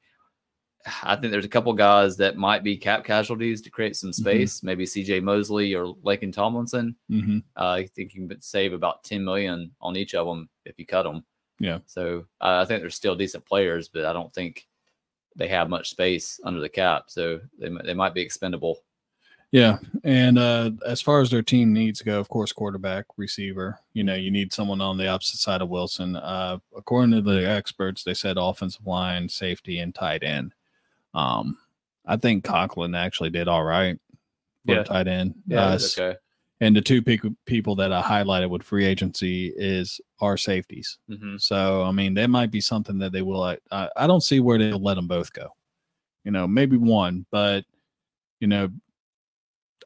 I 1.04 1.16
think 1.16 1.32
there's 1.32 1.46
a 1.46 1.50
couple 1.50 1.74
guys 1.74 2.18
that 2.18 2.38
might 2.38 2.64
be 2.64 2.78
cap 2.78 3.04
casualties 3.04 3.62
to 3.62 3.70
create 3.70 3.96
some 3.96 4.12
Mm-hmm. 4.12 4.22
space. 4.22 4.64
Maybe 4.64 4.86
C.J. 4.86 5.20
Mosley 5.22 5.74
or 5.76 5.96
Laken 6.04 6.32
Tomlinson. 6.34 6.96
hmm 7.10 7.40
Uh, 7.56 7.70
I 7.70 7.88
think 7.88 8.14
you 8.16 8.28
can 8.28 8.42
save 8.42 8.74
about 8.74 9.04
10 9.04 9.24
million 9.24 9.72
on 9.82 9.96
each 9.98 10.16
of 10.16 10.26
them 10.28 10.50
if 10.66 10.78
you 10.80 10.86
cut 10.86 11.04
them. 11.04 11.24
Yeah. 11.60 11.80
So 11.88 12.26
uh, 12.42 12.60
I 12.62 12.66
think 12.66 12.82
they're 12.82 12.90
still 12.90 13.16
decent 13.16 13.46
players, 13.46 13.88
but 13.90 14.06
I 14.06 14.14
don't 14.14 14.34
think 14.34 14.68
they 15.36 15.48
have 15.48 15.70
much 15.70 15.90
space 15.90 16.40
under 16.44 16.60
the 16.60 16.70
cap. 16.70 17.06
So 17.08 17.40
they, 17.60 17.70
they 17.86 17.94
might 17.94 18.14
be 18.14 18.22
expendable. 18.22 18.80
Yeah, 19.52 19.78
and 20.04 20.38
uh, 20.38 20.72
as 20.86 21.02
far 21.02 21.22
as 21.22 21.30
their 21.30 21.42
team 21.42 21.72
needs 21.72 22.02
go, 22.02 22.20
of 22.20 22.28
course, 22.28 22.52
quarterback, 22.52 23.06
receiver. 23.16 23.80
You 23.94 24.04
know, 24.04 24.14
you 24.16 24.30
need 24.30 24.52
someone 24.52 24.82
on 24.82 24.98
the 24.98 25.08
opposite 25.08 25.40
side 25.40 25.62
of 25.62 25.70
Wilson. 25.70 26.18
Uh, 26.18 26.58
according 26.76 27.12
to 27.12 27.22
the 27.22 27.50
experts, 27.50 28.04
they 28.04 28.14
said 28.14 28.36
offensive 28.38 28.86
line, 28.86 29.30
safety, 29.30 29.80
and 29.80 29.96
tight 29.96 30.22
end. 30.22 30.54
Um, 31.18 31.58
I 32.06 32.16
think 32.18 32.44
Conklin 32.44 32.96
actually 32.96 33.32
did 33.32 33.48
all 33.48 33.64
right 33.64 34.00
for 34.66 34.76
Yeah. 34.76 34.84
tight 34.84 35.08
end. 35.08 35.36
Yeah, 35.48 35.62
Uh, 35.62 35.80
okay. 35.98 36.16
And 36.60 36.76
the 36.76 36.82
two 36.82 37.02
pe- 37.02 37.20
people 37.46 37.76
that 37.76 37.92
I 37.94 38.02
highlighted 38.02 38.50
with 38.50 38.64
free 38.64 38.86
agency 38.86 39.54
is 39.56 40.00
our 40.22 40.38
safeties. 40.38 40.98
hmm 41.08 41.38
So 41.38 41.84
I 41.84 41.92
mean, 41.92 42.14
that 42.16 42.30
might 42.30 42.52
be 42.52 42.62
something 42.62 42.98
that 43.00 43.12
they 43.12 43.22
will. 43.22 43.44
I, 43.44 43.58
I 43.72 44.08
don't 44.08 44.24
see 44.24 44.40
where 44.40 44.58
they'll 44.58 44.80
let 44.80 44.96
them 44.96 45.08
both 45.08 45.34
go. 45.34 45.50
You 46.24 46.32
know, 46.32 46.48
maybe 46.48 46.78
one, 46.78 47.26
but 47.32 47.66
you 48.40 48.48
know, 48.48 48.70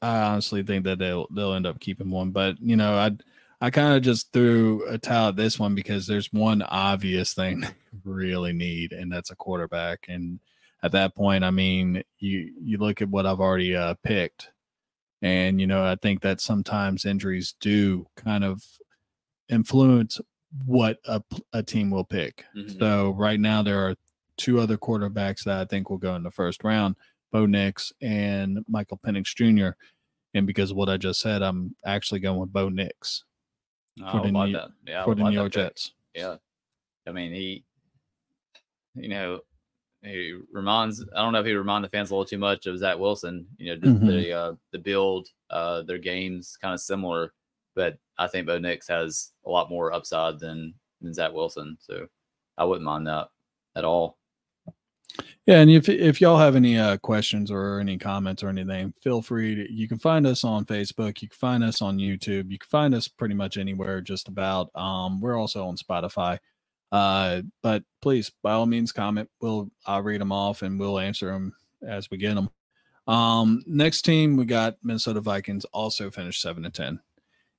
I 0.01 0.21
honestly 0.21 0.63
think 0.63 0.85
that 0.85 0.97
they'll 0.99 1.27
they'll 1.31 1.53
end 1.53 1.67
up 1.67 1.79
keeping 1.79 2.09
one. 2.09 2.31
But 2.31 2.59
you 2.61 2.75
know, 2.75 2.93
I 2.95 3.11
I 3.59 3.69
kind 3.69 3.95
of 3.95 4.01
just 4.01 4.31
threw 4.33 4.87
a 4.87 4.97
towel 4.97 5.29
at 5.29 5.35
this 5.35 5.59
one 5.59 5.75
because 5.75 6.07
there's 6.07 6.31
one 6.33 6.61
obvious 6.63 7.33
thing 7.33 7.61
they 7.61 7.69
really 8.03 8.53
need, 8.53 8.93
and 8.93 9.11
that's 9.11 9.29
a 9.31 9.35
quarterback. 9.35 10.05
And 10.07 10.39
at 10.83 10.91
that 10.93 11.15
point, 11.15 11.43
I 11.43 11.51
mean, 11.51 12.03
you 12.19 12.53
you 12.61 12.77
look 12.77 13.01
at 13.01 13.09
what 13.09 13.25
I've 13.25 13.39
already 13.39 13.75
uh, 13.75 13.95
picked, 14.03 14.49
and 15.21 15.59
you 15.61 15.67
know, 15.67 15.83
I 15.85 15.95
think 15.95 16.21
that 16.21 16.41
sometimes 16.41 17.05
injuries 17.05 17.55
do 17.59 18.07
kind 18.15 18.43
of 18.43 18.63
influence 19.49 20.19
what 20.65 20.97
a, 21.05 21.21
a 21.53 21.63
team 21.63 21.89
will 21.91 22.03
pick. 22.03 22.45
Mhm. 22.55 22.79
So 22.79 23.11
right 23.11 23.39
now 23.39 23.61
there 23.63 23.79
are 23.87 23.95
two 24.37 24.59
other 24.59 24.77
quarterbacks 24.77 25.43
that 25.43 25.59
I 25.59 25.65
think 25.65 25.89
will 25.89 25.97
go 25.97 26.15
in 26.15 26.23
the 26.23 26.31
first 26.31 26.63
round, 26.63 26.95
Bo 27.31 27.45
Nix 27.45 27.93
and 28.01 28.59
Michael 28.67 28.99
Penix 29.05 29.35
Jr. 29.35 29.77
And 30.33 30.47
because 30.47 30.71
of 30.71 30.77
what 30.77 30.89
I 30.89 30.97
just 30.97 31.19
said, 31.19 31.41
I'm 31.41 31.75
actually 31.85 32.21
going 32.21 32.39
with 32.39 32.51
Bo 32.51 32.69
Nix 32.69 33.23
I 34.03 34.11
for 34.11 34.21
the 34.25 34.31
like 34.31 34.47
New- 34.47 34.53
that. 34.57 34.69
Yeah, 34.87 35.03
for 35.05 35.15
the 35.15 35.23
like 35.23 35.31
New 35.33 35.39
York. 35.39 35.51
Jets. 35.53 35.93
Yeah. 36.15 36.37
I 37.07 37.11
mean, 37.11 37.33
he, 37.33 37.63
you 38.95 39.09
know, 39.09 39.39
he 40.03 40.37
reminds, 40.51 41.03
I 41.15 41.21
don't 41.21 41.33
know 41.33 41.39
if 41.39 41.45
he 41.45 41.53
reminded 41.53 41.89
the 41.91 41.95
fans 41.95 42.09
a 42.09 42.13
little 42.13 42.25
too 42.25 42.37
much 42.37 42.65
of 42.65 42.77
Zach 42.79 42.97
Wilson, 42.97 43.45
you 43.57 43.75
know, 43.75 43.87
Mhm. 43.87 44.07
the, 44.07 44.31
uh, 44.33 44.53
the 44.71 44.79
build, 44.79 45.29
uh, 45.49 45.83
their 45.83 45.99
games 45.99 46.57
kind 46.61 46.73
of 46.73 46.79
similar, 46.79 47.33
but 47.75 47.97
I 48.17 48.27
think 48.27 48.47
Bo 48.47 48.57
Nix 48.57 48.87
has 48.87 49.33
a 49.45 49.49
lot 49.49 49.69
more 49.69 49.93
upside 49.93 50.39
than, 50.39 50.73
than 51.01 51.13
Zach 51.13 51.33
Wilson. 51.33 51.77
So 51.79 52.07
I 52.57 52.65
wouldn't 52.65 52.85
mind 52.85 53.07
that 53.07 53.29
at 53.75 53.85
all. 53.85 54.17
Yeah, 55.45 55.59
and 55.59 55.69
if 55.69 55.89
if 55.89 56.21
y'all 56.21 56.37
have 56.37 56.55
any 56.55 56.77
uh, 56.77 56.95
questions 56.97 57.51
or 57.51 57.79
any 57.79 57.97
comments 57.97 58.43
or 58.43 58.49
anything, 58.49 58.93
feel 59.03 59.21
free 59.21 59.55
to. 59.55 59.73
You 59.73 59.87
can 59.87 59.97
find 59.99 60.25
us 60.25 60.43
on 60.45 60.63
Facebook. 60.65 61.21
You 61.21 61.27
can 61.27 61.35
find 61.37 61.63
us 61.63 61.81
on 61.81 61.97
YouTube. 61.97 62.49
You 62.49 62.57
can 62.57 62.69
find 62.69 62.95
us 62.95 63.07
pretty 63.09 63.33
much 63.35 63.57
anywhere. 63.57 63.99
Just 63.99 64.29
about. 64.29 64.69
Um, 64.75 65.19
we're 65.19 65.37
also 65.37 65.65
on 65.67 65.75
Spotify. 65.75 66.37
Uh, 66.91 67.41
but 67.63 67.83
please, 68.01 68.31
by 68.43 68.51
all 68.53 68.65
means, 68.65 68.91
comment. 68.91 69.29
We'll 69.41 69.69
I'll 69.85 70.01
read 70.01 70.21
them 70.21 70.31
off 70.31 70.61
and 70.61 70.79
we'll 70.79 70.99
answer 70.99 71.27
them 71.31 71.53
as 71.87 72.09
we 72.09 72.17
get 72.17 72.35
them. 72.35 72.49
Um, 73.07 73.63
next 73.65 74.03
team 74.03 74.37
we 74.37 74.45
got 74.45 74.77
Minnesota 74.83 75.21
Vikings. 75.21 75.65
Also 75.73 76.09
finished 76.11 76.41
seven 76.41 76.63
to 76.63 76.69
ten. 76.69 76.99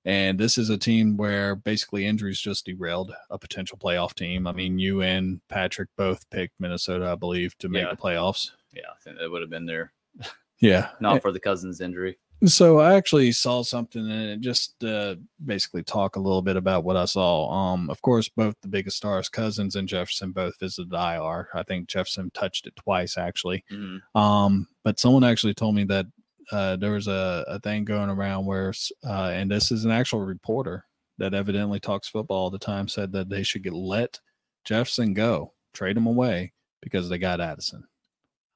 And 0.04 0.38
this 0.38 0.58
is 0.58 0.68
a 0.68 0.76
team 0.76 1.16
where 1.16 1.54
basically 1.54 2.06
injuries 2.06 2.40
just 2.40 2.66
derailed 2.66 3.14
a 3.30 3.38
potential 3.38 3.78
playoff 3.78 4.14
team. 4.14 4.46
I 4.48 4.52
mean, 4.52 4.78
you 4.78 5.00
and 5.02 5.40
Patrick 5.48 5.88
both 5.96 6.28
picked 6.30 6.58
Minnesota, 6.58 7.06
I 7.06 7.14
believe, 7.14 7.56
to 7.58 7.68
make 7.68 7.84
Yeah. 7.84 7.90
the 7.90 7.96
playoffs. 7.96 8.50
Yeah. 8.74 8.82
I 8.90 8.98
think 9.04 9.18
that 9.18 9.30
would 9.30 9.42
have 9.42 9.50
been 9.50 9.66
there, 9.66 9.92
Yeah. 10.60 10.90
not 11.00 11.22
for 11.22 11.30
the 11.30 11.38
Cousins 11.38 11.80
injury. 11.80 12.18
So 12.46 12.80
I 12.80 12.94
actually 12.94 13.30
saw 13.30 13.62
something 13.62 14.02
and 14.10 14.30
it 14.30 14.40
just 14.40 14.82
uh, 14.82 15.14
basically 15.44 15.84
talk 15.84 16.16
a 16.16 16.20
little 16.20 16.42
bit 16.42 16.56
about 16.56 16.82
what 16.82 16.96
I 16.96 17.04
saw. 17.04 17.48
Um, 17.48 17.88
of 17.88 18.02
course, 18.02 18.28
both 18.28 18.56
the 18.62 18.68
biggest 18.68 18.96
stars, 18.96 19.28
Cousins 19.28 19.76
and 19.76 19.88
Jefferson, 19.88 20.32
both 20.32 20.58
visited 20.58 20.92
IR. 20.92 21.48
I 21.54 21.62
think 21.62 21.88
Jefferson 21.88 22.30
touched 22.34 22.66
it 22.66 22.74
twice 22.74 23.16
actually. 23.16 23.64
Mhm. 23.70 24.00
Um, 24.16 24.66
but 24.82 24.98
someone 24.98 25.22
actually 25.22 25.54
told 25.54 25.76
me 25.76 25.84
that 25.84 26.06
uh, 26.50 26.76
there 26.76 26.90
was 26.90 27.06
a, 27.06 27.44
a 27.46 27.60
thing 27.60 27.84
going 27.84 28.10
around 28.10 28.44
where, 28.44 28.72
uh, 29.06 29.30
and 29.32 29.50
this 29.50 29.70
is 29.70 29.84
an 29.84 29.92
actual 29.92 30.20
reporter 30.20 30.84
that 31.18 31.34
evidently 31.34 31.78
talks 31.78 32.08
football 32.08 32.44
all 32.44 32.50
the 32.50 32.58
time, 32.58 32.88
said 32.88 33.12
that 33.12 33.28
they 33.28 33.44
should 33.44 33.62
get 33.62 33.72
let 33.72 34.18
Jefferson 34.64 35.14
go, 35.14 35.52
trade 35.72 35.96
him 35.96 36.06
away 36.06 36.52
because 36.80 37.08
they 37.08 37.18
got 37.18 37.40
Addison. 37.40 37.86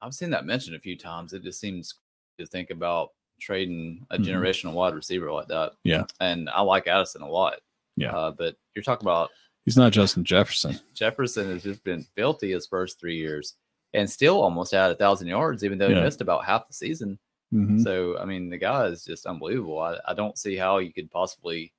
I've 0.01 0.13
seen 0.13 0.29
that 0.31 0.45
mentioned 0.45 0.75
a 0.75 0.79
few 0.79 0.97
times. 0.97 1.31
It 1.31 1.43
just 1.43 1.59
seems 1.61 1.95
to 2.37 2.45
think 2.45 2.69
about 2.69 3.11
trading 3.39 4.05
a 4.09 4.17
Mhm. 4.17 4.25
generational 4.25 4.73
wide 4.73 4.93
receiver 4.95 5.31
like 5.31 5.47
that. 5.47 5.73
Yeah. 5.83 6.03
And 6.19 6.49
I 6.49 6.61
like 6.61 6.87
Addison 6.87 7.21
a 7.21 7.29
lot. 7.29 7.59
Yeah. 7.95 8.15
Uh, 8.15 8.31
but 8.31 8.55
you're 8.75 8.83
talking 8.83 9.05
about 9.05 9.29
He's 9.65 9.75
not 9.77 9.91
Justin 9.91 10.23
Jefferson. 10.23 10.79
Jefferson 10.93 11.49
has 11.51 11.63
just 11.63 11.83
been 11.83 12.03
filthy 12.15 12.51
his 12.51 12.65
first 12.67 12.99
three 13.01 13.17
years 13.17 13.55
and 13.93 14.09
still 14.09 14.41
almost 14.41 14.71
had 14.71 14.91
a 14.91 14.95
thousand 14.95 15.27
yards, 15.27 15.61
even 15.63 15.77
though 15.77 15.87
Yeah. 15.89 15.95
he 15.95 16.01
missed 16.01 16.21
about 16.21 16.45
half 16.45 16.67
the 16.67 16.73
season. 16.73 17.19
Mhm. 17.53 17.83
So, 17.83 18.17
I 18.17 18.23
mean, 18.25 18.49
the 18.49 18.57
guy 18.57 18.85
is 18.85 19.03
just 19.03 19.25
unbelievable. 19.25 19.79
I, 19.79 19.97
I 20.05 20.13
don't 20.13 20.37
see 20.37 20.55
how 20.55 20.77
you 20.77 20.93
could 20.93 21.11
possibly 21.11 21.73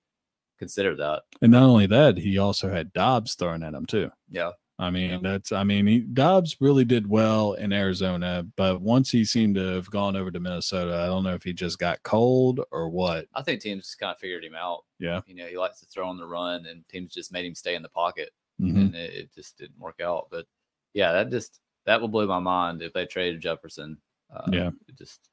consider 0.59 0.97
that. 0.97 1.23
And 1.41 1.53
not 1.53 1.63
only 1.63 1.87
that, 1.87 2.19
he 2.19 2.37
also 2.37 2.69
had 2.69 2.93
Dobbs 2.93 3.35
thrown 3.37 3.63
at 3.63 3.73
him 3.75 3.87
too. 3.87 4.11
Yeah. 4.31 4.53
I 4.81 4.91
mean, 4.91 5.11
Yeah. 5.11 5.19
that's 5.23 5.51
I 5.51 5.65
mean, 5.65 5.87
he, 5.87 5.99
Dobbs 6.01 6.57
really 6.61 6.85
did 6.85 7.09
well 7.09 7.55
in 7.55 7.73
Arizona, 7.73 8.47
but 8.57 8.81
once 8.81 9.11
he 9.11 9.25
seemed 9.25 9.57
to 9.57 9.67
have 9.75 9.91
gone 9.91 10.15
over 10.15 10.31
to 10.31 10.39
Minnesota, 10.39 10.95
I 10.97 11.07
don't 11.07 11.25
know 11.25 11.35
if 11.35 11.43
he 11.43 11.53
just 11.53 11.79
got 11.81 12.01
cold 12.05 12.61
or 12.71 12.89
what. 12.89 13.27
I 13.35 13.43
think 13.43 13.61
teams 13.61 13.87
just 13.87 13.99
kind 13.99 14.13
of 14.13 14.21
figured 14.21 14.45
him 14.45 14.55
out. 14.55 14.85
Yeah. 15.01 15.21
You 15.27 15.35
know, 15.35 15.47
he 15.47 15.59
likes 15.59 15.81
to 15.81 15.87
throw 15.87 16.09
on 16.09 16.17
the 16.17 16.27
run, 16.27 16.67
and 16.67 16.87
teams 16.89 17.13
just 17.13 17.33
made 17.33 17.45
him 17.45 17.55
stay 17.57 17.75
in 17.75 17.83
the 17.83 17.89
pocket. 17.89 18.31
Mhm. 18.61 18.77
and 18.77 18.95
it, 18.97 19.15
it 19.15 19.35
just 19.35 19.57
didn't 19.57 19.79
work 19.79 20.01
out. 20.01 20.27
But 20.33 20.45
yeah, 20.93 21.13
that 21.13 21.31
just 21.31 21.61
that 21.87 22.01
will 22.01 22.09
blow 22.09 22.27
my 22.27 22.41
mind 22.41 22.83
if 22.83 22.93
they 22.93 23.07
traded 23.07 23.41
Jefferson. 23.41 23.99
Uh, 24.35 24.51
Yeah. 24.53 24.71
it 24.89 24.97
just 24.99 25.29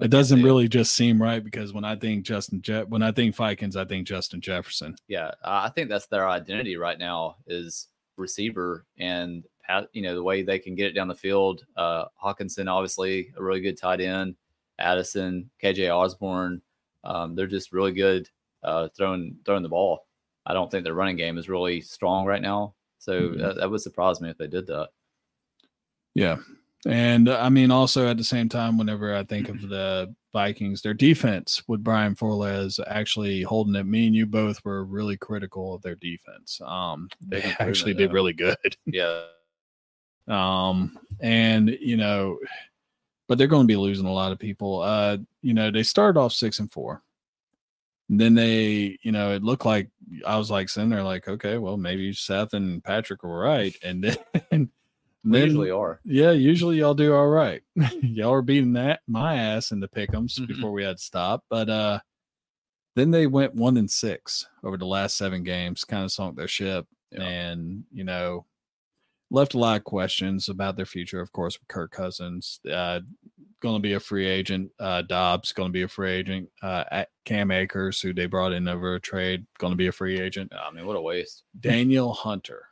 It 0.00 0.08
doesn't 0.08 0.42
really 0.42 0.66
just 0.66 0.92
seem 0.94 1.20
right 1.20 1.44
because 1.44 1.74
when 1.74 1.84
I 1.84 1.96
think 1.96 2.24
Justin 2.24 2.62
Je- 2.62 2.84
when 2.84 3.02
I 3.02 3.12
think 3.12 3.34
Vikings, 3.36 3.76
I 3.76 3.84
think 3.84 4.06
Justin 4.08 4.40
Jefferson. 4.40 4.96
Yeah, 5.06 5.32
I 5.44 5.68
think 5.68 5.90
that's 5.90 6.06
their 6.06 6.26
identity 6.30 6.76
right 6.78 6.98
now 6.98 7.36
is 7.46 7.88
receiver 8.20 8.84
and 8.98 9.44
you 9.92 10.02
know 10.02 10.14
the 10.16 10.22
way 10.22 10.42
they 10.42 10.58
can 10.58 10.74
get 10.74 10.86
it 10.86 10.92
down 10.92 11.08
the 11.08 11.14
field. 11.14 11.64
Uh, 11.76 12.04
Hockenson, 12.22 12.68
obviously, 12.70 13.32
a 13.36 13.42
really 13.42 13.60
good 13.60 13.78
tight 13.78 14.00
end. 14.00 14.34
Addison, 14.78 15.48
KJ 15.62 15.94
Osborn, 15.94 16.60
um, 17.04 17.34
they're 17.34 17.46
just 17.46 17.72
really 17.72 17.92
good 17.92 18.28
uh, 18.62 18.88
throwing 18.96 19.36
throwing 19.44 19.62
the 19.62 19.68
ball. 19.68 20.06
I 20.46 20.54
don't 20.54 20.70
think 20.70 20.84
their 20.84 20.94
running 20.94 21.16
game 21.16 21.38
is 21.38 21.48
really 21.48 21.80
strong 21.80 22.26
right 22.26 22.42
now, 22.42 22.74
so 22.98 23.12
Mhm. 23.30 23.38
that, 23.38 23.56
that 23.56 23.70
would 23.70 23.80
surprise 23.80 24.20
me 24.20 24.30
if 24.30 24.38
they 24.38 24.46
did 24.48 24.66
that. 24.66 24.88
Yeah. 26.14 26.38
And 26.86 27.28
uh, 27.28 27.38
I 27.40 27.50
mean, 27.50 27.70
also 27.70 28.08
at 28.08 28.16
the 28.16 28.24
same 28.24 28.48
time, 28.48 28.78
whenever 28.78 29.14
I 29.14 29.24
think 29.24 29.48
of 29.48 29.60
the 29.68 30.14
Vikings, 30.32 30.80
their 30.80 30.94
defense 30.94 31.62
with 31.68 31.84
Brian 31.84 32.14
Flores 32.14 32.80
actually 32.86 33.42
holding 33.42 33.74
it, 33.74 33.84
me 33.84 34.06
and 34.06 34.16
you 34.16 34.24
both 34.26 34.64
were 34.64 34.84
really 34.84 35.16
critical 35.16 35.74
of 35.74 35.82
their 35.82 35.96
defense. 35.96 36.60
Um, 36.64 37.08
they 37.20 37.42
actually 37.58 37.94
did 37.94 38.12
really 38.12 38.32
good. 38.32 38.56
Yeah, 38.86 39.24
Um, 40.26 40.98
and 41.20 41.68
you 41.80 41.96
know, 41.96 42.38
but 43.28 43.36
they're 43.36 43.46
going 43.46 43.64
to 43.64 43.72
be 43.72 43.76
losing 43.76 44.06
a 44.06 44.12
lot 44.12 44.32
of 44.32 44.38
people. 44.38 44.80
Uh, 44.80 45.18
you 45.42 45.54
know, 45.54 45.70
they 45.70 45.82
started 45.82 46.18
off 46.18 46.32
six 46.32 46.60
and 46.60 46.72
four. 46.72 47.02
Then 48.08 48.34
they, 48.34 48.98
you 49.02 49.12
know, 49.12 49.32
it 49.32 49.44
looked 49.44 49.64
like 49.64 49.88
I 50.26 50.36
was 50.36 50.50
like 50.50 50.68
sitting 50.68 50.90
there, 50.90 51.04
like, 51.04 51.28
okay, 51.28 51.58
well, 51.58 51.76
maybe 51.76 52.12
Seth 52.12 52.54
and 52.54 52.82
Patrick 52.82 53.22
were 53.22 53.38
right, 53.38 53.76
and 53.84 54.02
then, 54.50 54.70
we 55.24 55.40
usually 55.42 55.70
are. 55.70 56.00
yeah, 56.04 56.30
usually 56.32 56.78
y'all 56.78 56.94
do 56.94 57.14
all 57.14 57.26
right. 57.28 57.62
y'all 58.02 58.32
are 58.32 58.42
beating 58.42 58.72
that 58.74 59.00
my 59.06 59.36
ass 59.36 59.70
in 59.72 59.80
the 59.80 59.88
pickums 59.88 60.38
Mhm. 60.38 60.48
before 60.48 60.72
we 60.72 60.82
had 60.84 60.96
to 60.98 61.02
stop. 61.02 61.44
But 61.50 61.68
uh 61.68 62.00
then 62.96 63.10
they 63.12 63.26
went 63.26 63.54
one 63.54 63.76
and 63.76 63.90
six 63.90 64.46
over 64.64 64.76
the 64.76 64.86
last 64.86 65.16
seven 65.16 65.42
games, 65.44 65.84
kind 65.84 66.04
of 66.04 66.10
sunk 66.12 66.36
their 66.36 66.48
ship 66.48 66.86
Yeah. 67.12 67.22
and 67.22 67.84
you 67.92 68.04
know 68.04 68.46
left 69.30 69.54
a 69.54 69.58
lot 69.58 69.76
of 69.76 69.84
questions 69.84 70.48
about 70.48 70.74
their 70.76 70.84
future, 70.86 71.20
of 71.20 71.30
course, 71.32 71.58
with 71.58 71.68
Kirk 71.68 71.92
Cousins. 71.92 72.60
Uh 72.70 73.00
gonna 73.60 73.78
be 73.78 73.92
a 73.92 74.00
free 74.00 74.26
agent. 74.26 74.70
Uh 74.80 75.02
Dobbs 75.02 75.52
gonna 75.52 75.68
be 75.70 75.82
a 75.82 75.88
free 75.88 76.10
agent. 76.12 76.48
Uh 76.62 76.84
at 76.90 77.08
Cam 77.26 77.50
Akers, 77.50 78.00
who 78.00 78.12
they 78.14 78.24
brought 78.26 78.52
in 78.54 78.66
over 78.66 78.94
a 78.94 79.00
trade, 79.00 79.46
gonna 79.58 79.76
be 79.76 79.86
a 79.88 79.92
free 79.92 80.18
agent. 80.18 80.50
I 80.54 80.70
mean, 80.72 80.86
what 80.86 80.96
a 80.96 81.00
waste. 81.02 81.44
Danielle 81.60 82.12
Hunter, 82.14 82.64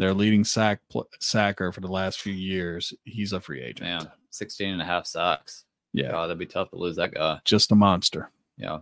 their 0.00 0.14
leading 0.14 0.44
sack 0.44 0.80
pl- 0.90 1.08
sacker 1.20 1.72
for 1.72 1.80
the 1.80 1.88
last 1.88 2.20
few 2.20 2.32
years, 2.32 2.92
he's 3.04 3.32
a 3.32 3.40
free 3.40 3.60
agent. 3.62 3.82
Man, 3.82 4.10
16 4.30 4.70
and 4.70 4.82
a 4.82 4.84
half 4.84 5.06
sacks. 5.06 5.64
Yeah, 5.92 6.10
God, 6.10 6.26
that'd 6.26 6.38
be 6.38 6.46
tough 6.46 6.70
to 6.70 6.76
lose 6.76 6.96
that 6.96 7.14
guy. 7.14 7.40
just 7.44 7.72
a 7.72 7.74
monster. 7.74 8.30
Yeah. 8.56 8.78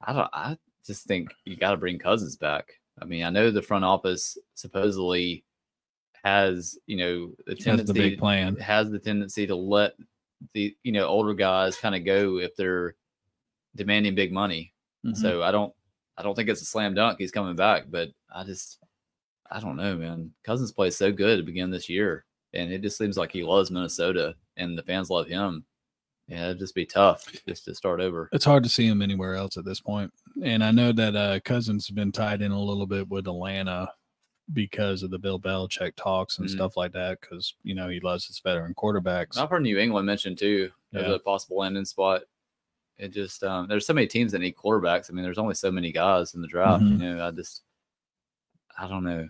I 0.00 0.12
don't 0.12 0.30
I 0.32 0.56
just 0.86 1.04
think 1.06 1.30
you 1.44 1.56
gotta 1.56 1.76
bring 1.76 1.98
Cousins 1.98 2.36
back. 2.36 2.72
I 3.00 3.04
mean, 3.04 3.24
I 3.24 3.30
know 3.30 3.50
the 3.50 3.60
front 3.62 3.84
office 3.84 4.38
supposedly 4.54 5.44
has, 6.24 6.78
you 6.86 6.96
know, 6.96 7.32
the 7.46 7.54
tendency 7.54 7.92
the 7.92 7.98
big 8.10 8.18
plan. 8.18 8.56
has 8.56 8.90
the 8.90 8.98
tendency 8.98 9.46
to 9.46 9.54
let 9.56 9.94
the 10.54 10.74
you 10.84 10.92
know 10.92 11.06
older 11.06 11.34
guys 11.34 11.76
kind 11.76 11.94
of 11.94 12.04
go 12.04 12.38
if 12.38 12.54
they're 12.56 12.94
demanding 13.76 14.14
big 14.14 14.32
money. 14.32 14.72
Mhm. 15.04 15.16
So 15.16 15.42
I 15.42 15.50
don't 15.50 15.74
I 16.16 16.22
don't 16.22 16.34
think 16.34 16.48
it's 16.48 16.62
a 16.62 16.64
slam 16.64 16.94
dunk 16.94 17.18
he's 17.18 17.30
coming 17.32 17.56
back, 17.56 17.84
but 17.90 18.08
I 18.34 18.44
just 18.44 18.78
I 19.50 19.60
don't 19.60 19.76
know, 19.76 19.96
man. 19.96 20.32
Cousins 20.44 20.72
plays 20.72 20.96
so 20.96 21.10
good 21.12 21.36
to 21.38 21.42
begin 21.42 21.70
this 21.70 21.88
year, 21.88 22.24
and 22.54 22.70
it 22.72 22.82
just 22.82 22.98
seems 22.98 23.16
like 23.16 23.32
he 23.32 23.42
loves 23.42 23.70
Minnesota, 23.70 24.34
and 24.56 24.76
the 24.76 24.82
fans 24.82 25.10
love 25.10 25.26
him. 25.26 25.64
Yeah, 26.26 26.46
it'd 26.46 26.58
just 26.58 26.74
be 26.74 26.84
tough 26.84 27.26
just 27.46 27.64
to 27.64 27.74
start 27.74 28.00
over. 28.00 28.28
it's 28.32 28.44
hard 28.44 28.62
to 28.62 28.68
see 28.68 28.86
him 28.86 29.00
anywhere 29.00 29.34
else 29.34 29.56
at 29.56 29.64
this 29.64 29.80
point. 29.80 30.12
And 30.44 30.62
I 30.62 30.70
know 30.70 30.92
that 30.92 31.16
uh, 31.16 31.40
Cousins 31.40 31.86
has 31.88 31.94
been 31.94 32.12
tied 32.12 32.42
in 32.42 32.52
a 32.52 32.60
little 32.60 32.86
bit 32.86 33.08
with 33.08 33.26
Atlanta 33.26 33.90
because 34.52 35.02
of 35.02 35.10
the 35.10 35.18
Bill 35.18 35.40
Belichick 35.40 35.92
talks 35.96 36.38
and 36.38 36.46
Mhm. 36.46 36.52
stuff 36.52 36.76
like 36.76 36.92
that. 36.92 37.20
Because 37.22 37.54
you 37.62 37.74
know 37.74 37.88
he 37.88 38.00
loves 38.00 38.26
his 38.26 38.40
veteran 38.40 38.74
quarterbacks. 38.74 39.38
I've 39.38 39.48
heard 39.50 39.62
New 39.62 39.78
England 39.78 40.06
mentioned 40.06 40.36
too 40.38 40.70
as 40.92 41.06
Yeah. 41.06 41.14
a 41.14 41.18
possible 41.18 41.56
landing 41.58 41.84
spot. 41.86 42.22
It 42.98 43.08
just 43.08 43.42
um, 43.44 43.66
there's 43.68 43.86
so 43.86 43.94
many 43.94 44.06
teams 44.06 44.32
that 44.32 44.40
need 44.40 44.56
quarterbacks. 44.56 45.10
I 45.10 45.14
mean, 45.14 45.22
there's 45.22 45.38
only 45.38 45.54
so 45.54 45.70
many 45.70 45.92
guys 45.92 46.34
in 46.34 46.42
the 46.42 46.48
draft. 46.48 46.82
Mhm. 46.84 46.90
You 46.92 46.98
know, 46.98 47.26
I 47.26 47.30
just 47.30 47.62
I 48.78 48.86
don't 48.86 49.04
know. 49.04 49.28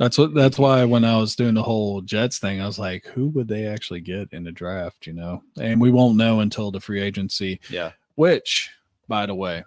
That's 0.00 0.16
what. 0.16 0.32
That's 0.32 0.58
why 0.58 0.82
when 0.86 1.04
I 1.04 1.18
was 1.18 1.36
doing 1.36 1.52
the 1.52 1.62
whole 1.62 2.00
Jets 2.00 2.38
thing, 2.38 2.58
I 2.58 2.66
was 2.66 2.78
like, 2.78 3.04
who 3.04 3.28
would 3.28 3.46
they 3.46 3.66
actually 3.66 4.00
get 4.00 4.32
in 4.32 4.42
the 4.42 4.50
draft? 4.50 5.06
You 5.06 5.12
know, 5.12 5.42
and 5.60 5.78
we 5.78 5.90
won't 5.90 6.16
know 6.16 6.40
until 6.40 6.70
the 6.70 6.80
free 6.80 7.02
agency. 7.02 7.60
Yeah, 7.68 7.92
Which, 8.14 8.70
by 9.08 9.26
the 9.26 9.34
way, 9.34 9.62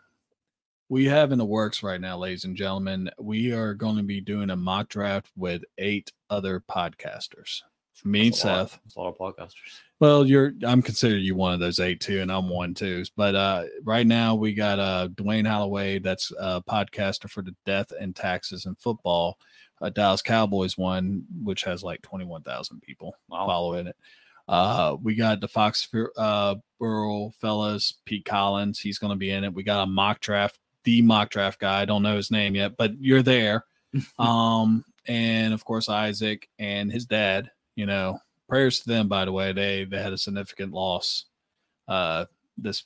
we 0.90 1.06
have 1.06 1.32
in 1.32 1.38
the 1.38 1.46
works 1.46 1.84
right 1.84 2.02
now, 2.02 2.18
ladies 2.18 2.46
and 2.46 2.58
gentlemen. 2.58 3.12
We 3.20 3.54
are 3.54 3.76
going 3.76 3.98
to 3.98 4.04
be 4.04 4.22
doing 4.22 4.50
a 4.50 4.56
mock 4.56 4.90
draft 4.90 5.30
with 5.38 5.62
eight 5.78 6.12
other 6.32 6.64
podcasters. 6.68 7.62
Me 8.04 8.22
and 8.22 8.34
That's 8.34 8.44
a 8.44 8.48
lot. 8.48 8.70
Seth. 8.72 8.80
That's 8.84 8.96
a 8.96 9.00
lot 9.02 9.10
of 9.10 9.18
podcasters. 9.20 9.82
Well, 10.00 10.26
you're 10.26 10.54
I'm 10.64 10.82
considering 10.82 11.24
you 11.24 11.36
one 11.36 11.54
of 11.54 11.60
those 11.60 11.80
eight 11.80 12.02
too, 12.02 12.22
and 12.22 12.32
I'm 12.32 12.50
one 12.50 12.74
too. 12.74 13.06
But 13.16 13.36
uh 13.36 13.66
right 13.84 14.08
now 14.08 14.34
we 14.34 14.56
got 14.56 14.80
uh 14.80 15.10
Dwayne 15.14 15.48
Holloway, 15.48 16.00
that's 16.00 16.32
a 16.40 16.60
podcaster 16.64 17.30
for 17.30 17.44
the 17.44 17.56
death 17.68 17.94
and 17.98 18.16
taxes 18.16 18.66
and 18.66 18.76
football. 18.80 19.38
Uh, 19.82 19.90
Dallas 19.90 20.22
Cowboys 20.22 20.78
one, 20.78 21.26
which 21.44 21.64
has 21.64 21.84
like 21.84 22.02
21,000 22.02 22.82
people 22.82 23.16
Wow. 23.28 23.46
following 23.48 23.88
it. 23.88 23.96
Uh, 24.48 24.98
we 25.02 25.16
got 25.16 25.40
the 25.42 25.48
Fox 25.48 25.88
uh, 26.18 26.56
fellas, 27.40 27.94
Pete 28.06 28.26
Collins. 28.26 28.80
He's 28.80 28.98
going 29.00 29.12
to 29.12 29.18
be 29.18 29.32
in 29.32 29.44
it. 29.44 29.54
We 29.54 29.64
got 29.64 29.84
a 29.84 29.86
mock 29.88 30.20
draft, 30.20 30.60
the 30.84 31.02
mock 31.02 31.30
draft 31.30 31.60
guy. 31.60 31.82
I 31.82 31.86
don't 31.86 32.04
know 32.04 32.16
his 32.16 32.32
name 32.32 32.56
yet, 32.56 32.76
but 32.78 33.00
you're 33.00 33.22
there. 33.24 33.66
um, 34.20 34.84
and 35.08 35.54
of 35.54 35.64
course 35.66 35.90
Isaac 35.90 36.50
and 36.60 36.92
his 36.92 37.06
dad. 37.06 37.52
You 37.76 37.86
know, 37.86 38.20
prayers 38.48 38.82
to 38.82 38.88
them. 38.88 39.08
By 39.08 39.26
the 39.26 39.32
way, 39.32 39.52
they 39.52 39.86
they 39.86 40.02
had 40.02 40.14
a 40.14 40.18
significant 40.18 40.74
loss 40.74 41.26
uh 41.88 42.26
this 42.58 42.84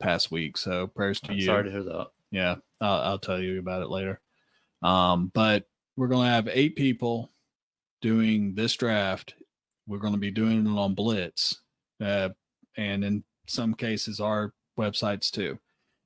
past 0.00 0.30
week. 0.30 0.56
So 0.56 0.86
prayers 0.86 1.20
to 1.22 1.32
I'm 1.32 1.38
you. 1.38 1.44
sorry 1.46 1.64
to 1.64 1.70
hear 1.70 1.82
that. 1.82 2.08
Yeah, 2.30 2.56
I'll, 2.80 3.00
I'll 3.00 3.18
tell 3.18 3.40
you 3.40 3.58
about 3.58 3.82
it 3.82 3.88
later. 3.90 4.20
Um, 4.82 5.30
but 5.34 5.66
we're 5.98 6.06
going 6.06 6.28
to 6.28 6.32
have 6.32 6.48
eight 6.52 6.76
people 6.76 7.28
doing 8.00 8.54
this 8.54 8.76
draft. 8.76 9.34
We're 9.88 9.98
going 9.98 10.12
to 10.12 10.18
be 10.18 10.30
doing 10.30 10.64
it 10.64 10.78
on 10.78 10.94
Blitz, 10.94 11.60
uh, 12.00 12.28
and 12.76 13.04
in 13.04 13.24
some 13.48 13.74
cases, 13.74 14.20
our 14.20 14.52
websites 14.78 15.28
too. 15.28 15.58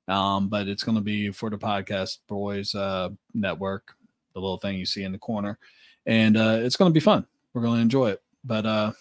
Um, 0.07 0.49
but 0.49 0.67
it's 0.67 0.83
going 0.83 0.95
to 0.95 1.03
be 1.03 1.29
for 1.31 1.51
the 1.51 1.59
podcast 1.59 2.17
boys 2.27 2.73
uh, 2.73 3.09
network, 3.35 3.93
the 4.33 4.39
little 4.39 4.57
thing 4.57 4.77
you 4.77 4.85
see 4.87 5.03
in 5.03 5.11
the 5.11 5.19
corner, 5.19 5.59
and 6.07 6.37
uh, 6.37 6.57
it's 6.61 6.75
going 6.75 6.89
to 6.89 6.93
be 6.93 6.99
fun. 6.99 7.27
We're 7.53 7.61
going 7.61 7.75
to 7.75 7.81
enjoy 7.83 8.09
it. 8.09 8.21
But 8.43 8.65
uh, 8.65 8.91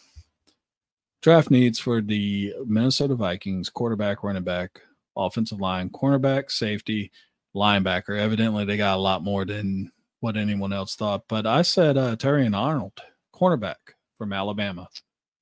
draft 1.23 1.51
needs 1.51 1.79
for 1.79 2.03
the 2.03 2.55
Minnesota 2.67 3.15
Vikings 3.15 3.71
quarterback, 3.71 4.23
running 4.23 4.45
back, 4.45 4.83
offensive 5.17 5.59
line, 5.59 5.89
cornerback, 5.89 6.51
safety, 6.51 7.11
linebacker. 7.57 8.19
Evidently, 8.19 8.67
they 8.67 8.77
got 8.77 8.99
a 8.99 9.01
lot 9.01 9.25
more 9.25 9.47
than 9.47 9.91
what 10.23 10.37
anyone 10.37 10.73
else 10.73 10.95
thought. 10.95 11.25
But 11.29 11.47
I 11.47 11.63
said 11.63 11.99
uh, 11.99 12.15
Terrion 12.17 12.57
Arnold, 12.57 12.93
cornerback 13.35 13.77
from 14.19 14.33
Alabama, 14.33 14.89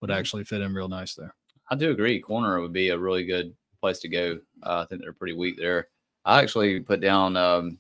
would 0.01 0.11
Mhm. 0.11 0.17
actually 0.17 0.45
fit 0.45 0.63
in 0.63 0.75
real 0.75 0.89
nice 0.89 1.15
there. 1.15 1.35
I 1.71 1.77
do 1.77 1.91
agree. 1.91 2.19
Corner 2.19 2.61
would 2.61 2.73
be 2.73 2.89
a 2.89 2.99
really 2.99 3.25
good 3.25 3.55
place 3.81 3.99
to 4.01 4.09
go. 4.09 4.41
Uh, 4.63 4.81
I 4.81 4.87
think 4.87 5.03
they're 5.03 5.13
pretty 5.13 5.35
weak 5.35 5.57
there. 5.59 5.89
I 6.25 6.41
actually 6.43 6.81
put 6.81 7.01
down 7.01 7.37
um, 7.37 7.79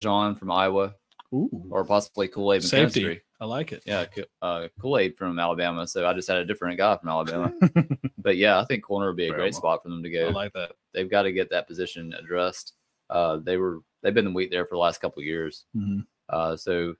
John 0.00 0.34
from 0.34 0.50
Iowa 0.50 0.94
Ooh, 1.32 1.66
or 1.70 1.84
possibly 1.84 2.26
Kool 2.28 2.52
Aid 2.54 2.62
safety. 2.64 3.02
McKinstry. 3.04 3.20
I 3.40 3.44
like 3.46 3.72
it. 3.72 3.82
Yeah, 3.84 4.06
Ko- 4.06 4.24
uh, 4.42 4.68
Kool 4.80 4.96
Aid 4.98 5.16
from 5.18 5.38
Alabama. 5.38 5.86
So 5.86 6.06
I 6.08 6.14
just 6.14 6.28
had 6.28 6.38
a 6.38 6.44
different 6.46 6.78
guy 6.78 6.96
from 6.96 7.10
Alabama. 7.10 7.52
but 8.18 8.36
yeah, 8.38 8.58
I 8.58 8.64
think 8.64 8.82
corner 8.82 9.08
would 9.08 9.16
be 9.16 9.26
a 9.26 9.30
Very 9.30 9.40
great 9.42 9.52
well. 9.54 9.60
spot 9.60 9.82
for 9.82 9.90
them 9.90 10.02
to 10.02 10.10
go. 10.10 10.28
I 10.28 10.30
like 10.30 10.52
that. 10.54 10.72
They've 10.94 11.10
got 11.10 11.22
to 11.22 11.32
get 11.32 11.50
that 11.50 11.66
position 11.68 12.14
addressed. 12.14 12.72
Uh, 13.10 13.36
they 13.36 13.56
were 13.58 13.80
they've 14.02 14.14
been 14.14 14.24
the 14.24 14.30
weak 14.32 14.50
there 14.50 14.64
for 14.64 14.76
the 14.76 14.80
last 14.80 15.00
couple 15.00 15.20
of 15.20 15.26
years. 15.26 15.66
Mhm. 15.76 16.06
Uh, 16.28 16.56
so 16.56 16.94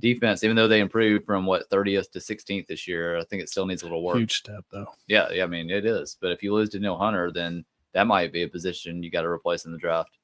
defense, 0.00 0.44
even 0.44 0.56
though 0.56 0.68
they 0.68 0.80
improved 0.80 1.24
from 1.24 1.46
what 1.46 1.70
30th 1.70 2.10
to 2.12 2.18
16th 2.18 2.66
this 2.66 2.86
year, 2.88 3.18
I 3.18 3.24
think 3.24 3.42
it 3.42 3.48
still 3.48 3.66
needs 3.66 3.82
a 3.82 3.86
little 3.86 4.02
work. 4.02 4.16
Huge 4.16 4.38
step 4.38 4.64
though. 4.70 4.86
Yeah, 5.06 5.28
yeah, 5.32 5.44
I 5.44 5.46
mean 5.46 5.70
it 5.70 5.86
is. 5.86 6.16
But 6.20 6.32
if 6.32 6.42
you 6.42 6.52
lose 6.52 6.70
to 6.70 6.78
Neil 6.78 6.96
Hunter, 6.96 7.30
then 7.32 7.64
that 7.92 8.06
might 8.06 8.32
be 8.32 8.42
a 8.42 8.48
position 8.48 9.02
you 9.02 9.10
got 9.10 9.22
to 9.22 9.28
replace 9.28 9.64
in 9.64 9.72
the 9.72 9.78
draft. 9.78 10.18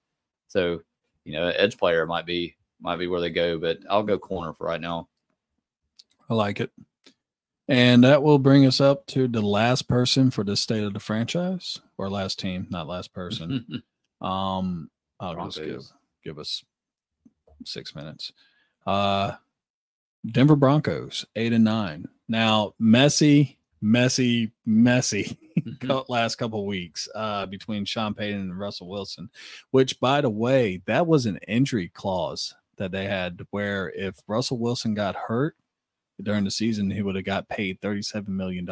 So, 0.49 0.81
you 1.25 1.33
know, 1.33 1.49
edge 1.49 1.79
player 1.79 2.07
might 2.07 2.27
be 2.27 2.57
might 2.81 2.97
be 2.97 3.07
where 3.07 3.21
they 3.21 3.31
go, 3.31 3.59
but 3.59 3.79
I'll 3.89 4.03
go 4.03 4.19
corner 4.19 4.53
for 4.53 4.67
right 4.67 4.81
now. 4.81 5.09
I 6.29 6.35
like 6.35 6.61
it. 6.61 6.71
And 7.69 8.03
that 8.03 8.23
will 8.23 8.39
bring 8.39 8.67
us 8.67 8.81
up 8.81 9.07
to 9.09 9.29
the 9.29 9.43
last 9.43 9.87
person 9.87 10.33
for 10.33 10.43
the 10.43 10.57
state 10.57 10.83
of 10.83 10.93
the 10.93 10.99
franchise, 10.99 11.81
or 11.99 12.11
last 12.11 12.41
team, 12.41 12.67
not 12.71 12.87
last 12.89 13.13
person. 13.13 13.83
Um, 14.23 14.91
I'll 15.19 15.47
just 15.47 15.57
give 15.57 15.67
Broncos. 15.67 15.93
give 16.23 16.39
us 16.39 16.63
six 17.65 17.95
minutes. 17.95 18.33
Uh, 18.87 19.33
Denver 20.27 20.57
Broncos 20.57 21.25
eight 21.37 21.53
and 21.53 21.65
nine. 21.65 22.07
Now 22.29 22.75
messy, 22.79 23.59
messy, 23.81 24.53
messy. 24.65 25.39
cou- 25.81 26.05
last 26.09 26.37
couple 26.37 26.67
weeks 26.67 27.09
uh, 27.15 27.47
between 27.47 27.85
Sean 27.85 28.15
Payton 28.15 28.41
and 28.41 28.59
Russell 28.59 28.89
Wilson, 28.89 29.31
which 29.71 30.01
by 30.01 30.21
the 30.21 30.31
way, 30.31 30.81
that 30.87 31.07
was 31.07 31.27
an 31.27 31.39
injury 31.49 31.89
clause 31.89 32.55
that 32.77 32.93
they 32.93 33.07
had 33.07 33.41
where 33.51 33.91
if 33.91 34.17
Russell 34.27 34.59
Wilson 34.59 34.95
got 34.95 35.15
hurt 35.17 35.57
during 36.23 36.45
the 36.45 36.51
season, 36.51 36.91
he 36.91 37.03
would 37.03 37.15
have 37.15 37.25
got 37.25 37.49
paid 37.49 37.81
$37 37.81 38.29
million. 38.29 38.69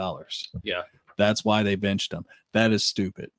yeah, 0.62 0.82
That's 1.16 1.44
why 1.44 1.62
they 1.62 1.76
benched 1.76 2.12
him. 2.12 2.24
That 2.52 2.72
is 2.72 2.84
stupid. 2.84 3.30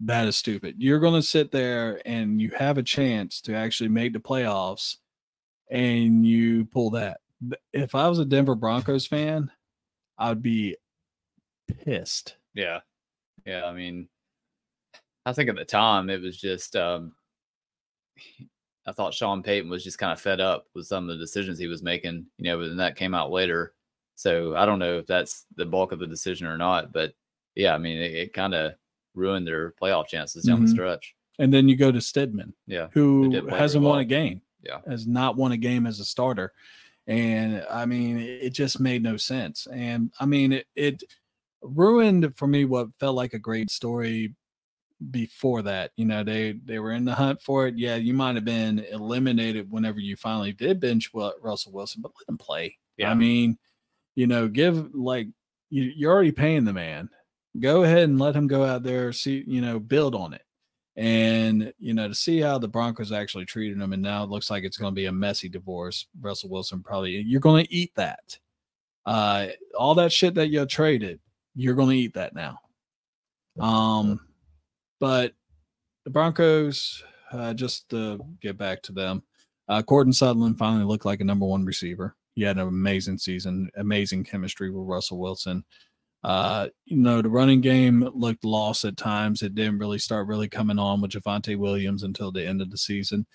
That 0.00 0.26
is 0.26 0.36
stupid. 0.36 0.76
You're 0.78 0.98
going 0.98 1.20
to 1.20 1.26
sit 1.26 1.52
there 1.52 2.00
and 2.06 2.40
you 2.40 2.50
have 2.56 2.78
a 2.78 2.82
chance 2.82 3.40
to 3.42 3.54
actually 3.54 3.90
make 3.90 4.14
the 4.14 4.18
playoffs 4.18 4.96
and 5.70 6.26
you 6.26 6.64
pull 6.64 6.90
that. 6.90 7.20
If 7.72 7.94
I 7.94 8.08
was 8.08 8.18
a 8.18 8.24
Denver 8.24 8.54
Broncos 8.54 9.06
fan, 9.06 9.50
I'd 10.18 10.42
be 10.42 10.76
pissed. 11.84 12.36
yeah, 12.54 12.80
yeah. 13.46 13.64
I 13.64 13.72
mean, 13.72 14.08
I 15.26 15.32
think 15.32 15.48
at 15.48 15.56
the 15.56 15.64
time 15.64 16.10
it 16.10 16.20
was 16.20 16.36
just 16.36 16.76
um, 16.76 17.12
I 18.86 18.92
thought 18.92 19.14
Sean 19.14 19.42
Payton 19.42 19.68
was 19.68 19.84
just 19.84 19.98
kind 19.98 20.12
of 20.12 20.20
fed 20.20 20.40
up 20.40 20.66
with 20.74 20.86
some 20.86 21.04
of 21.04 21.10
the 21.10 21.22
decisions 21.22 21.58
he 21.58 21.66
was 21.66 21.82
making, 21.82 22.26
you 22.38 22.44
know, 22.44 22.58
but 22.58 22.68
then 22.68 22.78
that 22.78 22.96
came 22.96 23.14
out 23.14 23.30
later. 23.30 23.74
So 24.16 24.56
I 24.56 24.64
don't 24.64 24.78
know 24.78 24.98
if 24.98 25.06
that's 25.06 25.46
the 25.56 25.66
bulk 25.66 25.92
of 25.92 25.98
the 25.98 26.06
decision 26.06 26.46
or 26.46 26.56
not, 26.56 26.92
but 26.92 27.12
yeah, 27.54 27.74
I 27.74 27.78
mean, 27.78 27.98
it, 27.98 28.14
it 28.14 28.32
kind 28.32 28.54
of 28.54 28.74
ruined 29.14 29.46
their 29.46 29.72
playoff 29.80 30.06
chances 30.08 30.44
down 30.44 30.60
Mhm. 30.60 30.62
the 30.66 30.68
stretch. 30.68 31.14
And 31.38 31.52
then 31.52 31.68
you 31.68 31.76
go 31.76 31.90
to 31.90 31.98
Stidham, 31.98 32.52
Yeah. 32.66 32.88
who 32.92 33.30
hasn't 33.48 33.82
won 33.82 33.92
well. 33.92 34.00
a 34.00 34.04
game. 34.04 34.42
Yeah. 34.62 34.80
Has 34.86 35.06
not 35.06 35.36
won 35.36 35.52
a 35.52 35.56
game 35.56 35.86
as 35.86 35.98
a 36.00 36.04
starter. 36.04 36.52
And 37.06 37.64
I 37.70 37.86
mean, 37.86 38.18
it 38.18 38.50
just 38.50 38.78
made 38.78 39.02
no 39.02 39.16
sense. 39.16 39.66
And 39.72 40.12
I 40.20 40.26
mean, 40.26 40.52
it, 40.52 40.66
it 40.76 41.02
ruined 41.62 42.36
for 42.36 42.46
me 42.46 42.64
what 42.66 42.88
felt 43.00 43.16
like 43.16 43.32
a 43.34 43.38
great 43.38 43.70
story 43.70 44.34
before 45.10 45.62
that. 45.62 45.92
You 45.96 46.04
know, 46.04 46.22
they 46.22 46.52
they 46.64 46.78
were 46.78 46.92
in 46.92 47.06
the 47.06 47.14
hunt 47.14 47.40
for 47.40 47.66
it. 47.66 47.78
Yeah, 47.78 47.96
you 47.96 48.12
might 48.12 48.34
have 48.34 48.44
been 48.44 48.80
eliminated 48.80 49.70
whenever 49.70 49.98
you 49.98 50.14
finally 50.16 50.52
did 50.52 50.78
bench 50.78 51.10
Russell 51.14 51.72
Wilson, 51.72 52.02
but 52.02 52.12
let 52.20 52.28
him 52.28 52.38
play. 52.38 52.76
Yeah. 52.98 53.10
I 53.10 53.14
mean, 53.14 53.58
you 54.14 54.26
know, 54.26 54.46
give 54.46 54.94
like 54.94 55.28
you, 55.70 55.84
you're 55.84 56.12
already 56.12 56.32
paying 56.32 56.64
the 56.64 56.72
man. 56.74 57.08
Go 57.58 57.82
ahead 57.82 58.04
and 58.04 58.20
let 58.20 58.36
him 58.36 58.46
go 58.46 58.64
out 58.64 58.82
there, 58.82 59.12
see, 59.12 59.42
you 59.46 59.60
know, 59.60 59.80
build 59.80 60.14
on 60.14 60.34
it. 60.34 60.42
And, 60.96 61.72
you 61.78 61.94
know, 61.94 62.08
to 62.08 62.14
see 62.14 62.40
how 62.40 62.58
the 62.58 62.68
Broncos 62.68 63.10
actually 63.10 63.46
treated 63.46 63.80
him, 63.80 63.92
and 63.92 64.02
now 64.02 64.22
it 64.22 64.30
looks 64.30 64.50
like 64.50 64.64
it's 64.64 64.76
going 64.76 64.92
to 64.92 65.00
be 65.00 65.06
a 65.06 65.12
messy 65.12 65.48
divorce. 65.48 66.06
Russell 66.20 66.50
Wilson 66.50 66.82
probably, 66.82 67.12
you're 67.12 67.40
going 67.40 67.64
to 67.64 67.72
eat 67.72 67.92
that. 67.96 68.38
Uh, 69.06 69.48
all 69.76 69.94
that 69.94 70.12
shit 70.12 70.34
that 70.34 70.48
you 70.48 70.64
traded, 70.66 71.18
you're 71.54 71.74
going 71.74 71.90
to 71.90 71.96
eat 71.96 72.14
that 72.14 72.34
now. 72.34 72.58
Um, 73.58 74.20
but 75.00 75.32
the 76.04 76.10
Broncos, 76.10 77.02
uh, 77.32 77.54
just 77.54 77.88
to 77.90 78.20
get 78.40 78.58
back 78.58 78.82
to 78.82 78.92
them, 78.92 79.22
uh, 79.68 79.82
Courtland 79.82 80.16
Sutton 80.16 80.54
finally 80.54 80.84
looked 80.84 81.04
like 81.06 81.20
a 81.20 81.24
number 81.24 81.46
one 81.46 81.64
receiver. 81.64 82.14
He 82.34 82.42
had 82.42 82.58
an 82.58 82.68
amazing 82.68 83.18
season, 83.18 83.70
amazing 83.76 84.24
chemistry 84.24 84.70
with 84.70 84.86
Russell 84.86 85.18
Wilson. 85.18 85.64
Uh, 86.22 86.68
you 86.84 86.98
know, 86.98 87.22
the 87.22 87.30
running 87.30 87.60
game 87.60 88.08
looked 88.14 88.44
lost 88.44 88.84
at 88.84 88.96
times. 88.96 89.42
It 89.42 89.54
didn't 89.54 89.78
really 89.78 89.98
start 89.98 90.26
really 90.26 90.48
coming 90.48 90.78
on 90.78 91.00
with 91.00 91.12
Javonte 91.12 91.56
Williams 91.56 92.02
until 92.02 92.30
the 92.30 92.46
end 92.46 92.60
of 92.60 92.70
the 92.70 92.78
season. 92.78 93.26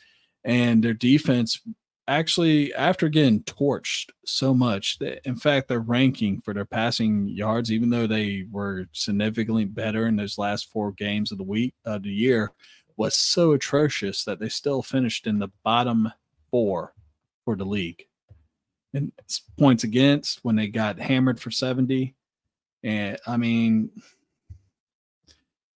And 0.44 0.84
their 0.84 0.94
defense 0.94 1.60
actually, 2.08 2.74
after 2.74 3.10
getting 3.10 3.42
torched 3.44 4.10
so 4.26 4.54
much, 4.54 5.00
that 5.00 5.22
in 5.28 5.36
fact, 5.36 5.68
their 5.68 5.80
ranking 5.80 6.42
for 6.42 6.54
their 6.54 6.66
passing 6.66 7.28
yards, 7.28 7.72
even 7.72 7.90
though 7.90 8.08
they 8.08 8.46
were 8.52 8.86
significantly 8.92 9.66
better 9.66 10.08
in 10.08 10.16
those 10.16 10.38
last 10.38 10.72
four 10.72 10.92
games 10.92 11.32
of 11.32 11.38
the 11.38 11.44
week 11.44 11.74
of 11.86 12.04
the 12.04 12.12
year, 12.12 12.52
was 12.98 13.16
so 13.16 13.54
atrocious 13.54 14.24
that 14.24 14.40
they 14.40 14.50
still 14.50 14.82
finished 14.82 15.28
in 15.28 15.40
the 15.40 15.50
bottom 15.64 16.12
four 16.52 16.94
for 17.44 17.56
the 17.56 17.66
league. 17.66 18.06
And 18.94 19.12
points 19.58 19.84
against 19.84 20.40
when 20.44 20.56
they 20.56 20.68
got 20.68 21.00
hammered 21.00 21.40
for 21.40 21.52
70. 21.52 22.16
And 22.86 23.18
I 23.26 23.36
mean, 23.36 23.90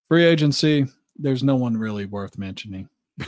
free 0.08 0.24
agency, 0.24 0.86
there's 1.18 1.44
no 1.44 1.56
one 1.56 1.76
really 1.76 2.06
worth 2.06 2.38
mentioning. 2.38 2.88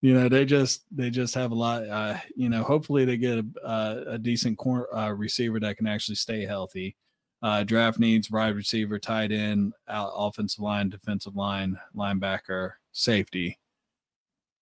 you 0.00 0.14
know, 0.14 0.28
they 0.28 0.44
just 0.44 0.84
they 0.92 1.10
just 1.10 1.34
have 1.34 1.50
a 1.50 1.54
lot. 1.54 1.88
Uh, 1.88 2.16
you 2.36 2.48
know, 2.48 2.62
hopefully 2.62 3.04
they 3.04 3.16
get 3.16 3.44
a, 3.64 4.04
a 4.06 4.18
decent 4.18 4.56
corner 4.56 4.86
uh, 4.94 5.10
receiver 5.10 5.58
that 5.58 5.76
can 5.76 5.88
actually 5.88 6.14
stay 6.14 6.46
healthy. 6.46 6.94
Uh, 7.42 7.64
draft 7.64 7.98
needs 7.98 8.30
wide 8.30 8.54
receiver, 8.54 9.00
tight 9.00 9.32
end, 9.32 9.72
offensive 9.88 10.62
line, 10.62 10.88
defensive 10.88 11.34
line, 11.34 11.76
linebacker, 11.94 12.70
safety. 12.92 13.58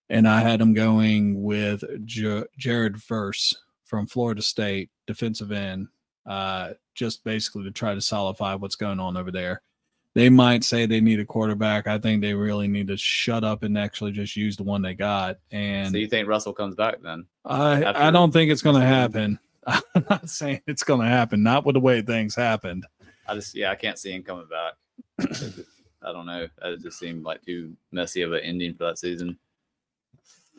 And 0.09 0.27
I 0.27 0.41
had 0.41 0.59
him 0.59 0.73
going 0.73 1.43
with 1.43 1.83
J- 2.05 2.43
Jared 2.57 2.97
Verse 2.97 3.55
from 3.85 4.07
Florida 4.07 4.41
State, 4.41 4.89
defensive 5.05 5.51
end, 5.51 5.87
uh, 6.25 6.71
just 6.93 7.23
basically 7.23 7.63
to 7.63 7.71
try 7.71 7.93
to 7.93 8.01
solidify 8.01 8.55
what's 8.55 8.75
going 8.75 8.99
on 8.99 9.17
over 9.17 9.31
there. 9.31 9.61
They 10.15 10.29
might 10.29 10.63
say 10.63 10.85
they 10.85 11.01
need 11.01 11.19
a 11.19 11.25
quarterback. 11.25 11.87
I 11.87 11.97
think 11.97 12.21
they 12.21 12.35
really 12.35 12.67
need 12.67 12.87
to 12.87 12.97
shut 12.97 13.43
up 13.43 13.63
and 13.63 13.77
actually 13.77 14.11
just 14.11 14.35
use 14.35 14.55
the 14.55 14.63
one 14.63 14.83
they 14.83 14.93
got. 14.93 15.39
And 15.51 15.91
so 15.91 15.97
you 15.97 16.07
think 16.07 16.27
Russell 16.27 16.53
comes 16.53 16.75
back 16.75 17.01
then? 17.01 17.25
I 17.45 18.07
I 18.07 18.11
don't 18.11 18.31
think 18.31 18.51
it's 18.51 18.61
going 18.61 18.79
to 18.79 18.85
happen. 18.85 19.39
I'm 19.65 20.05
not 20.09 20.29
saying 20.29 20.61
it's 20.67 20.83
going 20.83 21.01
to 21.01 21.07
happen. 21.07 21.41
Not 21.41 21.65
with 21.65 21.73
the 21.73 21.79
way 21.79 22.01
things 22.01 22.35
happened. 22.35 22.85
I 23.27 23.35
just 23.35 23.55
yeah, 23.55 23.71
I 23.71 23.75
can't 23.75 23.97
see 23.97 24.11
him 24.11 24.23
coming 24.23 24.47
back. 24.47 24.73
I 26.03 26.11
don't 26.11 26.25
know. 26.25 26.47
It 26.61 26.81
just 26.81 26.99
seemed 26.99 27.23
like 27.23 27.41
too 27.41 27.75
messy 27.91 28.21
of 28.21 28.33
an 28.33 28.41
ending 28.41 28.75
for 28.75 28.85
that 28.85 28.99
season. 28.99 29.37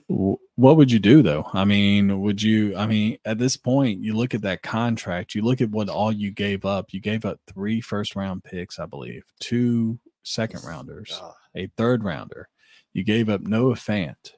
What 0.09 0.77
would 0.77 0.93
you 0.93 0.99
do 0.99 1.23
though? 1.23 1.49
I 1.53 1.65
mean, 1.65 2.21
would 2.21 2.43
you? 2.43 2.77
I 2.77 2.87
mean, 2.87 3.19
at 3.25 3.39
this 3.39 3.57
point, 3.57 4.01
you 4.01 4.15
look 4.15 4.35
at 4.35 4.43
that 4.43 4.63
contract. 4.63 5.35
You 5.35 5.43
look 5.43 5.61
at 5.61 5.71
what 5.71 5.89
all 5.89 6.13
you 6.13 6.31
gave 6.31 6.65
up. 6.65 6.93
You 6.93 7.01
gave 7.01 7.25
up 7.25 7.41
three 7.53 7.81
first 7.81 8.15
round 8.15 8.45
picks, 8.45 8.79
I 8.79 8.87
believe, 8.87 9.25
two 9.41 9.99
second 10.23 10.63
rounders, 10.65 11.21
a 11.57 11.69
third 11.77 12.05
rounder. 12.05 12.49
You 12.93 13.03
gave 13.03 13.29
up 13.29 13.41
Noah 13.41 13.75
Fant. 13.75 14.33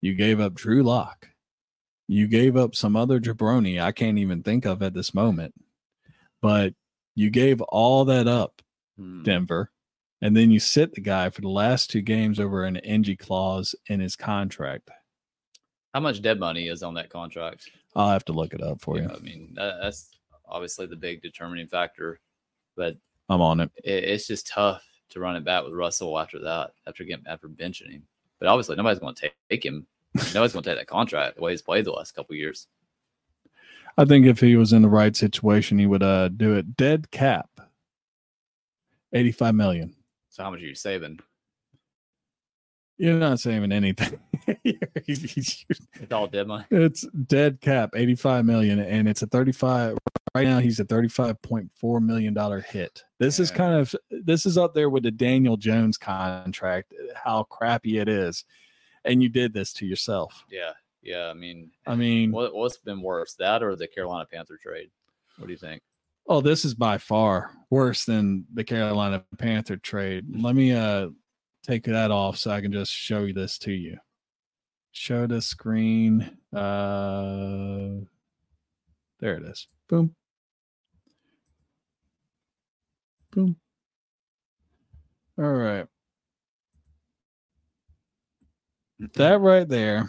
You 0.00 0.14
gave 0.14 0.40
up 0.40 0.54
Drew 0.54 0.82
Lock. 0.82 1.28
You 2.08 2.26
gave 2.26 2.56
up 2.56 2.74
some 2.74 2.96
other 2.96 3.20
jabroni 3.20 3.80
I 3.80 3.92
can't 3.92 4.18
even 4.18 4.42
think 4.42 4.66
of 4.66 4.82
at 4.82 4.92
this 4.92 5.14
moment. 5.14 5.54
But 6.42 6.74
you 7.14 7.30
gave 7.30 7.60
all 7.62 8.04
that 8.06 8.26
up, 8.26 8.60
hmm. 8.98 9.22
Denver, 9.22 9.70
and 10.20 10.36
then 10.36 10.50
you 10.50 10.60
sit 10.60 10.92
the 10.94 11.00
guy 11.00 11.30
for 11.30 11.40
the 11.40 11.48
last 11.48 11.90
two 11.90 12.02
games 12.02 12.40
over 12.40 12.64
an 12.64 12.76
NG 12.78 13.16
clause 13.16 13.74
in 13.86 14.00
his 14.00 14.16
contract. 14.16 14.90
How 15.94 16.00
much 16.00 16.22
dead 16.22 16.38
money 16.38 16.68
is 16.68 16.82
on 16.82 16.94
that 16.94 17.10
contract? 17.10 17.70
I'll 17.94 18.10
have 18.10 18.24
to 18.26 18.32
look 18.32 18.54
it 18.54 18.62
up 18.62 18.80
for 18.80 18.96
yeah, 18.96 19.04
you. 19.04 19.10
I 19.14 19.18
mean, 19.18 19.52
that's 19.54 20.16
obviously 20.46 20.86
the 20.86 20.96
big 20.96 21.22
determining 21.22 21.66
factor, 21.66 22.18
but 22.76 22.96
I'm 23.28 23.42
on 23.42 23.60
it. 23.60 23.70
it. 23.84 24.04
It's 24.04 24.26
just 24.26 24.46
tough 24.46 24.82
to 25.10 25.20
run 25.20 25.36
it 25.36 25.44
back 25.44 25.64
with 25.64 25.74
Russell 25.74 26.18
after 26.18 26.38
that, 26.40 26.72
after 26.86 27.04
getting 27.04 27.26
after 27.26 27.48
benching 27.48 27.90
him. 27.90 28.02
But 28.38 28.48
obviously, 28.48 28.76
nobody's 28.76 29.00
going 29.00 29.14
to 29.14 29.30
take 29.50 29.64
him. 29.64 29.86
nobody's 30.14 30.52
going 30.52 30.62
to 30.62 30.70
take 30.70 30.78
that 30.78 30.86
contract 30.86 31.36
the 31.36 31.42
way 31.42 31.52
he's 31.52 31.62
played 31.62 31.84
the 31.84 31.92
last 31.92 32.12
couple 32.12 32.34
years. 32.36 32.66
I 33.98 34.06
think 34.06 34.24
if 34.24 34.40
he 34.40 34.56
was 34.56 34.72
in 34.72 34.80
the 34.80 34.88
right 34.88 35.14
situation, 35.14 35.78
he 35.78 35.86
would 35.86 36.02
uh, 36.02 36.28
do 36.28 36.54
it. 36.54 36.76
Dead 36.76 37.10
cap, 37.10 37.50
eighty-five 39.12 39.54
million. 39.54 39.94
So 40.30 40.42
how 40.42 40.50
much 40.50 40.60
are 40.60 40.66
you 40.66 40.74
saving? 40.74 41.20
You're 43.02 43.18
not 43.18 43.40
saving 43.40 43.72
anything. 43.72 44.16
it's 44.46 45.64
all 46.12 46.28
dead 46.28 46.46
money. 46.46 46.64
It's 46.70 47.04
dead 47.26 47.60
cap, 47.60 47.90
85 47.96 48.44
million, 48.44 48.78
and 48.78 49.08
it's 49.08 49.22
a 49.22 49.26
35. 49.26 49.98
Right 50.36 50.46
now, 50.46 50.60
he's 50.60 50.78
a 50.78 50.84
35.4 50.84 52.00
million 52.00 52.32
dollar 52.32 52.60
hit. 52.60 53.02
This 53.18 53.40
yeah. 53.40 53.42
is 53.42 53.50
kind 53.50 53.74
of 53.74 53.92
this 54.08 54.46
is 54.46 54.56
up 54.56 54.72
there 54.72 54.88
with 54.88 55.02
the 55.02 55.10
Daniel 55.10 55.56
Jones 55.56 55.98
contract. 55.98 56.94
How 57.16 57.42
crappy 57.42 57.98
it 57.98 58.08
is, 58.08 58.44
and 59.04 59.20
you 59.20 59.28
did 59.28 59.52
this 59.52 59.72
to 59.74 59.84
yourself. 59.84 60.44
Yeah, 60.48 60.70
yeah. 61.02 61.24
I 61.24 61.34
mean, 61.34 61.72
I 61.84 61.96
mean, 61.96 62.30
what, 62.30 62.54
what's 62.54 62.76
been 62.76 63.02
worse, 63.02 63.34
that 63.40 63.64
or 63.64 63.74
the 63.74 63.88
Carolina 63.88 64.28
Panther 64.32 64.60
trade? 64.62 64.92
What 65.38 65.46
do 65.48 65.52
you 65.52 65.58
think? 65.58 65.82
Oh, 66.28 66.40
this 66.40 66.64
is 66.64 66.74
by 66.74 66.98
far 66.98 67.50
worse 67.68 68.04
than 68.04 68.46
the 68.54 68.62
Carolina 68.62 69.24
Panther 69.38 69.76
trade. 69.76 70.26
Let 70.40 70.54
me 70.54 70.70
uh 70.70 71.08
take 71.62 71.84
that 71.84 72.10
off 72.10 72.36
so 72.38 72.50
I 72.50 72.60
can 72.60 72.72
just 72.72 72.92
show 72.92 73.24
you 73.24 73.32
this 73.32 73.58
to 73.58 73.72
you. 73.72 73.96
Show 74.92 75.26
the 75.26 75.40
screen. 75.40 76.38
Uh, 76.54 78.04
there 79.20 79.36
it 79.36 79.44
is. 79.44 79.66
Boom. 79.88 80.14
Boom. 83.30 83.56
All 85.38 85.44
right. 85.44 85.86
That 89.14 89.40
right 89.40 89.68
there 89.68 90.08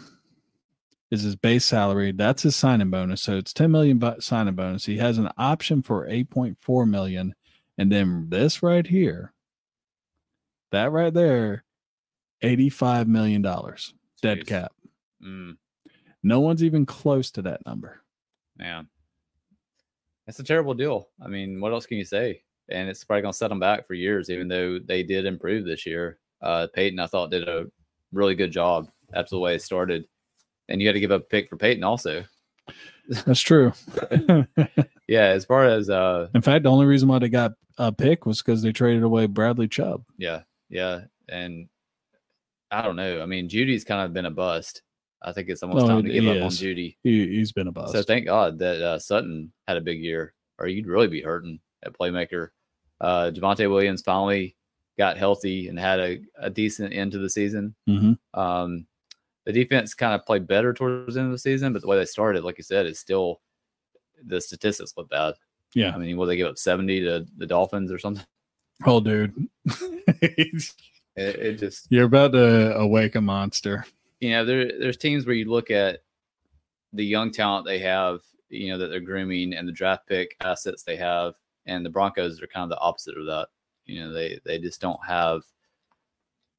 is 1.10 1.22
his 1.22 1.36
base 1.36 1.64
salary. 1.64 2.12
That's 2.12 2.42
his 2.42 2.54
signing 2.54 2.90
bonus. 2.90 3.22
So 3.22 3.36
it's 3.36 3.52
10 3.52 3.70
million 3.70 4.20
signing 4.20 4.54
bonus. 4.54 4.84
He 4.84 4.98
has 4.98 5.18
an 5.18 5.30
option 5.38 5.82
for 5.82 6.06
8.4 6.06 6.88
million. 6.88 7.34
And 7.78 7.90
then 7.90 8.26
this 8.28 8.62
right 8.62 8.86
here 8.86 9.33
that 10.74 10.92
right 10.92 11.12
there, 11.12 11.64
$85 12.42 13.06
million 13.06 13.42
dead 14.22 14.46
cap. 14.46 14.72
Mm. 15.24 15.56
No 16.22 16.40
one's 16.40 16.62
even 16.62 16.86
close 16.86 17.30
to 17.32 17.42
that 17.42 17.64
number. 17.66 18.00
Man, 18.56 18.88
that's 20.26 20.38
a 20.38 20.44
terrible 20.44 20.74
deal. 20.74 21.08
I 21.22 21.28
mean, 21.28 21.60
what 21.60 21.72
else 21.72 21.86
can 21.86 21.98
you 21.98 22.04
say? 22.04 22.42
And 22.70 22.88
it's 22.88 23.04
probably 23.04 23.22
going 23.22 23.32
to 23.32 23.38
set 23.38 23.48
them 23.48 23.60
back 23.60 23.86
for 23.86 23.94
years, 23.94 24.30
even 24.30 24.48
though 24.48 24.78
they 24.78 25.02
did 25.02 25.26
improve 25.26 25.66
this 25.66 25.84
year. 25.84 26.18
Uh, 26.40 26.66
Payton, 26.72 26.98
I 26.98 27.06
thought, 27.06 27.30
did 27.30 27.48
a 27.48 27.66
really 28.12 28.34
good 28.34 28.52
job 28.52 28.88
after 29.12 29.36
the 29.36 29.40
way 29.40 29.54
it 29.54 29.62
started. 29.62 30.06
And 30.68 30.80
you 30.80 30.88
had 30.88 30.94
to 30.94 31.00
give 31.00 31.12
up 31.12 31.22
a 31.22 31.24
pick 31.24 31.48
for 31.48 31.56
Payton 31.56 31.84
also. 31.84 32.24
That's 33.08 33.40
true. 33.40 33.72
yeah, 35.08 35.26
as 35.26 35.44
far 35.44 35.66
as 35.66 35.90
uh 35.90 36.28
in 36.34 36.40
fact, 36.40 36.62
the 36.62 36.70
only 36.70 36.86
reason 36.86 37.08
why 37.08 37.18
they 37.18 37.28
got 37.28 37.52
a 37.76 37.92
pick 37.92 38.24
was 38.24 38.40
because 38.40 38.62
they 38.62 38.72
traded 38.72 39.02
away 39.02 39.26
Bradley 39.26 39.68
Chubb. 39.68 40.04
Yeah, 40.16 40.40
yeah, 40.68 41.02
and 41.28 41.68
I 42.70 42.82
don't 42.82 42.96
know. 42.96 43.22
I 43.22 43.26
mean, 43.26 43.48
Jeudy's 43.48 43.84
kind 43.84 44.04
of 44.04 44.12
been 44.12 44.26
a 44.26 44.30
bust. 44.30 44.82
I 45.22 45.32
think 45.32 45.48
it's 45.48 45.62
almost 45.62 45.86
time 45.86 46.02
to 46.02 46.12
give 46.12 46.26
up 46.26 46.36
is. 46.36 46.42
on 46.42 46.50
Jeudy. 46.50 46.96
He, 47.02 47.38
has 47.38 47.52
been 47.52 47.68
a 47.68 47.72
bust. 47.72 47.92
So 47.92 48.02
thank 48.02 48.26
God 48.26 48.58
that 48.58 48.82
uh, 48.82 48.98
Sutton 48.98 49.52
had 49.66 49.78
a 49.78 49.80
big 49.80 50.00
year, 50.00 50.34
or 50.58 50.66
you'd 50.66 50.86
really 50.86 51.08
be 51.08 51.22
hurting 51.22 51.60
at 51.84 51.96
playmaker. 51.98 52.48
Uh, 53.00 53.30
Javonte 53.34 53.70
Williams 53.70 54.02
finally 54.02 54.56
got 54.98 55.16
healthy 55.16 55.68
and 55.68 55.78
had 55.78 55.98
a, 55.98 56.20
a 56.38 56.50
decent 56.50 56.92
end 56.92 57.12
to 57.12 57.18
the 57.18 57.30
season. 57.30 57.74
Mm-hmm. 57.88 58.38
Um, 58.38 58.86
the 59.46 59.52
defense 59.52 59.94
kind 59.94 60.14
of 60.14 60.26
played 60.26 60.46
better 60.46 60.72
towards 60.72 61.14
the 61.14 61.20
end 61.20 61.28
of 61.28 61.32
the 61.32 61.38
season, 61.38 61.72
but 61.72 61.82
the 61.82 61.88
way 61.88 61.96
they 61.96 62.04
started, 62.04 62.44
like 62.44 62.58
you 62.58 62.64
said, 62.64 62.86
is 62.86 62.98
still 62.98 63.40
the 64.26 64.40
statistics 64.40 64.94
look 64.96 65.10
bad. 65.10 65.34
Yeah. 65.74 65.92
I 65.94 65.98
mean, 65.98 66.16
will 66.16 66.26
they 66.26 66.36
give 66.36 66.48
up 66.48 66.58
70 66.58 67.00
to 67.00 67.26
the 67.36 67.46
Dolphins 67.46 67.90
or 67.90 67.98
something? 67.98 68.24
Oh, 68.84 69.00
dude. 69.00 69.48
it, 69.66 70.74
it, 71.16 71.58
just 71.58 71.86
you're 71.90 72.06
about 72.06 72.32
to 72.32 72.76
awake 72.76 73.14
a 73.14 73.20
monster. 73.20 73.86
You 74.20 74.30
know, 74.30 74.44
there 74.44 74.70
there's 74.78 74.96
teams 74.96 75.26
where 75.26 75.34
you 75.34 75.50
look 75.50 75.70
at 75.70 76.00
the 76.92 77.04
young 77.04 77.30
talent 77.30 77.66
they 77.66 77.78
have, 77.80 78.20
you 78.48 78.70
know, 78.70 78.78
that 78.78 78.88
they're 78.88 79.00
grooming 79.00 79.54
and 79.54 79.66
the 79.68 79.72
draft 79.72 80.06
pick 80.06 80.36
assets 80.40 80.82
they 80.82 80.96
have, 80.96 81.34
and 81.66 81.84
the 81.84 81.90
Broncos 81.90 82.42
are 82.42 82.46
kind 82.46 82.64
of 82.64 82.70
the 82.70 82.80
opposite 82.80 83.16
of 83.18 83.26
that. 83.26 83.48
You 83.86 84.00
know, 84.00 84.12
they 84.12 84.40
they 84.44 84.58
just 84.58 84.80
don't 84.80 85.04
have 85.06 85.42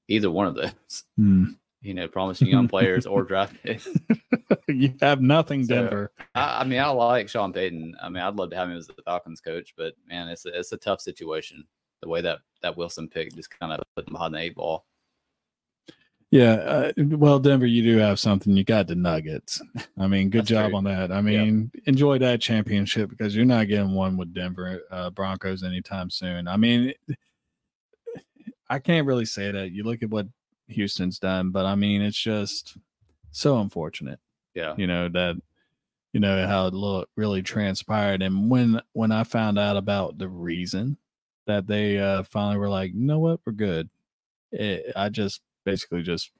either 0.07 0.31
one 0.31 0.47
of 0.47 0.55
those. 0.55 1.03
Mm. 1.19 1.55
You 1.81 1.93
know, 1.93 2.07
promising 2.07 2.47
young 2.47 2.67
players 2.67 3.05
or 3.05 3.21
draft 3.21 3.55
picks. 3.63 3.87
you 4.67 4.95
have 5.01 5.21
nothing, 5.21 5.67
Denver. 5.67 6.11
So, 6.17 6.25
I, 6.33 6.61
I, 6.61 6.63
mean, 6.63 6.79
I 6.79 6.87
like 6.87 7.29
Sean 7.29 7.53
Payton. 7.53 7.95
I 8.01 8.09
mean, 8.09 8.23
I'd 8.23 8.35
love 8.35 8.49
to 8.49 8.55
have 8.55 8.71
him 8.71 8.77
as 8.77 8.87
the 8.87 8.95
Falcons 9.05 9.39
coach, 9.39 9.75
but 9.77 9.93
man, 10.07 10.27
it's 10.27 10.47
a, 10.47 10.57
it's 10.57 10.71
a 10.71 10.77
tough 10.77 10.99
situation 10.99 11.63
the 12.05 12.09
way 12.09 12.21
that 12.21 12.39
that 12.61 12.77
Wilson 12.77 13.09
pick 13.09 13.35
just 13.35 13.49
kind 13.59 13.73
of 13.73 13.81
put 13.95 14.05
them 14.05 14.13
behind 14.13 14.35
the 14.35 14.39
eight 14.39 14.55
ball. 14.55 14.85
Yeah, 16.31 16.53
uh, 16.53 16.91
well, 16.97 17.39
Denver, 17.39 17.65
you 17.65 17.81
do 17.83 17.97
have 17.97 18.19
something. 18.19 18.55
You 18.55 18.63
got 18.63 18.87
the 18.87 18.95
Nuggets. 18.95 19.61
I 19.97 20.07
mean, 20.07 20.29
good 20.29 20.41
That's 20.41 20.49
job 20.49 20.69
true. 20.69 20.77
on 20.77 20.83
that. 20.85 21.11
I 21.11 21.21
mean, 21.21 21.71
enjoy 21.85 22.17
that 22.19 22.41
championship 22.41 23.09
because 23.09 23.35
you're 23.35 23.45
not 23.45 23.67
getting 23.67 23.93
one 23.93 24.17
with 24.17 24.33
Denver 24.33 24.81
uh, 24.91 25.09
Broncos 25.11 25.63
anytime 25.63 26.09
soon. 26.09 26.47
I 26.47 26.57
mean, 26.57 26.93
I 28.69 28.79
can't 28.79 29.07
really 29.07 29.25
say 29.25 29.51
that. 29.51 29.71
You 29.71 29.83
look 29.83 30.03
at 30.03 30.09
what 30.09 30.27
Houston's 30.67 31.19
done, 31.19 31.51
but 31.51 31.65
I 31.65 31.75
mean, 31.75 32.01
it's 32.01 32.17
just 32.17 32.77
so 33.31 33.59
unfortunate. 33.59 34.19
Yeah. 34.55 34.73
you 34.77 34.87
know 34.87 35.09
that 35.09 35.35
you 36.13 36.21
know 36.21 36.47
how 36.47 36.67
it 36.67 36.73
look 36.73 37.09
really 37.17 37.41
transpired 37.41 38.21
and 38.21 38.49
when 38.49 38.81
when 38.93 39.11
i 39.11 39.25
found 39.25 39.59
out 39.59 39.75
about 39.75 40.17
the 40.17 40.29
reason 40.29 40.97
that 41.47 41.67
they 41.67 41.97
uh 41.99 42.23
finally 42.23 42.57
were 42.57 42.69
like 42.69 42.93
you 42.93 43.01
know 43.01 43.19
what 43.19 43.39
we're 43.45 43.53
good 43.53 43.89
it, 44.51 44.91
i 44.95 45.09
just 45.09 45.41
basically 45.65 46.01
just 46.03 46.31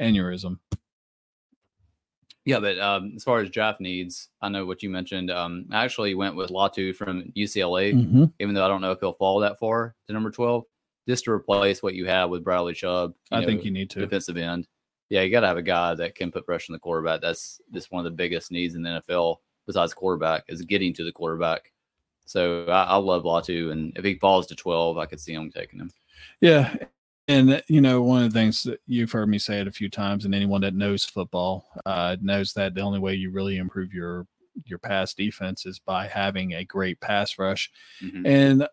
aneurysm 0.00 0.58
Yeah, 2.44 2.60
but 2.60 2.78
um, 2.78 3.12
as 3.14 3.24
far 3.24 3.40
as 3.40 3.50
draft 3.50 3.78
needs, 3.78 4.30
I 4.40 4.48
know 4.48 4.64
what 4.64 4.82
you 4.82 4.88
mentioned. 4.88 5.30
Um, 5.30 5.66
I 5.70 5.84
actually 5.84 6.14
went 6.14 6.34
with 6.34 6.48
Latu 6.50 6.94
from 6.96 7.30
UCLA, 7.36 7.92
Mhm. 7.92 8.32
even 8.40 8.54
though 8.54 8.64
I 8.64 8.68
don't 8.68 8.80
know 8.80 8.92
if 8.92 9.00
he'll 9.00 9.12
fall 9.12 9.40
that 9.40 9.58
far 9.58 9.94
to 10.06 10.12
number 10.14 10.30
12, 10.30 10.64
just 11.06 11.24
to 11.24 11.30
replace 11.32 11.82
what 11.82 11.94
you 11.94 12.06
have 12.06 12.30
with 12.30 12.42
Bradley 12.44 12.72
Chubb. 12.72 13.12
i 13.30 13.40
know, 13.40 13.46
think 13.46 13.64
you 13.66 13.70
need 13.70 13.90
to 13.90 14.00
defensive 14.00 14.38
end. 14.38 14.66
Yeah, 15.10 15.22
you 15.22 15.30
got 15.30 15.40
to 15.40 15.46
have 15.46 15.58
a 15.58 15.62
guy 15.62 15.94
that 15.96 16.14
can 16.14 16.32
put 16.32 16.46
pressure 16.46 16.72
on 16.72 16.74
the 16.74 16.78
quarterback. 16.80 17.20
That's 17.20 17.60
just 17.74 17.92
one 17.92 18.00
of 18.06 18.10
the 18.10 18.16
biggest 18.16 18.50
needs 18.50 18.74
in 18.76 18.82
the 18.82 19.02
NFL 19.06 19.36
besides 19.66 19.92
quarterback 19.92 20.44
is 20.48 20.62
getting 20.62 20.94
to 20.94 21.04
the 21.04 21.12
quarterback. 21.12 21.70
So 22.28 22.66
I, 22.68 22.82
I 22.84 22.96
love 22.96 23.24
Latu, 23.24 23.72
and 23.72 23.92
if 23.96 24.04
he 24.04 24.14
falls 24.16 24.46
to 24.48 24.54
12, 24.54 24.98
I 24.98 25.06
could 25.06 25.20
see 25.20 25.32
him 25.34 25.50
taking 25.50 25.80
him. 25.80 25.90
yeah 26.40 26.74
and 27.28 27.62
you 27.68 27.80
know 27.80 28.00
one 28.02 28.22
of 28.22 28.32
the 28.32 28.38
things 28.38 28.62
that 28.62 28.80
you've 28.86 29.12
heard 29.12 29.28
me 29.28 29.38
say 29.38 29.60
it 29.60 29.68
a 29.68 29.72
few 29.72 29.88
times 29.90 30.24
and 30.24 30.34
anyone 30.34 30.62
that 30.62 30.74
knows 30.74 31.04
football 31.04 31.68
uh 31.84 32.16
knows 32.22 32.54
that 32.54 32.74
the 32.74 32.80
only 32.80 32.98
way 32.98 33.14
you 33.14 33.30
really 33.30 33.58
improve 33.58 33.92
your 33.92 34.26
your 34.64 34.78
pass 34.78 35.12
defense 35.14 35.66
is 35.66 35.78
by 35.78 36.06
having 36.06 36.54
a 36.54 36.64
great 36.64 36.98
pass 37.00 37.38
rush 37.38 37.70
Mhm. 38.02 38.26
And 38.26 38.68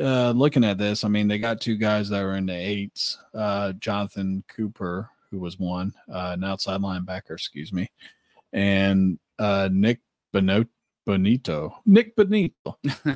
uh, 0.00 0.30
looking 0.30 0.62
at 0.64 0.78
this, 0.78 1.02
I 1.02 1.08
mean, 1.08 1.26
they 1.26 1.38
got 1.38 1.60
two 1.60 1.76
guys 1.76 2.08
that 2.08 2.22
were 2.22 2.36
in 2.36 2.46
the 2.46 2.54
eights. 2.54 3.18
Uh, 3.34 3.72
Jonathan 3.80 4.44
Cooper, 4.48 5.10
who 5.28 5.40
was 5.40 5.58
one, 5.58 5.92
uh, 6.08 6.30
an 6.34 6.44
outside 6.44 6.80
linebacker, 6.80 7.32
excuse 7.32 7.72
me, 7.72 7.90
and 8.52 9.18
uh, 9.40 9.68
Nik 9.72 9.98
Bonitto. 10.32 10.68
Bonitto, 11.08 11.72
Nik 11.86 12.14
Bonitto. 12.14 12.74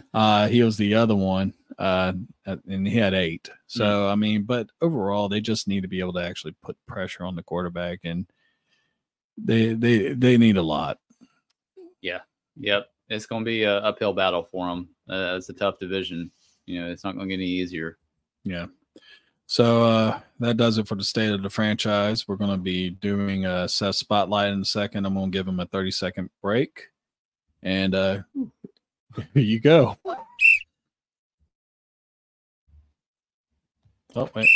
uh, 0.14 0.48
he 0.48 0.62
was 0.62 0.78
the 0.78 0.94
other 0.94 1.14
one, 1.14 1.52
uh, 1.78 2.14
and 2.46 2.88
he 2.88 2.96
had 2.96 3.12
eight. 3.12 3.50
So 3.66 4.08
I 4.08 4.14
mean, 4.14 4.44
but 4.44 4.70
overall, 4.80 5.28
they 5.28 5.42
just 5.42 5.68
need 5.68 5.82
to 5.82 5.88
be 5.88 6.00
able 6.00 6.14
to 6.14 6.24
actually 6.24 6.54
put 6.62 6.76
pressure 6.88 7.24
on 7.24 7.36
the 7.36 7.42
quarterback, 7.42 8.00
and 8.04 8.26
they 9.36 9.74
they 9.74 10.14
they 10.14 10.38
need 10.38 10.56
a 10.56 10.62
lot. 10.62 10.98
Yeah. 12.00 12.20
Yep, 12.56 12.86
it's 13.08 13.26
going 13.26 13.44
to 13.44 13.48
be 13.48 13.64
a 13.64 13.78
uphill 13.78 14.12
battle 14.12 14.42
for 14.42 14.68
them. 14.68 14.88
Uh, 15.08 15.36
it's 15.36 15.48
a 15.48 15.54
tough 15.54 15.78
division. 15.78 16.30
You 16.66 16.80
know, 16.80 16.90
it's 16.90 17.04
not 17.04 17.14
going 17.14 17.28
to 17.28 17.36
get 17.36 17.42
any 17.42 17.50
easier. 17.50 17.98
Yeah. 18.44 18.66
So 19.46 19.84
uh, 19.84 20.20
that 20.40 20.56
does 20.56 20.78
it 20.78 20.88
for 20.88 20.94
the 20.94 21.04
state 21.04 21.30
of 21.30 21.42
the 21.42 21.50
franchise. 21.50 22.26
We're 22.26 22.36
going 22.36 22.50
to 22.50 22.56
be 22.56 22.90
doing 22.90 23.44
a 23.44 23.68
Seth 23.68 23.96
spotlight 23.96 24.52
in 24.52 24.62
a 24.62 24.64
second. 24.64 25.04
I'm 25.04 25.14
going 25.14 25.30
to 25.30 25.36
give 25.36 25.46
him 25.46 25.60
a 25.60 25.66
30 25.66 25.90
second 25.90 26.30
break. 26.40 26.88
And 27.62 27.94
uh, 27.94 28.22
here 29.34 29.42
you 29.42 29.60
go. 29.60 29.96
Oh, 34.14 34.28
wait. 34.34 34.48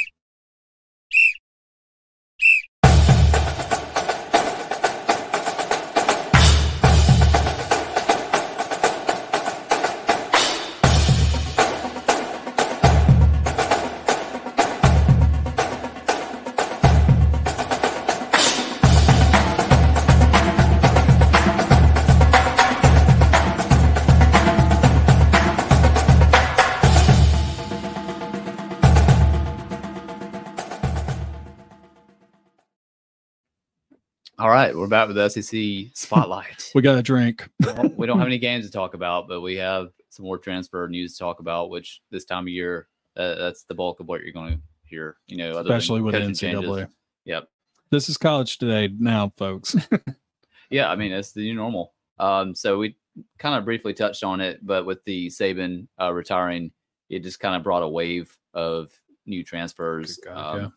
All 34.39 34.51
right, 34.51 34.77
we're 34.77 34.87
back 34.87 35.09
with 35.09 35.17
the 35.17 35.29
SEC 35.31 35.97
spotlight. 35.97 36.71
We 36.75 36.83
got 36.83 36.99
a 36.99 37.03
drink. 37.03 37.49
Well, 37.65 37.91
we 37.97 38.07
don't 38.07 38.19
have 38.19 38.27
any 38.27 38.39
games 38.39 38.67
to 38.67 38.71
talk 38.71 38.93
about, 38.93 39.29
but 39.29 39.41
we 39.41 39.57
have 39.57 39.89
some 40.11 40.27
more 40.27 40.37
transfer 40.37 40.87
news 40.89 41.15
to 41.15 41.19
talk 41.21 41.41
about. 41.41 41.71
Which 41.71 42.03
this 42.11 42.27
time 42.27 42.45
of 42.45 42.49
year, 42.49 42.89
uh, 43.17 43.37
that's 43.37 43.65
the 43.65 43.75
bulk 43.75 44.01
of 44.01 44.09
what 44.09 44.21
you're 44.23 44.33
going 44.35 44.57
to 44.57 44.61
hear. 44.85 45.17
You 45.27 45.39
know, 45.39 45.53
other 45.53 45.73
especially 45.73 46.03
with 46.03 46.15
NCAA. 46.15 46.39
changes. 46.39 46.87
Yep. 47.25 47.49
This 47.91 48.09
is 48.11 48.19
college 48.19 48.59
today 48.59 48.93
now, 48.99 49.33
folks. 49.37 49.75
Yeah, 50.69 50.91
I 50.91 50.97
mean 50.97 51.13
it's 51.13 51.31
the 51.31 51.43
new 51.43 51.55
normal. 51.55 51.95
Um, 52.19 52.53
so 52.53 52.77
we 52.79 52.97
kind 53.39 53.55
of 53.55 53.65
briefly 53.65 53.95
touched 53.95 54.25
on 54.25 54.41
it, 54.41 54.67
but 54.67 54.85
with 54.85 55.03
the 55.05 55.29
Saban 55.29 55.87
uh, 56.01 56.13
retiring, 56.13 56.73
it 57.09 57.23
just 57.23 57.39
kind 57.39 57.55
of 57.55 57.63
brought 57.63 57.85
a 57.85 57.89
wave 57.89 58.37
of 58.53 58.91
new 59.27 59.45
transfers. 59.45 60.19
God, 60.25 60.37
Um, 60.57 60.61
yeah. 60.61 60.69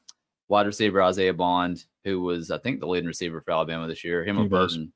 Wide 0.50 0.66
receiver 0.66 1.02
Isaiah 1.02 1.34
Bond, 1.34 1.86
who 2.04 2.22
was 2.22 2.52
I 2.52 2.58
think 2.58 2.80
the 2.80 2.88
leading 2.88 3.08
receiver 3.08 3.40
for 3.42 3.52
Alabama 3.52 3.88
this 3.88 4.04
year, 4.04 4.24
him 4.26 4.36
He 4.38 4.44
or. 4.44 4.50
Burton. 4.50 4.92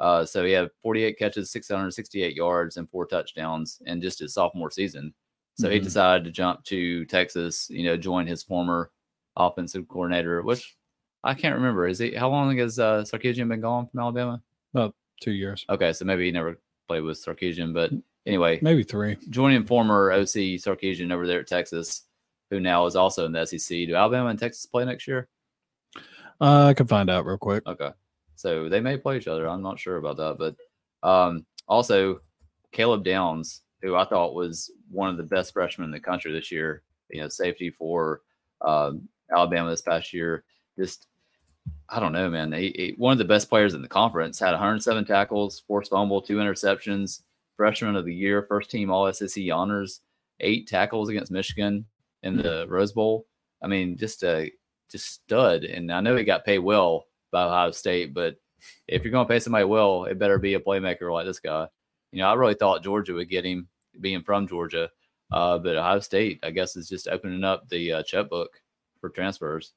Uh, 0.00 0.24
so 0.24 0.44
he 0.44 0.52
had 0.52 0.70
48 0.82 1.18
catches, 1.18 1.50
668 1.50 2.36
yards, 2.36 2.76
and 2.76 2.88
four 2.88 3.04
touchdowns 3.06 3.82
in 3.86 4.00
just 4.00 4.20
his 4.20 4.32
sophomore 4.34 4.70
season. 4.70 5.12
So 5.54 5.68
he 5.68 5.80
Mhm. 5.80 5.84
decided 5.84 6.24
to 6.24 6.30
jump 6.30 6.62
to 6.66 7.04
Texas, 7.06 7.68
you 7.68 7.82
know, 7.84 7.96
join 7.96 8.26
his 8.28 8.44
former 8.44 8.92
offensive 9.36 9.88
coordinator, 9.88 10.42
which 10.42 10.76
I 11.24 11.34
can't 11.34 11.56
remember. 11.56 11.88
Is 11.88 11.98
he 11.98 12.12
how 12.14 12.28
long 12.30 12.56
has 12.58 12.78
uh, 12.78 13.02
Sarkisian 13.02 13.48
been 13.48 13.60
gone 13.60 13.88
from 13.88 13.98
Alabama? 14.00 14.40
About 14.72 14.94
Two 15.20 15.32
years, 15.32 15.64
Okay, 15.68 15.92
so 15.92 16.04
maybe 16.04 16.26
he 16.26 16.30
never 16.30 16.60
played 16.86 17.00
with 17.02 17.18
Sarkisian, 17.18 17.74
but 17.74 17.90
anyway, 18.24 18.60
maybe 18.62 18.84
three. 18.84 19.16
joining 19.30 19.64
former 19.64 20.12
OC 20.12 20.58
Sarkisian 20.58 21.12
over 21.12 21.26
there 21.26 21.40
at 21.40 21.48
Texas, 21.48 22.04
who 22.50 22.60
now 22.60 22.86
is 22.86 22.96
also 22.96 23.26
in 23.26 23.32
the 23.32 23.44
SEC. 23.44 23.68
Do 23.86 23.94
Alabama 23.94 24.28
and 24.28 24.38
Texas 24.38 24.66
play 24.66 24.84
next 24.84 25.06
year? 25.06 25.28
Uh, 26.40 26.66
I 26.66 26.74
can 26.74 26.86
find 26.86 27.10
out 27.10 27.26
real 27.26 27.38
quick. 27.38 27.66
Okay, 27.66 27.90
so 28.36 28.68
they 28.68 28.80
may 28.80 28.96
play 28.96 29.16
each 29.16 29.28
other. 29.28 29.48
I'm 29.48 29.62
not 29.62 29.78
sure 29.78 29.96
about 29.96 30.16
that, 30.18 30.36
but 30.38 31.08
um, 31.08 31.44
also 31.66 32.20
Caleb 32.72 33.04
Downs, 33.04 33.62
who 33.82 33.96
I 33.96 34.04
thought 34.04 34.34
was 34.34 34.70
one 34.90 35.08
of 35.10 35.16
the 35.16 35.22
best 35.24 35.52
freshmen 35.52 35.86
in 35.86 35.90
the 35.90 36.00
country 36.00 36.32
this 36.32 36.52
year. 36.52 36.82
You 37.10 37.22
know, 37.22 37.28
safety 37.28 37.70
for 37.70 38.20
um, 38.60 39.08
Alabama 39.34 39.70
this 39.70 39.82
past 39.82 40.12
year. 40.12 40.44
Just 40.78 41.06
I 41.88 42.00
don't 42.00 42.12
know, 42.12 42.30
man. 42.30 42.52
He, 42.52 42.72
he- 42.76 42.94
one 42.96 43.12
of 43.12 43.18
the 43.18 43.24
best 43.24 43.48
players 43.48 43.74
in 43.74 43.82
the 43.82 43.88
conference 43.88 44.38
had 44.38 44.52
107 44.52 45.04
tackles, 45.06 45.60
forced 45.66 45.90
fumble, 45.90 46.22
two 46.22 46.36
interceptions. 46.36 47.22
Freshman 47.56 47.96
of 47.96 48.04
the 48.04 48.14
year, 48.14 48.44
first 48.48 48.70
team 48.70 48.88
All 48.88 49.12
SEC 49.12 49.44
honors, 49.52 50.02
eight 50.38 50.68
tackles 50.68 51.08
against 51.08 51.32
Michigan 51.32 51.84
in 52.22 52.36
the 52.36 52.66
Rose 52.68 52.92
Bowl. 52.92 53.26
I 53.62 53.66
mean, 53.66 53.96
just 53.96 54.22
a 54.22 54.50
just 54.90 55.06
stud. 55.06 55.64
And 55.64 55.92
I 55.92 56.00
know 56.00 56.16
he 56.16 56.24
got 56.24 56.44
paid 56.44 56.60
well 56.60 57.06
by 57.30 57.44
Ohio 57.44 57.70
State, 57.70 58.14
but 58.14 58.36
if 58.86 59.02
you're 59.02 59.12
going 59.12 59.26
to 59.26 59.32
pay 59.32 59.40
somebody 59.40 59.64
well, 59.64 60.04
it 60.04 60.18
better 60.18 60.38
be 60.38 60.54
a 60.54 60.60
playmaker 60.60 61.12
like 61.12 61.26
this 61.26 61.40
guy. 61.40 61.66
You 62.12 62.20
know, 62.20 62.28
I 62.28 62.34
really 62.34 62.54
thought 62.54 62.82
Georgia 62.82 63.14
would 63.14 63.28
get 63.28 63.44
him, 63.44 63.68
being 64.00 64.22
from 64.22 64.46
Georgia, 64.46 64.90
uh, 65.32 65.58
but 65.58 65.76
Ohio 65.76 66.00
State, 66.00 66.38
I 66.42 66.50
guess, 66.50 66.76
is 66.76 66.88
just 66.88 67.08
opening 67.08 67.44
up 67.44 67.68
the 67.68 67.94
uh, 67.94 68.02
checkbook 68.02 68.50
for 69.00 69.10
transfers. 69.10 69.72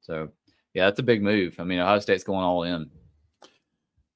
So, 0.00 0.28
yeah, 0.74 0.86
that's 0.86 1.00
a 1.00 1.04
big 1.04 1.22
move. 1.22 1.56
I 1.58 1.64
mean, 1.64 1.78
Ohio 1.78 2.00
State's 2.00 2.24
going 2.24 2.44
all 2.44 2.64
in. 2.64 2.90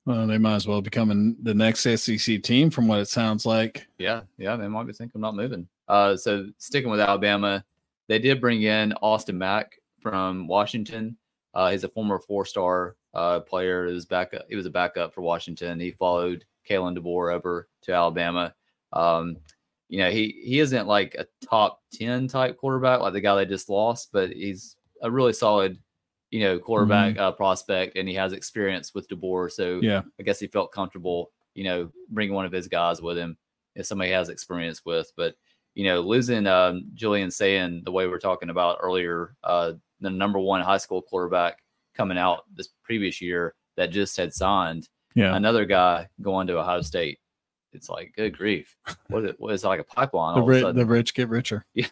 Well, 0.05 0.27
they 0.27 0.39
might 0.39 0.57
as 0.57 0.67
well 0.67 0.83
become 0.83 1.37
the 1.43 1.55
next 1.55 1.83
SEC 1.83 2.43
team, 2.43 2.71
from 2.71 2.89
what 2.89 2.99
it 2.99 3.09
sounds 3.09 3.47
like. 3.47 3.87
Yeah, 3.99 4.23
yeah, 4.37 4.57
they 4.57 4.69
might 4.69 4.87
be 4.87 4.93
thinking 4.93 5.21
about 5.21 5.37
moving. 5.37 5.69
Uh, 5.89 6.17
so 6.17 6.47
sticking 6.59 6.91
with 6.91 7.01
Alabama, 7.01 7.65
they 8.09 8.19
did 8.19 8.41
bring 8.41 8.63
in 8.63 8.93
Austin 8.95 9.39
Mack 9.39 9.77
from 10.01 10.47
Washington. 10.47 11.17
Uh, 11.55 11.71
he's 11.71 11.85
a 11.85 11.89
former 11.89 12.19
four-star 12.19 12.97
uh, 13.15 13.41
player. 13.41 13.87
He 13.87 13.93
was 13.93 14.07
back. 14.07 14.33
He 14.49 14.57
was 14.57 14.67
a 14.67 14.71
backup 14.71 15.13
for 15.13 15.21
Washington. 15.21 15.79
He 15.79 15.93
followed 15.93 16.45
Kalen 16.69 16.97
DeBoer 16.97 17.35
over 17.35 17.69
to 17.83 17.93
Alabama. 17.93 18.55
Um, 18.93 19.37
you 19.89 19.99
know, 19.99 20.11
he 20.11 20.41
he 20.43 20.61
isn't 20.61 20.87
like 20.87 21.15
a 21.19 21.27
top 21.47 21.83
ten 21.93 22.27
type 22.27 22.57
quarterback 22.57 23.01
like 23.01 23.13
the 23.13 23.21
guy 23.21 23.35
they 23.37 23.45
just 23.45 23.69
lost, 23.69 24.09
but 24.13 24.31
he's 24.31 24.77
a 25.03 25.11
really 25.11 25.35
solid, 25.35 25.79
you 26.31 26.41
know, 26.41 26.59
quarterback 26.59 27.19
uh, 27.19 27.33
prospect, 27.33 27.97
and 27.99 28.09
he 28.09 28.15
has 28.15 28.33
experience 28.33 28.95
with 28.95 29.09
DeBoer. 29.09 29.51
So 29.51 29.81
Yeah. 29.83 30.03
I 30.19 30.23
guess 30.23 30.41
he 30.41 30.47
felt 30.47 30.73
comfortable, 30.73 31.31
you 31.55 31.65
know, 31.65 31.91
bringing 32.09 32.35
one 32.35 32.47
of 32.47 32.53
his 32.53 32.69
guys 32.69 33.03
with 33.03 33.19
him 33.19 33.37
if 33.75 33.85
somebody 33.85 34.11
has 34.13 34.31
experience 34.31 34.83
with. 34.87 35.13
But 35.17 35.35
you 35.75 35.85
know, 35.85 36.01
losing 36.01 36.47
um, 36.47 36.85
Julian 36.95 37.31
Sayin 37.31 37.83
the 37.85 37.93
way 37.93 38.07
we 38.07 38.13
are 38.13 38.19
talking 38.19 38.51
about 38.51 38.79
earlier 38.83 39.35
uh, 39.45 39.73
the 40.01 40.11
number 40.11 40.39
one 40.39 40.61
high 40.61 40.77
school 40.79 41.01
quarterback 41.03 41.59
coming 41.95 42.19
out 42.19 42.45
this 42.55 42.69
previous 42.83 43.21
year 43.21 43.55
that 43.77 43.91
just 43.91 44.17
had 44.17 44.35
signed. 44.35 44.89
Yeah. 45.15 45.35
Another 45.35 45.65
guy 45.65 46.09
going 46.21 46.47
to 46.49 46.59
Ohio 46.59 46.83
State. 46.83 47.19
It's 47.73 47.89
like, 47.89 48.13
good 48.17 48.37
grief. 48.37 48.77
What 49.09 49.25
is, 49.25 49.35
what 49.39 49.55
is 49.55 49.65
it 49.65 49.69
like 49.69 49.81
a 49.81 49.85
pipeline? 49.85 50.35
The, 50.35 50.43
ri- 50.43 50.73
the 50.73 50.85
rich 50.87 51.15
get 51.15 51.29
richer. 51.29 51.65
yeah, 51.75 51.87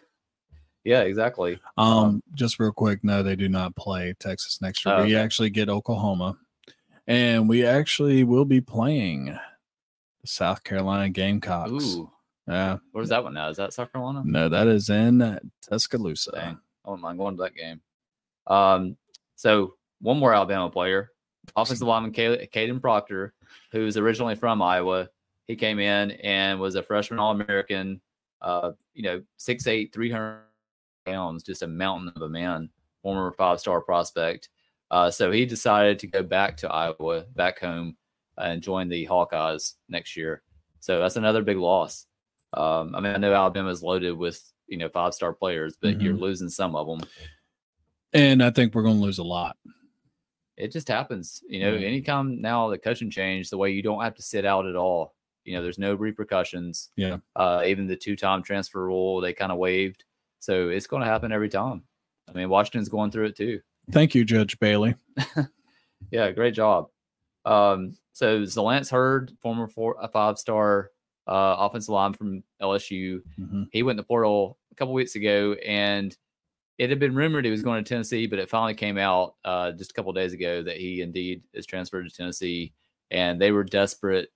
Yeah, 0.83 1.01
exactly. 1.01 1.59
Um, 1.77 2.21
just 2.35 2.59
real 2.59 2.71
quick, 2.71 3.03
no, 3.03 3.23
they 3.23 3.35
do 3.35 3.49
not 3.49 3.75
play 3.75 4.13
Texas 4.19 4.61
next 4.61 4.85
year. 4.85 4.95
Oh, 4.95 5.03
We 5.03 5.15
actually 5.15 5.49
get 5.49 5.69
Oklahoma, 5.69 6.37
and 7.07 7.49
we 7.49 7.65
actually 7.65 8.23
will 8.23 8.45
be 8.45 8.61
playing 8.61 9.25
the 10.21 10.27
South 10.27 10.63
Carolina 10.63 11.09
Gamecocks. 11.09 11.95
Ooh, 11.95 12.11
Yeah, 12.47 12.77
where's 12.91 13.09
that 13.09 13.23
one 13.23 13.33
now? 13.33 13.49
Is 13.49 13.57
that 13.57 13.73
South 13.73 13.91
Carolina? 13.91 14.23
no, 14.25 14.49
that 14.49 14.67
is 14.67 14.89
in 14.89 15.39
Tuscaloosa. 15.61 16.31
Dang. 16.33 16.57
I 16.85 16.89
wouldn't 16.89 17.03
mind 17.03 17.17
going 17.19 17.37
to 17.37 17.43
that 17.43 17.55
game. 17.55 17.81
Um, 18.47 18.97
so 19.35 19.75
one 19.99 20.17
more 20.17 20.33
Alabama 20.33 20.69
player, 20.69 21.11
offensive 21.55 21.87
lineman 21.87 22.13
Ca- 22.13 22.47
Kadyn 22.47 22.81
Proctor, 22.81 23.33
who's 23.71 23.97
originally 23.97 24.35
from 24.35 24.61
Iowa. 24.61 25.09
He 25.47 25.55
came 25.55 25.79
in 25.79 26.11
and 26.11 26.59
was 26.59 26.75
a 26.75 26.83
freshman 26.83 27.19
All 27.19 27.31
American. 27.31 28.01
Uh, 28.41 28.71
you 28.93 29.03
know, 29.03 29.21
6'8", 29.39 29.93
300 29.93 30.41
pounds, 31.05 31.43
just 31.43 31.61
a 31.61 31.67
mountain 31.67 32.11
of 32.15 32.21
a 32.23 32.29
man, 32.29 32.69
former 33.03 33.31
five 33.33 33.59
star 33.59 33.81
prospect. 33.81 34.49
Uh, 34.89 35.09
so 35.09 35.31
he 35.31 35.45
decided 35.45 35.99
to 35.99 36.07
go 36.07 36.23
back 36.23 36.57
to 36.57 36.69
Iowa, 36.69 37.25
back 37.35 37.59
home, 37.59 37.95
and 38.37 38.61
join 38.61 38.89
the 38.89 39.05
Hawkeyes 39.05 39.75
next 39.87 40.17
year. 40.17 40.41
So 40.79 40.99
that's 40.99 41.15
another 41.15 41.43
big 41.43 41.57
loss. 41.57 42.07
Um, 42.53 42.95
I 42.95 42.99
mean, 42.99 43.13
I 43.13 43.17
know 43.17 43.33
Alabama's 43.33 43.83
loaded 43.83 44.17
with 44.17 44.41
you 44.67 44.77
know 44.77 44.89
five 44.89 45.13
star 45.13 45.33
players, 45.33 45.77
but 45.81 46.01
you're 46.01 46.13
losing 46.13 46.49
some 46.49 46.75
of 46.75 46.87
them. 46.87 47.07
And 48.13 48.43
I 48.43 48.49
think 48.51 48.75
we're 48.75 48.83
going 48.83 48.97
to 48.97 49.01
lose 49.01 49.19
a 49.19 49.23
lot. 49.23 49.57
It 50.57 50.71
just 50.71 50.87
happens, 50.87 51.41
you 51.47 51.61
know. 51.61 51.73
Yeah. 51.73 51.87
Anytime 51.87 52.41
now 52.41 52.69
the 52.69 52.77
coaching 52.77 53.09
change, 53.09 53.49
the 53.49 53.57
way 53.57 53.71
you 53.71 53.81
don't 53.81 54.03
have 54.03 54.15
to 54.15 54.21
sit 54.21 54.45
out 54.45 54.65
at 54.65 54.75
all. 54.75 55.15
You 55.45 55.55
know, 55.55 55.63
there's 55.63 55.79
no 55.79 55.95
repercussions. 55.95 56.89
Yeah. 56.95 57.17
Uh, 57.35 57.63
even 57.65 57.87
the 57.87 57.95
two 57.95 58.15
time 58.15 58.43
transfer 58.43 58.83
rule, 58.85 59.21
they 59.21 59.33
kind 59.33 59.51
of 59.51 59.57
waived. 59.57 60.03
So 60.39 60.69
it's 60.69 60.87
going 60.87 61.01
to 61.01 61.07
happen 61.07 61.31
every 61.31 61.49
time. 61.49 61.83
I 62.29 62.33
mean, 62.33 62.49
Washington's 62.49 62.89
going 62.89 63.11
through 63.11 63.25
it 63.27 63.37
too. 63.37 63.61
Thank 63.91 64.13
you, 64.13 64.23
Judge 64.23 64.59
Bailey. 64.59 64.95
Yeah, 66.09 66.31
great 66.31 66.53
job. 66.53 66.87
Um, 67.45 67.97
so 68.13 68.41
Zalance 68.41 68.89
Heard, 68.89 69.33
former 69.41 69.67
four, 69.67 69.95
a 70.01 70.07
five 70.07 70.37
star 70.39 70.91
uh, 71.27 71.55
offensive 71.59 71.89
line 71.89 72.13
from 72.13 72.43
LSU, 72.61 73.21
Mhm. 73.39 73.67
he 73.71 73.83
went 73.83 73.93
in 73.93 73.97
the 73.97 74.03
portal 74.03 74.57
a 74.71 74.75
couple 74.75 74.93
weeks 74.93 75.15
ago, 75.15 75.53
and 75.65 76.17
it 76.77 76.89
had 76.89 76.99
been 76.99 77.13
rumored 77.15 77.45
he 77.45 77.51
was 77.51 77.61
going 77.61 77.83
to 77.83 77.87
Tennessee, 77.87 78.25
but 78.27 78.39
it 78.39 78.49
finally 78.49 78.73
came 78.73 78.97
out 78.97 79.35
uh, 79.45 79.71
just 79.73 79.91
a 79.91 79.93
couple 79.93 80.11
days 80.13 80.33
ago 80.33 80.63
that 80.63 80.77
he 80.77 81.01
indeed 81.01 81.43
is 81.53 81.65
transferred 81.67 82.09
to 82.09 82.15
Tennessee, 82.15 82.73
and 83.11 83.39
they 83.39 83.51
were 83.51 83.63
desperate 83.63 84.29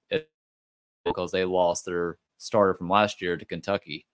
because 1.06 1.32
they 1.32 1.44
lost 1.45 1.86
their 1.86 2.20
starter 2.38 2.76
from 2.76 2.90
last 2.90 3.22
year 3.22 3.36
to 3.38 3.45
Kentucky, 3.45 4.06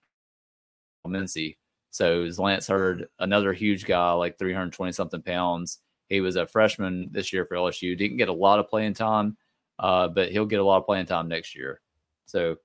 Mincey. 1.06 1.58
So 1.90 2.26
Lance 2.38 2.68
Hurd, 2.68 3.08
another 3.18 3.52
huge 3.52 3.84
guy, 3.84 4.12
like 4.12 4.38
320 4.38 4.92
something 4.92 5.20
pounds. 5.20 5.80
He 6.08 6.22
was 6.22 6.36
a 6.36 6.46
freshman 6.46 7.08
this 7.12 7.32
year 7.34 7.44
for 7.44 7.54
LSU. 7.56 7.94
Didn't 7.96 8.16
get 8.16 8.28
a 8.30 8.32
lot 8.32 8.58
of 8.58 8.68
playing 8.68 8.94
time, 8.94 9.36
uh, 9.78 10.08
but 10.08 10.30
he'll 10.32 10.46
get 10.46 10.60
a 10.60 10.64
lot 10.64 10.78
of 10.78 10.86
playing 10.86 11.04
time 11.06 11.28
next 11.28 11.54
year. 11.54 11.81
So, 12.26 12.56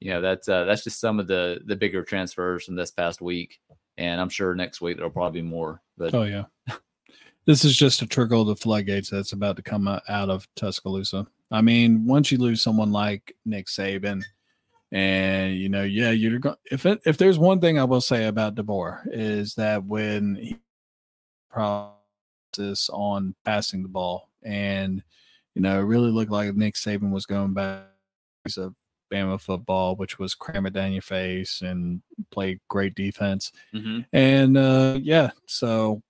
you 0.00 0.10
know, 0.10 0.20
that's 0.20 0.48
uh, 0.48 0.64
that's 0.64 0.84
just 0.84 1.00
some 1.00 1.20
of 1.20 1.26
the 1.26 1.60
the 1.66 1.76
bigger 1.76 2.02
transfers 2.02 2.64
from 2.64 2.76
this 2.76 2.90
past 2.90 3.20
week, 3.20 3.60
and 3.98 4.20
I'm 4.20 4.28
sure 4.28 4.54
next 4.54 4.80
week 4.80 4.96
there'll 4.96 5.10
probably 5.10 5.42
be 5.42 5.48
more. 5.48 5.82
But 5.98 6.14
Oh 6.14 6.24
yeah. 6.24 6.44
This 7.46 7.64
is 7.64 7.76
just 7.76 8.02
a 8.02 8.06
trickle 8.06 8.42
of 8.42 8.48
the 8.48 8.54
floodgates 8.54 9.10
that's 9.10 9.32
about 9.32 9.56
to 9.56 9.62
come 9.62 9.88
out 9.88 10.02
of 10.08 10.46
Tuscaloosa. 10.56 11.26
I 11.50 11.62
mean, 11.62 12.06
once 12.06 12.30
you 12.30 12.38
lose 12.38 12.62
someone 12.62 12.92
like 12.92 13.34
Nick 13.44 13.66
Saban, 13.66 14.22
and 14.92 15.56
you 15.56 15.68
know, 15.68 15.82
yeah, 15.82 16.10
you're 16.10 16.38
going. 16.38 16.56
If 16.70 16.86
it, 16.86 17.00
if 17.06 17.16
there's 17.16 17.38
one 17.38 17.60
thing 17.60 17.78
I 17.78 17.84
will 17.84 18.00
say 18.00 18.26
about 18.26 18.54
DeBoer 18.54 19.02
is 19.10 19.54
that 19.54 19.84
when 19.84 20.36
he 20.36 20.58
process 21.50 22.88
on 22.92 23.34
passing 23.44 23.82
the 23.82 23.88
ball, 23.88 24.28
and 24.42 25.02
you 25.54 25.62
know, 25.62 25.80
it 25.80 25.84
really 25.84 26.10
looked 26.10 26.30
like 26.30 26.54
Nick 26.54 26.74
Saban 26.74 27.10
was 27.10 27.26
going 27.26 27.54
back 27.54 27.86
Bama 29.10 29.40
football, 29.40 29.96
which 29.96 30.18
was 30.18 30.34
cram 30.34 30.66
it 30.66 30.72
down 30.72 30.92
your 30.92 31.02
face 31.02 31.62
and 31.62 32.02
play 32.30 32.60
great 32.68 32.94
defense. 32.94 33.52
Mhm. 33.74 34.06
And 34.12 34.56
uh, 34.56 34.98
yeah, 35.00 35.30
so 35.46 36.02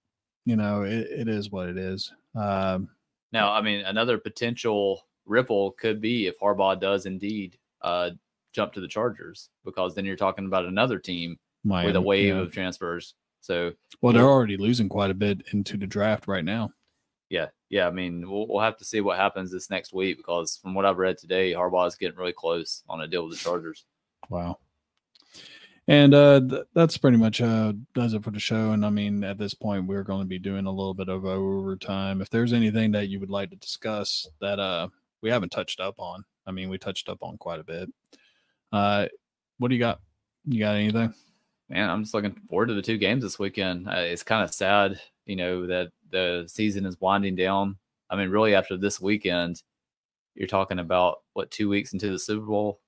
you 0.44 0.56
know, 0.56 0.82
it, 0.82 1.06
it 1.10 1.28
is 1.28 1.50
what 1.50 1.68
it 1.68 1.76
is. 1.76 2.12
Um, 2.34 2.88
now, 3.32 3.52
I 3.52 3.60
mean, 3.62 3.84
another 3.84 4.18
potential 4.18 5.06
ripple 5.26 5.72
could 5.72 6.00
be 6.00 6.26
if 6.26 6.38
Harbaugh 6.40 6.80
does 6.80 7.06
indeed 7.06 7.56
uh, 7.82 8.10
jump 8.52 8.72
to 8.72 8.80
the 8.80 8.88
Chargers, 8.88 9.50
because 9.64 9.94
then 9.94 10.04
you're 10.04 10.16
talking 10.16 10.46
about 10.46 10.64
another 10.66 10.98
team 10.98 11.38
with 11.64 11.96
a 11.96 12.00
wave 12.00 12.34
yeah. 12.34 12.40
of 12.40 12.52
transfers. 12.52 13.14
So 13.40 13.72
well, 14.00 14.12
they're 14.12 14.28
already 14.28 14.56
losing 14.56 14.88
quite 14.88 15.10
a 15.10 15.14
bit 15.14 15.42
into 15.52 15.76
the 15.76 15.86
draft 15.86 16.28
right 16.28 16.44
now. 16.44 16.70
Yeah, 17.30 17.46
yeah. 17.68 17.86
I 17.86 17.90
mean, 17.90 18.28
we'll, 18.30 18.46
we'll 18.48 18.60
have 18.60 18.76
to 18.78 18.84
see 18.84 19.00
what 19.00 19.16
happens 19.16 19.50
this 19.50 19.70
next 19.70 19.94
week 19.94 20.18
because 20.18 20.58
from 20.60 20.74
what 20.74 20.84
I've 20.84 20.98
read 20.98 21.16
today, 21.16 21.52
Harbaugh 21.52 21.88
is 21.88 21.94
getting 21.94 22.18
really 22.18 22.34
close 22.34 22.82
on 22.88 23.00
a 23.00 23.06
deal 23.06 23.26
with 23.26 23.38
the 23.38 23.42
Chargers. 23.42 23.86
Wow. 24.28 24.58
And 25.88 26.14
uh, 26.14 26.40
th- 26.40 26.64
that's 26.74 26.98
pretty 26.98 27.16
much 27.16 27.40
uh, 27.40 27.72
does 27.94 28.14
it 28.14 28.22
for 28.22 28.30
the 28.30 28.38
show. 28.38 28.72
And 28.72 28.84
I 28.84 28.90
mean, 28.90 29.24
at 29.24 29.38
this 29.38 29.54
point, 29.54 29.86
we're 29.86 30.04
going 30.04 30.22
to 30.22 30.28
be 30.28 30.38
doing 30.38 30.66
a 30.66 30.70
little 30.70 30.94
bit 30.94 31.08
of 31.08 31.24
overtime. 31.24 32.20
If 32.20 32.30
there's 32.30 32.52
anything 32.52 32.92
that 32.92 33.08
you 33.08 33.18
would 33.20 33.30
like 33.30 33.50
to 33.50 33.56
discuss 33.56 34.28
that 34.40 34.58
uh, 34.58 34.88
we 35.22 35.30
haven't 35.30 35.50
touched 35.50 35.80
up 35.80 35.94
on, 35.98 36.24
I 36.46 36.52
mean, 36.52 36.68
we 36.68 36.78
touched 36.78 37.08
up 37.08 37.22
on 37.22 37.38
quite 37.38 37.60
a 37.60 37.64
bit. 37.64 37.88
Uh, 38.72 39.06
what 39.58 39.68
do 39.68 39.74
you 39.74 39.80
got? 39.80 40.00
You 40.44 40.60
got 40.60 40.76
anything? 40.76 41.14
Man, 41.68 41.90
I'm 41.90 42.02
just 42.02 42.14
looking 42.14 42.36
forward 42.48 42.66
to 42.66 42.74
the 42.74 42.82
two 42.82 42.98
games 42.98 43.22
this 43.22 43.38
weekend. 43.38 43.88
Uh, 43.88 43.98
it's 43.98 44.22
kind 44.22 44.42
of 44.42 44.54
sad, 44.54 45.00
you 45.26 45.36
know, 45.36 45.66
that 45.66 45.92
the 46.10 46.44
season 46.46 46.86
is 46.86 47.00
winding 47.00 47.36
down. 47.36 47.76
I 48.08 48.16
mean, 48.16 48.30
really, 48.30 48.54
after 48.54 48.76
this 48.76 49.00
weekend, 49.00 49.62
you're 50.34 50.48
talking 50.48 50.78
about 50.78 51.18
what 51.34 51.50
two 51.50 51.68
weeks 51.68 51.92
into 51.92 52.10
the 52.10 52.18
Super 52.18 52.46
Bowl, 52.46 52.80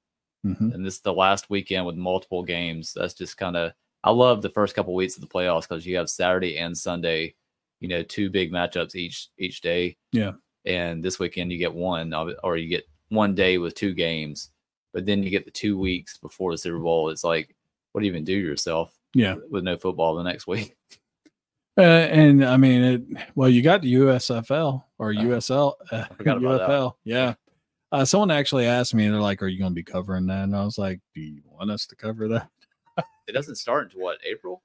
Mhm. 0.44 0.74
and 0.74 0.84
this 0.86 0.94
is 0.94 1.00
the 1.00 1.12
last 1.12 1.50
weekend 1.50 1.86
with 1.86 1.96
multiple 1.96 2.42
games. 2.42 2.92
That's 2.94 3.14
just 3.14 3.36
kind 3.36 3.56
of. 3.56 3.72
I 4.04 4.10
love 4.10 4.42
the 4.42 4.50
first 4.50 4.74
couple 4.74 4.94
weeks 4.94 5.14
of 5.16 5.20
the 5.20 5.28
playoffs 5.28 5.68
because 5.68 5.86
you 5.86 5.96
have 5.96 6.10
Saturday 6.10 6.58
and 6.58 6.76
Sunday, 6.76 7.34
you 7.80 7.88
know, 7.88 8.02
two 8.02 8.30
big 8.30 8.50
matchups 8.52 8.94
each 8.96 9.28
each 9.38 9.60
day. 9.60 9.96
Yeah. 10.12 10.32
And 10.64 11.02
this 11.04 11.18
weekend 11.18 11.52
you 11.52 11.58
get 11.58 11.74
one, 11.74 12.12
or 12.42 12.56
you 12.56 12.68
get 12.68 12.88
one 13.08 13.34
day 13.34 13.58
with 13.58 13.74
two 13.74 13.94
games, 13.94 14.50
but 14.92 15.04
then 15.06 15.22
you 15.22 15.30
get 15.30 15.44
the 15.44 15.50
two 15.50 15.78
weeks 15.78 16.16
before 16.18 16.52
the 16.52 16.58
Super 16.58 16.78
Bowl. 16.78 17.08
It's 17.10 17.24
like, 17.24 17.54
what 17.92 18.00
do 18.00 18.06
you 18.06 18.12
even 18.12 18.24
do 18.24 18.40
to 18.40 18.46
yourself? 18.46 18.96
Yeah. 19.14 19.36
with 19.50 19.62
no 19.64 19.76
football 19.76 20.14
the 20.14 20.22
next 20.22 20.46
week. 20.46 20.74
Uh, 21.78 21.80
and 21.80 22.44
I 22.44 22.56
mean, 22.56 22.82
it, 22.82 23.02
well, 23.34 23.48
you 23.48 23.62
got 23.62 23.82
the 23.82 23.94
USFL 23.94 24.84
or 24.98 25.12
USL, 25.12 25.74
uh, 25.90 26.04
forgot 26.16 26.36
about 26.36 26.58
that. 26.58 26.68
UFL. 26.68 26.92
Yeah. 27.04 27.34
Uh, 27.90 28.04
someone 28.04 28.30
actually 28.30 28.66
asked 28.66 28.94
me, 28.94 29.08
they're 29.08 29.20
like, 29.20 29.42
"Are 29.42 29.48
you 29.48 29.58
going 29.58 29.72
to 29.72 29.74
be 29.74 29.82
covering 29.82 30.26
that?" 30.26 30.44
And 30.44 30.56
I 30.56 30.64
was 30.64 30.78
like, 30.78 31.00
"Do 31.14 31.20
you 31.20 31.42
want 31.44 31.70
us 31.70 31.86
to 31.86 31.96
cover 31.96 32.28
that?" 32.28 32.48
It 33.28 33.32
doesn't 33.32 33.54
start 33.54 33.84
until 33.84 34.00
what 34.00 34.18
April? 34.28 34.62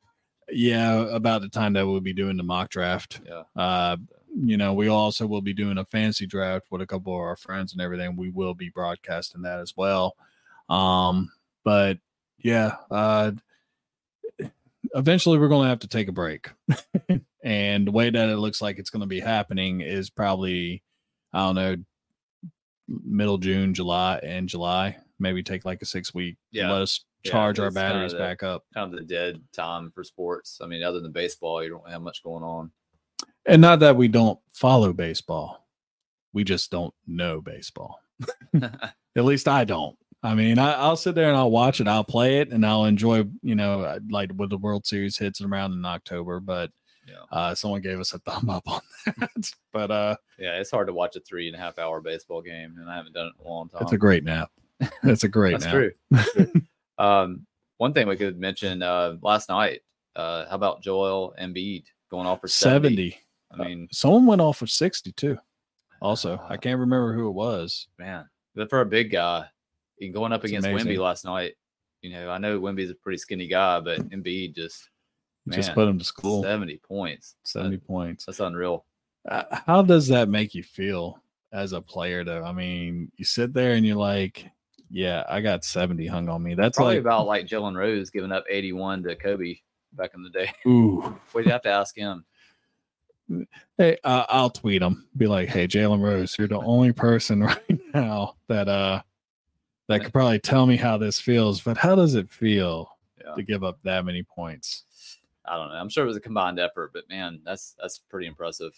Yeah, 0.49 1.13
about 1.13 1.41
the 1.41 1.49
time 1.49 1.73
that 1.73 1.85
we'll 1.85 1.99
be 1.99 2.13
doing 2.13 2.37
the 2.37 2.43
mock 2.43 2.69
draft. 2.69 3.21
Yeah. 3.25 3.43
Uh, 3.55 3.97
you 4.35 4.57
know, 4.57 4.73
we 4.73 4.87
also 4.87 5.27
will 5.27 5.41
be 5.41 5.53
doing 5.53 5.77
a 5.77 5.85
fancy 5.85 6.25
draft 6.25 6.67
with 6.71 6.81
a 6.81 6.87
couple 6.87 7.13
of 7.13 7.19
our 7.19 7.35
friends 7.35 7.73
and 7.73 7.81
everything. 7.81 8.15
We 8.15 8.29
will 8.29 8.53
be 8.53 8.69
broadcasting 8.69 9.41
that 9.43 9.59
as 9.59 9.73
well. 9.75 10.15
Um, 10.69 11.31
but 11.63 11.97
yeah, 12.39 12.75
uh, 12.89 13.31
eventually 14.97 15.37
we're 15.37 15.47
going 15.47 15.63
to 15.65 15.69
have 15.69 15.79
to 15.79 15.87
take 15.87 16.07
a 16.07 16.11
break. 16.11 16.49
and 17.43 17.87
the 17.87 17.91
way 17.91 18.09
that 18.09 18.29
it 18.29 18.37
looks 18.37 18.61
like 18.61 18.79
it's 18.79 18.89
going 18.89 19.01
to 19.01 19.07
be 19.07 19.19
happening 19.19 19.81
is 19.81 20.09
probably, 20.09 20.83
I 21.33 21.39
don't 21.39 21.55
know, 21.55 21.75
middle 22.87 23.37
June, 23.37 23.73
July, 23.73 24.19
and 24.23 24.47
July. 24.49 24.97
Maybe 25.19 25.43
take 25.43 25.65
like 25.65 25.81
a 25.81 25.85
six 25.85 26.13
week. 26.13 26.37
Yeah. 26.51 26.71
Let 26.71 26.81
us 26.83 27.03
Yeah, 27.23 27.31
charge 27.31 27.59
our 27.59 27.67
it's 27.67 27.75
kinda 27.75 27.89
batteries 27.89 28.11
the- 28.13 28.17
back 28.19 28.43
up. 28.43 28.63
Kind 28.73 28.93
of 28.93 28.99
the 28.99 29.05
dead 29.05 29.41
time 29.53 29.91
for 29.91 30.03
sports. 30.03 30.59
I 30.61 30.67
mean, 30.67 30.83
other 30.83 30.99
than 30.99 31.11
baseball, 31.11 31.63
you 31.63 31.69
don't 31.69 31.89
have 31.89 32.01
much 32.01 32.23
going 32.23 32.43
on. 32.43 32.71
And 33.45 33.61
not 33.61 33.79
that 33.79 33.95
we 33.95 34.07
don't 34.07 34.39
follow 34.53 34.93
baseball, 34.93 35.65
we 36.33 36.43
just 36.43 36.69
don't 36.69 36.93
know 37.07 37.41
baseball. 37.41 37.99
At 38.61 39.25
least 39.25 39.47
I 39.47 39.63
don't. 39.63 39.97
I 40.23 40.33
mean, 40.35 40.57
I, 40.59 40.73
I'll 40.73 40.95
sit 40.97 41.15
there 41.15 41.27
and 41.29 41.37
I'll 41.37 41.51
watch 41.51 41.79
it, 41.79 41.87
I'll 41.87 42.03
play 42.03 42.39
it, 42.39 42.51
and 42.51 42.65
I'll 42.65 42.85
enjoy, 42.85 43.25
you 43.41 43.55
know, 43.55 43.81
uh, 43.81 43.99
like 44.09 44.31
with 44.35 44.49
the 44.49 44.57
World 44.57 44.85
Series 44.85 45.17
hits 45.17 45.41
around 45.41 45.73
in 45.73 45.85
October. 45.85 46.39
But 46.39 46.71
yeah, 47.07 47.15
uh, 47.31 47.55
someone 47.55 47.81
gave 47.81 47.99
us 47.99 48.13
a 48.13 48.19
thumb 48.19 48.49
up 48.49 48.67
on 48.67 48.81
that. 49.05 49.51
but 49.71 49.91
uh, 49.91 50.15
yeah, 50.39 50.59
it's 50.59 50.71
hard 50.71 50.87
to 50.87 50.93
watch 50.93 51.15
a 51.15 51.19
three 51.19 51.47
and 51.47 51.55
a 51.55 51.59
half 51.59 51.77
hour 51.79 52.01
baseball 52.01 52.41
game, 52.41 52.75
and 52.79 52.89
I 52.89 52.95
haven't 52.95 53.13
done 53.13 53.27
it 53.27 53.33
in 53.39 53.45
a 53.45 53.49
long 53.49 53.69
time. 53.69 53.83
it's 53.83 53.91
a 53.93 53.97
great 53.97 54.23
nap. 54.23 54.51
It's 55.03 55.23
a 55.23 55.29
great 55.29 55.51
That's 55.59 55.65
nap. 55.65 55.73
true. 55.73 55.91
That's 56.11 56.31
true. 56.33 56.61
um, 56.97 57.45
one 57.77 57.93
thing 57.93 58.07
we 58.07 58.17
could 58.17 58.39
mention 58.39 58.81
uh, 58.81 59.17
last 59.21 59.49
night. 59.49 59.81
Uh, 60.15 60.47
how 60.49 60.55
about 60.55 60.81
Joel 60.81 61.33
Embiid? 61.39 61.83
going 62.09 62.25
off 62.25 62.39
for 62.41 62.47
70. 62.47 62.89
70. 63.11 63.17
I 63.51 63.67
mean, 63.67 63.87
Someone 63.91 64.25
went 64.25 64.39
off 64.41 64.57
for 64.57 64.65
60 64.67 65.11
too. 65.11 65.37
Also, 66.01 66.35
uh, 66.35 66.45
I 66.49 66.55
can't 66.57 66.79
remember 66.79 67.13
who 67.13 67.27
it 67.27 67.33
was. 67.33 67.87
man, 67.99 68.25
but 68.55 68.69
for 68.69 68.79
a 68.81 68.85
big 68.85 69.11
guy, 69.11 69.45
going 70.13 70.31
up 70.33 70.43
It's 70.43 70.51
against 70.51 70.67
amazing. 70.67 70.91
Wemby 70.93 70.99
last 70.99 71.25
night. 71.25 71.53
You 72.01 72.11
know, 72.11 72.29
I 72.29 72.37
know 72.37 72.59
Wemby's 72.59 72.91
a 72.91 72.95
pretty 72.95 73.17
skinny 73.17 73.47
guy, 73.47 73.79
but 73.79 74.07
Embiid 74.09 74.55
just 74.55 74.89
Just 75.49 75.73
put 75.73 75.87
him 75.87 75.97
to 75.99 76.05
school. 76.05 76.43
70 76.43 76.77
points. 76.77 77.35
70 77.43 77.77
That- 77.77 77.87
points. 77.87 78.25
That's 78.25 78.39
unreal. 78.39 78.85
Uh, 79.27 79.43
how 79.65 79.81
does 79.81 80.07
that 80.07 80.29
make 80.29 80.53
you 80.55 80.63
feel 80.63 81.21
as 81.51 81.73
a 81.73 81.81
player 81.81 82.23
though? 82.23 82.43
I 82.43 82.51
mean, 82.53 83.11
you 83.17 83.25
sit 83.25 83.53
there 83.53 83.73
and 83.73 83.85
you're 83.85 83.95
like, 83.97 84.45
yeah, 84.89 85.23
I 85.27 85.41
got 85.41 85.65
70 85.65 86.05
hung 86.07 86.29
on 86.29 86.41
me. 86.43 86.53
That's 86.53 86.77
Probably 86.77 86.95
like, 86.95 87.01
about 87.01 87.27
like 87.27 87.45
Jalen 87.45 87.75
Rose 87.75 88.09
giving 88.09 88.31
up 88.31 88.45
81 88.49 89.03
to 89.03 89.15
Kobe 89.17 89.55
back 89.93 90.11
in 90.15 90.23
the 90.23 90.29
day. 90.29 90.49
ooh. 90.67 91.19
We'd 91.33 91.47
have 91.47 91.61
to 91.63 91.69
ask 91.69 91.95
him. 91.97 92.23
Hey, 93.77 93.97
uh, 94.05 94.23
I'll 94.29 94.49
tweet 94.49 94.81
him. 94.81 95.07
Be 95.17 95.27
like, 95.27 95.49
hey, 95.49 95.67
Jalen 95.67 96.01
Rose, 96.01 96.37
you're 96.39 96.47
the 96.47 96.59
only 96.61 96.93
person 96.93 97.43
right 97.43 97.79
now 97.93 98.35
that 98.47 98.69
uh 98.69 99.01
that 99.87 100.03
could 100.03 100.13
probably 100.13 100.39
tell 100.39 100.65
me 100.65 100.75
how 100.75 100.97
this 100.97 101.19
feels. 101.19 101.61
But 101.61 101.77
how 101.77 101.95
does 101.95 102.15
it 102.15 102.29
feel 102.29 102.89
Yeah. 103.23 103.35
to 103.35 103.43
give 103.43 103.63
up 103.63 103.79
that 103.83 104.05
many 104.05 104.23
points? 104.23 104.83
I 105.45 105.55
don't 105.55 105.69
know. 105.69 105.75
I'm 105.75 105.89
sure 105.89 106.03
it 106.03 106.07
was 106.07 106.17
a 106.17 106.21
combined 106.21 106.59
effort, 106.59 106.91
but 106.93 107.07
man, 107.09 107.39
that's 107.45 107.75
that's 107.79 107.99
pretty 107.99 108.27
impressive. 108.27 108.73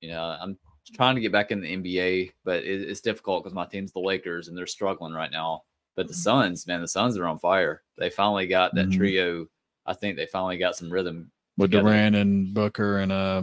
You 0.00 0.10
know, 0.10 0.22
I'm 0.22 0.58
trying 0.94 1.14
to 1.14 1.20
get 1.20 1.32
back 1.32 1.50
in 1.50 1.60
the 1.60 1.68
NBA, 1.76 2.32
but 2.44 2.62
it, 2.64 2.82
it's 2.88 3.00
difficult 3.00 3.42
because 3.42 3.54
my 3.54 3.64
team's 3.66 3.92
the 3.92 4.00
Lakers 4.00 4.48
and 4.48 4.56
they're 4.56 4.66
struggling 4.66 5.12
right 5.14 5.30
now. 5.30 5.62
But 5.96 6.08
the 6.08 6.14
Suns, 6.14 6.66
man, 6.66 6.80
the 6.80 6.88
Suns 6.88 7.16
are 7.18 7.26
on 7.26 7.38
fire. 7.38 7.82
They 7.98 8.10
finally 8.10 8.46
got 8.46 8.74
that 8.74 8.88
Mhm. 8.88 8.96
trio. 8.96 9.46
I 9.86 9.92
think 9.94 10.16
they 10.16 10.26
finally 10.26 10.56
got 10.58 10.76
some 10.76 10.90
rhythm. 10.92 11.30
With 11.56 11.70
Together. 11.72 11.88
Durant 11.88 12.16
and 12.16 12.54
Booker 12.54 12.98
and 12.98 13.12
uh 13.12 13.42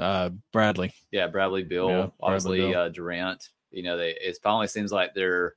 uh 0.00 0.30
Bradley. 0.52 0.92
Yeah, 1.10 1.26
Bradley, 1.28 1.62
Bill, 1.64 1.88
Yeah, 1.88 1.94
Bradley 1.96 2.12
obviously 2.20 2.58
Beal. 2.60 2.78
Uh, 2.78 2.88
Durant. 2.90 3.48
You 3.70 3.82
know, 3.82 3.96
they 3.96 4.10
it 4.10 4.38
finally 4.42 4.66
seems 4.68 4.92
like 4.92 5.12
they're 5.14 5.54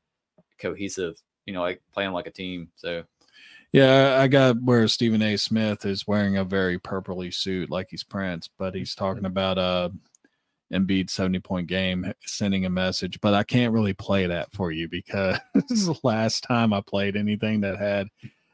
cohesive. 0.59 1.21
You 1.45 1.53
know, 1.53 1.61
like 1.61 1.81
playing 1.93 2.11
like 2.11 2.27
a 2.27 2.31
team. 2.31 2.69
So 2.75 3.03
Yeah, 3.71 4.17
I 4.19 4.27
got 4.27 4.61
where 4.61 4.87
Stephen 4.87 5.21
A. 5.21 5.37
Smith 5.37 5.85
is 5.85 6.07
wearing 6.07 6.37
a 6.37 6.43
very 6.43 6.79
purpley 6.79 7.33
suit 7.33 7.69
like 7.69 7.87
he's 7.89 8.03
Prince, 8.03 8.49
but 8.57 8.73
he's 8.73 8.95
talking 8.95 9.25
about 9.25 9.57
uh 9.57 9.89
Embiid 10.73 11.09
70 11.09 11.39
point 11.39 11.67
game, 11.67 12.11
sending 12.25 12.65
a 12.65 12.69
message. 12.69 13.21
But 13.21 13.33
I 13.33 13.43
can't 13.43 13.73
really 13.73 13.93
play 13.93 14.25
that 14.27 14.51
for 14.51 14.71
you 14.71 14.87
because 14.87 15.37
the 15.53 15.99
last 16.03 16.43
time 16.43 16.73
I 16.73 16.81
played 16.81 17.15
anything 17.15 17.61
that 17.61 17.77
had 17.77 18.07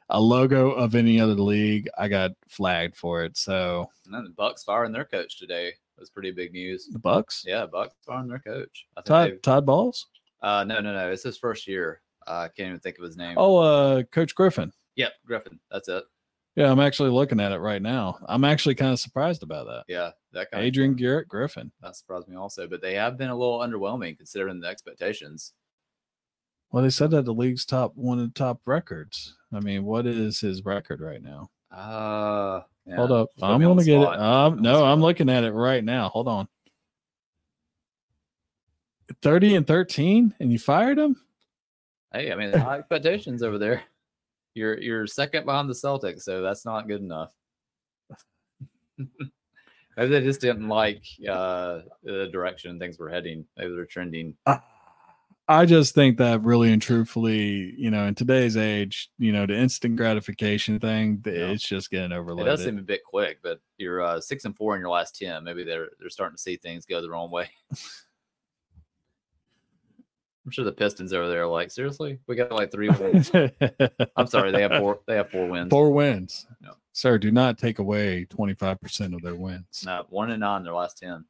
a 0.09 0.19
logo 0.19 0.71
of 0.71 0.93
any 0.93 1.19
other 1.19 1.35
league, 1.35 1.89
I 1.97 2.07
got 2.09 2.31
flagged 2.49 2.95
for 2.95 3.23
it. 3.23 3.37
So 3.37 3.89
and 4.05 4.25
the 4.25 4.31
Bucks 4.31 4.63
firing 4.63 4.91
their 4.91 5.05
coach 5.05 5.39
today. 5.39 5.73
That's 5.97 6.09
pretty 6.09 6.31
big 6.31 6.51
news. 6.51 6.87
the 6.91 6.99
Bucks, 6.99 7.43
Yeah, 7.47 7.65
Bucks 7.65 7.95
firing 8.05 8.27
their 8.27 8.39
coach. 8.39 8.85
I 8.97 9.01
think 9.01 9.05
Todd 9.07 9.43
Todd 9.43 9.65
Balls. 9.65 10.07
Uh, 10.41 10.63
no, 10.63 10.79
no, 10.81 10.93
no. 10.93 11.11
It's 11.11 11.23
his 11.23 11.37
first 11.37 11.67
year. 11.67 12.01
Uh, 12.27 12.31
I 12.45 12.47
can't 12.55 12.67
even 12.69 12.79
think 12.79 12.97
of 12.97 13.03
his 13.03 13.17
name. 13.17 13.35
Oh, 13.37 13.57
uh, 13.57 14.03
Coach 14.03 14.35
Griffin. 14.35 14.71
yep, 14.95 15.13
Griffin. 15.25 15.59
That's 15.71 15.87
it. 15.89 16.03
Yeah, 16.55 16.69
I'm 16.69 16.79
actually 16.81 17.09
looking 17.11 17.39
at 17.39 17.53
it 17.53 17.59
right 17.59 17.81
now. 17.81 18.19
I'm 18.27 18.43
actually 18.43 18.75
kind 18.75 18.91
of 18.91 18.99
surprised 18.99 19.41
about 19.41 19.67
that. 19.67 19.83
Yeah, 19.87 20.11
that 20.33 20.51
kind 20.51 20.63
Adrian 20.65 20.91
Of, 20.91 20.97
Garrett 20.97 21.27
Griffin. 21.29 21.71
that 21.81 21.95
surprised 21.95 22.27
me 22.27 22.35
also. 22.35 22.67
But 22.67 22.81
they 22.81 22.93
have 22.95 23.17
been 23.17 23.29
a 23.29 23.35
little 23.35 23.59
underwhelming 23.59 24.17
considering 24.17 24.59
the 24.59 24.67
expectations. 24.67 25.53
Well, 26.71 26.83
they 26.83 26.89
said 26.89 27.11
that 27.11 27.23
the 27.25 27.33
league's 27.33 27.65
top 27.65 27.93
one 27.95 28.19
of 28.19 28.25
the 28.27 28.33
top 28.37 28.59
records. 28.65 29.35
I 29.53 29.59
mean, 29.61 29.83
what 29.85 30.05
is 30.05 30.39
his 30.41 30.63
record 30.65 30.99
right 31.01 31.21
now? 31.21 31.49
Uh, 31.71 32.61
yeah, 32.85 32.95
Hold 32.97 33.11
up. 33.13 33.29
put 33.39 33.45
I'm 33.45 33.61
gonna 33.61 33.83
get 33.83 33.99
it. 33.99 34.03
spot. 34.03 34.17
Put 34.17 34.23
Um, 34.57 34.61
no, 34.61 34.83
I'm 34.85 34.99
looking 35.01 35.29
at 35.29 35.43
it 35.45 35.51
right 35.53 35.83
now. 35.83 36.09
Hold 36.09 36.27
on. 36.27 36.47
30 39.21 39.55
and 39.55 39.67
13, 39.67 40.35
and 40.39 40.51
you 40.51 40.59
fired 40.59 40.97
him? 40.97 41.15
Hey, 42.13 42.31
I 42.31 42.35
mean, 42.35 42.51
high 42.53 42.79
expectations 42.79 43.41
over 43.43 43.57
there. 43.57 43.83
You're 44.53 44.77
you're 44.79 45.07
second 45.07 45.45
behind 45.45 45.69
the 45.69 45.73
Celtics, 45.73 46.23
so 46.23 46.41
that's 46.41 46.65
not 46.65 46.87
good 46.87 47.01
enough. 47.01 47.31
Maybe 48.97 50.09
they 50.09 50.21
just 50.21 50.41
didn't 50.41 50.67
like 50.67 51.03
uh, 51.29 51.79
the 52.03 52.29
direction 52.31 52.79
things 52.79 52.97
were 52.97 53.09
heading. 53.09 53.45
Maybe 53.57 53.75
they're 53.75 53.85
trending. 53.85 54.35
I 55.47 55.65
just 55.65 55.93
think 55.95 56.17
that 56.17 56.41
really 56.43 56.71
and 56.71 56.81
truthfully, 56.81 57.73
you 57.77 57.91
know, 57.91 58.05
in 58.05 58.15
today's 58.15 58.55
age, 58.55 59.09
you 59.17 59.33
know, 59.33 59.45
the 59.45 59.57
instant 59.57 59.97
gratification 59.97 60.79
thing, 60.79 61.21
th- 61.21 61.35
Yeah. 61.35 61.47
it's 61.47 61.67
just 61.67 61.89
getting 61.89 62.13
overloaded. 62.13 62.47
It 62.47 62.55
does 62.55 62.63
seem 62.63 62.77
a 62.77 62.81
bit 62.83 63.01
quick, 63.03 63.39
but 63.43 63.59
you're 63.77 64.01
uh, 64.01 64.21
six 64.21 64.45
and 64.45 64.55
four 64.55 64.75
in 64.75 64.79
your 64.81 64.89
last 64.89 65.17
ten. 65.17 65.43
Maybe 65.43 65.63
they're 65.63 65.89
they're 65.99 66.09
starting 66.09 66.37
to 66.37 66.41
see 66.41 66.55
things 66.55 66.85
go 66.85 67.01
the 67.01 67.09
wrong 67.09 67.31
way. 67.31 67.49
I'm 70.45 70.51
sure 70.51 70.65
the 70.65 70.71
Pistons 70.71 71.13
over 71.13 71.27
there 71.27 71.43
are 71.43 71.47
like, 71.47 71.69
seriously, 71.71 72.19
we 72.27 72.35
got 72.35 72.51
like 72.51 72.71
three 72.71 72.89
wins. 72.89 73.29
I'm 74.15 74.25
sorry, 74.27 74.51
they 74.51 74.61
have 74.63 74.71
four. 74.79 74.99
They 75.05 75.15
have 75.15 75.29
four 75.29 75.47
wins. 75.47 75.69
Four 75.69 75.91
wins. 75.91 76.47
No. 76.61 76.71
Sir, 76.93 77.17
do 77.19 77.31
not 77.31 77.57
take 77.57 77.79
away 77.79 78.25
25% 78.29 79.13
of 79.15 79.21
their 79.21 79.35
wins. 79.35 79.83
No, 79.85 80.05
one 80.09 80.31
and 80.31 80.39
nine 80.39 80.63
their 80.63 80.73
last 80.73 80.97
ten. 80.97 81.25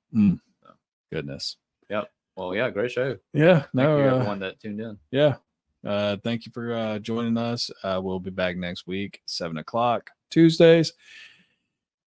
Goodness. 1.12 1.58
Yep. 1.90 2.10
Well, 2.38 2.56
yeah, 2.56 2.70
great 2.70 2.92
show. 2.92 3.18
Yeah. 3.34 3.60
Thank 3.60 3.74
No, 3.74 3.98
you 3.98 4.04
uh, 4.04 4.16
everyone 4.16 4.40
that 4.40 4.60
tuned 4.60 4.80
in. 4.80 4.98
yeah 5.12 5.36
uh 5.84 6.16
thank 6.24 6.46
you 6.46 6.52
for 6.52 6.74
uh 6.76 7.00
joining 7.00 7.36
us 7.40 7.72
uh 7.84 8.00
we'll 8.02 8.20
be 8.20 8.30
back 8.30 8.56
next 8.56 8.86
week 8.86 9.20
seven 9.26 9.58
o'clock 9.58 10.12
tuesdays 10.30 10.94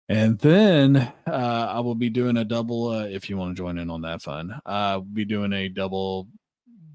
and 0.09 0.37
then 0.37 0.95
uh 1.25 1.67
i 1.71 1.79
will 1.79 1.95
be 1.95 2.07
doing 2.07 2.37
a 2.37 2.45
double 2.45 2.89
uh 2.89 3.05
if 3.05 3.31
you 3.31 3.35
want 3.35 3.49
to 3.49 3.59
join 3.59 3.79
in 3.79 3.89
on 3.89 4.03
that 4.03 4.21
fun 4.21 4.51
uh, 4.51 4.59
i'll 4.69 5.01
be 5.01 5.25
doing 5.25 5.51
a 5.53 5.67
double 5.69 6.27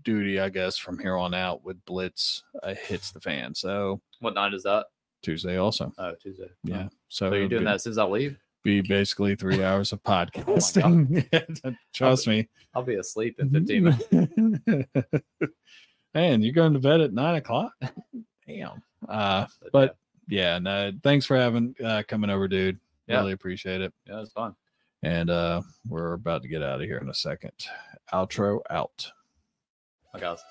duty 0.05 0.41
i 0.41 0.49
guess 0.49 0.77
from 0.79 0.99
here 0.99 1.17
on 1.17 1.35
out 1.35 1.65
with 1.65 1.83
blitz 1.85 2.45
uh, 2.63 2.75
hits 2.75 3.11
the 3.13 3.21
fan 3.21 3.55
so 3.55 4.01
What 4.21 4.35
night 4.35 4.55
is 4.55 4.63
that? 4.65 4.87
tuesday 5.23 5.57
also 5.57 5.93
Oh, 5.99 6.15
Tuesday. 6.21 6.49
yeah 6.65 6.85
Oh. 6.87 6.97
so, 7.09 7.31
So 7.31 7.35
you're 7.37 7.49
doing 7.49 7.63
be, 7.63 7.65
that 7.67 7.75
as 7.77 7.83
soon 7.85 7.91
as 7.93 7.99
I 7.99 8.05
leave? 8.05 8.39
be 8.65 8.81
basically 8.81 9.35
three 9.37 9.63
hours 9.65 9.93
of 9.93 10.03
podcasting 10.03 11.77
trust 11.95 12.27
me 12.27 12.49
I'll 12.75 12.83
be 12.83 12.95
asleep 12.97 13.41
in 13.41 13.51
15 13.51 13.85
minutes. 13.85 14.89
Man, 16.15 16.43
you're 16.43 16.53
going 16.55 16.73
to 16.73 16.79
bed 16.79 17.01
at 17.01 17.13
nine 17.13 17.37
o'clock? 17.37 17.73
Damn. 18.47 18.83
Uh, 19.09 19.47
but 19.73 19.97
yeah, 20.29 20.59
no, 20.59 20.93
thanks 21.03 21.27
for 21.27 21.37
having 21.37 21.75
uh 21.85 22.03
coming 22.09 22.31
over, 22.31 22.49
dude. 22.49 22.79
Yeah. 23.07 23.19
Really 23.21 23.33
appreciate 23.33 23.81
it. 23.81 23.93
yeah, 24.07 24.21
it's 24.21 24.33
fun. 24.33 24.55
And 25.03 25.31
uh 25.31 25.63
we're 25.89 26.15
about 26.15 26.43
to 26.43 26.49
get 26.49 26.63
out 26.63 26.81
of 26.81 26.87
here 26.87 26.99
in 26.99 27.09
a 27.09 27.15
second. 27.15 27.53
Outro 28.13 28.61
out. 28.71 29.11
Bye, 30.13 30.21
guys. 30.21 30.45